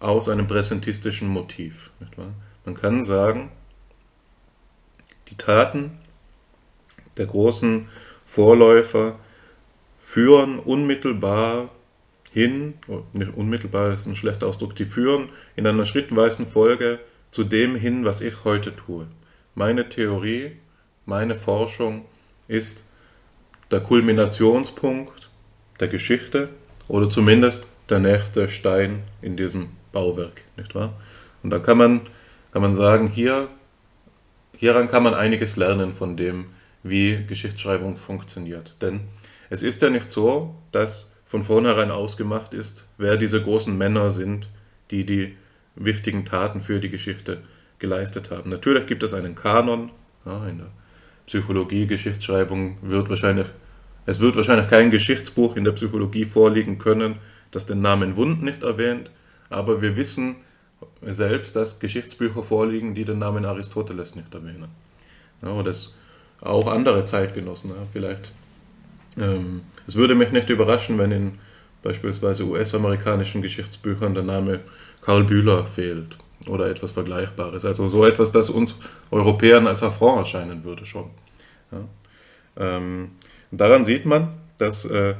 aus 0.00 0.28
einem 0.28 0.46
präsentistischen 0.46 1.28
Motiv. 1.28 1.90
Man 2.64 2.74
kann 2.74 3.02
sagen, 3.02 3.50
die 5.28 5.36
Taten 5.36 5.98
der 7.16 7.26
großen 7.26 7.88
Vorläufer 8.24 9.18
führen 10.06 10.60
unmittelbar 10.60 11.68
hin, 12.30 12.74
unmittelbar 13.34 13.92
ist 13.92 14.06
ein 14.06 14.14
schlechter 14.14 14.46
Ausdruck, 14.46 14.76
die 14.76 14.84
führen 14.84 15.30
in 15.56 15.66
einer 15.66 15.84
schrittweisen 15.84 16.46
Folge 16.46 17.00
zu 17.32 17.42
dem 17.42 17.74
hin, 17.74 18.04
was 18.04 18.20
ich 18.20 18.44
heute 18.44 18.74
tue. 18.76 19.08
Meine 19.56 19.88
Theorie 19.88 20.52
meine 21.06 21.34
Forschung 21.34 22.04
ist 22.46 22.88
der 23.72 23.80
Kulminationspunkt 23.80 25.28
der 25.80 25.88
Geschichte 25.88 26.50
oder 26.86 27.08
zumindest 27.08 27.66
der 27.88 27.98
nächste 27.98 28.48
Stein 28.48 29.02
in 29.22 29.36
diesem 29.36 29.70
Bauwerk, 29.90 30.42
nicht 30.56 30.76
wahr? 30.76 30.94
Und 31.42 31.50
da 31.50 31.58
kann 31.58 31.78
man, 31.78 32.00
kann 32.52 32.62
man 32.62 32.74
sagen, 32.74 33.08
hier, 33.08 33.48
hieran 34.56 34.88
kann 34.88 35.02
man 35.02 35.14
einiges 35.14 35.56
lernen 35.56 35.92
von 35.92 36.16
dem, 36.16 36.46
wie 36.84 37.24
Geschichtsschreibung 37.26 37.96
funktioniert. 37.96 38.76
Denn 38.80 39.00
es 39.50 39.62
ist 39.62 39.82
ja 39.82 39.90
nicht 39.90 40.10
so, 40.10 40.54
dass 40.72 41.12
von 41.24 41.42
vornherein 41.42 41.90
ausgemacht 41.90 42.54
ist, 42.54 42.88
wer 42.98 43.16
diese 43.16 43.42
großen 43.42 43.76
Männer 43.76 44.10
sind, 44.10 44.48
die 44.90 45.04
die 45.04 45.36
wichtigen 45.74 46.24
Taten 46.24 46.60
für 46.60 46.80
die 46.80 46.88
Geschichte 46.88 47.42
geleistet 47.78 48.30
haben. 48.30 48.50
Natürlich 48.50 48.86
gibt 48.86 49.02
es 49.02 49.12
einen 49.12 49.34
Kanon 49.34 49.90
ja, 50.24 50.46
in 50.46 50.58
der 50.58 50.70
Psychologie, 51.26 51.86
Geschichtsschreibung 51.86 52.78
wird 52.82 53.10
wahrscheinlich 53.10 53.46
es 54.06 54.20
wird 54.20 54.36
wahrscheinlich 54.36 54.68
kein 54.68 54.90
Geschichtsbuch 54.90 55.56
in 55.56 55.64
der 55.64 55.72
Psychologie 55.72 56.24
vorliegen 56.24 56.78
können, 56.78 57.16
das 57.50 57.66
den 57.66 57.82
Namen 57.82 58.16
Wund 58.16 58.40
nicht 58.40 58.62
erwähnt, 58.62 59.10
aber 59.50 59.82
wir 59.82 59.96
wissen 59.96 60.36
selbst, 61.02 61.56
dass 61.56 61.80
Geschichtsbücher 61.80 62.44
vorliegen, 62.44 62.94
die 62.94 63.04
den 63.04 63.18
Namen 63.18 63.44
Aristoteles 63.44 64.14
nicht 64.14 64.32
erwähnen. 64.32 64.68
Ja, 65.42 65.48
und 65.48 65.66
das 65.66 65.94
auch 66.40 66.68
andere 66.68 67.04
Zeitgenossen, 67.04 67.70
ja, 67.70 67.76
vielleicht. 67.92 68.32
Ähm, 69.18 69.62
es 69.86 69.94
würde 69.96 70.14
mich 70.14 70.32
nicht 70.32 70.50
überraschen, 70.50 70.98
wenn 70.98 71.10
in 71.10 71.38
beispielsweise 71.82 72.44
US-amerikanischen 72.44 73.42
Geschichtsbüchern 73.42 74.14
der 74.14 74.24
Name 74.24 74.60
Karl 75.02 75.24
Bühler 75.24 75.66
fehlt 75.66 76.18
oder 76.48 76.68
etwas 76.68 76.92
Vergleichbares. 76.92 77.64
Also 77.64 77.88
so 77.88 78.04
etwas, 78.04 78.32
das 78.32 78.50
uns 78.50 78.74
Europäern 79.10 79.66
als 79.66 79.82
Affront 79.82 80.18
erscheinen 80.18 80.64
würde 80.64 80.84
schon. 80.84 81.10
Ja. 81.70 81.84
Ähm, 82.56 83.12
daran 83.50 83.84
sieht 83.84 84.06
man, 84.06 84.34
dass 84.58 84.84
äh, 84.84 85.14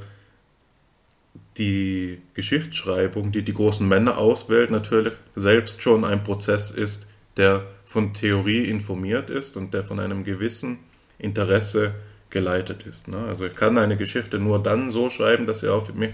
die 1.58 2.20
Geschichtsschreibung, 2.34 3.32
die 3.32 3.42
die 3.42 3.54
großen 3.54 3.86
Männer 3.86 4.18
auswählt, 4.18 4.70
natürlich 4.70 5.14
selbst 5.34 5.82
schon 5.82 6.04
ein 6.04 6.22
Prozess 6.22 6.70
ist, 6.70 7.08
der 7.36 7.66
von 7.84 8.12
Theorie 8.12 8.64
informiert 8.64 9.30
ist 9.30 9.56
und 9.56 9.72
der 9.72 9.84
von 9.84 10.00
einem 10.00 10.24
gewissen 10.24 10.78
Interesse 11.18 11.94
geleitet 12.30 12.84
ist. 12.84 13.08
Ne? 13.08 13.18
Also 13.18 13.46
ich 13.46 13.54
kann 13.54 13.78
eine 13.78 13.96
Geschichte 13.96 14.38
nur 14.38 14.62
dann 14.62 14.90
so 14.90 15.10
schreiben, 15.10 15.46
dass 15.46 15.60
sie 15.60 15.72
auf 15.72 15.92
mich 15.94 16.12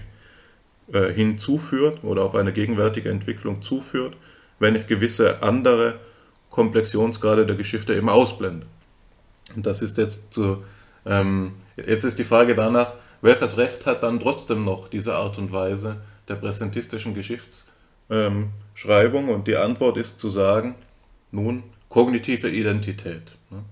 äh, 0.91 1.11
hinzuführt 1.11 2.03
oder 2.03 2.23
auf 2.23 2.35
eine 2.35 2.51
gegenwärtige 2.51 3.09
Entwicklung 3.09 3.61
zuführt, 3.61 4.15
wenn 4.59 4.75
ich 4.75 4.85
gewisse 4.85 5.41
andere 5.41 5.99
Komplexionsgrade 6.49 7.45
der 7.45 7.55
Geschichte 7.55 7.95
eben 7.95 8.09
ausblende. 8.09 8.67
Und 9.55 9.65
das 9.65 9.81
ist 9.81 9.97
jetzt 9.97 10.33
so, 10.33 10.63
ähm, 11.05 11.53
jetzt 11.75 12.03
ist 12.03 12.19
die 12.19 12.23
Frage 12.23 12.55
danach, 12.55 12.93
welches 13.21 13.57
Recht 13.57 13.85
hat 13.85 14.03
dann 14.03 14.19
trotzdem 14.19 14.65
noch 14.65 14.87
diese 14.87 15.15
Art 15.15 15.37
und 15.37 15.51
Weise 15.51 15.97
der 16.27 16.35
präsentistischen 16.35 17.15
Geschichtsschreibung? 17.15 19.29
und 19.29 19.47
die 19.47 19.55
Antwort 19.55 19.97
ist 19.97 20.19
zu 20.19 20.29
sagen, 20.29 20.75
nun, 21.31 21.63
kognitive 21.89 22.49
Identität. 22.49 23.31
Ne? 23.49 23.63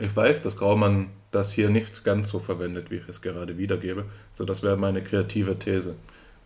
Ich 0.00 0.16
weiß, 0.16 0.42
dass 0.42 0.56
Graumann 0.56 1.10
das 1.36 1.52
hier 1.52 1.68
nicht 1.68 2.04
ganz 2.04 2.28
so 2.30 2.38
verwendet, 2.38 2.90
wie 2.90 2.96
ich 2.96 3.08
es 3.08 3.22
gerade 3.22 3.58
wiedergebe. 3.58 4.06
So, 4.34 4.44
das 4.44 4.62
wäre 4.62 4.76
meine 4.76 5.02
kreative 5.02 5.58
These. 5.58 5.94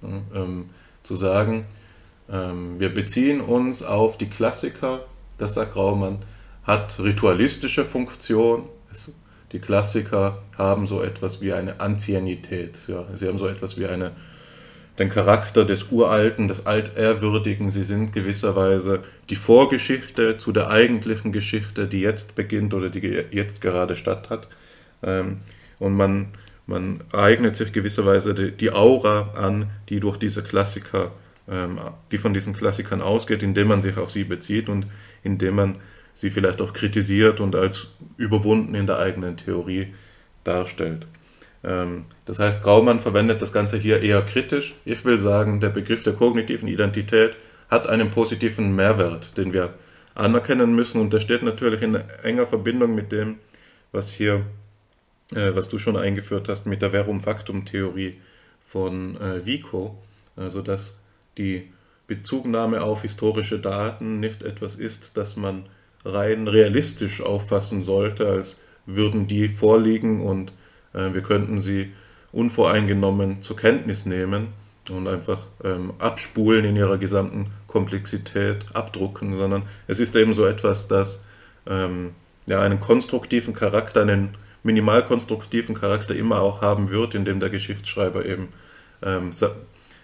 Ähm, 0.03 0.71
zu 1.03 1.15
sagen, 1.15 1.67
ähm, 2.31 2.79
wir 2.79 2.93
beziehen 2.93 3.41
uns 3.41 3.83
auf 3.83 4.19
die 4.19 4.29
Klassiker, 4.29 5.05
das 5.39 5.55
sagt 5.55 5.73
Graumann, 5.73 6.19
hat 6.65 6.99
ritualistische 7.01 7.85
Funktion, 7.85 8.65
es 8.91 9.15
die 9.53 9.59
Klassiker 9.59 10.43
haben 10.57 10.87
so 10.87 11.03
etwas 11.03 11.41
wie 11.41 11.53
eine 11.53 11.81
Anciennität. 11.81 12.79
Ja, 12.87 13.05
sie 13.15 13.27
haben 13.27 13.39
so 13.39 13.49
etwas 13.49 13.77
wie 13.79 13.87
eine, 13.87 14.13
den 14.99 15.11
Charakter 15.11 15.65
des 15.65 15.91
Uralten, 15.91 16.47
des 16.47 16.67
Altehrwürdigen. 16.67 17.69
Sie 17.71 17.83
sind 17.83 18.13
gewisserweise 18.13 19.01
die 19.29 19.35
Vorgeschichte 19.35 20.37
zu 20.37 20.53
der 20.53 20.71
eigentlichen 20.71 21.33
Geschichte, 21.33 21.89
die 21.89 22.01
jetzt 22.01 22.37
beginnt 22.37 22.75
oder 22.75 22.91
die 22.91 23.25
jetzt 23.33 23.61
gerade 23.61 23.97
statt 23.97 24.31
hat. 24.31 24.47
Ähm, 25.03 25.39
und 25.79 25.95
man, 25.95 26.29
man 26.67 27.03
eignet 27.13 27.57
sich 27.57 27.73
gewisserweise 27.73 28.35
die 28.35 28.73
Aura 28.73 29.33
an, 29.35 29.71
die 29.89 30.01
durch 30.01 30.17
diese 30.17 30.43
Klassiker, 30.43 31.13
ähm, 31.49 31.81
die 32.13 32.19
von 32.19 32.35
diesen 32.35 32.55
Klassikern 32.55 33.03
ausgeht, 33.03 33.43
indem 33.43 33.69
man 33.69 33.81
sich 33.81 33.97
auf 33.97 34.11
sie 34.11 34.25
bezieht 34.25 34.69
und 34.69 34.87
indem 35.23 35.57
man 35.57 35.77
sie 36.15 36.31
vielleicht 36.31 36.61
auch 36.61 36.73
kritisiert 36.73 37.41
und 37.41 37.57
als 37.57 37.89
überwunden 38.17 38.75
in 38.75 38.87
der 38.87 38.99
eigenen 38.99 39.37
Theorie 39.37 39.95
darstellt. 40.45 41.07
Ähm, 41.65 42.05
das 42.25 42.39
heißt, 42.39 42.63
Graumann 42.63 43.01
verwendet 43.01 43.43
das 43.43 43.53
Ganze 43.53 43.77
hier 43.77 44.03
eher 44.03 44.23
kritisch. 44.23 44.75
Ich 44.85 45.05
will 45.05 45.19
sagen, 45.19 45.61
der 45.61 45.71
Begriff 45.71 46.03
der 46.03 46.15
kognitiven 46.15 46.69
Identität 46.69 47.35
hat 47.71 47.87
einen 47.87 48.11
positiven 48.11 48.75
Mehrwert, 48.75 49.37
den 49.39 49.53
wir 49.53 49.75
anerkennen 50.15 50.75
müssen 50.75 51.01
und 51.01 51.13
der 51.13 51.21
steht 51.21 51.43
natürlich 51.43 51.83
in 51.83 51.95
enger 52.23 52.47
Verbindung 52.47 52.95
mit 52.95 53.13
dem, 53.13 53.39
was 53.93 54.11
hier, 54.11 54.45
äh, 55.33 55.55
was 55.55 55.69
du 55.69 55.79
schon 55.79 55.97
eingeführt 55.97 56.49
hast, 56.49 56.67
mit 56.67 56.83
der 56.83 56.91
Verum-Factum-Theorie 56.91 58.19
von 58.65 59.21
äh, 59.21 59.45
Vico, 59.45 59.97
also 60.37 60.63
dass 60.63 61.01
die 61.39 61.71
Bezugnahme 62.07 62.83
auf 62.83 63.03
historische 63.03 63.61
Daten 63.61 64.21
nicht 64.21 64.43
etwas 64.43 64.77
ist, 64.77 65.17
das 65.17 65.37
man 65.37 65.67
rein 66.05 66.49
realistisch 66.49 67.21
auffassen 67.21 67.83
sollte, 67.83 68.29
als 68.29 68.63
würden 68.87 69.27
die 69.27 69.49
vorliegen 69.49 70.23
und 70.23 70.53
äh, 70.93 71.13
wir 71.13 71.23
könnten 71.23 71.61
sie 71.61 71.93
unvoreingenommen 72.33 73.43
zur 73.43 73.57
Kenntnis 73.57 74.07
nehmen 74.07 74.49
und 74.89 75.09
einfach 75.09 75.47
ähm, 75.65 75.93
abspulen 75.99 76.65
in 76.65 76.77
ihrer 76.77 76.99
gesamten 76.99 77.47
Komplexität, 77.67 78.65
abdrucken, 78.75 79.37
sondern 79.37 79.65
es 79.87 80.01
ist 80.01 80.17
eben 80.17 80.35
so 80.35 80.47
etwas, 80.47 80.89
das 80.89 81.23
ähm, 81.69 82.11
ja, 82.47 82.61
einen 82.61 82.81
konstruktiven 82.81 83.55
Charakter, 83.55 84.03
einen 84.03 84.37
minimalkonstruktiven 84.63 85.75
Charakter 85.75 86.15
immer 86.15 86.41
auch 86.41 86.63
haben 86.63 86.91
wird, 86.91 87.15
indem 87.15 87.41
der 87.41 87.51
Geschichtsschreiber 87.51 88.25
eben 88.27 88.49
ähm, 89.03 89.31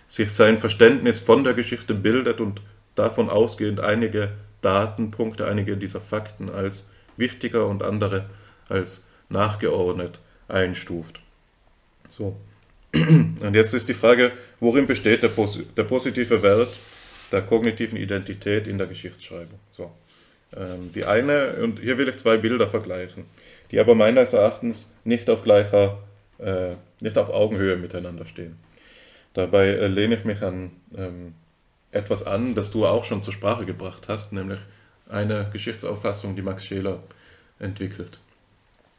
sich 0.06 0.32
sein 0.32 0.58
Verständnis 0.58 1.20
von 1.20 1.44
der 1.44 1.54
Geschichte 1.54 1.94
bildet 1.94 2.40
und 2.40 2.62
davon 2.94 3.28
ausgehend 3.28 3.80
einige 3.80 4.32
Datenpunkte, 4.62 5.46
einige 5.46 5.76
dieser 5.76 6.00
Fakten 6.00 6.48
als 6.50 6.88
wichtiger 7.16 7.66
und 7.66 7.82
andere 7.82 8.26
als 8.68 9.04
nachgeordnet 9.28 10.18
einstuft. 10.48 11.20
So. 12.16 12.36
Und 12.94 13.54
jetzt 13.54 13.74
ist 13.74 13.88
die 13.88 13.94
Frage, 13.94 14.32
worin 14.58 14.86
besteht 14.86 15.22
der, 15.22 15.30
der 15.76 15.84
positive 15.84 16.42
Wert 16.42 16.68
der 17.30 17.42
kognitiven 17.42 17.98
Identität 17.98 18.66
in 18.66 18.78
der 18.78 18.86
Geschichtsschreibung? 18.86 19.58
So. 19.70 19.90
Ähm, 20.56 20.92
die 20.94 21.04
eine, 21.04 21.54
und 21.62 21.80
hier 21.80 21.98
will 21.98 22.08
ich 22.08 22.16
zwei 22.16 22.36
Bilder 22.38 22.68
vergleichen, 22.68 23.24
die 23.70 23.80
aber 23.80 23.94
meines 23.94 24.32
Erachtens 24.32 24.90
nicht 25.04 25.28
auf 25.30 25.42
gleicher, 25.42 25.98
äh, 26.38 26.74
nicht 27.00 27.18
auf 27.18 27.30
Augenhöhe 27.30 27.76
miteinander 27.76 28.26
stehen. 28.26 28.56
Dabei 29.34 29.68
äh, 29.68 29.86
lehne 29.88 30.16
ich 30.16 30.24
mich 30.24 30.42
an 30.42 30.72
ähm, 30.96 31.34
etwas 31.90 32.26
an, 32.26 32.54
das 32.54 32.70
du 32.70 32.86
auch 32.86 33.04
schon 33.04 33.22
zur 33.22 33.32
Sprache 33.32 33.64
gebracht 33.64 34.08
hast, 34.08 34.32
nämlich 34.32 34.60
eine 35.08 35.48
Geschichtsauffassung, 35.52 36.36
die 36.36 36.42
Max 36.42 36.64
Scheler 36.64 37.02
entwickelt. 37.58 38.18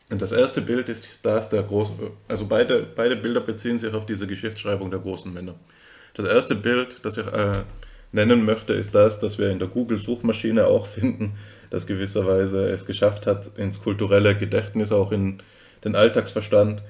Und 0.09 0.21
das 0.21 0.31
erste 0.31 0.61
Bild 0.61 0.87
ist 0.89 1.19
das 1.23 1.49
der 1.49 1.63
großen, 1.63 1.95
also 2.27 2.45
beide, 2.45 2.83
beide 2.95 3.15
Bilder 3.17 3.41
beziehen 3.41 3.77
sich 3.77 3.93
auf 3.93 4.05
diese 4.05 4.25
Geschichtsschreibung 4.25 4.89
der 4.89 5.01
großen 5.01 5.33
Männer. 5.33 5.55
Das 6.13 6.25
erste 6.25 6.55
Bild, 6.55 7.03
das 7.03 7.17
ich 7.17 7.27
äh, 7.27 7.63
nennen 8.11 8.45
möchte, 8.45 8.73
ist 8.73 8.95
das, 8.95 9.19
das 9.19 9.37
wir 9.37 9.49
in 9.51 9.59
der 9.59 9.67
Google-Suchmaschine 9.67 10.65
auch 10.65 10.87
finden, 10.87 11.33
das 11.69 11.87
gewisserweise 11.87 12.69
es 12.69 12.85
geschafft 12.85 13.25
hat, 13.25 13.57
ins 13.57 13.81
kulturelle 13.81 14.37
Gedächtnis, 14.37 14.91
auch 14.91 15.11
in 15.11 15.41
den 15.83 15.95
Alltagsverstand, 15.95 16.81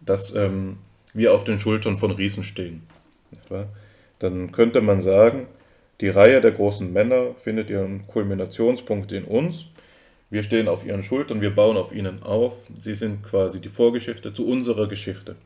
dass 0.00 0.34
ähm, 0.34 0.78
wir 1.14 1.34
auf 1.34 1.44
den 1.44 1.58
Schultern 1.58 1.96
von 1.96 2.10
Riesen 2.10 2.42
stehen 2.42 2.82
dann 4.22 4.52
könnte 4.52 4.80
man 4.80 5.00
sagen, 5.00 5.46
die 6.00 6.08
Reihe 6.08 6.40
der 6.40 6.52
großen 6.52 6.92
Männer 6.92 7.34
findet 7.42 7.70
ihren 7.70 8.06
Kulminationspunkt 8.06 9.12
in 9.12 9.24
uns. 9.24 9.66
Wir 10.30 10.42
stehen 10.42 10.68
auf 10.68 10.86
ihren 10.86 11.02
Schultern, 11.02 11.40
wir 11.40 11.54
bauen 11.54 11.76
auf 11.76 11.92
ihnen 11.92 12.22
auf. 12.22 12.54
Sie 12.80 12.94
sind 12.94 13.22
quasi 13.22 13.60
die 13.60 13.68
Vorgeschichte 13.68 14.32
zu 14.32 14.46
unserer 14.46 14.88
Geschichte. 14.88 15.36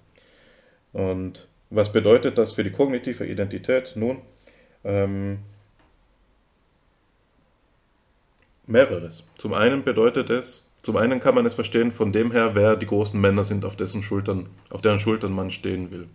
Und 0.93 1.49
was 1.71 1.91
bedeutet 1.91 2.39
das 2.39 2.53
für 2.53 2.65
die 2.65 2.71
kognitive 2.71 3.27
Identität? 3.27 3.95
Nun, 3.97 4.19
ähm, 4.85 5.39
mehreres. 8.67 9.25
Zum 9.37 9.55
einen 9.55 9.85
bedeutet 9.85 10.31
es, 10.31 10.67
zum 10.83 10.97
einen 10.97 11.21
kann 11.21 11.35
man 11.35 11.47
es 11.47 11.55
verstehen 11.55 11.91
von 11.91 12.13
dem 12.13 12.33
her, 12.33 12.55
wer 12.55 12.77
die 12.77 12.87
großen 12.87 13.21
Männer 13.21 13.45
sind, 13.45 13.65
auf 13.65 13.77
dessen 13.77 14.03
Schultern, 14.03 14.49
auf 14.71 14.81
deren 14.81 15.01
Schultern 15.01 15.33
man 15.33 15.51
stehen 15.51 15.91
will. 15.91 16.07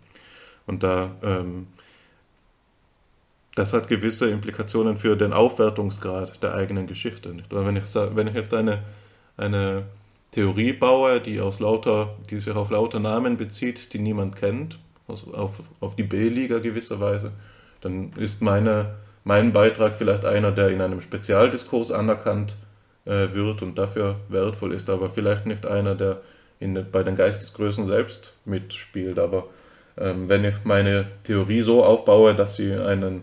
Und 0.66 0.82
da 0.82 1.16
ähm, 1.22 1.66
das 3.54 3.72
hat 3.72 3.88
gewisse 3.88 4.30
Implikationen 4.30 4.96
für 4.96 5.16
den 5.16 5.32
Aufwertungsgrad 5.32 6.42
der 6.42 6.54
eigenen 6.54 6.86
Geschichte. 6.86 7.34
Wenn 7.50 7.76
ich, 7.76 7.94
wenn 7.94 8.26
ich 8.26 8.34
jetzt 8.34 8.54
eine, 8.54 8.82
eine 9.36 9.84
Theorie 10.30 10.72
baue, 10.72 11.20
die, 11.20 11.40
aus 11.40 11.60
lauter, 11.60 12.16
die 12.30 12.38
sich 12.38 12.54
auf 12.54 12.70
lauter 12.70 12.98
Namen 12.98 13.36
bezieht, 13.36 13.92
die 13.92 13.98
niemand 13.98 14.36
kennt, 14.36 14.78
auf, 15.06 15.60
auf 15.80 15.96
die 15.96 16.04
B-Liga 16.04 16.60
gewisserweise, 16.60 17.32
dann 17.82 18.12
ist 18.16 18.40
meine, 18.40 18.94
mein 19.24 19.52
Beitrag 19.52 19.94
vielleicht 19.94 20.24
einer, 20.24 20.52
der 20.52 20.68
in 20.68 20.80
einem 20.80 21.00
Spezialdiskurs 21.00 21.90
anerkannt 21.90 22.56
äh, 23.04 23.32
wird 23.32 23.62
und 23.62 23.76
dafür 23.76 24.16
wertvoll 24.28 24.72
ist, 24.72 24.90
aber 24.90 25.08
vielleicht 25.08 25.46
nicht 25.46 25.66
einer, 25.66 25.94
der 25.94 26.20
in, 26.60 26.86
bei 26.90 27.02
den 27.02 27.16
Geistesgrößen 27.16 27.86
selbst 27.86 28.34
mitspielt. 28.44 29.18
Aber 29.18 29.46
ähm, 29.96 30.28
wenn 30.28 30.44
ich 30.44 30.64
meine 30.64 31.06
Theorie 31.24 31.60
so 31.60 31.84
aufbaue, 31.84 32.34
dass 32.34 32.56
sie 32.56 32.72
einen 32.72 33.22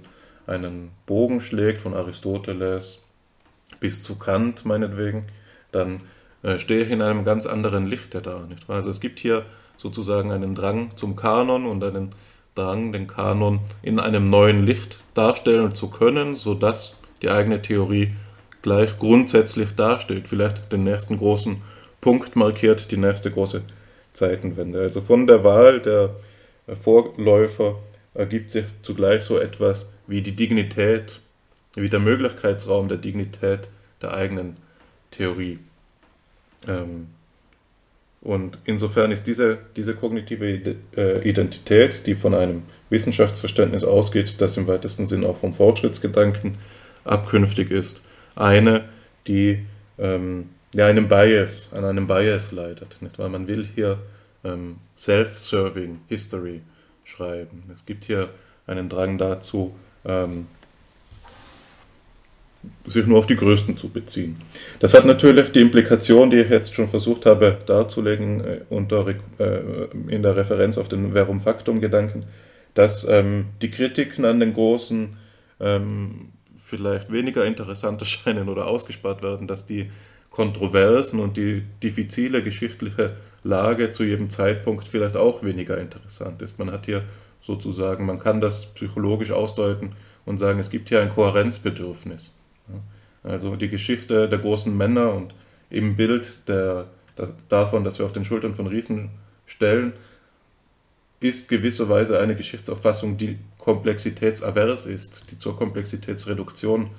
einen 0.49 0.91
Bogen 1.05 1.41
schlägt 1.41 1.81
von 1.81 1.93
Aristoteles 1.93 3.03
bis 3.79 4.03
zu 4.03 4.15
Kant 4.15 4.65
meinetwegen, 4.65 5.25
dann 5.71 6.01
äh, 6.41 6.57
stehe 6.57 6.83
ich 6.83 6.91
in 6.91 7.01
einem 7.01 7.23
ganz 7.23 7.45
anderen 7.45 7.85
Lichte 7.85 8.21
da. 8.21 8.45
Nicht? 8.47 8.69
Also 8.69 8.89
es 8.89 8.99
gibt 8.99 9.19
hier 9.19 9.45
sozusagen 9.77 10.31
einen 10.31 10.55
Drang 10.55 10.95
zum 10.95 11.15
Kanon 11.15 11.65
und 11.65 11.83
einen 11.83 12.13
Drang, 12.59 12.91
den 12.91 13.07
Kanon 13.07 13.61
in 13.81 13.99
einem 13.99 14.29
neuen 14.29 14.65
Licht 14.65 14.99
darstellen 15.13 15.75
zu 15.75 15.89
können, 15.89 16.35
sodass 16.35 16.95
die 17.21 17.29
eigene 17.29 17.61
Theorie 17.61 18.13
gleich 18.61 18.97
grundsätzlich 18.97 19.75
dasteht, 19.75 20.27
vielleicht 20.27 20.71
den 20.71 20.83
nächsten 20.83 21.17
großen 21.17 21.61
Punkt 22.01 22.35
markiert, 22.35 22.91
die 22.91 22.97
nächste 22.97 23.31
große 23.31 23.61
Zeitenwende. 24.13 24.79
Also 24.81 25.01
von 25.01 25.25
der 25.25 25.43
Wahl 25.43 25.79
der 25.79 26.15
Vorläufer 26.81 27.75
ergibt 28.13 28.49
sich 28.49 28.65
zugleich 28.81 29.23
so 29.23 29.37
etwas 29.37 29.89
wie 30.07 30.21
die 30.21 30.35
Dignität, 30.35 31.21
wie 31.75 31.89
der 31.89 31.99
Möglichkeitsraum 31.99 32.89
der 32.89 32.97
Dignität 32.97 33.69
der 34.01 34.13
eigenen 34.13 34.57
Theorie. 35.11 35.59
Ähm, 36.67 37.07
und 38.21 38.59
insofern 38.65 39.11
ist 39.11 39.27
diese, 39.27 39.59
diese 39.75 39.93
kognitive 39.93 40.75
äh, 40.97 41.27
Identität, 41.29 42.05
die 42.05 42.15
von 42.15 42.33
einem 42.33 42.63
Wissenschaftsverständnis 42.89 43.83
ausgeht, 43.83 44.41
das 44.41 44.57
im 44.57 44.67
weitesten 44.67 45.05
Sinn 45.05 45.23
auch 45.23 45.37
vom 45.37 45.53
Fortschrittsgedanken 45.53 46.57
abkünftig 47.05 47.71
ist, 47.71 48.03
eine, 48.35 48.89
die 49.27 49.65
ähm, 49.97 50.49
ja, 50.73 50.87
einem 50.87 51.07
Bias, 51.07 51.71
an 51.73 51.85
einem 51.85 52.07
Bias 52.07 52.51
leidet. 52.51 53.01
Nicht? 53.01 53.17
Weil 53.19 53.29
man 53.29 53.47
will 53.47 53.67
hier 53.73 53.99
ähm, 54.43 54.77
Self-Serving 54.97 56.01
History 56.07 56.61
schreiben. 57.05 57.63
Es 57.71 57.85
gibt 57.85 58.03
hier 58.03 58.29
einen 58.67 58.89
Drang 58.89 59.17
dazu, 59.17 59.75
ähm, 60.05 60.47
sich 62.85 63.05
nur 63.05 63.19
auf 63.19 63.27
die 63.27 63.35
Größten 63.35 63.77
zu 63.77 63.89
beziehen. 63.89 64.37
Das 64.79 64.93
hat 64.93 65.05
natürlich 65.05 65.51
die 65.51 65.61
Implikation, 65.61 66.29
die 66.29 66.41
ich 66.41 66.49
jetzt 66.49 66.75
schon 66.75 66.87
versucht 66.87 67.25
habe 67.25 67.57
darzulegen 67.65 68.41
äh, 68.41 68.59
unter, 68.69 69.07
äh, 69.07 69.15
in 70.07 70.23
der 70.23 70.35
Referenz 70.35 70.77
auf 70.77 70.89
den 70.89 71.13
Verum 71.13 71.39
Factum 71.39 71.79
Gedanken, 71.79 72.25
dass 72.73 73.07
ähm, 73.07 73.45
die 73.61 73.71
Kritiken 73.71 74.25
an 74.25 74.39
den 74.39 74.53
Großen 74.53 75.15
ähm, 75.59 76.29
vielleicht 76.53 77.11
weniger 77.11 77.45
interessant 77.45 78.01
erscheinen 78.01 78.49
oder 78.49 78.67
ausgespart 78.67 79.23
werden, 79.23 79.47
dass 79.47 79.65
die 79.65 79.89
Kontroversen 80.29 81.19
und 81.19 81.37
die 81.37 81.63
diffizile 81.81 82.43
geschichtliche 82.43 83.15
Lage 83.43 83.91
zu 83.91 84.03
jedem 84.03 84.29
Zeitpunkt 84.29 84.87
vielleicht 84.87 85.17
auch 85.17 85.43
weniger 85.43 85.77
interessant 85.77 86.41
ist. 86.41 86.59
Man 86.59 86.71
hat 86.71 86.85
hier 86.85 87.03
sozusagen, 87.41 88.05
man 88.05 88.19
kann 88.19 88.41
das 88.41 88.67
psychologisch 88.67 89.31
ausdeuten 89.31 89.93
und 90.25 90.37
sagen, 90.37 90.59
es 90.59 90.69
gibt 90.69 90.89
hier 90.89 91.01
ein 91.01 91.09
Kohärenzbedürfnis. 91.09 92.38
Also 93.23 93.55
die 93.55 93.69
Geschichte 93.69 94.29
der 94.29 94.39
großen 94.39 94.75
Männer 94.75 95.13
und 95.13 95.33
im 95.69 95.95
Bild 95.95 96.47
der, 96.47 96.87
der, 97.17 97.29
davon, 97.49 97.83
dass 97.83 97.99
wir 97.99 98.05
auf 98.05 98.13
den 98.13 98.25
Schultern 98.25 98.53
von 98.53 98.67
Riesen 98.67 99.09
stellen, 99.45 99.93
ist 101.19 101.49
gewisserweise 101.49 102.19
eine 102.19 102.35
Geschichtsauffassung, 102.35 103.17
die 103.17 103.37
komplexitätsavers 103.57 104.85
ist, 104.85 105.31
die 105.31 105.37
zur 105.37 105.57
Komplexitätsreduktion 105.57 106.91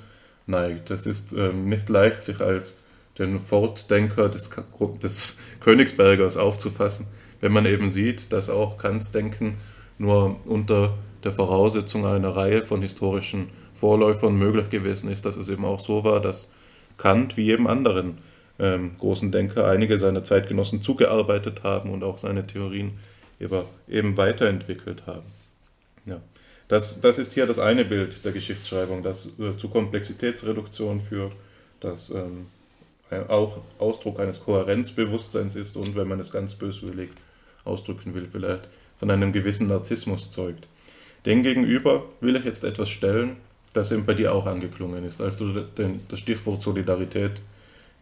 neigt. 0.47 0.91
Es 0.91 1.07
ist 1.07 1.33
ähm, 1.33 1.69
nicht 1.69 1.89
leicht, 1.89 2.23
sich 2.23 2.41
als 2.41 2.83
den 3.19 3.41
Fortdenker 3.41 4.29
des, 4.29 4.51
des 5.03 5.39
Königsbergers 5.61 6.37
aufzufassen, 6.37 7.07
wenn 7.41 7.53
man 7.53 7.67
eben 7.67 7.89
sieht, 7.91 8.33
dass 8.33 8.51
auch 8.51 8.77
Kants 8.77 9.13
Denken 9.13 9.57
nur 9.99 10.41
unter 10.47 10.97
der 11.25 11.33
Voraussetzung 11.33 12.07
einer 12.07 12.35
Reihe 12.35 12.63
von 12.63 12.83
historischen 12.83 13.49
Vorläufern 13.81 14.37
möglich 14.37 14.69
gewesen 14.69 15.11
ist, 15.11 15.25
dass 15.25 15.37
es 15.37 15.49
eben 15.49 15.65
auch 15.65 15.81
so 15.81 16.05
war, 16.05 16.21
dass 16.21 16.51
Kant 16.99 17.37
wie 17.39 17.45
jedem 17.45 17.67
anderen 17.67 18.19
ähm, 18.59 18.93
großen 18.99 19.33
Denker 19.33 19.67
einige 19.67 19.97
seiner 19.97 20.23
Zeitgenossen 20.23 20.83
zugearbeitet 20.83 21.63
haben 21.63 21.91
und 21.91 22.05
auch 22.05 22.19
seine 22.19 22.47
Theorien 22.47 22.93
eben 23.89 24.19
weiterentwickelt 24.19 25.07
haben. 25.07 25.27
Ja. 26.05 26.21
Das, 26.69 27.01
das 27.01 27.19
ist 27.19 27.33
hier 27.33 27.47
das 27.47 27.59
eine 27.59 27.87
Bild 27.87 28.23
der 28.25 28.33
Geschichtsschreibung, 28.33 29.03
das 29.03 29.31
äh, 29.39 29.57
zu 29.57 29.69
Komplexitätsreduktion 29.71 31.01
führt, 31.01 31.33
das 31.81 32.11
ähm, 32.11 32.47
auch 33.29 33.63
Ausdruck 33.79 34.21
eines 34.21 34.41
Kohärenzbewusstseins 34.41 35.57
ist 35.57 35.77
und, 35.77 35.97
wenn 35.97 36.07
man 36.07 36.21
es 36.21 36.31
ganz 36.31 36.55
böswillig 36.55 37.11
ausdrücken 37.65 38.15
will, 38.15 38.29
vielleicht 38.31 38.69
von 38.99 39.11
einem 39.11 39.33
gewissen 39.33 39.67
Narzissmus 39.69 40.31
zeugt. 40.31 40.69
Demgegenüber 41.27 42.05
will 42.21 42.37
ich 42.37 42.45
jetzt 42.45 42.63
etwas 42.63 42.91
stellen, 42.91 43.37
das 43.73 43.93
eben 43.93 44.05
bei 44.05 44.15
dir 44.15 44.35
auch 44.35 44.47
angeklungen 44.47 45.05
ist, 45.05 45.21
als 45.21 45.39
du 45.39 45.53
den, 45.53 46.01
das 46.09 46.19
Stichwort 46.19 46.63
Solidarität 46.63 47.41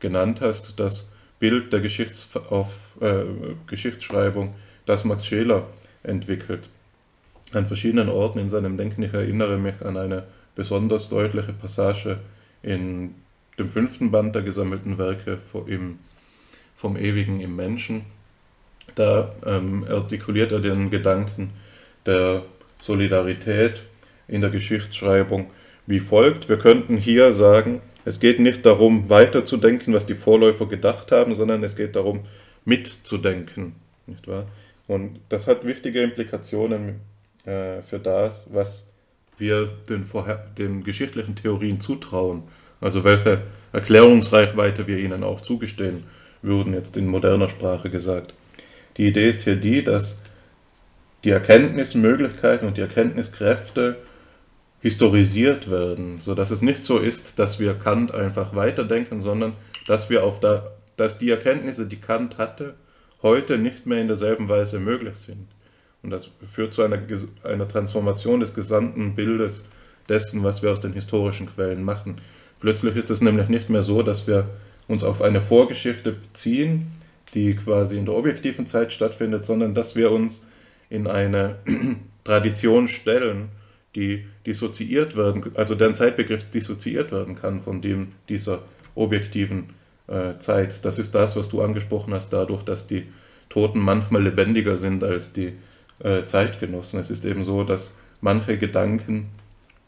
genannt 0.00 0.40
hast, 0.40 0.78
das 0.80 1.10
Bild 1.38 1.72
der 1.72 1.80
Geschichts 1.80 2.28
auf, 2.50 2.96
äh, 3.00 3.24
Geschichtsschreibung, 3.66 4.54
das 4.86 5.04
Max 5.04 5.26
Scheler 5.26 5.66
entwickelt. 6.02 6.68
An 7.52 7.66
verschiedenen 7.66 8.08
Orten 8.08 8.38
in 8.38 8.48
seinem 8.48 8.76
Denken, 8.76 9.02
ich 9.02 9.12
erinnere 9.12 9.58
mich 9.58 9.80
an 9.82 9.96
eine 9.96 10.24
besonders 10.54 11.08
deutliche 11.08 11.52
Passage 11.52 12.18
in 12.62 13.14
dem 13.58 13.70
fünften 13.70 14.10
Band 14.10 14.34
der 14.34 14.42
gesammelten 14.42 14.98
Werke 14.98 15.38
vom, 15.38 15.98
vom 16.74 16.96
Ewigen 16.96 17.40
im 17.40 17.56
Menschen. 17.56 18.02
Da 18.94 19.32
ähm, 19.46 19.84
artikuliert 19.88 20.52
er 20.52 20.60
den 20.60 20.90
Gedanken 20.90 21.50
der 22.06 22.42
Solidarität 22.80 23.82
in 24.28 24.40
der 24.40 24.50
Geschichtsschreibung 24.50 25.50
wie 25.88 26.00
folgt. 26.00 26.50
Wir 26.50 26.58
könnten 26.58 26.98
hier 26.98 27.32
sagen, 27.32 27.80
es 28.04 28.20
geht 28.20 28.40
nicht 28.40 28.66
darum, 28.66 29.08
weiterzudenken, 29.08 29.94
was 29.94 30.04
die 30.04 30.14
Vorläufer 30.14 30.66
gedacht 30.66 31.10
haben, 31.12 31.34
sondern 31.34 31.64
es 31.64 31.76
geht 31.76 31.96
darum, 31.96 32.20
mitzudenken. 32.66 33.74
Nicht 34.06 34.28
wahr? 34.28 34.44
Und 34.86 35.18
das 35.30 35.46
hat 35.46 35.64
wichtige 35.64 36.02
Implikationen 36.02 37.00
äh, 37.46 37.80
für 37.80 37.98
das, 37.98 38.46
was 38.52 38.90
wir 39.38 39.70
den, 39.88 40.04
vorher, 40.04 40.46
den 40.58 40.84
geschichtlichen 40.84 41.36
Theorien 41.36 41.80
zutrauen. 41.80 42.42
Also 42.82 43.02
welche 43.02 43.42
Erklärungsreichweite 43.72 44.86
wir 44.86 44.98
ihnen 44.98 45.24
auch 45.24 45.40
zugestehen 45.40 46.04
würden, 46.42 46.74
jetzt 46.74 46.98
in 46.98 47.06
moderner 47.06 47.48
Sprache 47.48 47.88
gesagt. 47.88 48.34
Die 48.98 49.06
Idee 49.06 49.30
ist 49.30 49.44
hier 49.44 49.56
die, 49.56 49.82
dass 49.82 50.20
die 51.24 51.30
Erkenntnismöglichkeiten 51.30 52.68
und 52.68 52.76
die 52.76 52.82
Erkenntniskräfte 52.82 53.96
historisiert 54.80 55.70
werden, 55.70 56.20
sodass 56.20 56.50
es 56.50 56.62
nicht 56.62 56.84
so 56.84 56.98
ist, 56.98 57.38
dass 57.38 57.58
wir 57.58 57.74
Kant 57.74 58.14
einfach 58.14 58.54
weiterdenken, 58.54 59.20
sondern 59.20 59.54
dass 59.86 60.08
wir 60.10 60.24
auf 60.24 60.40
da, 60.40 60.72
dass 60.96 61.18
die 61.18 61.30
Erkenntnisse, 61.30 61.86
die 61.86 61.96
Kant 61.96 62.38
hatte, 62.38 62.74
heute 63.22 63.58
nicht 63.58 63.86
mehr 63.86 64.00
in 64.00 64.06
derselben 64.06 64.48
Weise 64.48 64.78
möglich 64.78 65.16
sind. 65.16 65.48
Und 66.02 66.10
das 66.10 66.30
führt 66.46 66.72
zu 66.72 66.82
einer, 66.82 66.98
einer 67.42 67.66
Transformation 67.66 68.40
des 68.40 68.54
gesamten 68.54 69.16
Bildes 69.16 69.64
dessen, 70.08 70.44
was 70.44 70.62
wir 70.62 70.70
aus 70.70 70.80
den 70.80 70.92
historischen 70.92 71.46
Quellen 71.46 71.82
machen. 71.82 72.20
Plötzlich 72.60 72.96
ist 72.96 73.10
es 73.10 73.20
nämlich 73.20 73.48
nicht 73.48 73.68
mehr 73.68 73.82
so, 73.82 74.02
dass 74.02 74.26
wir 74.26 74.48
uns 74.86 75.02
auf 75.02 75.20
eine 75.22 75.40
Vorgeschichte 75.40 76.12
beziehen, 76.12 76.92
die 77.34 77.54
quasi 77.54 77.98
in 77.98 78.06
der 78.06 78.14
objektiven 78.14 78.66
Zeit 78.66 78.92
stattfindet, 78.92 79.44
sondern 79.44 79.74
dass 79.74 79.96
wir 79.96 80.10
uns 80.10 80.44
in 80.88 81.06
eine 81.06 81.56
Tradition 82.24 82.88
stellen, 82.88 83.48
die 83.98 84.24
dissoziiert 84.46 85.16
werden, 85.16 85.50
also 85.56 85.74
deren 85.74 85.96
Zeitbegriff 85.96 86.48
dissoziiert 86.50 87.10
werden 87.10 87.34
kann 87.34 87.60
von 87.60 87.82
dem 87.82 88.12
dieser 88.28 88.62
objektiven 88.94 89.70
äh, 90.06 90.38
Zeit. 90.38 90.84
Das 90.84 91.00
ist 91.00 91.16
das, 91.16 91.34
was 91.34 91.48
du 91.48 91.60
angesprochen 91.62 92.14
hast, 92.14 92.32
dadurch, 92.32 92.62
dass 92.62 92.86
die 92.86 93.08
Toten 93.48 93.80
manchmal 93.80 94.22
lebendiger 94.22 94.76
sind 94.76 95.02
als 95.02 95.32
die 95.32 95.52
äh, 95.98 96.24
Zeitgenossen. 96.24 97.00
Es 97.00 97.10
ist 97.10 97.24
eben 97.24 97.42
so, 97.42 97.64
dass 97.64 97.92
manche 98.20 98.56
Gedanken 98.56 99.30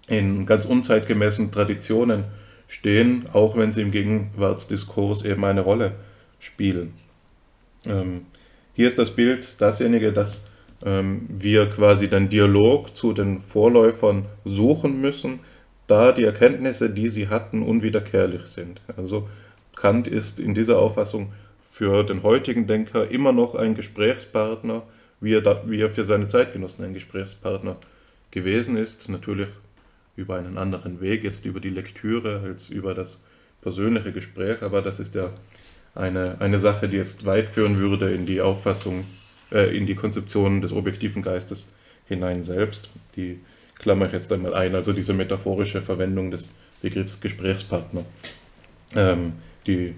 in 0.08 0.44
ganz 0.44 0.64
unzeitgemäßen 0.64 1.52
Traditionen 1.52 2.24
stehen, 2.66 3.26
auch 3.32 3.56
wenn 3.56 3.70
sie 3.70 3.82
im 3.82 3.92
Gegenwartsdiskurs 3.92 5.24
eben 5.24 5.44
eine 5.44 5.60
Rolle 5.60 5.92
spielen. 6.40 6.94
Ähm, 7.86 8.26
hier 8.74 8.88
ist 8.88 8.98
das 8.98 9.10
Bild 9.10 9.60
dasjenige, 9.60 10.12
das 10.12 10.42
ähm, 10.84 11.26
wir 11.28 11.68
quasi 11.68 12.08
den 12.08 12.28
Dialog 12.28 12.96
zu 12.96 13.12
den 13.12 13.40
Vorläufern 13.40 14.26
suchen 14.44 15.00
müssen, 15.00 15.40
da 15.86 16.12
die 16.12 16.24
Erkenntnisse, 16.24 16.90
die 16.90 17.08
sie 17.08 17.28
hatten, 17.28 17.62
unwiederkehrlich 17.62 18.46
sind. 18.46 18.80
Also 18.96 19.28
Kant 19.76 20.06
ist 20.06 20.38
in 20.38 20.54
dieser 20.54 20.78
Auffassung 20.78 21.32
für 21.70 22.04
den 22.04 22.22
heutigen 22.22 22.66
Denker 22.66 23.10
immer 23.10 23.32
noch 23.32 23.54
ein 23.54 23.74
Gesprächspartner, 23.74 24.82
wie 25.20 25.34
er, 25.34 25.40
da, 25.40 25.62
wie 25.66 25.80
er 25.80 25.90
für 25.90 26.04
seine 26.04 26.28
Zeitgenossen 26.28 26.84
ein 26.84 26.94
Gesprächspartner 26.94 27.76
gewesen 28.30 28.76
ist. 28.76 29.08
Natürlich 29.08 29.48
über 30.16 30.36
einen 30.36 30.58
anderen 30.58 31.00
Weg, 31.00 31.24
jetzt 31.24 31.46
über 31.46 31.60
die 31.60 31.70
Lektüre 31.70 32.40
als 32.44 32.68
über 32.68 32.94
das 32.94 33.22
persönliche 33.62 34.12
Gespräch, 34.12 34.62
aber 34.62 34.82
das 34.82 35.00
ist 35.00 35.14
ja 35.14 35.30
eine, 35.94 36.40
eine 36.40 36.58
Sache, 36.58 36.88
die 36.88 36.96
jetzt 36.96 37.26
weit 37.26 37.48
führen 37.48 37.78
würde 37.78 38.12
in 38.12 38.26
die 38.26 38.40
Auffassung 38.40 39.04
äh, 39.52 39.76
in 39.76 39.86
die 39.86 39.94
Konzeption 39.94 40.60
des 40.60 40.72
objektiven 40.72 41.22
Geistes 41.22 41.72
hinein 42.06 42.42
selbst. 42.42 42.90
Die 43.16 43.40
klammer 43.78 44.06
ich 44.06 44.12
jetzt 44.12 44.32
einmal 44.32 44.54
ein, 44.54 44.74
also 44.74 44.92
diese 44.92 45.14
metaphorische 45.14 45.80
Verwendung 45.80 46.30
des 46.30 46.52
Begriffs 46.82 47.20
Gesprächspartner. 47.20 48.04
Ähm, 48.94 49.32
die, 49.66 49.94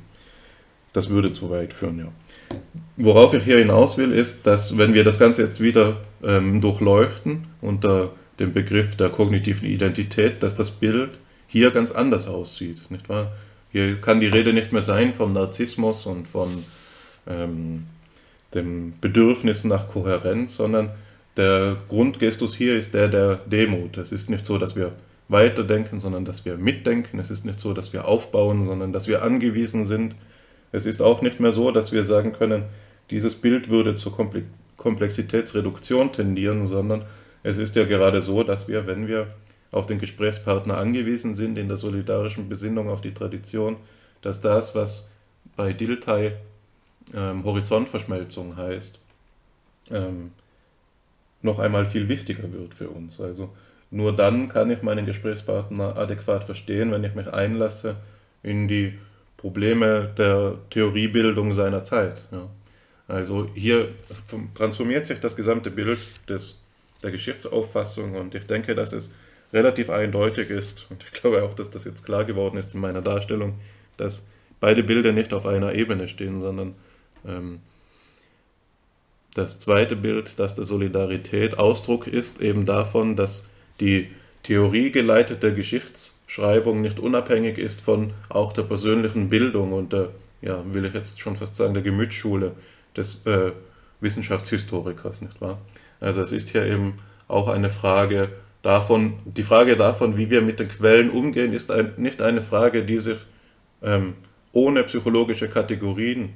das 0.92 1.08
würde 1.08 1.32
zu 1.32 1.50
weit 1.50 1.72
führen, 1.72 1.98
ja. 1.98 2.58
worauf 2.96 3.32
ich 3.34 3.44
hier 3.44 3.58
hinaus 3.58 3.96
will, 3.96 4.12
ist, 4.12 4.46
dass 4.46 4.76
wenn 4.76 4.94
wir 4.94 5.04
das 5.04 5.18
Ganze 5.18 5.42
jetzt 5.42 5.60
wieder 5.60 6.00
ähm, 6.22 6.60
durchleuchten 6.60 7.46
unter 7.60 8.12
dem 8.38 8.52
Begriff 8.52 8.96
der 8.96 9.08
kognitiven 9.08 9.68
Identität, 9.68 10.42
dass 10.42 10.56
das 10.56 10.70
Bild 10.70 11.18
hier 11.46 11.70
ganz 11.70 11.92
anders 11.92 12.26
aussieht, 12.26 12.90
nicht 12.90 13.08
wahr? 13.08 13.32
Hier 13.70 14.00
kann 14.00 14.20
die 14.20 14.26
Rede 14.26 14.52
nicht 14.52 14.72
mehr 14.72 14.82
sein 14.82 15.14
vom 15.14 15.32
Narzissmus 15.32 16.04
und 16.04 16.28
von 16.28 16.64
ähm, 17.26 17.86
dem 18.54 18.94
Bedürfnis 19.00 19.64
nach 19.64 19.88
Kohärenz, 19.88 20.56
sondern 20.56 20.90
der 21.36 21.76
Grundgestus 21.88 22.54
hier 22.54 22.76
ist 22.76 22.94
der 22.94 23.08
der 23.08 23.36
Demut. 23.36 23.96
Es 23.96 24.12
ist 24.12 24.28
nicht 24.28 24.44
so, 24.44 24.58
dass 24.58 24.76
wir 24.76 24.92
weiterdenken, 25.28 26.00
sondern 26.00 26.24
dass 26.24 26.44
wir 26.44 26.56
mitdenken. 26.56 27.18
Es 27.18 27.30
ist 27.30 27.44
nicht 27.44 27.58
so, 27.58 27.72
dass 27.72 27.92
wir 27.92 28.06
aufbauen, 28.06 28.64
sondern 28.64 28.92
dass 28.92 29.08
wir 29.08 29.22
angewiesen 29.22 29.86
sind. 29.86 30.14
Es 30.72 30.86
ist 30.86 31.00
auch 31.00 31.22
nicht 31.22 31.40
mehr 31.40 31.52
so, 31.52 31.70
dass 31.70 31.92
wir 31.92 32.04
sagen 32.04 32.32
können, 32.32 32.64
dieses 33.10 33.34
Bild 33.34 33.68
würde 33.68 33.96
zur 33.96 34.16
Komplexitätsreduktion 34.76 36.12
tendieren, 36.12 36.66
sondern 36.66 37.04
es 37.42 37.58
ist 37.58 37.76
ja 37.76 37.84
gerade 37.84 38.20
so, 38.20 38.42
dass 38.42 38.68
wir, 38.68 38.86
wenn 38.86 39.08
wir 39.08 39.28
auf 39.70 39.86
den 39.86 39.98
Gesprächspartner 39.98 40.76
angewiesen 40.76 41.34
sind, 41.34 41.58
in 41.58 41.68
der 41.68 41.78
solidarischen 41.78 42.48
Besinnung 42.48 42.88
auf 42.88 43.00
die 43.00 43.14
Tradition, 43.14 43.76
dass 44.20 44.40
das, 44.40 44.74
was 44.74 45.10
bei 45.56 45.72
Dilthey 45.72 46.32
ähm, 47.14 47.44
Horizontverschmelzung 47.44 48.56
heißt, 48.56 48.98
ähm, 49.90 50.32
noch 51.42 51.58
einmal 51.58 51.86
viel 51.86 52.08
wichtiger 52.08 52.52
wird 52.52 52.74
für 52.74 52.88
uns. 52.88 53.20
Also 53.20 53.50
nur 53.90 54.14
dann 54.14 54.48
kann 54.48 54.70
ich 54.70 54.82
meinen 54.82 55.06
Gesprächspartner 55.06 55.96
adäquat 55.96 56.44
verstehen, 56.44 56.92
wenn 56.92 57.04
ich 57.04 57.14
mich 57.14 57.32
einlasse 57.32 57.96
in 58.42 58.68
die 58.68 58.98
Probleme 59.36 60.10
der 60.16 60.56
Theoriebildung 60.70 61.52
seiner 61.52 61.84
Zeit. 61.84 62.22
Ja. 62.30 62.48
Also 63.08 63.50
hier 63.54 63.88
transformiert 64.54 65.06
sich 65.06 65.20
das 65.20 65.36
gesamte 65.36 65.70
Bild 65.70 65.98
des, 66.28 66.62
der 67.02 67.10
Geschichtsauffassung 67.10 68.14
und 68.14 68.34
ich 68.34 68.46
denke, 68.46 68.74
dass 68.74 68.92
es 68.92 69.12
relativ 69.52 69.90
eindeutig 69.90 70.48
ist 70.48 70.86
und 70.90 71.04
ich 71.04 71.20
glaube 71.20 71.42
auch, 71.42 71.54
dass 71.54 71.70
das 71.70 71.84
jetzt 71.84 72.04
klar 72.04 72.24
geworden 72.24 72.56
ist 72.56 72.74
in 72.74 72.80
meiner 72.80 73.02
Darstellung, 73.02 73.58
dass 73.96 74.26
beide 74.60 74.82
Bilder 74.82 75.12
nicht 75.12 75.34
auf 75.34 75.44
einer 75.44 75.74
Ebene 75.74 76.08
stehen, 76.08 76.40
sondern 76.40 76.74
das 79.34 79.58
zweite 79.58 79.96
Bild, 79.96 80.38
das 80.38 80.54
der 80.54 80.64
Solidarität 80.64 81.58
Ausdruck 81.58 82.06
ist, 82.06 82.40
eben 82.40 82.66
davon, 82.66 83.16
dass 83.16 83.44
die 83.80 84.10
theoriegeleitete 84.42 85.54
Geschichtsschreibung 85.54 86.80
nicht 86.80 86.98
unabhängig 86.98 87.58
ist 87.58 87.80
von 87.80 88.12
auch 88.28 88.52
der 88.52 88.62
persönlichen 88.62 89.28
Bildung 89.28 89.72
und 89.72 89.92
der, 89.92 90.08
ja, 90.40 90.62
will 90.74 90.84
ich 90.84 90.94
jetzt 90.94 91.20
schon 91.20 91.36
fast 91.36 91.54
sagen, 91.54 91.74
der 91.74 91.82
Gemütsschule 91.82 92.52
des 92.96 93.24
äh, 93.26 93.52
Wissenschaftshistorikers, 94.00 95.22
nicht 95.22 95.40
wahr? 95.40 95.58
Also 96.00 96.20
es 96.20 96.32
ist 96.32 96.50
hier 96.50 96.66
eben 96.66 96.94
auch 97.28 97.48
eine 97.48 97.70
Frage 97.70 98.30
davon, 98.62 99.14
die 99.24 99.44
Frage 99.44 99.76
davon, 99.76 100.16
wie 100.16 100.28
wir 100.28 100.42
mit 100.42 100.58
den 100.60 100.68
Quellen 100.68 101.10
umgehen, 101.10 101.52
ist 101.52 101.70
ein, 101.70 101.92
nicht 101.96 102.20
eine 102.20 102.42
Frage, 102.42 102.84
die 102.84 102.98
sich 102.98 103.18
ähm, 103.82 104.14
ohne 104.52 104.82
psychologische 104.84 105.48
Kategorien 105.48 106.30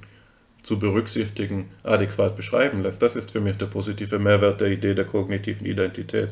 zu 0.67 0.81
berücksichtigen, 0.81 1.71
adäquat 1.85 2.35
beschreiben 2.35 2.83
lässt. 2.83 3.01
Das 3.01 3.15
ist 3.15 3.31
für 3.31 3.41
mich 3.41 3.57
der 3.57 3.67
positive 3.67 4.19
Mehrwert 4.19 4.61
der 4.61 4.67
Idee 4.67 4.95
der 4.95 5.05
kognitiven 5.05 5.65
Identität. 5.65 6.31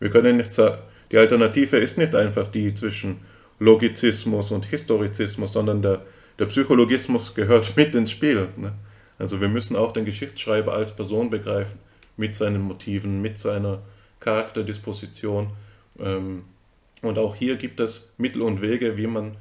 Wir 0.00 0.08
können 0.08 0.38
nicht 0.38 0.54
sagen, 0.54 0.78
die 1.12 1.18
Alternative 1.18 1.76
ist 1.76 1.98
nicht 1.98 2.14
einfach 2.14 2.46
die 2.46 2.72
zwischen 2.72 3.18
Logizismus 3.58 4.52
und 4.52 4.64
Historizismus, 4.64 5.52
sondern 5.52 5.82
der, 5.82 6.00
der 6.38 6.46
Psychologismus 6.46 7.34
gehört 7.34 7.72
mit 7.76 7.94
ins 7.94 8.10
Spiel. 8.10 8.48
Ne? 8.56 8.72
Also 9.18 9.38
wir 9.38 9.48
müssen 9.48 9.76
auch 9.76 9.92
den 9.92 10.06
Geschichtsschreiber 10.06 10.72
als 10.72 10.96
Person 10.96 11.28
begreifen, 11.28 11.78
mit 12.16 12.34
seinen 12.34 12.62
Motiven, 12.62 13.20
mit 13.20 13.38
seiner 13.38 13.82
Charakterdisposition. 14.20 15.50
Ähm, 15.98 16.44
und 17.02 17.18
auch 17.18 17.36
hier 17.36 17.56
gibt 17.56 17.80
es 17.80 18.14
Mittel 18.16 18.40
und 18.40 18.62
Wege, 18.62 18.96
wie 18.96 19.06
man 19.06 19.36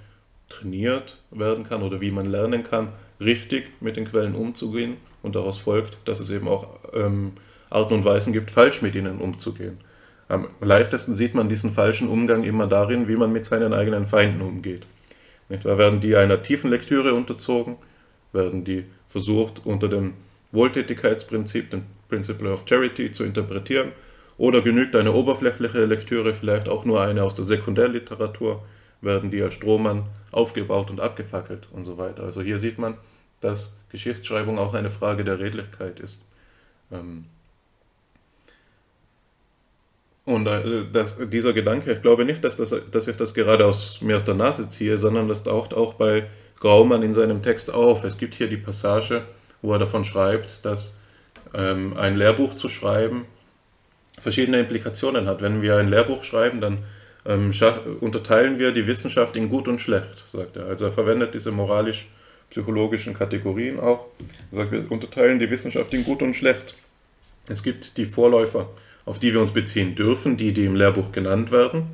trainiert 0.49 1.17
werden 1.31 1.63
kann 1.63 1.81
oder 1.81 2.01
wie 2.01 2.11
man 2.11 2.25
lernen 2.25 2.63
kann, 2.63 2.89
richtig 3.19 3.69
mit 3.81 3.97
den 3.97 4.05
Quellen 4.05 4.35
umzugehen 4.35 4.97
und 5.23 5.35
daraus 5.35 5.57
folgt, 5.57 5.97
dass 6.05 6.19
es 6.19 6.29
eben 6.29 6.47
auch 6.47 6.67
ähm, 6.93 7.33
Arten 7.69 7.95
und 7.95 8.05
Weisen 8.05 8.33
gibt, 8.33 8.51
falsch 8.51 8.81
mit 8.81 8.95
ihnen 8.95 9.19
umzugehen. 9.19 9.77
Am 10.29 10.47
leichtesten 10.61 11.15
sieht 11.15 11.33
man 11.33 11.49
diesen 11.49 11.71
falschen 11.71 12.09
Umgang 12.09 12.43
immer 12.43 12.67
darin, 12.67 13.07
wie 13.07 13.15
man 13.15 13.31
mit 13.31 13.45
seinen 13.45 13.73
eigenen 13.73 14.05
Feinden 14.07 14.41
umgeht. 14.41 14.85
Nicht 15.49 15.63
wahr? 15.63 15.77
Werden 15.77 16.01
die 16.01 16.15
einer 16.15 16.41
tiefen 16.41 16.69
Lektüre 16.69 17.13
unterzogen? 17.13 17.77
Werden 18.33 18.65
die 18.65 18.85
versucht, 19.07 19.61
unter 19.65 19.87
dem 19.87 20.13
Wohltätigkeitsprinzip, 20.51 21.71
dem 21.71 21.83
Principle 22.09 22.51
of 22.51 22.63
Charity, 22.67 23.11
zu 23.11 23.23
interpretieren? 23.23 23.91
Oder 24.37 24.61
genügt 24.61 24.95
eine 24.95 25.13
oberflächliche 25.13 25.85
Lektüre, 25.85 26.33
vielleicht 26.33 26.67
auch 26.67 26.85
nur 26.85 27.01
eine 27.01 27.23
aus 27.23 27.35
der 27.35 27.45
Sekundärliteratur? 27.45 28.63
Werden 29.01 29.31
die 29.31 29.41
als 29.41 29.53
Strohmann 29.53 30.05
aufgebaut 30.31 30.89
und 30.91 30.99
abgefackelt 30.99 31.67
und 31.71 31.85
so 31.85 31.97
weiter. 31.97 32.23
Also 32.23 32.41
hier 32.41 32.57
sieht 32.57 32.77
man, 32.77 32.97
dass 33.41 33.79
Geschichtsschreibung 33.89 34.57
auch 34.57 34.73
eine 34.73 34.89
Frage 34.89 35.23
der 35.23 35.39
Redlichkeit 35.39 35.99
ist. 35.99 36.23
Ähm, 36.91 37.25
und 40.25 40.45
äh, 40.47 40.85
das, 40.91 41.17
dieser 41.29 41.53
Gedanke, 41.53 41.93
ich 41.93 42.01
glaube 42.01 42.25
nicht, 42.25 42.43
dass, 42.43 42.57
das, 42.57 42.75
dass 42.91 43.07
ich 43.07 43.15
das 43.15 43.33
gerade 43.33 43.65
aus, 43.65 44.01
mir 44.01 44.15
aus 44.15 44.25
der 44.25 44.35
Nase 44.35 44.67
ziehe, 44.67 44.97
sondern 44.97 45.27
das 45.27 45.43
taucht 45.43 45.73
auch 45.73 45.93
bei 45.93 46.27
Graumann 46.59 47.03
in 47.03 47.13
seinem 47.13 47.41
Text 47.41 47.73
auf. 47.73 48.03
Es 48.03 48.17
gibt 48.17 48.35
hier 48.35 48.47
die 48.47 48.57
Passage, 48.57 49.23
wo 49.61 49.73
er 49.73 49.79
davon 49.79 50.03
schreibt, 50.03 50.65
dass 50.65 50.97
ähm, 51.53 51.95
ein 51.95 52.17
Lehrbuch 52.17 52.55
zu 52.55 52.67
schreiben 52.67 53.25
verschiedene 54.19 54.59
Implikationen 54.59 55.27
hat. 55.27 55.41
Wenn 55.41 55.61
wir 55.61 55.77
ein 55.77 55.89
Lehrbuch 55.89 56.23
schreiben, 56.23 56.59
dann 56.59 56.79
ähm, 57.27 57.51
unterteilen 57.99 58.57
wir 58.57 58.71
die 58.71 58.87
Wissenschaft 58.87 59.35
in 59.35 59.49
gut 59.49 59.67
und 59.67 59.79
schlecht, 59.79 60.25
sagt 60.25 60.55
er. 60.55 60.65
Also 60.67 60.85
er 60.85 60.91
verwendet 60.91 61.33
diese 61.33 61.51
moralisch-psychologischen 61.51 63.13
Kategorien 63.13 63.79
auch. 63.79 64.07
Er 64.51 64.55
sagt, 64.55 64.71
wir 64.71 64.89
unterteilen 64.89 65.37
die 65.37 65.49
Wissenschaft 65.49 65.93
in 65.93 66.05
gut 66.05 66.21
und 66.21 66.35
schlecht. 66.35 66.75
Es 67.49 67.63
gibt 67.63 67.97
die 67.97 68.05
Vorläufer, 68.05 68.69
auf 69.05 69.19
die 69.19 69.33
wir 69.33 69.41
uns 69.41 69.51
beziehen 69.51 69.95
dürfen, 69.95 70.37
die, 70.37 70.53
die 70.53 70.65
im 70.65 70.75
Lehrbuch 70.75 71.11
genannt 71.11 71.51
werden 71.51 71.87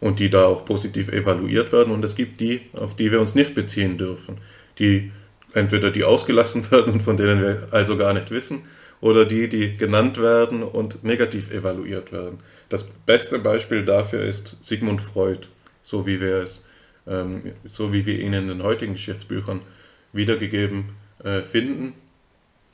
und 0.00 0.20
die 0.20 0.28
da 0.28 0.44
auch 0.44 0.66
positiv 0.66 1.08
evaluiert 1.08 1.72
werden. 1.72 1.92
Und 1.92 2.04
es 2.04 2.14
gibt 2.14 2.40
die, 2.40 2.60
auf 2.74 2.94
die 2.94 3.10
wir 3.10 3.20
uns 3.20 3.34
nicht 3.34 3.54
beziehen 3.54 3.96
dürfen, 3.96 4.38
die 4.78 5.12
entweder 5.54 5.90
die 5.90 6.04
ausgelassen 6.04 6.70
werden 6.70 6.92
und 6.92 7.02
von 7.02 7.16
denen 7.16 7.40
wir 7.40 7.68
also 7.70 7.96
gar 7.96 8.12
nicht 8.12 8.30
wissen, 8.30 8.62
oder 9.00 9.24
die, 9.24 9.48
die 9.48 9.76
genannt 9.76 10.18
werden 10.18 10.62
und 10.62 11.04
negativ 11.04 11.50
evaluiert 11.50 12.12
werden. 12.12 12.38
Das 12.68 12.84
beste 12.84 13.38
Beispiel 13.38 13.84
dafür 13.84 14.24
ist 14.24 14.56
Sigmund 14.60 15.00
Freud, 15.00 15.48
so 15.82 16.06
wie 16.06 16.20
wir 16.20 16.36
es, 16.36 16.66
ähm, 17.06 17.52
so 17.64 17.92
wie 17.92 18.06
wir 18.06 18.18
ihn 18.18 18.32
in 18.32 18.48
den 18.48 18.62
heutigen 18.62 18.94
Geschichtsbüchern 18.94 19.60
wiedergegeben 20.12 20.90
äh, 21.22 21.42
finden. 21.42 21.94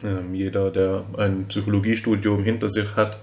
Ähm, 0.02 0.34
jeder, 0.34 0.70
der 0.70 1.04
ein 1.18 1.46
Psychologiestudium 1.48 2.42
hinter 2.44 2.68
sich 2.68 2.96
hat, 2.96 3.18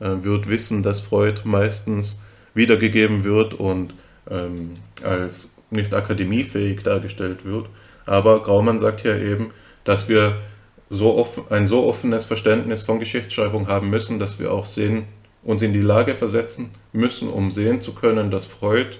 äh, 0.00 0.10
wird 0.22 0.48
wissen, 0.48 0.82
dass 0.82 1.00
Freud 1.00 1.42
meistens 1.44 2.20
wiedergegeben 2.54 3.24
wird 3.24 3.54
und 3.54 3.94
ähm, 4.30 4.74
als 5.02 5.54
nicht 5.70 5.94
akademiefähig 5.94 6.82
dargestellt 6.82 7.44
wird. 7.44 7.68
Aber 8.06 8.42
Graumann 8.42 8.78
sagt 8.78 9.04
ja 9.04 9.16
eben, 9.16 9.50
dass 9.84 10.08
wir 10.08 10.38
so 10.90 11.16
offen, 11.16 11.44
ein 11.50 11.66
so 11.66 11.84
offenes 11.86 12.24
Verständnis 12.24 12.82
von 12.82 12.98
Geschichtsschreibung 12.98 13.68
haben 13.68 13.90
müssen, 13.90 14.18
dass 14.18 14.38
wir 14.38 14.52
auch 14.52 14.64
sehen, 14.64 15.04
uns 15.48 15.62
in 15.62 15.72
die 15.72 15.80
Lage 15.80 16.14
versetzen 16.14 16.68
müssen, 16.92 17.30
um 17.30 17.50
sehen 17.50 17.80
zu 17.80 17.94
können, 17.94 18.30
dass 18.30 18.44
Freud 18.44 18.98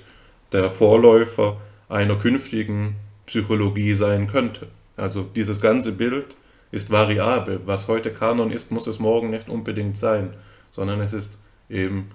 der 0.51 0.71
Vorläufer 0.73 1.61
einer 1.91 2.17
künftigen 2.17 2.97
Psychologie 3.27 3.93
sein 3.93 4.29
könnte. 4.29 4.69
Also 4.97 5.25
dieses 5.37 5.61
ganze 5.61 5.93
Bild 5.93 6.37
ist 6.71 6.91
variabel. 6.91 7.61
Was 7.67 7.87
heute 7.87 8.11
Kanon 8.11 8.51
ist, 8.51 8.73
muss 8.73 8.87
es 8.87 8.99
morgen 8.99 9.29
nicht 9.29 9.51
unbedingt 9.51 9.99
sein, 9.99 10.31
sondern 10.71 11.03
es 11.03 11.13
ist 11.13 11.39
eben 11.69 12.13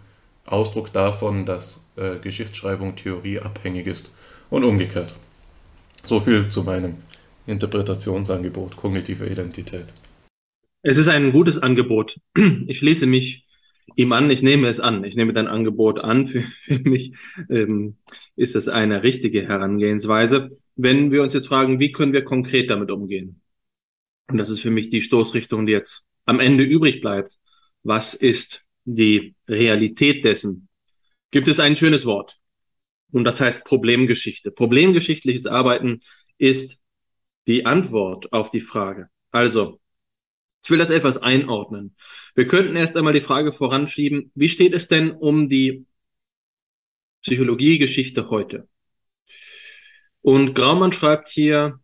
Ausdruck 0.48 0.92
davon, 0.92 1.46
dass 1.46 1.86
äh, 1.96 2.18
Geschichtsschreibung 2.18 2.96
Theorie 2.96 3.40
abhängig 3.40 3.86
ist 3.86 4.12
und 4.50 4.64
umgekehrt. 4.64 5.14
So 6.06 6.20
viel 6.20 6.48
zu 6.50 6.64
meinem 6.64 6.96
Interpretationsangebot 7.46 8.78
kognitive 8.78 9.28
Identität. 9.28 9.94
Es 10.82 10.98
ist 10.98 11.08
ein 11.08 11.32
gutes 11.32 11.60
Angebot. 11.60 12.20
Ich 12.66 12.80
schließe 12.80 13.06
mich 13.06 13.44
ihm 13.96 14.12
an, 14.14 14.30
ich 14.30 14.44
nehme 14.44 14.68
es 14.68 14.80
an. 14.80 15.04
Ich 15.04 15.16
nehme 15.16 15.34
dein 15.34 15.48
Angebot 15.48 16.00
an. 16.00 16.26
Für, 16.26 16.42
für 16.42 16.80
mich 16.80 17.14
ähm, 17.50 17.98
ist 18.36 18.56
es 18.56 18.68
eine 18.68 19.04
richtige 19.04 19.48
Herangehensweise. 19.48 20.58
Wenn 20.76 21.12
wir 21.12 21.22
uns 21.22 21.34
jetzt 21.34 21.48
fragen, 21.48 21.80
wie 21.80 21.92
können 21.92 22.14
wir 22.14 22.24
konkret 22.24 22.70
damit 22.70 22.92
umgehen? 22.92 23.42
Und 24.28 24.38
das 24.38 24.50
ist 24.50 24.62
für 24.62 24.72
mich 24.72 24.90
die 24.90 25.02
Stoßrichtung, 25.02 25.66
die 25.66 25.74
jetzt 25.74 26.04
am 26.26 26.40
Ende 26.40 26.64
übrig 26.64 27.02
bleibt. 27.02 27.38
Was 27.84 28.14
ist 28.14 28.66
die 28.86 29.36
Realität 29.48 30.26
dessen? 30.26 30.70
Gibt 31.32 31.48
es 31.48 31.60
ein 31.60 31.76
schönes 31.76 32.06
Wort? 32.06 32.38
Und 33.12 33.26
das 33.26 33.42
heißt 33.42 33.66
Problemgeschichte. 33.66 34.52
Problemgeschichtliches 34.52 35.46
Arbeiten 35.46 36.00
ist 36.38 36.80
die 37.48 37.66
Antwort 37.66 38.34
auf 38.34 38.50
die 38.50 38.62
Frage. 38.62 39.10
Also, 39.32 39.80
ich 40.64 40.69
will 40.69 40.77
das 40.77 40.90
etwas 40.90 41.18
einordnen. 41.18 41.95
Wir 42.35 42.48
könnten 42.48 42.76
erst 42.76 42.95
einmal 42.95 43.14
die 43.14 43.19
Frage 43.19 43.52
voranschieben, 43.52 44.31
wie 44.34 44.49
steht 44.49 44.73
es 44.73 44.88
denn 44.88 45.11
um 45.11 45.49
die 45.49 45.85
Psychologiegeschichte 47.22 48.30
heute? 48.30 48.68
Und 50.22 50.56
Graumann 50.56 50.94
schreibt 50.94 51.27
hier 51.27 51.80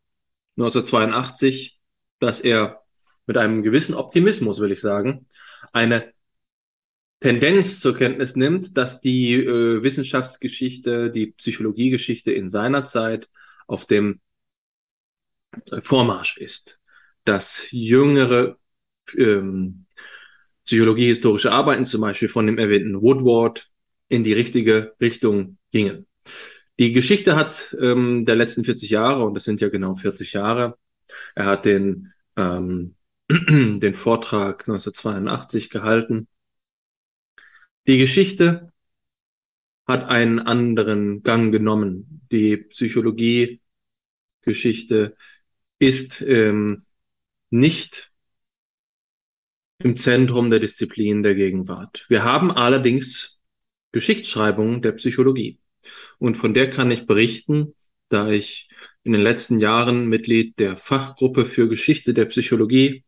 1982, 0.57 1.79
dass 2.19 2.39
er 2.39 2.81
mit 3.25 3.37
einem 3.37 3.63
gewissen 3.63 3.95
Optimismus, 3.95 4.59
will 4.59 4.71
ich 4.71 4.81
sagen, 4.81 5.27
eine 5.73 6.13
Tendenz 7.19 7.81
zur 7.81 7.97
Kenntnis 7.97 8.37
nimmt, 8.37 8.77
dass 8.77 9.01
die 9.01 9.33
äh, 9.33 9.83
Wissenschaftsgeschichte, 9.83 11.11
die 11.11 11.27
Psychologiegeschichte 11.27 12.31
in 12.31 12.47
seiner 12.47 12.85
Zeit 12.85 13.29
auf 13.67 13.85
dem 13.85 14.21
Vormarsch 15.81 16.37
ist. 16.37 16.79
Dass 17.25 17.67
jüngere 17.71 18.57
ähm, 19.17 19.85
psychologiehistorische 20.65 21.51
Arbeiten, 21.51 21.85
zum 21.85 22.01
Beispiel 22.01 22.29
von 22.29 22.45
dem 22.45 22.57
erwähnten 22.57 23.01
Woodward, 23.01 23.69
in 24.07 24.23
die 24.23 24.33
richtige 24.33 24.93
Richtung 24.99 25.57
gingen. 25.71 26.07
Die 26.79 26.91
Geschichte 26.91 27.35
hat 27.35 27.75
ähm, 27.79 28.23
der 28.23 28.35
letzten 28.35 28.63
40 28.63 28.89
Jahre, 28.89 29.25
und 29.25 29.35
das 29.35 29.43
sind 29.43 29.61
ja 29.61 29.69
genau 29.69 29.95
40 29.95 30.33
Jahre, 30.33 30.77
er 31.35 31.45
hat 31.45 31.65
den, 31.65 32.13
ähm, 32.37 32.95
den 33.29 33.93
Vortrag 33.93 34.67
1982 34.67 35.69
gehalten. 35.69 36.27
Die 37.87 37.97
Geschichte 37.97 38.71
hat 39.87 40.03
einen 40.05 40.39
anderen 40.39 41.23
Gang 41.23 41.51
genommen. 41.51 42.21
Die 42.31 42.57
Psychologie-Geschichte 42.57 45.15
ist 45.79 46.21
ähm, 46.21 46.83
nicht 47.49 48.08
im 49.79 49.95
Zentrum 49.95 50.49
der 50.49 50.59
Disziplin 50.59 51.23
der 51.23 51.35
Gegenwart. 51.35 52.05
Wir 52.09 52.23
haben 52.23 52.51
allerdings 52.51 53.39
Geschichtsschreibung 53.91 54.81
der 54.81 54.91
Psychologie. 54.93 55.59
Und 56.19 56.35
von 56.35 56.53
der 56.53 56.69
kann 56.69 56.91
ich 56.91 57.07
berichten, 57.07 57.73
da 58.09 58.29
ich 58.29 58.69
in 59.03 59.13
den 59.13 59.21
letzten 59.21 59.59
Jahren 59.59 60.07
Mitglied 60.07 60.59
der 60.59 60.77
Fachgruppe 60.77 61.45
für 61.45 61.69
Geschichte 61.69 62.13
der 62.13 62.25
Psychologie 62.25 63.05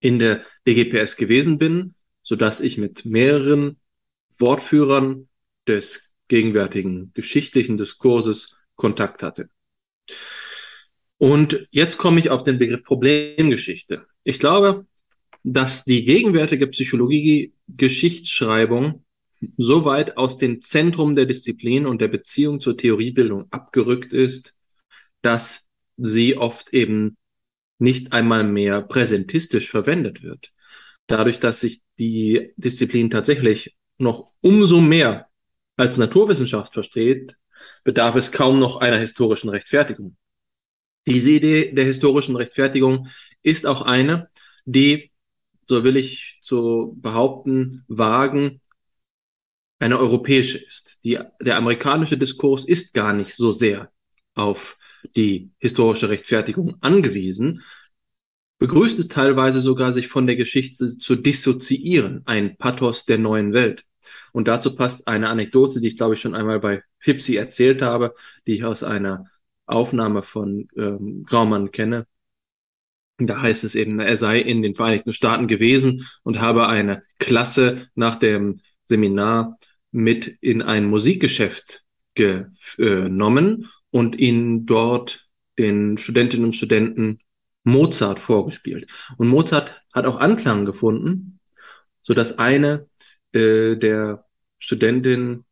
in 0.00 0.20
der 0.20 0.42
DGPS 0.66 1.16
gewesen 1.16 1.58
bin, 1.58 1.94
so 2.22 2.36
dass 2.36 2.60
ich 2.60 2.78
mit 2.78 3.04
mehreren 3.04 3.80
Wortführern 4.38 5.28
des 5.66 6.12
gegenwärtigen 6.28 7.12
geschichtlichen 7.14 7.76
Diskurses 7.76 8.54
Kontakt 8.76 9.24
hatte. 9.24 9.50
Und 11.16 11.66
jetzt 11.72 11.98
komme 11.98 12.20
ich 12.20 12.30
auf 12.30 12.44
den 12.44 12.58
Begriff 12.58 12.84
Problemgeschichte. 12.84 14.06
Ich 14.22 14.38
glaube, 14.38 14.86
dass 15.52 15.84
die 15.84 16.04
gegenwärtige 16.04 16.66
Psychologie-Geschichtsschreibung 16.66 19.04
so 19.56 19.84
weit 19.84 20.16
aus 20.16 20.36
dem 20.36 20.60
Zentrum 20.60 21.14
der 21.14 21.26
Disziplin 21.26 21.86
und 21.86 22.00
der 22.00 22.08
Beziehung 22.08 22.58
zur 22.60 22.76
Theoriebildung 22.76 23.46
abgerückt 23.50 24.12
ist, 24.12 24.56
dass 25.22 25.68
sie 25.96 26.36
oft 26.36 26.74
eben 26.74 27.16
nicht 27.78 28.12
einmal 28.12 28.44
mehr 28.44 28.82
präsentistisch 28.82 29.70
verwendet 29.70 30.22
wird. 30.22 30.52
Dadurch, 31.06 31.38
dass 31.38 31.60
sich 31.60 31.80
die 31.98 32.52
Disziplin 32.56 33.08
tatsächlich 33.08 33.76
noch 33.96 34.32
umso 34.40 34.80
mehr 34.80 35.28
als 35.76 35.96
Naturwissenschaft 35.96 36.74
versteht, 36.74 37.36
bedarf 37.84 38.16
es 38.16 38.32
kaum 38.32 38.58
noch 38.58 38.80
einer 38.80 38.98
historischen 38.98 39.48
Rechtfertigung. 39.48 40.16
Diese 41.06 41.30
Idee 41.30 41.72
der 41.72 41.86
historischen 41.86 42.36
Rechtfertigung 42.36 43.08
ist 43.42 43.66
auch 43.66 43.82
eine, 43.82 44.28
die, 44.66 45.10
so 45.68 45.84
will 45.84 45.96
ich 45.96 46.38
zu 46.42 46.96
behaupten, 47.00 47.84
wagen, 47.88 48.60
eine 49.78 49.98
europäische 49.98 50.58
ist. 50.58 50.98
Die, 51.04 51.18
der 51.40 51.56
amerikanische 51.56 52.18
Diskurs 52.18 52.64
ist 52.64 52.94
gar 52.94 53.12
nicht 53.12 53.34
so 53.34 53.52
sehr 53.52 53.92
auf 54.34 54.76
die 55.14 55.50
historische 55.58 56.08
Rechtfertigung 56.08 56.76
angewiesen, 56.80 57.62
begrüßt 58.58 58.98
es 58.98 59.08
teilweise 59.08 59.60
sogar, 59.60 59.92
sich 59.92 60.08
von 60.08 60.26
der 60.26 60.36
Geschichte 60.36 60.98
zu 60.98 61.16
dissoziieren, 61.16 62.22
ein 62.24 62.56
Pathos 62.56 63.04
der 63.04 63.18
neuen 63.18 63.52
Welt. 63.52 63.84
Und 64.32 64.48
dazu 64.48 64.74
passt 64.74 65.06
eine 65.06 65.28
Anekdote, 65.28 65.80
die 65.80 65.88
ich 65.88 65.96
glaube 65.96 66.14
ich 66.14 66.20
schon 66.20 66.34
einmal 66.34 66.60
bei 66.60 66.82
Fipsi 66.98 67.36
erzählt 67.36 67.82
habe, 67.82 68.14
die 68.46 68.54
ich 68.54 68.64
aus 68.64 68.82
einer 68.82 69.26
Aufnahme 69.66 70.22
von 70.22 70.66
ähm, 70.76 71.24
Graumann 71.24 71.70
kenne. 71.70 72.06
Da 73.18 73.42
heißt 73.42 73.64
es 73.64 73.74
eben, 73.74 73.98
er 73.98 74.16
sei 74.16 74.38
in 74.38 74.62
den 74.62 74.76
Vereinigten 74.76 75.12
Staaten 75.12 75.48
gewesen 75.48 76.06
und 76.22 76.40
habe 76.40 76.68
eine 76.68 77.02
Klasse 77.18 77.88
nach 77.94 78.14
dem 78.14 78.60
Seminar 78.84 79.58
mit 79.90 80.26
in 80.40 80.62
ein 80.62 80.86
Musikgeschäft 80.86 81.84
genommen 82.14 83.68
und 83.90 84.18
ihnen 84.18 84.66
dort 84.66 85.26
den 85.58 85.98
Studentinnen 85.98 86.46
und 86.46 86.52
Studenten 86.54 87.18
Mozart 87.64 88.20
vorgespielt. 88.20 88.86
Und 89.16 89.28
Mozart 89.28 89.82
hat 89.92 90.06
auch 90.06 90.20
Anklang 90.20 90.64
gefunden, 90.64 91.40
so 92.02 92.14
dass 92.14 92.38
eine 92.38 92.88
äh, 93.32 93.76
der 93.76 94.24
Studentinnen 94.58 95.44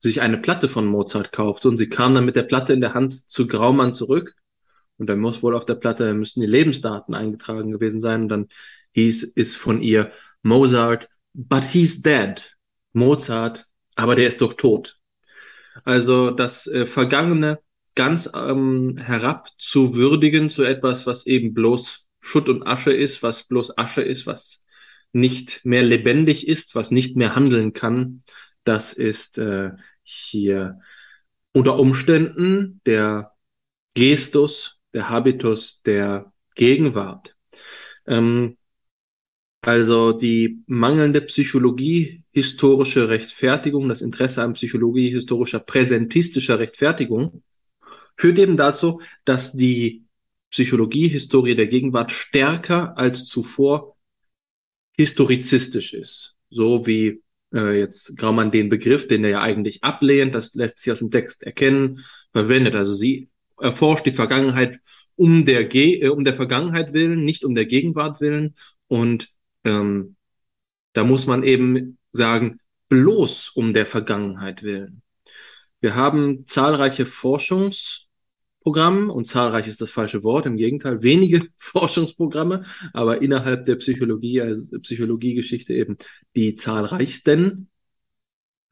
sich 0.00 0.22
eine 0.22 0.38
Platte 0.38 0.68
von 0.68 0.86
Mozart 0.86 1.30
kaufte 1.32 1.68
und 1.68 1.76
sie 1.76 1.88
kam 1.88 2.14
dann 2.14 2.24
mit 2.24 2.34
der 2.36 2.42
Platte 2.42 2.72
in 2.72 2.80
der 2.80 2.94
Hand 2.94 3.28
zu 3.30 3.46
Graumann 3.46 3.94
zurück 3.94 4.34
und 5.00 5.06
dann 5.08 5.18
muss 5.18 5.42
wohl 5.42 5.56
auf 5.56 5.66
der 5.66 5.74
Platte 5.74 6.14
müssten 6.14 6.40
die 6.42 6.46
Lebensdaten 6.46 7.14
eingetragen 7.14 7.72
gewesen 7.72 8.00
sein 8.00 8.22
und 8.22 8.28
dann 8.28 8.48
hieß 8.92 9.32
es 9.34 9.56
von 9.56 9.82
ihr 9.82 10.12
Mozart, 10.42 11.08
but 11.34 11.64
he's 11.64 12.02
dead. 12.02 12.56
Mozart, 12.92 13.66
aber 13.96 14.14
der 14.14 14.28
ist 14.28 14.40
doch 14.40 14.52
tot. 14.52 14.98
Also 15.84 16.30
das 16.30 16.66
äh, 16.66 16.86
Vergangene 16.86 17.60
ganz 17.94 18.30
ähm, 18.34 18.96
herab 18.98 19.48
zu 19.58 19.94
würdigen 19.94 20.48
zu 20.50 20.64
etwas, 20.64 21.06
was 21.06 21.26
eben 21.26 21.54
bloß 21.54 22.06
Schutt 22.20 22.48
und 22.48 22.66
Asche 22.66 22.92
ist, 22.92 23.22
was 23.22 23.44
bloß 23.44 23.78
Asche 23.78 24.02
ist, 24.02 24.26
was 24.26 24.64
nicht 25.12 25.64
mehr 25.64 25.82
lebendig 25.82 26.46
ist, 26.46 26.74
was 26.74 26.90
nicht 26.90 27.16
mehr 27.16 27.34
handeln 27.34 27.72
kann, 27.72 28.22
das 28.64 28.92
ist 28.92 29.38
äh, 29.38 29.70
hier 30.02 30.80
unter 31.52 31.78
Umständen 31.78 32.80
der 32.86 33.32
Gestus, 33.94 34.79
der 34.94 35.08
Habitus 35.08 35.82
der 35.82 36.32
Gegenwart. 36.54 37.36
Ähm, 38.06 38.56
also 39.62 40.12
die 40.12 40.62
mangelnde 40.66 41.20
Psychologie 41.22 42.22
historische 42.32 43.08
Rechtfertigung, 43.08 43.88
das 43.88 44.02
Interesse 44.02 44.42
an 44.42 44.54
Psychologie 44.54 45.10
historischer 45.10 45.60
präsentistischer 45.60 46.58
Rechtfertigung 46.58 47.42
führt 48.16 48.38
eben 48.38 48.56
dazu, 48.56 49.00
dass 49.24 49.52
die 49.52 50.04
Psychologie-Historie 50.50 51.54
der 51.54 51.68
Gegenwart 51.68 52.12
stärker 52.12 52.96
als 52.98 53.26
zuvor 53.26 53.96
historizistisch 54.96 55.94
ist. 55.94 56.36
So 56.50 56.86
wie 56.86 57.22
äh, 57.54 57.78
jetzt 57.78 58.16
Graumann 58.16 58.50
den 58.50 58.68
Begriff, 58.68 59.06
den 59.08 59.24
er 59.24 59.30
ja 59.30 59.40
eigentlich 59.40 59.82
ablehnt, 59.84 60.34
das 60.34 60.54
lässt 60.54 60.78
sich 60.78 60.92
aus 60.92 60.98
dem 60.98 61.10
Text 61.10 61.42
erkennen, 61.42 62.04
verwendet. 62.32 62.74
Also 62.76 62.92
sie 62.92 63.29
erforscht 63.60 64.06
die 64.06 64.12
Vergangenheit 64.12 64.80
um 65.16 65.44
der, 65.44 65.64
Ge 65.64 66.00
äh, 66.00 66.08
um 66.08 66.24
der 66.24 66.34
Vergangenheit 66.34 66.92
willen, 66.92 67.24
nicht 67.24 67.44
um 67.44 67.54
der 67.54 67.66
Gegenwart 67.66 68.20
willen. 68.20 68.54
Und 68.88 69.28
ähm, 69.64 70.16
da 70.92 71.04
muss 71.04 71.26
man 71.26 71.42
eben 71.42 71.98
sagen, 72.12 72.60
bloß 72.88 73.50
um 73.50 73.72
der 73.72 73.86
Vergangenheit 73.86 74.62
willen. 74.62 75.02
Wir 75.80 75.94
haben 75.94 76.46
zahlreiche 76.46 77.04
Forschungs- 77.04 78.10
Programmen 78.62 79.08
und 79.08 79.24
zahlreich 79.24 79.66
ist 79.68 79.80
das 79.80 79.90
falsche 79.90 80.22
Wort, 80.22 80.44
im 80.44 80.56
Gegenteil, 80.56 81.02
wenige 81.02 81.48
Forschungsprogramme, 81.56 82.64
aber 82.92 83.22
innerhalb 83.22 83.64
der 83.64 83.76
Psychologie, 83.76 84.42
also 84.42 84.78
Psychologiegeschichte 84.80 85.72
eben 85.72 85.96
die 86.36 86.54
zahlreichsten 86.54 87.70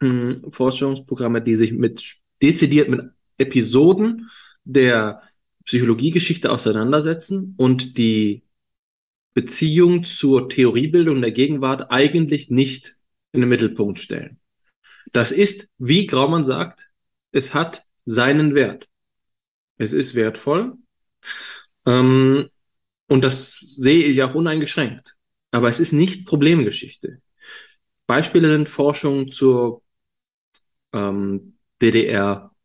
hm, 0.00 0.44
Forschungsprogramme, 0.50 1.40
die 1.40 1.54
sich 1.54 1.72
mit 1.72 2.18
dezidiert 2.42 2.88
mit 2.88 3.00
Episoden 3.38 4.30
der 4.68 5.22
Psychologiegeschichte 5.64 6.50
auseinandersetzen 6.50 7.54
und 7.56 7.98
die 7.98 8.42
Beziehung 9.34 10.04
zur 10.04 10.48
Theoriebildung 10.48 11.20
der 11.20 11.32
Gegenwart 11.32 11.90
eigentlich 11.90 12.50
nicht 12.50 12.96
in 13.32 13.40
den 13.40 13.48
Mittelpunkt 13.48 13.98
stellen. 13.98 14.40
Das 15.12 15.32
ist, 15.32 15.68
wie 15.78 16.06
Graumann 16.06 16.44
sagt, 16.44 16.90
es 17.32 17.54
hat 17.54 17.84
seinen 18.04 18.54
Wert. 18.54 18.88
Es 19.76 19.92
ist 19.92 20.14
wertvoll. 20.14 20.74
Ähm, 21.86 22.48
und 23.06 23.24
das 23.24 23.58
sehe 23.58 24.04
ich 24.04 24.22
auch 24.22 24.34
uneingeschränkt. 24.34 25.16
Aber 25.50 25.68
es 25.68 25.80
ist 25.80 25.92
nicht 25.92 26.26
Problemgeschichte. 26.26 27.22
Beispiele 28.06 28.50
sind 28.50 28.68
Forschung 28.68 29.30
zur 29.30 29.82
ähm, 30.92 31.58
DDR-Psychologie, 31.80 32.57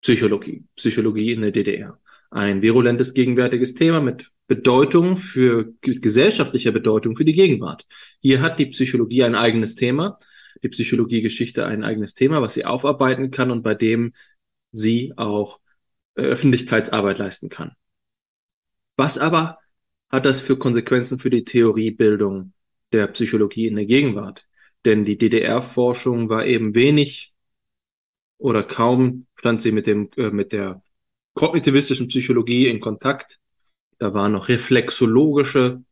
Psychologie 0.00 1.32
in 1.32 1.42
der 1.42 1.50
DDR. 1.50 1.98
ein 2.30 2.62
virulentes 2.62 3.12
gegenwärtiges 3.12 3.74
Thema 3.74 4.00
mit 4.00 4.30
Bedeutung 4.46 5.16
für 5.16 5.72
gesellschaftliche 5.80 6.72
Bedeutung 6.72 7.16
für 7.16 7.24
die 7.24 7.34
Gegenwart. 7.34 7.86
Hier 8.20 8.40
hat 8.40 8.58
die 8.58 8.66
Psychologie 8.66 9.24
ein 9.24 9.34
eigenes 9.34 9.74
Thema, 9.74 10.18
die 10.62 10.68
Psychologiegeschichte 10.68 11.66
ein 11.66 11.84
eigenes 11.84 12.14
Thema, 12.14 12.42
was 12.42 12.54
sie 12.54 12.64
aufarbeiten 12.64 13.30
kann 13.30 13.50
und 13.50 13.62
bei 13.62 13.74
dem 13.74 14.12
sie 14.72 15.12
auch 15.16 15.60
Öffentlichkeitsarbeit 16.14 17.18
leisten 17.18 17.48
kann. 17.48 17.72
Was 18.96 19.18
aber 19.18 19.58
hat 20.08 20.26
das 20.26 20.40
für 20.40 20.56
Konsequenzen 20.56 21.18
für 21.18 21.30
die 21.30 21.44
Theoriebildung 21.44 22.52
der 22.92 23.06
Psychologie 23.08 23.66
in 23.66 23.76
der 23.76 23.86
Gegenwart? 23.86 24.46
Denn 24.84 25.04
die 25.04 25.18
DDR-Forschung 25.18 26.28
war 26.28 26.46
eben 26.46 26.74
wenig 26.74 27.29
oder 28.40 28.62
kaum 28.62 29.26
stand 29.36 29.62
sie 29.62 29.70
mit 29.70 29.86
dem, 29.86 30.10
äh, 30.16 30.30
mit 30.30 30.52
der 30.52 30.82
kognitivistischen 31.34 32.08
Psychologie 32.08 32.68
in 32.68 32.80
Kontakt. 32.80 33.38
Da 33.98 34.14
waren 34.14 34.32
noch 34.32 34.48
reflexologische 34.48 35.82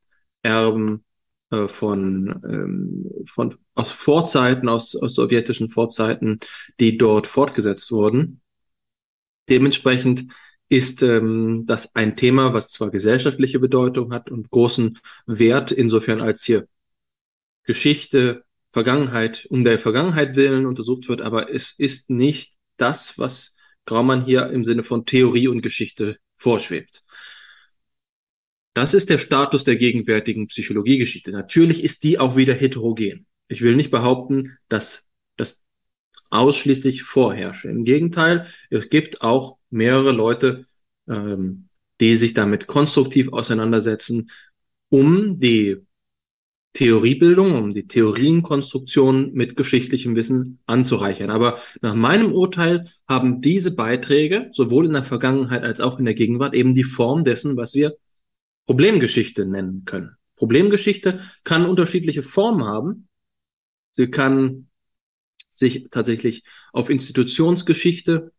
Erben 0.42 1.04
äh, 1.50 1.68
von, 1.68 2.40
ähm, 2.44 3.10
von 3.26 3.56
aus 3.74 3.92
Vorzeiten, 3.92 4.68
aus, 4.68 4.96
aus 4.96 5.14
sowjetischen 5.14 5.68
Vorzeiten, 5.68 6.38
die 6.80 6.96
dort 6.96 7.26
fortgesetzt 7.26 7.90
wurden. 7.92 8.40
Dementsprechend 9.48 10.24
ist 10.70 11.02
ähm, 11.02 11.64
das 11.66 11.94
ein 11.94 12.16
Thema, 12.16 12.54
was 12.54 12.70
zwar 12.70 12.90
gesellschaftliche 12.90 13.58
Bedeutung 13.60 14.12
hat 14.12 14.30
und 14.30 14.50
großen 14.50 14.98
Wert, 15.26 15.70
insofern 15.70 16.20
als 16.20 16.44
hier 16.44 16.66
Geschichte, 17.64 18.44
Vergangenheit 18.72 19.46
um 19.50 19.64
der 19.64 19.78
Vergangenheit 19.78 20.36
willen 20.36 20.66
untersucht 20.66 21.08
wird, 21.08 21.22
aber 21.22 21.52
es 21.52 21.72
ist 21.76 22.10
nicht 22.10 22.52
das, 22.76 23.18
was 23.18 23.54
Graumann 23.86 24.24
hier 24.24 24.50
im 24.50 24.64
Sinne 24.64 24.82
von 24.82 25.06
Theorie 25.06 25.48
und 25.48 25.62
Geschichte 25.62 26.18
vorschwebt. 26.36 27.02
Das 28.74 28.94
ist 28.94 29.10
der 29.10 29.18
Status 29.18 29.64
der 29.64 29.76
gegenwärtigen 29.76 30.46
Psychologiegeschichte. 30.46 31.32
Natürlich 31.32 31.82
ist 31.82 32.04
die 32.04 32.18
auch 32.18 32.36
wieder 32.36 32.54
heterogen. 32.54 33.26
Ich 33.48 33.62
will 33.62 33.74
nicht 33.74 33.90
behaupten, 33.90 34.58
dass 34.68 35.08
das 35.36 35.62
ausschließlich 36.30 37.02
vorherrsche. 37.02 37.68
Im 37.68 37.84
Gegenteil, 37.84 38.46
es 38.70 38.90
gibt 38.90 39.22
auch 39.22 39.56
mehrere 39.70 40.12
Leute, 40.12 40.66
ähm, 41.08 41.68
die 42.00 42.14
sich 42.14 42.34
damit 42.34 42.66
konstruktiv 42.66 43.32
auseinandersetzen, 43.32 44.30
um 44.90 45.40
die 45.40 45.78
Theoriebildung, 46.74 47.54
um 47.54 47.72
die 47.72 47.86
Theorienkonstruktion 47.86 49.32
mit 49.32 49.56
geschichtlichem 49.56 50.14
Wissen 50.14 50.60
anzureichern. 50.66 51.30
Aber 51.30 51.58
nach 51.80 51.94
meinem 51.94 52.32
Urteil 52.32 52.84
haben 53.08 53.40
diese 53.40 53.74
Beiträge 53.74 54.50
sowohl 54.52 54.86
in 54.86 54.92
der 54.92 55.02
Vergangenheit 55.02 55.62
als 55.62 55.80
auch 55.80 55.98
in 55.98 56.04
der 56.04 56.14
Gegenwart 56.14 56.54
eben 56.54 56.74
die 56.74 56.84
Form 56.84 57.24
dessen, 57.24 57.56
was 57.56 57.74
wir 57.74 57.96
Problemgeschichte 58.66 59.44
nennen 59.46 59.84
können. 59.86 60.16
Problemgeschichte 60.36 61.20
kann 61.42 61.66
unterschiedliche 61.66 62.22
Formen 62.22 62.64
haben. 62.64 63.08
Sie 63.92 64.08
kann 64.08 64.68
sich 65.54 65.88
tatsächlich 65.90 66.44
auf 66.72 66.90
Institutionsgeschichte 66.90 68.32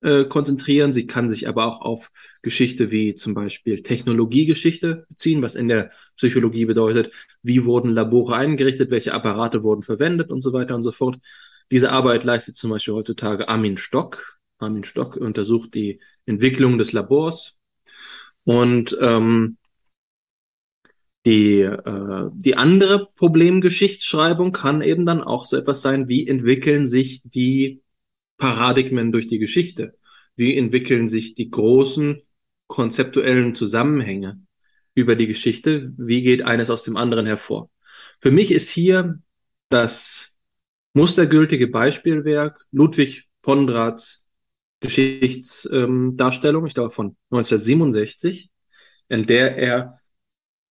äh, 0.00 0.24
konzentrieren. 0.24 0.92
Sie 0.92 1.06
kann 1.06 1.28
sich 1.28 1.48
aber 1.48 1.66
auch 1.66 1.80
auf 1.80 2.10
Geschichte 2.42 2.90
wie 2.90 3.14
zum 3.14 3.34
Beispiel 3.34 3.82
Technologiegeschichte 3.82 5.06
beziehen, 5.08 5.42
was 5.42 5.54
in 5.54 5.68
der 5.68 5.90
Psychologie 6.16 6.64
bedeutet, 6.64 7.12
wie 7.42 7.64
wurden 7.64 7.90
Labore 7.90 8.36
eingerichtet, 8.36 8.90
welche 8.90 9.12
Apparate 9.12 9.62
wurden 9.62 9.82
verwendet 9.82 10.30
und 10.30 10.42
so 10.42 10.52
weiter 10.52 10.74
und 10.74 10.82
so 10.82 10.92
fort. 10.92 11.18
Diese 11.70 11.92
Arbeit 11.92 12.24
leistet 12.24 12.56
zum 12.56 12.70
Beispiel 12.70 12.94
heutzutage 12.94 13.48
Armin 13.48 13.76
Stock. 13.76 14.38
Armin 14.58 14.84
Stock 14.84 15.16
untersucht 15.16 15.74
die 15.74 16.00
Entwicklung 16.26 16.78
des 16.78 16.92
Labors. 16.92 17.58
Und 18.44 18.96
ähm, 19.00 19.58
die, 21.26 21.60
äh, 21.60 22.30
die 22.32 22.56
andere 22.56 23.08
Problemgeschichtsschreibung 23.16 24.52
kann 24.52 24.80
eben 24.80 25.04
dann 25.04 25.22
auch 25.22 25.44
so 25.44 25.56
etwas 25.56 25.82
sein, 25.82 26.08
wie 26.08 26.26
entwickeln 26.26 26.86
sich 26.86 27.20
die 27.24 27.82
Paradigmen 28.38 29.12
durch 29.12 29.26
die 29.26 29.38
Geschichte? 29.38 29.98
Wie 30.36 30.56
entwickeln 30.56 31.08
sich 31.08 31.34
die 31.34 31.50
großen 31.50 32.22
konzeptuellen 32.68 33.54
Zusammenhänge 33.54 34.40
über 34.94 35.16
die 35.16 35.26
Geschichte? 35.26 35.92
Wie 35.96 36.22
geht 36.22 36.42
eines 36.42 36.70
aus 36.70 36.84
dem 36.84 36.96
anderen 36.96 37.26
hervor? 37.26 37.70
Für 38.20 38.30
mich 38.30 38.52
ist 38.52 38.70
hier 38.70 39.20
das 39.68 40.32
mustergültige 40.94 41.68
Beispielwerk 41.68 42.64
Ludwig 42.70 43.28
Pondrats 43.42 44.24
Geschichtsdarstellung, 44.80 46.62
ähm, 46.62 46.66
ich 46.66 46.74
glaube 46.74 46.92
von 46.92 47.16
1967, 47.30 48.50
in 49.08 49.26
der 49.26 49.56
er 49.56 50.00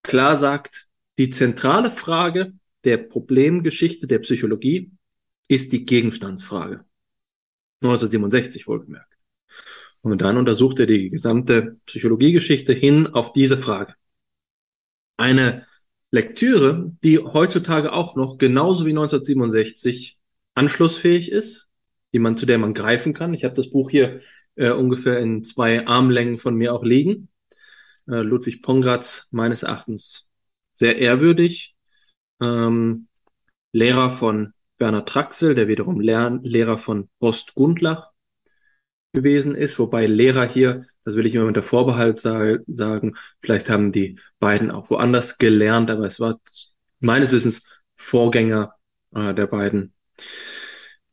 klar 0.02 0.36
sagt, 0.36 0.86
die 1.18 1.30
zentrale 1.30 1.90
Frage 1.90 2.52
der 2.84 2.98
Problemgeschichte 2.98 4.06
der 4.06 4.20
Psychologie 4.20 4.92
ist 5.48 5.72
die 5.72 5.84
Gegenstandsfrage. 5.84 6.84
1967 7.82 8.66
wohlgemerkt. 8.66 9.16
Und 10.00 10.22
dann 10.22 10.36
untersucht 10.36 10.78
er 10.78 10.86
die 10.86 11.10
gesamte 11.10 11.78
Psychologiegeschichte 11.86 12.72
hin 12.72 13.08
auf 13.08 13.32
diese 13.32 13.58
Frage. 13.58 13.94
Eine 15.16 15.66
Lektüre, 16.10 16.92
die 17.02 17.18
heutzutage 17.18 17.92
auch 17.92 18.14
noch 18.14 18.38
genauso 18.38 18.86
wie 18.86 18.90
1967 18.90 20.18
anschlussfähig 20.54 21.30
ist, 21.30 21.68
die 22.12 22.18
man, 22.18 22.36
zu 22.36 22.46
der 22.46 22.58
man 22.58 22.74
greifen 22.74 23.12
kann. 23.12 23.34
Ich 23.34 23.44
habe 23.44 23.54
das 23.54 23.70
Buch 23.70 23.90
hier 23.90 24.20
äh, 24.54 24.70
ungefähr 24.70 25.18
in 25.18 25.44
zwei 25.44 25.86
Armlängen 25.86 26.38
von 26.38 26.54
mir 26.54 26.72
auch 26.72 26.84
liegen. 26.84 27.28
Äh, 28.08 28.22
Ludwig 28.22 28.62
Pongratz, 28.62 29.28
meines 29.30 29.64
Erachtens 29.64 30.30
sehr 30.74 30.98
ehrwürdig. 30.98 31.74
Ähm, 32.40 33.08
Lehrer 33.72 34.10
von 34.10 34.54
Bernhard 34.78 35.08
Traxel, 35.08 35.54
der 35.54 35.68
wiederum 35.68 36.00
Lehr 36.00 36.38
Lehrer 36.42 36.78
von 36.78 37.08
Horst 37.20 37.54
Gundlach 37.54 38.10
gewesen 39.12 39.54
ist, 39.54 39.78
wobei 39.78 40.06
Lehrer 40.06 40.46
hier, 40.46 40.84
das 41.04 41.16
will 41.16 41.26
ich 41.26 41.34
immer 41.34 41.46
mit 41.46 41.56
der 41.56 41.62
Vorbehalt 41.62 42.20
sa 42.20 42.56
sagen, 42.66 43.16
vielleicht 43.40 43.70
haben 43.70 43.92
die 43.92 44.18
beiden 44.38 44.70
auch 44.70 44.90
woanders 44.90 45.38
gelernt, 45.38 45.90
aber 45.90 46.04
es 46.04 46.20
war 46.20 46.38
meines 47.00 47.32
Wissens 47.32 47.64
Vorgänger 47.96 48.74
äh, 49.14 49.32
der 49.32 49.46
beiden. 49.46 49.94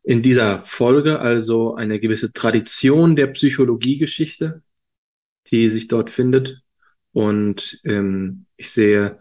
In 0.03 0.22
dieser 0.22 0.64
Folge 0.65 1.19
also 1.19 1.76
eine 1.76 1.99
gewisse 2.02 2.34
Tradition 2.34 3.15
der 3.15 3.27
Psychologiegeschichte, 3.27 4.61
die 5.48 5.69
sich 5.69 5.88
dort 5.88 6.10
findet. 6.10 6.61
Und 7.14 7.80
ähm, 7.85 8.48
ich 8.57 8.72
sehe 8.72 9.19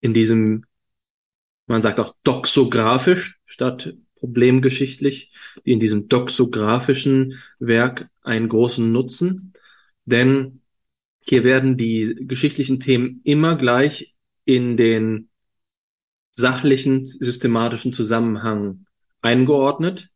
in 0.00 0.12
diesem 0.12 0.66
man 1.66 1.80
sagt 1.80 2.00
auch 2.00 2.14
doxografisch 2.24 3.40
statt 3.52 3.94
problemgeschichtlich, 4.16 5.30
die 5.66 5.72
in 5.72 5.78
diesem 5.78 6.08
doxografischen 6.08 7.38
Werk 7.58 8.08
einen 8.22 8.48
großen 8.48 8.90
Nutzen, 8.90 9.52
denn 10.06 10.62
hier 11.20 11.44
werden 11.44 11.76
die 11.76 12.16
geschichtlichen 12.22 12.80
Themen 12.80 13.20
immer 13.24 13.56
gleich 13.56 14.14
in 14.46 14.76
den 14.78 15.28
sachlichen, 16.34 17.04
systematischen 17.04 17.92
Zusammenhang 17.92 18.86
eingeordnet, 19.20 20.08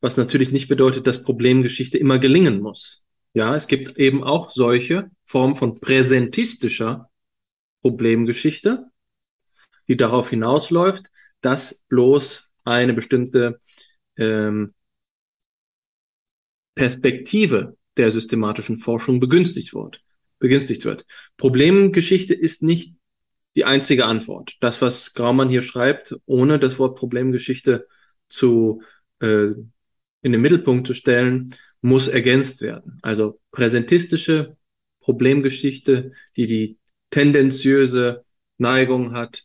was 0.00 0.16
natürlich 0.16 0.50
nicht 0.50 0.66
bedeutet, 0.66 1.06
dass 1.06 1.22
Problemgeschichte 1.22 1.98
immer 1.98 2.18
gelingen 2.18 2.60
muss. 2.60 3.04
Ja, 3.32 3.54
es 3.54 3.68
gibt 3.68 3.96
eben 3.96 4.24
auch 4.24 4.50
solche 4.50 5.08
Formen 5.24 5.54
von 5.54 5.78
präsentistischer 5.80 7.10
Problemgeschichte, 7.80 8.90
die 9.86 9.96
darauf 9.96 10.30
hinausläuft, 10.30 11.06
dass 11.40 11.82
bloß 11.88 12.51
eine 12.64 12.92
bestimmte 12.92 13.60
ähm, 14.16 14.74
Perspektive 16.74 17.76
der 17.96 18.10
systematischen 18.10 18.78
Forschung 18.78 19.20
begünstigt 19.20 19.74
wird. 19.74 20.02
Begünstigt 20.38 20.84
wird. 20.84 21.04
Problemgeschichte 21.36 22.34
ist 22.34 22.62
nicht 22.62 22.96
die 23.54 23.64
einzige 23.64 24.06
Antwort. 24.06 24.56
Das, 24.60 24.80
was 24.80 25.12
Graumann 25.14 25.48
hier 25.48 25.62
schreibt, 25.62 26.16
ohne 26.24 26.58
das 26.58 26.78
Wort 26.78 26.98
Problemgeschichte 26.98 27.86
zu 28.28 28.82
äh, 29.20 29.48
in 30.22 30.32
den 30.32 30.40
Mittelpunkt 30.40 30.86
zu 30.86 30.94
stellen, 30.94 31.54
muss 31.80 32.08
ergänzt 32.08 32.62
werden. 32.62 32.98
Also 33.02 33.40
präsentistische 33.50 34.56
Problemgeschichte, 35.00 36.12
die 36.36 36.46
die 36.46 36.78
tendenziöse 37.10 38.24
Neigung 38.56 39.12
hat, 39.12 39.44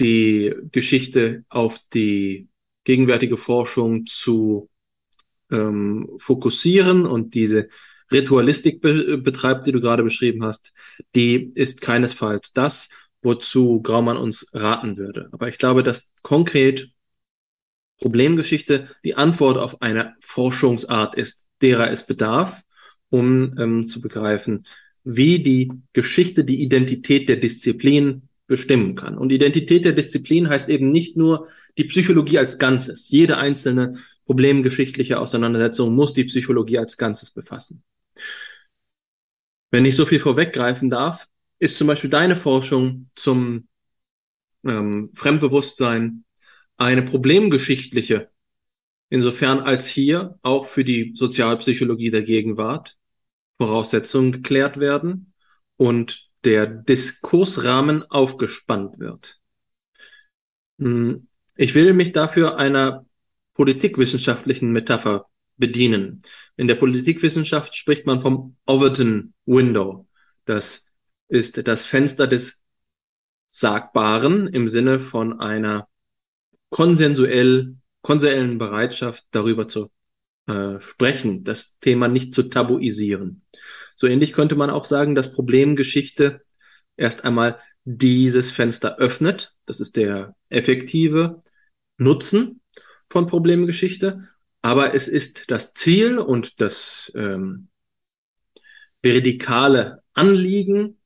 die 0.00 0.54
Geschichte 0.70 1.44
auf 1.48 1.80
die 1.92 2.48
gegenwärtige 2.84 3.36
Forschung 3.36 4.06
zu 4.06 4.70
ähm, 5.50 6.08
fokussieren 6.18 7.06
und 7.06 7.34
diese 7.34 7.68
Ritualistik 8.10 8.80
be 8.80 9.18
betreibt, 9.18 9.66
die 9.66 9.72
du 9.72 9.80
gerade 9.80 10.02
beschrieben 10.02 10.44
hast, 10.44 10.72
die 11.14 11.52
ist 11.54 11.80
keinesfalls 11.80 12.52
das, 12.52 12.88
wozu 13.22 13.82
Graumann 13.82 14.16
uns 14.16 14.46
raten 14.52 14.96
würde. 14.96 15.28
Aber 15.32 15.48
ich 15.48 15.58
glaube, 15.58 15.82
dass 15.82 16.08
konkret 16.22 16.88
Problemgeschichte 18.00 18.88
die 19.04 19.16
Antwort 19.16 19.58
auf 19.58 19.82
eine 19.82 20.14
Forschungsart 20.20 21.16
ist, 21.16 21.48
derer 21.60 21.90
es 21.90 22.06
bedarf 22.06 22.62
um 23.10 23.56
ähm, 23.58 23.86
zu 23.86 24.00
begreifen, 24.00 24.64
wie 25.04 25.42
die 25.42 25.72
Geschichte 25.92 26.44
die 26.44 26.60
Identität 26.60 27.28
der 27.28 27.36
Disziplin 27.36 28.27
bestimmen 28.48 28.96
kann. 28.96 29.16
Und 29.16 29.30
Identität 29.30 29.84
der 29.84 29.92
Disziplin 29.92 30.48
heißt 30.48 30.68
eben 30.68 30.90
nicht 30.90 31.16
nur 31.16 31.46
die 31.76 31.84
Psychologie 31.84 32.38
als 32.38 32.58
Ganzes. 32.58 33.08
Jede 33.10 33.36
einzelne 33.36 33.98
problemgeschichtliche 34.24 35.20
Auseinandersetzung 35.20 35.94
muss 35.94 36.14
die 36.14 36.24
Psychologie 36.24 36.78
als 36.78 36.96
Ganzes 36.96 37.30
befassen. 37.30 37.84
Wenn 39.70 39.84
ich 39.84 39.94
so 39.94 40.06
viel 40.06 40.18
vorweggreifen 40.18 40.88
darf, 40.88 41.28
ist 41.58 41.76
zum 41.76 41.86
Beispiel 41.86 42.10
deine 42.10 42.36
Forschung 42.36 43.10
zum 43.14 43.68
ähm, 44.64 45.10
Fremdbewusstsein 45.14 46.24
eine 46.78 47.02
problemgeschichtliche, 47.02 48.30
insofern 49.10 49.60
als 49.60 49.88
hier 49.88 50.38
auch 50.42 50.66
für 50.66 50.84
die 50.84 51.12
Sozialpsychologie 51.14 52.10
der 52.10 52.22
Gegenwart 52.22 52.96
Voraussetzungen 53.58 54.32
geklärt 54.32 54.78
werden 54.78 55.34
und 55.76 56.27
der 56.44 56.66
Diskursrahmen 56.66 58.08
aufgespannt 58.10 58.98
wird. 58.98 59.40
Hm, 60.78 61.28
ich 61.56 61.74
will 61.74 61.92
mich 61.92 62.12
dafür 62.12 62.56
einer 62.56 63.04
politikwissenschaftlichen 63.54 64.70
Metapher 64.70 65.26
bedienen. 65.56 66.22
In 66.56 66.68
der 66.68 66.76
Politikwissenschaft 66.76 67.74
spricht 67.74 68.06
man 68.06 68.20
vom 68.20 68.56
Overton 68.66 69.34
Window. 69.44 70.06
Das 70.44 70.86
ist 71.28 71.66
das 71.66 71.84
Fenster 71.84 72.26
des 72.26 72.62
Sagbaren 73.50 74.46
im 74.46 74.68
Sinne 74.68 75.00
von 75.00 75.40
einer 75.40 75.88
konsensuell, 76.70 77.76
konsensuellen 78.02 78.58
Bereitschaft, 78.58 79.26
darüber 79.32 79.66
zu 79.66 79.90
äh, 80.48 80.80
sprechen, 80.80 81.44
das 81.44 81.78
Thema 81.78 82.08
nicht 82.08 82.32
zu 82.32 82.44
tabuisieren. 82.44 83.42
So 83.94 84.06
ähnlich 84.06 84.32
könnte 84.32 84.56
man 84.56 84.70
auch 84.70 84.84
sagen, 84.84 85.14
dass 85.14 85.30
Problemgeschichte 85.30 86.42
erst 86.96 87.24
einmal 87.24 87.58
dieses 87.84 88.50
Fenster 88.50 88.98
öffnet. 88.98 89.54
Das 89.66 89.80
ist 89.80 89.96
der 89.96 90.34
effektive 90.48 91.42
Nutzen 91.98 92.62
von 93.10 93.26
Problemgeschichte. 93.26 94.28
Aber 94.62 94.94
es 94.94 95.06
ist 95.06 95.50
das 95.50 95.74
Ziel 95.74 96.18
und 96.18 96.60
das 96.60 97.12
ähm, 97.14 97.68
veridikale 99.02 100.02
Anliegen 100.14 100.98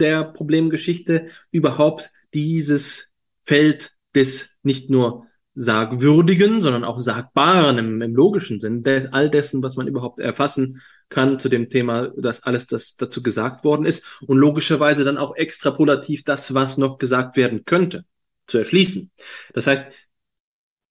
der 0.00 0.24
Problemgeschichte 0.24 1.30
überhaupt 1.50 2.10
dieses 2.34 3.12
Feld 3.44 3.92
des 4.14 4.56
nicht 4.62 4.90
nur 4.90 5.27
Sagwürdigen, 5.60 6.60
sondern 6.60 6.84
auch 6.84 7.00
Sagbaren 7.00 7.78
im, 7.78 8.00
im 8.00 8.14
logischen 8.14 8.60
Sinn, 8.60 8.84
de, 8.84 9.08
all 9.10 9.28
dessen, 9.28 9.60
was 9.60 9.74
man 9.74 9.88
überhaupt 9.88 10.20
erfassen 10.20 10.80
kann 11.08 11.40
zu 11.40 11.48
dem 11.48 11.68
Thema, 11.68 12.12
dass 12.16 12.44
alles, 12.44 12.68
das 12.68 12.94
dazu 12.94 13.24
gesagt 13.24 13.64
worden 13.64 13.84
ist 13.84 14.22
und 14.22 14.38
logischerweise 14.38 15.02
dann 15.02 15.18
auch 15.18 15.34
extrapolativ 15.34 16.22
das, 16.22 16.54
was 16.54 16.78
noch 16.78 16.98
gesagt 16.98 17.36
werden 17.36 17.64
könnte, 17.64 18.04
zu 18.46 18.58
erschließen. 18.58 19.10
Das 19.52 19.66
heißt, 19.66 19.90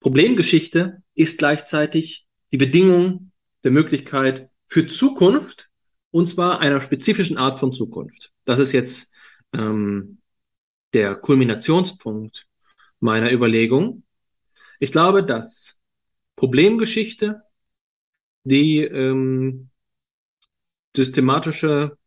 Problemgeschichte 0.02 1.02
ist 1.16 1.38
gleichzeitig 1.38 2.28
die 2.52 2.58
Bedingung 2.58 3.32
der 3.64 3.72
Möglichkeit 3.72 4.50
für 4.66 4.86
Zukunft 4.86 5.70
und 6.12 6.26
zwar 6.26 6.60
einer 6.60 6.82
spezifischen 6.82 7.38
Art 7.38 7.58
von 7.58 7.72
Zukunft. 7.72 8.34
Das 8.44 8.60
ist 8.60 8.74
jetzt 8.74 9.08
ähm, 9.54 10.18
der 10.94 11.16
Kulminationspunkt 11.16 12.48
meiner 13.00 13.32
Überlegung. 13.32 14.04
Ich 14.80 14.92
glaube, 14.92 15.24
dass 15.24 15.78
Problemgeschichte 16.36 17.42
die 18.44 18.80
ähm, 18.80 19.70
systematische 20.96 21.98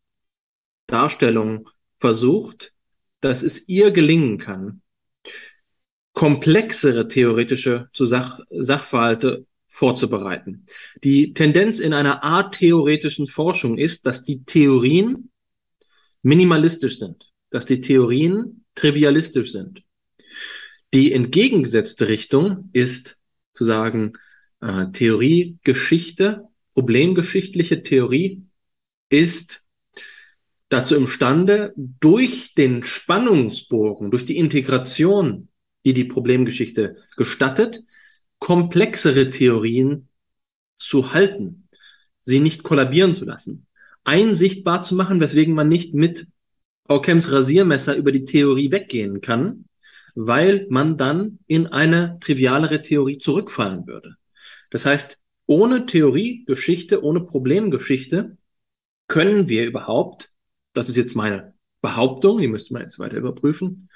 Darstellung 0.87 1.69
versucht, 1.99 2.73
dass 3.21 3.43
es 3.43 3.69
ihr 3.69 3.91
gelingen 3.91 4.39
kann, 4.39 4.83
komplexere 6.13 7.07
theoretische 7.09 7.89
Sach 7.93 8.41
Sachverhalte 8.51 9.47
vorzubereiten. 9.69 10.65
Die 11.05 11.33
Tendenz 11.33 11.79
in 11.79 11.95
einer 11.95 12.25
Art 12.25 12.57
theoretischen 12.57 13.27
Forschung 13.27 13.79
ist, 13.79 14.05
dass 14.07 14.25
die 14.25 14.45
Theorien 14.45 15.31
minimalistisch 16.23 16.99
sind, 16.99 17.33
dass 17.51 17.67
die 17.67 17.81
Theorien 17.81 18.65
trivialistisch 18.75 19.53
sind. 19.53 19.85
Die 20.93 21.13
entgegengesetzte 21.13 22.09
Richtung 22.09 22.71
ist 22.73 23.19
zu 23.53 23.65
sagen, 23.65 24.15
äh, 24.61 24.87
Theorie, 24.93 25.59
Geschichte, 25.63 26.45
problemgeschichtliche 26.75 27.83
Theorie 27.83 28.43
ist 29.09 29.65
dazu 30.69 30.97
imstande, 30.97 31.73
durch 31.77 32.55
den 32.55 32.83
Spannungsbogen, 32.83 34.11
durch 34.11 34.25
die 34.25 34.37
Integration, 34.37 35.49
die 35.85 35.95
die 35.95 36.05
Problemgeschichte 36.05 36.97
gestattet, 37.17 37.83
komplexere 38.39 39.31
Theorien 39.31 40.09
zu 40.79 41.13
halten, 41.13 41.69
sie 42.23 42.41
nicht 42.41 42.63
kollabieren 42.63 43.15
zu 43.15 43.25
lassen, 43.25 43.67
einsichtbar 44.05 44.83
zu 44.83 44.95
machen, 44.95 45.21
weswegen 45.21 45.55
man 45.55 45.69
nicht 45.69 45.95
mit 45.95 46.27
Ockhams 46.89 47.31
Rasiermesser 47.31 47.97
über 47.97 48.13
die 48.13 48.25
Theorie 48.25 48.73
weggehen 48.73 49.21
kann, 49.21 49.67
weil 50.15 50.67
man 50.71 50.97
dann 50.97 51.39
in 51.47 51.67
eine 51.67 52.19
trivialere 52.21 52.83
Theorie 52.83 53.19
zurückfallen 53.19 53.87
würde. 53.87 54.17
Das 54.71 54.87
heißt, 54.87 55.21
ohne 55.47 55.87
Theorie, 55.87 56.45
Geschichte, 56.45 57.03
ohne 57.03 57.21
Problemgeschichte 57.21 58.37
können 59.09 59.49
wir 59.49 59.67
überhaupt, 59.67 60.31
das 60.73 60.89
ist 60.89 60.97
jetzt 60.97 61.17
meine 61.17 61.55
Behauptung, 61.81 62.39
die 62.39 62.49
müsste 62.49 62.73
man 62.73 62.83
jetzt 62.83 62.99
weiter 62.99 63.17
überprüfen, 63.17 63.89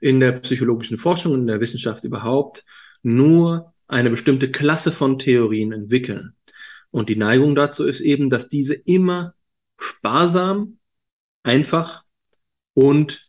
in 0.00 0.20
der 0.20 0.32
psychologischen 0.32 0.98
Forschung, 0.98 1.34
in 1.34 1.46
der 1.46 1.60
Wissenschaft 1.60 2.04
überhaupt 2.04 2.64
nur 3.02 3.74
eine 3.86 4.10
bestimmte 4.10 4.50
Klasse 4.50 4.92
von 4.92 5.18
Theorien 5.18 5.72
entwickeln. 5.72 6.34
Und 6.90 7.08
die 7.08 7.16
Neigung 7.16 7.54
dazu 7.54 7.84
ist 7.84 8.00
eben, 8.00 8.30
dass 8.30 8.48
diese 8.48 8.74
immer 8.74 9.34
sparsam, 9.78 10.78
einfach 11.42 12.04
und 12.74 13.27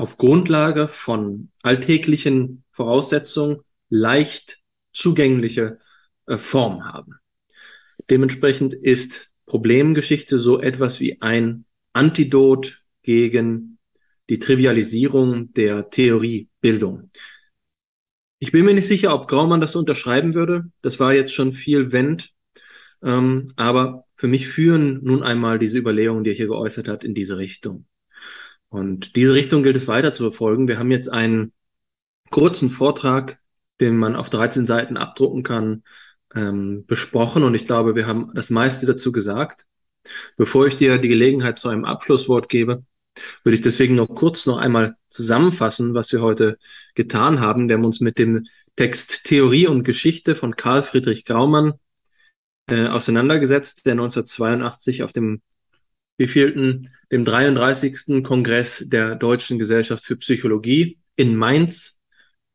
auf 0.00 0.16
Grundlage 0.16 0.88
von 0.88 1.50
alltäglichen 1.62 2.64
Voraussetzungen 2.72 3.60
leicht 3.90 4.58
zugängliche 4.92 5.78
äh, 6.26 6.38
Form 6.38 6.84
haben. 6.84 7.16
Dementsprechend 8.08 8.72
ist 8.72 9.30
Problemgeschichte 9.46 10.38
so 10.38 10.60
etwas 10.60 11.00
wie 11.00 11.20
ein 11.20 11.66
Antidot 11.92 12.82
gegen 13.02 13.78
die 14.30 14.38
Trivialisierung 14.38 15.52
der 15.52 15.90
Theoriebildung. 15.90 17.10
Ich 18.38 18.52
bin 18.52 18.64
mir 18.64 18.74
nicht 18.74 18.88
sicher, 18.88 19.14
ob 19.14 19.28
Graumann 19.28 19.60
das 19.60 19.76
unterschreiben 19.76 20.34
würde. 20.34 20.70
Das 20.80 20.98
war 20.98 21.12
jetzt 21.12 21.34
schon 21.34 21.52
viel 21.52 21.92
Wendt. 21.92 22.32
Ähm, 23.02 23.52
aber 23.56 24.04
für 24.14 24.28
mich 24.28 24.48
führen 24.48 25.00
nun 25.02 25.22
einmal 25.22 25.58
diese 25.58 25.78
Überlegungen, 25.78 26.24
die 26.24 26.30
er 26.30 26.36
hier 26.36 26.46
geäußert 26.46 26.88
hat, 26.88 27.04
in 27.04 27.14
diese 27.14 27.36
Richtung. 27.36 27.86
Und 28.70 29.16
diese 29.16 29.34
Richtung 29.34 29.62
gilt 29.62 29.76
es 29.76 29.88
weiter 29.88 30.12
zu 30.12 30.22
verfolgen. 30.22 30.68
Wir 30.68 30.78
haben 30.78 30.90
jetzt 30.90 31.08
einen 31.12 31.52
kurzen 32.30 32.70
Vortrag, 32.70 33.38
den 33.80 33.96
man 33.96 34.16
auf 34.16 34.30
13 34.30 34.64
Seiten 34.64 34.96
abdrucken 34.96 35.42
kann, 35.42 35.82
ähm, 36.34 36.86
besprochen. 36.86 37.42
Und 37.42 37.54
ich 37.54 37.66
glaube, 37.66 37.94
wir 37.96 38.06
haben 38.06 38.30
das 38.34 38.50
meiste 38.50 38.86
dazu 38.86 39.12
gesagt. 39.12 39.66
Bevor 40.36 40.66
ich 40.66 40.76
dir 40.76 40.98
die 40.98 41.08
Gelegenheit 41.08 41.58
zu 41.58 41.68
einem 41.68 41.84
Abschlusswort 41.84 42.48
gebe, 42.48 42.84
würde 43.42 43.56
ich 43.56 43.62
deswegen 43.62 43.96
noch 43.96 44.06
kurz 44.06 44.46
noch 44.46 44.58
einmal 44.58 44.96
zusammenfassen, 45.08 45.94
was 45.94 46.12
wir 46.12 46.22
heute 46.22 46.58
getan 46.94 47.40
haben. 47.40 47.68
Wir 47.68 47.76
haben 47.76 47.84
uns 47.84 48.00
mit 48.00 48.18
dem 48.18 48.46
Text 48.76 49.24
Theorie 49.24 49.66
und 49.66 49.82
Geschichte 49.84 50.34
von 50.34 50.56
Karl 50.56 50.82
Friedrich 50.82 51.24
Graumann 51.24 51.74
äh, 52.68 52.86
auseinandergesetzt, 52.86 53.84
der 53.84 53.92
1982 53.92 55.02
auf 55.02 55.12
dem 55.12 55.42
wievielten, 56.20 56.90
dem 57.10 57.24
33. 57.24 58.22
Kongress 58.22 58.84
der 58.86 59.14
Deutschen 59.14 59.58
Gesellschaft 59.58 60.04
für 60.04 60.16
Psychologie 60.16 60.98
in 61.16 61.34
Mainz 61.34 61.98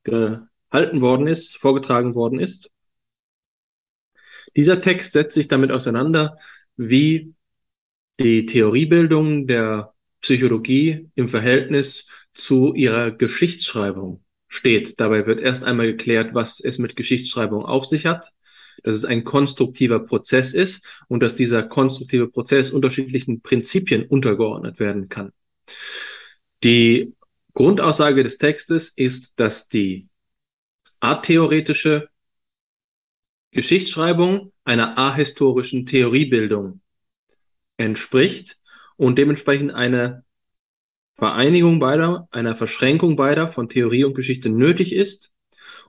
gehalten 0.03 1.01
worden 1.01 1.25
ist, 1.25 1.57
vorgetragen 1.57 2.13
worden 2.13 2.39
ist. 2.39 2.69
Dieser 4.55 4.81
Text 4.81 5.13
setzt 5.13 5.33
sich 5.33 5.47
damit 5.47 5.71
auseinander, 5.71 6.37
wie 6.77 7.33
die 8.19 8.45
Theoriebildung 8.45 9.47
der 9.47 9.93
Psychologie 10.21 11.09
im 11.15 11.27
Verhältnis 11.27 12.07
zu 12.35 12.75
ihrer 12.75 13.09
Geschichtsschreibung 13.09 14.23
steht. 14.47 14.99
Dabei 14.99 15.25
wird 15.25 15.41
erst 15.41 15.63
einmal 15.63 15.87
geklärt, 15.87 16.35
was 16.35 16.59
es 16.59 16.77
mit 16.77 16.95
Geschichtsschreibung 16.95 17.65
auf 17.65 17.85
sich 17.85 18.05
hat, 18.05 18.31
dass 18.85 18.93
es 18.93 19.03
ein 19.03 19.23
konstruktiver 19.23 19.99
Prozess 19.99 20.53
ist 20.53 20.85
und 21.07 21.23
dass 21.23 21.33
dieser 21.33 21.63
konstruktive 21.63 22.27
Prozess 22.27 22.69
unterschiedlichen 22.69 23.41
Prinzipien 23.41 24.05
untergeordnet 24.05 24.79
werden 24.79 25.09
kann. 25.09 25.31
Die 26.63 27.15
Grundaussage 27.55 28.21
des 28.21 28.37
Textes 28.37 28.89
ist, 28.89 29.39
dass 29.39 29.69
die 29.69 30.07
arttheoretische 30.99 32.09
Geschichtsschreibung 33.49 34.53
einer 34.65 34.99
ahistorischen 34.99 35.87
Theoriebildung 35.87 36.81
entspricht 37.77 38.59
und 38.97 39.17
dementsprechend 39.17 39.73
eine 39.73 40.23
Vereinigung 41.15 41.79
beider, 41.79 42.27
einer 42.29 42.55
Verschränkung 42.55 43.15
beider 43.15 43.47
von 43.47 43.67
Theorie 43.67 44.03
und 44.03 44.13
Geschichte 44.13 44.51
nötig 44.51 44.93
ist, 44.93 45.31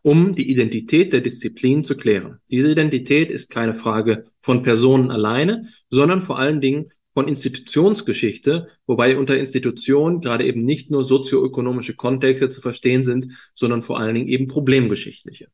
um 0.06 0.36
die 0.36 0.48
Identität 0.48 1.12
der 1.12 1.20
Disziplin 1.20 1.82
zu 1.82 1.96
klären. 1.96 2.38
Diese 2.48 2.70
Identität 2.70 3.28
ist 3.32 3.50
keine 3.50 3.74
Frage 3.74 4.30
von 4.40 4.62
Personen 4.62 5.10
alleine, 5.10 5.66
sondern 5.90 6.22
vor 6.22 6.38
allen 6.38 6.60
Dingen 6.60 6.92
von 7.12 7.26
Institutionsgeschichte, 7.26 8.68
wobei 8.86 9.18
unter 9.18 9.36
Institution 9.36 10.20
gerade 10.20 10.46
eben 10.46 10.62
nicht 10.62 10.92
nur 10.92 11.02
sozioökonomische 11.02 11.96
Kontexte 11.96 12.48
zu 12.48 12.60
verstehen 12.60 13.02
sind, 13.02 13.32
sondern 13.56 13.82
vor 13.82 13.98
allen 13.98 14.14
Dingen 14.14 14.28
eben 14.28 14.46
problemgeschichtliche. 14.46 15.48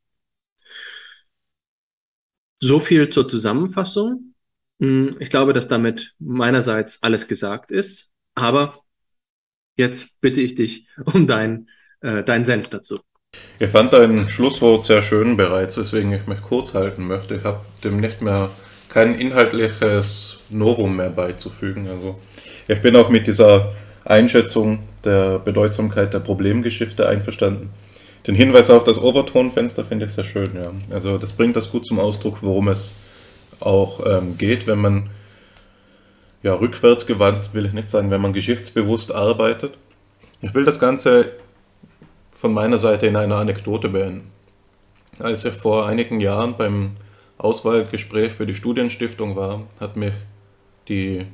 So 2.61 2.79
viel 2.79 3.09
zur 3.09 3.27
Zusammenfassung. 3.27 4.35
Hm, 4.81 5.17
ich 5.19 5.31
glaube, 5.31 5.55
dass 5.55 5.67
damit 5.67 6.15
meinerseits 6.19 7.03
alles 7.03 7.27
gesagt 7.27 7.71
ist, 7.71 8.11
aber 8.35 8.77
jetzt 9.79 10.21
bitte 10.21 10.43
ich 10.43 10.57
dich 10.57 10.89
um 11.07 11.27
dein, 11.27 11.71
äh, 12.03 12.23
deinen 12.23 12.45
Senf 12.45 12.69
dazu. 12.69 13.01
Ich 13.63 13.71
fand 13.71 13.93
dein 13.93 14.29
Schlusswort 14.29 14.83
sehr 14.83 15.03
schön 15.03 15.37
bereits, 15.37 15.79
weswegen 15.79 16.13
ich 16.13 16.27
mich 16.27 16.43
kurz 16.43 16.75
halten 16.75 17.07
möchte. 17.07 17.37
Ich 17.37 17.45
habe 17.45 17.61
dem 17.85 18.01
nicht 18.01 18.21
mehr 18.21 18.51
kein 18.89 19.15
inhaltliches 19.15 20.41
Novum 20.51 20.97
mehr 20.97 21.11
beizufügen. 21.11 21.87
Also 21.89 22.21
ich 22.67 22.81
bin 22.81 22.97
auch 22.97 23.09
mit 23.09 23.29
dieser 23.29 23.73
Einschätzung 24.05 24.81
der 25.05 25.39
Bedeutsamkeit 25.39 26.13
der 26.13 26.19
Problemgeschichte 26.19 27.09
einverstanden. 27.09 27.71
Den 28.27 28.35
Hinweis 28.35 28.69
auf 28.69 28.83
das 28.83 28.99
Overtonfenster 28.99 29.85
finde 29.85 30.07
ich 30.07 30.13
sehr 30.13 30.25
schön, 30.25 30.57
ja. 30.57 30.73
Also 30.93 31.17
das 31.17 31.33
bringt 31.33 31.55
das 31.55 31.71
gut 31.71 31.87
zum 31.87 32.01
Ausdruck, 32.01 32.39
worum 32.43 32.67
es 32.67 32.97
auch 33.61 34.05
ähm, 34.05 34.37
geht, 34.39 34.67
wenn 34.67 34.81
man 34.81 35.11
ja 36.43 36.55
rückwärtsgewandt, 36.55 37.55
will 37.55 37.67
ich 37.67 37.73
nicht 37.75 37.91
sagen, 37.91 38.11
wenn 38.11 38.21
man 38.21 38.33
geschichtsbewusst 38.33 39.15
arbeitet. 39.15 39.75
Ich 40.41 40.53
will 40.53 40.65
das 40.65 40.81
Ganze 40.81 41.31
von 42.43 42.53
meiner 42.53 42.79
Seite 42.79 43.07
in 43.07 43.15
einer 43.15 43.37
Anekdote 43.37 43.89
beenden. 43.89 44.29
Als 45.21 45.45
ich 45.45 45.55
vor 45.55 45.87
einigen 45.87 46.19
Jahren 46.19 46.57
beim 46.57 46.91
Auswahlgespräch 47.39 48.33
für 48.33 48.47
die 48.47 48.55
Studienstiftung 48.57 49.37
war, 49.37 49.63
hat 49.79 49.97
mich 49.97 50.13
die 50.89 51.25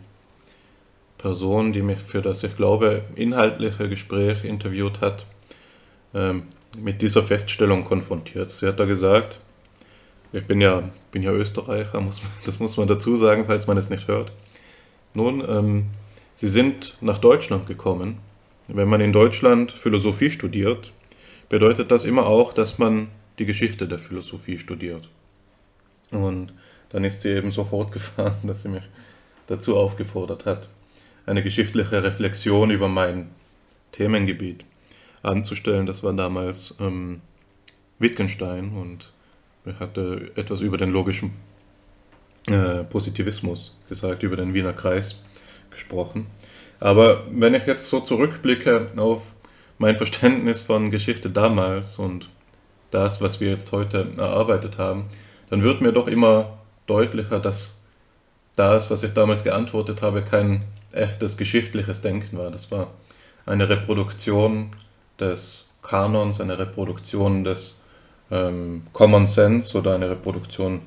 Person, 1.16 1.72
die 1.72 1.80
mich 1.80 1.98
für 2.00 2.20
das, 2.20 2.44
ich 2.44 2.58
glaube, 2.58 3.04
inhaltliche 3.14 3.88
Gespräch 3.88 4.44
interviewt 4.44 5.00
hat, 5.00 5.24
ähm, 6.12 6.42
mit 6.76 7.00
dieser 7.00 7.22
Feststellung 7.22 7.84
konfrontiert. 7.84 8.50
Sie 8.50 8.66
hat 8.66 8.78
da 8.78 8.84
gesagt, 8.84 9.40
ich 10.34 10.44
bin 10.44 10.60
ja, 10.60 10.82
bin 11.10 11.22
ja 11.22 11.32
Österreicher, 11.32 12.02
muss 12.02 12.20
das 12.44 12.60
muss 12.60 12.76
man 12.76 12.86
dazu 12.86 13.16
sagen, 13.16 13.46
falls 13.46 13.66
man 13.66 13.78
es 13.78 13.88
nicht 13.88 14.08
hört. 14.08 14.30
Nun, 15.14 15.42
ähm, 15.48 15.86
Sie 16.34 16.48
sind 16.48 16.98
nach 17.00 17.16
Deutschland 17.16 17.66
gekommen. 17.66 18.18
Wenn 18.68 18.88
man 18.88 19.00
in 19.00 19.14
Deutschland 19.14 19.72
Philosophie 19.72 20.28
studiert, 20.28 20.92
bedeutet 21.48 21.90
das 21.90 22.04
immer 22.04 22.26
auch, 22.26 22.52
dass 22.52 22.78
man 22.78 23.08
die 23.38 23.46
Geschichte 23.46 23.86
der 23.88 23.98
Philosophie 23.98 24.58
studiert. 24.58 25.08
Und 26.10 26.52
dann 26.90 27.04
ist 27.04 27.20
sie 27.20 27.30
eben 27.30 27.50
so 27.50 27.64
fortgefahren, 27.64 28.36
dass 28.42 28.62
sie 28.62 28.68
mich 28.68 28.84
dazu 29.46 29.76
aufgefordert 29.76 30.46
hat, 30.46 30.68
eine 31.26 31.42
geschichtliche 31.42 32.02
Reflexion 32.02 32.70
über 32.70 32.88
mein 32.88 33.30
Themengebiet 33.92 34.64
anzustellen. 35.22 35.86
Das 35.86 36.02
war 36.02 36.12
damals 36.12 36.74
ähm, 36.80 37.20
Wittgenstein 37.98 38.72
und 38.72 39.12
er 39.64 39.78
hatte 39.80 40.30
etwas 40.36 40.60
über 40.60 40.76
den 40.76 40.90
logischen 40.90 41.32
äh, 42.46 42.84
Positivismus 42.84 43.76
gesagt, 43.88 44.22
über 44.22 44.36
den 44.36 44.54
Wiener 44.54 44.72
Kreis 44.72 45.22
gesprochen. 45.70 46.26
Aber 46.80 47.26
wenn 47.30 47.54
ich 47.54 47.66
jetzt 47.66 47.88
so 47.88 48.00
zurückblicke 48.00 48.92
auf 48.96 49.34
mein 49.78 49.96
Verständnis 49.96 50.62
von 50.62 50.90
Geschichte 50.90 51.30
damals 51.30 51.98
und 51.98 52.28
das, 52.90 53.20
was 53.20 53.40
wir 53.40 53.50
jetzt 53.50 53.72
heute 53.72 54.08
erarbeitet 54.16 54.78
haben, 54.78 55.04
dann 55.50 55.62
wird 55.62 55.80
mir 55.80 55.92
doch 55.92 56.08
immer 56.08 56.58
deutlicher, 56.86 57.38
dass 57.38 57.80
das, 58.56 58.90
was 58.90 59.02
ich 59.02 59.14
damals 59.14 59.44
geantwortet 59.44 60.02
habe, 60.02 60.22
kein 60.22 60.64
echtes 60.92 61.36
geschichtliches 61.36 62.00
Denken 62.00 62.38
war. 62.38 62.50
Das 62.50 62.70
war 62.72 62.88
eine 63.46 63.68
Reproduktion 63.68 64.70
des 65.20 65.68
Kanons, 65.82 66.40
eine 66.40 66.58
Reproduktion 66.58 67.44
des 67.44 67.80
ähm, 68.30 68.82
Common 68.92 69.26
Sense 69.26 69.76
oder 69.78 69.94
eine 69.94 70.10
Reproduktion 70.10 70.80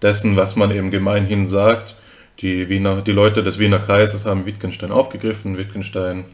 dessen, 0.00 0.36
was 0.36 0.56
man 0.56 0.70
eben 0.72 0.90
gemeinhin 0.90 1.46
sagt. 1.46 1.96
Die, 2.40 2.68
Wiener, 2.68 3.02
die 3.02 3.12
Leute 3.12 3.42
des 3.42 3.58
Wiener 3.58 3.78
Kreises 3.78 4.26
haben 4.26 4.46
Wittgenstein 4.46 4.90
aufgegriffen. 4.90 5.58
Wittgenstein 5.58 6.24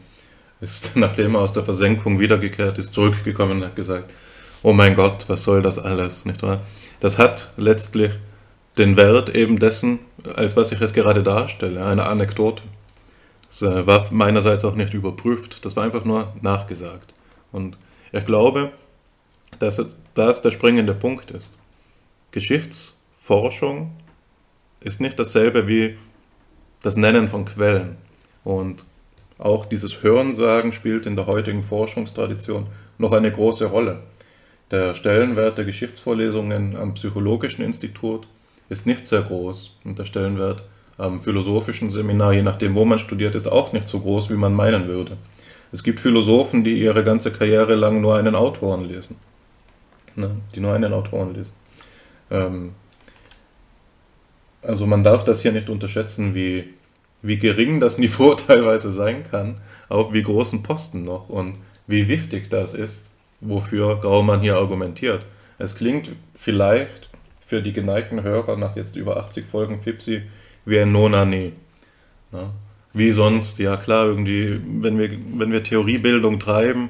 ist, 0.61 0.95
nachdem 0.95 1.35
er 1.35 1.41
aus 1.41 1.53
der 1.53 1.63
Versenkung 1.63 2.19
wiedergekehrt 2.19 2.77
ist, 2.77 2.93
zurückgekommen 2.93 3.57
und 3.57 3.65
hat 3.65 3.75
gesagt, 3.75 4.13
oh 4.63 4.73
mein 4.73 4.95
Gott, 4.95 5.25
was 5.27 5.43
soll 5.43 5.61
das 5.61 5.77
alles, 5.77 6.25
nicht 6.25 6.41
wahr? 6.41 6.61
Das 6.99 7.17
hat 7.17 7.53
letztlich 7.57 8.11
den 8.77 8.97
Wert 8.97 9.35
eben 9.35 9.59
dessen, 9.59 9.99
als 10.35 10.55
was 10.55 10.71
ich 10.71 10.81
es 10.81 10.93
gerade 10.93 11.23
darstelle, 11.23 11.85
eine 11.85 12.05
Anekdote. 12.05 12.63
Das 13.47 13.61
äh, 13.61 13.87
war 13.87 14.11
meinerseits 14.11 14.63
auch 14.65 14.75
nicht 14.75 14.93
überprüft, 14.93 15.65
das 15.65 15.75
war 15.75 15.83
einfach 15.83 16.05
nur 16.05 16.33
nachgesagt. 16.41 17.13
Und 17.51 17.77
ich 18.11 18.25
glaube, 18.25 18.71
dass 19.59 19.83
das 20.13 20.41
der 20.41 20.51
springende 20.51 20.93
Punkt 20.93 21.31
ist. 21.31 21.57
Geschichtsforschung 22.31 23.91
ist 24.81 25.01
nicht 25.01 25.17
dasselbe 25.19 25.67
wie 25.67 25.97
das 26.81 26.95
Nennen 26.95 27.27
von 27.27 27.45
Quellen. 27.45 27.97
Und 28.43 28.85
auch 29.39 29.65
dieses 29.65 30.03
Hörensagen 30.03 30.73
spielt 30.73 31.05
in 31.05 31.15
der 31.15 31.25
heutigen 31.25 31.63
Forschungstradition 31.63 32.67
noch 32.97 33.13
eine 33.13 33.31
große 33.31 33.65
Rolle. 33.65 34.01
Der 34.69 34.93
Stellenwert 34.93 35.57
der 35.57 35.65
Geschichtsvorlesungen 35.65 36.75
am 36.75 36.93
Psychologischen 36.93 37.63
Institut 37.63 38.27
ist 38.67 38.85
nicht 38.85 39.07
sehr 39.07 39.21
groß 39.21 39.77
und 39.85 39.97
der 39.97 40.05
Stellenwert 40.05 40.63
am 40.97 41.21
philosophischen 41.21 41.89
Seminar, 41.89 42.33
je 42.33 42.43
nachdem, 42.43 42.75
wo 42.75 42.83
man 42.83 42.99
studiert, 42.99 43.33
ist 43.33 43.47
auch 43.47 43.71
nicht 43.71 43.87
so 43.87 44.01
groß, 44.01 44.29
wie 44.29 44.35
man 44.35 44.53
meinen 44.53 44.87
würde. 44.87 45.17
Es 45.71 45.83
gibt 45.83 46.01
Philosophen, 46.01 46.63
die 46.63 46.77
ihre 46.77 47.03
ganze 47.03 47.31
Karriere 47.31 47.75
lang 47.75 48.01
nur 48.01 48.17
einen 48.17 48.35
Autoren 48.35 48.85
lesen. 48.85 49.15
Ne? 50.15 50.31
Die 50.53 50.59
nur 50.59 50.73
einen 50.73 50.91
Autoren 50.91 51.33
lesen. 51.33 51.53
Ähm, 52.29 52.71
also 54.61 54.85
man 54.85 55.03
darf 55.03 55.23
das 55.23 55.41
hier 55.41 55.53
nicht 55.53 55.69
unterschätzen, 55.69 56.35
wie, 56.35 56.73
wie 57.21 57.37
gering 57.37 57.79
das 57.79 57.97
Niveau 57.97 58.33
teilweise 58.47 58.91
sein 58.91 59.23
kann, 59.29 59.61
auf 59.87 60.13
wie 60.13 60.23
großen 60.23 60.63
Posten 60.63 61.03
noch 61.03 61.29
und 61.29 61.55
wie 61.87 62.07
wichtig 62.07 62.49
das 62.49 62.73
ist, 62.73 63.11
wofür 63.41 63.99
Graumann 63.99 64.41
hier 64.41 64.57
argumentiert. 64.57 65.25
Es 65.57 65.75
klingt 65.75 66.11
vielleicht 66.33 67.09
für 67.45 67.61
die 67.61 67.73
geneigten 67.73 68.21
Hörer 68.23 68.57
nach 68.57 68.75
jetzt 68.75 68.95
über 68.95 69.17
80 69.17 69.45
Folgen 69.45 69.81
Fipsi 69.81 70.21
wie 70.65 70.79
ein 70.79 70.91
Nonane. 70.91 71.53
Ne? 72.31 72.49
Wie 72.93 73.11
sonst, 73.11 73.59
ja 73.59 73.75
klar, 73.77 74.05
irgendwie, 74.05 74.59
wenn 74.81 74.97
wir, 74.97 75.11
wenn 75.35 75.51
wir 75.51 75.63
Theoriebildung 75.63 76.39
treiben, 76.39 76.89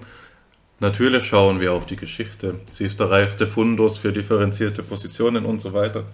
natürlich 0.80 1.26
schauen 1.26 1.60
wir 1.60 1.73
auf 1.73 1.85
die 1.85 1.95
Geschichte. 1.95 2.56
Sie 2.69 2.85
ist 2.85 2.99
der 2.99 3.10
reichste 3.10 3.47
Fundus 3.47 3.97
für 3.97 4.11
differenzierte 4.11 4.84
Positionen 4.84 5.45
und 5.45 5.60
so 5.60 5.73
weiter. 5.73 6.06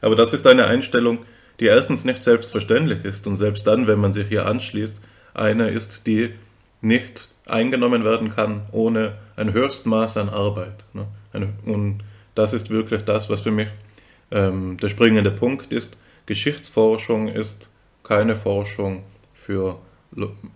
Aber 0.00 0.16
das 0.16 0.34
ist 0.34 0.46
eine 0.46 0.66
Einstellung, 0.66 1.18
die 1.60 1.66
erstens 1.66 2.04
nicht 2.04 2.22
selbstverständlich 2.22 3.04
ist 3.04 3.26
und 3.26 3.36
selbst 3.36 3.66
dann, 3.66 3.86
wenn 3.86 4.00
man 4.00 4.12
sich 4.12 4.26
hier 4.28 4.46
anschließt, 4.46 5.00
eine 5.34 5.68
ist, 5.68 6.06
die 6.06 6.30
nicht 6.80 7.28
eingenommen 7.46 8.04
werden 8.04 8.30
kann 8.30 8.62
ohne 8.72 9.14
ein 9.36 9.52
Höchstmaß 9.52 10.16
an 10.16 10.28
Arbeit. 10.28 10.84
Ne? 10.92 11.06
Und 11.64 12.00
das 12.34 12.52
ist 12.52 12.70
wirklich 12.70 13.02
das, 13.02 13.28
was 13.28 13.40
für 13.40 13.50
mich 13.50 13.68
ähm, 14.30 14.76
der 14.78 14.88
springende 14.88 15.30
Punkt 15.30 15.72
ist. 15.72 15.98
Geschichtsforschung 16.26 17.28
ist 17.28 17.70
keine 18.02 18.36
Forschung 18.36 19.02
für 19.32 19.78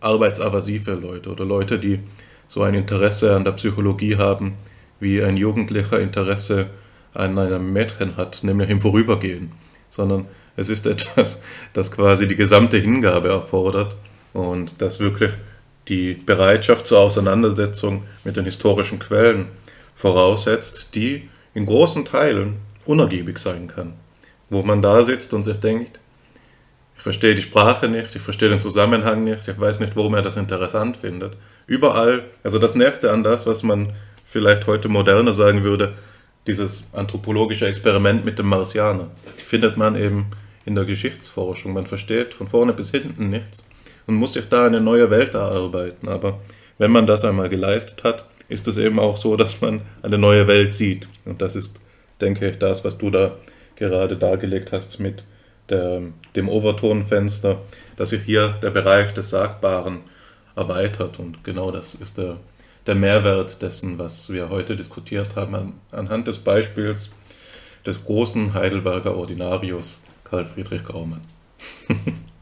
arbeitsaversive 0.01 0.93
Leute 0.93 1.31
oder 1.31 1.45
Leute, 1.45 1.79
die 1.79 2.01
so 2.47 2.63
ein 2.63 2.75
Interesse 2.75 3.35
an 3.35 3.45
der 3.45 3.53
Psychologie 3.53 4.17
haben, 4.17 4.55
wie 5.01 5.23
ein 5.23 5.37
Jugendlicher 5.37 6.01
Interesse 6.01 6.71
an 7.15 7.39
einem 7.39 7.73
Mädchen 7.73 8.17
hat, 8.17 8.43
nämlich 8.43 8.71
im 8.71 8.81
Vorübergehen, 8.81 9.53
sondern 9.89 10.27
es 10.59 10.69
ist 10.69 10.87
etwas, 10.87 11.41
das 11.73 11.93
quasi 11.93 12.27
die 12.27 12.37
gesamte 12.37 12.79
Hingabe 12.79 13.29
erfordert 13.29 13.95
und 14.33 14.83
das 14.83 14.99
wirklich 14.99 15.31
die 15.87 16.15
Bereitschaft 16.15 16.87
zur 16.87 16.99
Auseinandersetzung 16.99 18.03
mit 18.25 18.37
den 18.37 18.45
historischen 18.45 18.99
Quellen 18.99 19.47
voraussetzt, 19.95 20.95
die 20.95 21.29
in 21.55 21.65
großen 21.65 22.05
Teilen 22.05 22.57
unergiebig 22.85 23.39
sein 23.39 23.69
kann. 23.69 23.95
Wo 24.51 24.63
man 24.63 24.83
da 24.83 25.03
sitzt 25.03 25.33
und 25.33 25.45
sich 25.45 25.59
denkt, 25.59 26.01
ich 26.97 27.03
verstehe 27.03 27.37
die 27.37 27.43
Sprache 27.43 27.89
nicht, 27.89 28.17
ich 28.17 28.23
verstehe 28.23 28.49
den 28.49 28.61
Zusammenhang 28.61 29.23
nicht, 29.23 29.47
ich 29.47 29.61
weiß 29.61 29.79
nicht, 29.79 29.95
warum 29.95 30.15
er 30.15 30.23
das 30.23 30.37
interessant 30.37 30.97
findet. 30.97 31.37
Überall, 31.69 32.25
also 32.43 32.59
das 32.59 32.75
Nächste 32.75 33.13
an 33.13 33.23
das, 33.23 33.47
was 33.47 33.63
man 33.63 33.93
vielleicht 34.27 34.67
heute 34.67 34.89
moderner 34.89 35.33
sagen 35.33 35.63
würde, 35.63 35.95
dieses 36.49 36.89
anthropologische 36.93 37.67
Experiment 37.67 38.25
mit 38.25 38.41
dem 38.41 38.47
Marsianer, 38.47 39.09
findet 39.47 39.77
man 39.77 39.95
eben 39.95 40.27
in 40.69 40.75
der 40.75 40.85
Geschichtsforschung. 40.85 41.73
Man 41.73 41.87
versteht 41.87 42.35
von 42.35 42.47
vorne 42.47 42.75
bis 42.75 42.91
hinten 42.91 43.31
nichts 43.31 43.67
und 44.07 44.17
muss 44.17 44.35
sich 44.35 44.49
da 44.51 44.67
eine 44.67 44.83
neue 44.83 45.11
Welt 45.11 45.33
erarbeiten. 45.33 46.09
Aber 46.09 46.41
wenn 46.77 46.91
man 46.91 47.07
das 47.07 47.25
einmal 47.25 47.49
geleistet 47.49 48.05
hat, 48.05 48.27
ist 48.51 48.69
es 48.69 48.77
eben 48.77 48.99
auch 48.99 49.17
so, 49.17 49.35
dass 49.37 49.63
man 49.63 49.81
eine 50.03 50.19
neue 50.19 50.47
Welt 50.47 50.75
sieht. 50.75 51.09
Und 51.25 51.41
das 51.41 51.57
ist, 51.57 51.81
denke 52.21 52.51
ich, 52.51 52.59
das, 52.59 52.85
was 52.85 52.99
du 52.99 53.11
da 53.11 53.37
gerade 53.77 54.19
dargelegt 54.19 54.71
hast 54.71 55.01
mit 55.01 55.25
der, 55.71 56.03
dem 56.37 56.51
Overtonfenster, 56.51 57.63
dass 57.97 58.11
sich 58.11 58.23
hier 58.23 58.59
der 58.63 58.71
Bereich 58.71 59.13
des 59.15 59.31
Sagbaren 59.31 60.01
erweitert. 60.55 61.19
Und 61.19 61.45
genau 61.45 61.71
das 61.71 61.95
ist 61.95 62.19
der, 62.19 62.37
der 62.87 62.95
Mehrwert 62.95 63.63
dessen, 63.63 63.99
was 63.99 64.31
wir 64.31 64.51
heute 64.51 64.77
diskutiert 64.77 65.35
haben, 65.35 65.55
an, 65.55 65.73
anhand 65.93 66.29
des 66.29 66.37
Beispiels 66.37 67.11
des 67.87 68.05
großen 68.05 68.53
Heidelberger 68.53 69.17
Ordinarius 69.17 70.03
Karl 70.31 70.45
Friedrich 70.45 70.85
Graumann. 70.85 71.23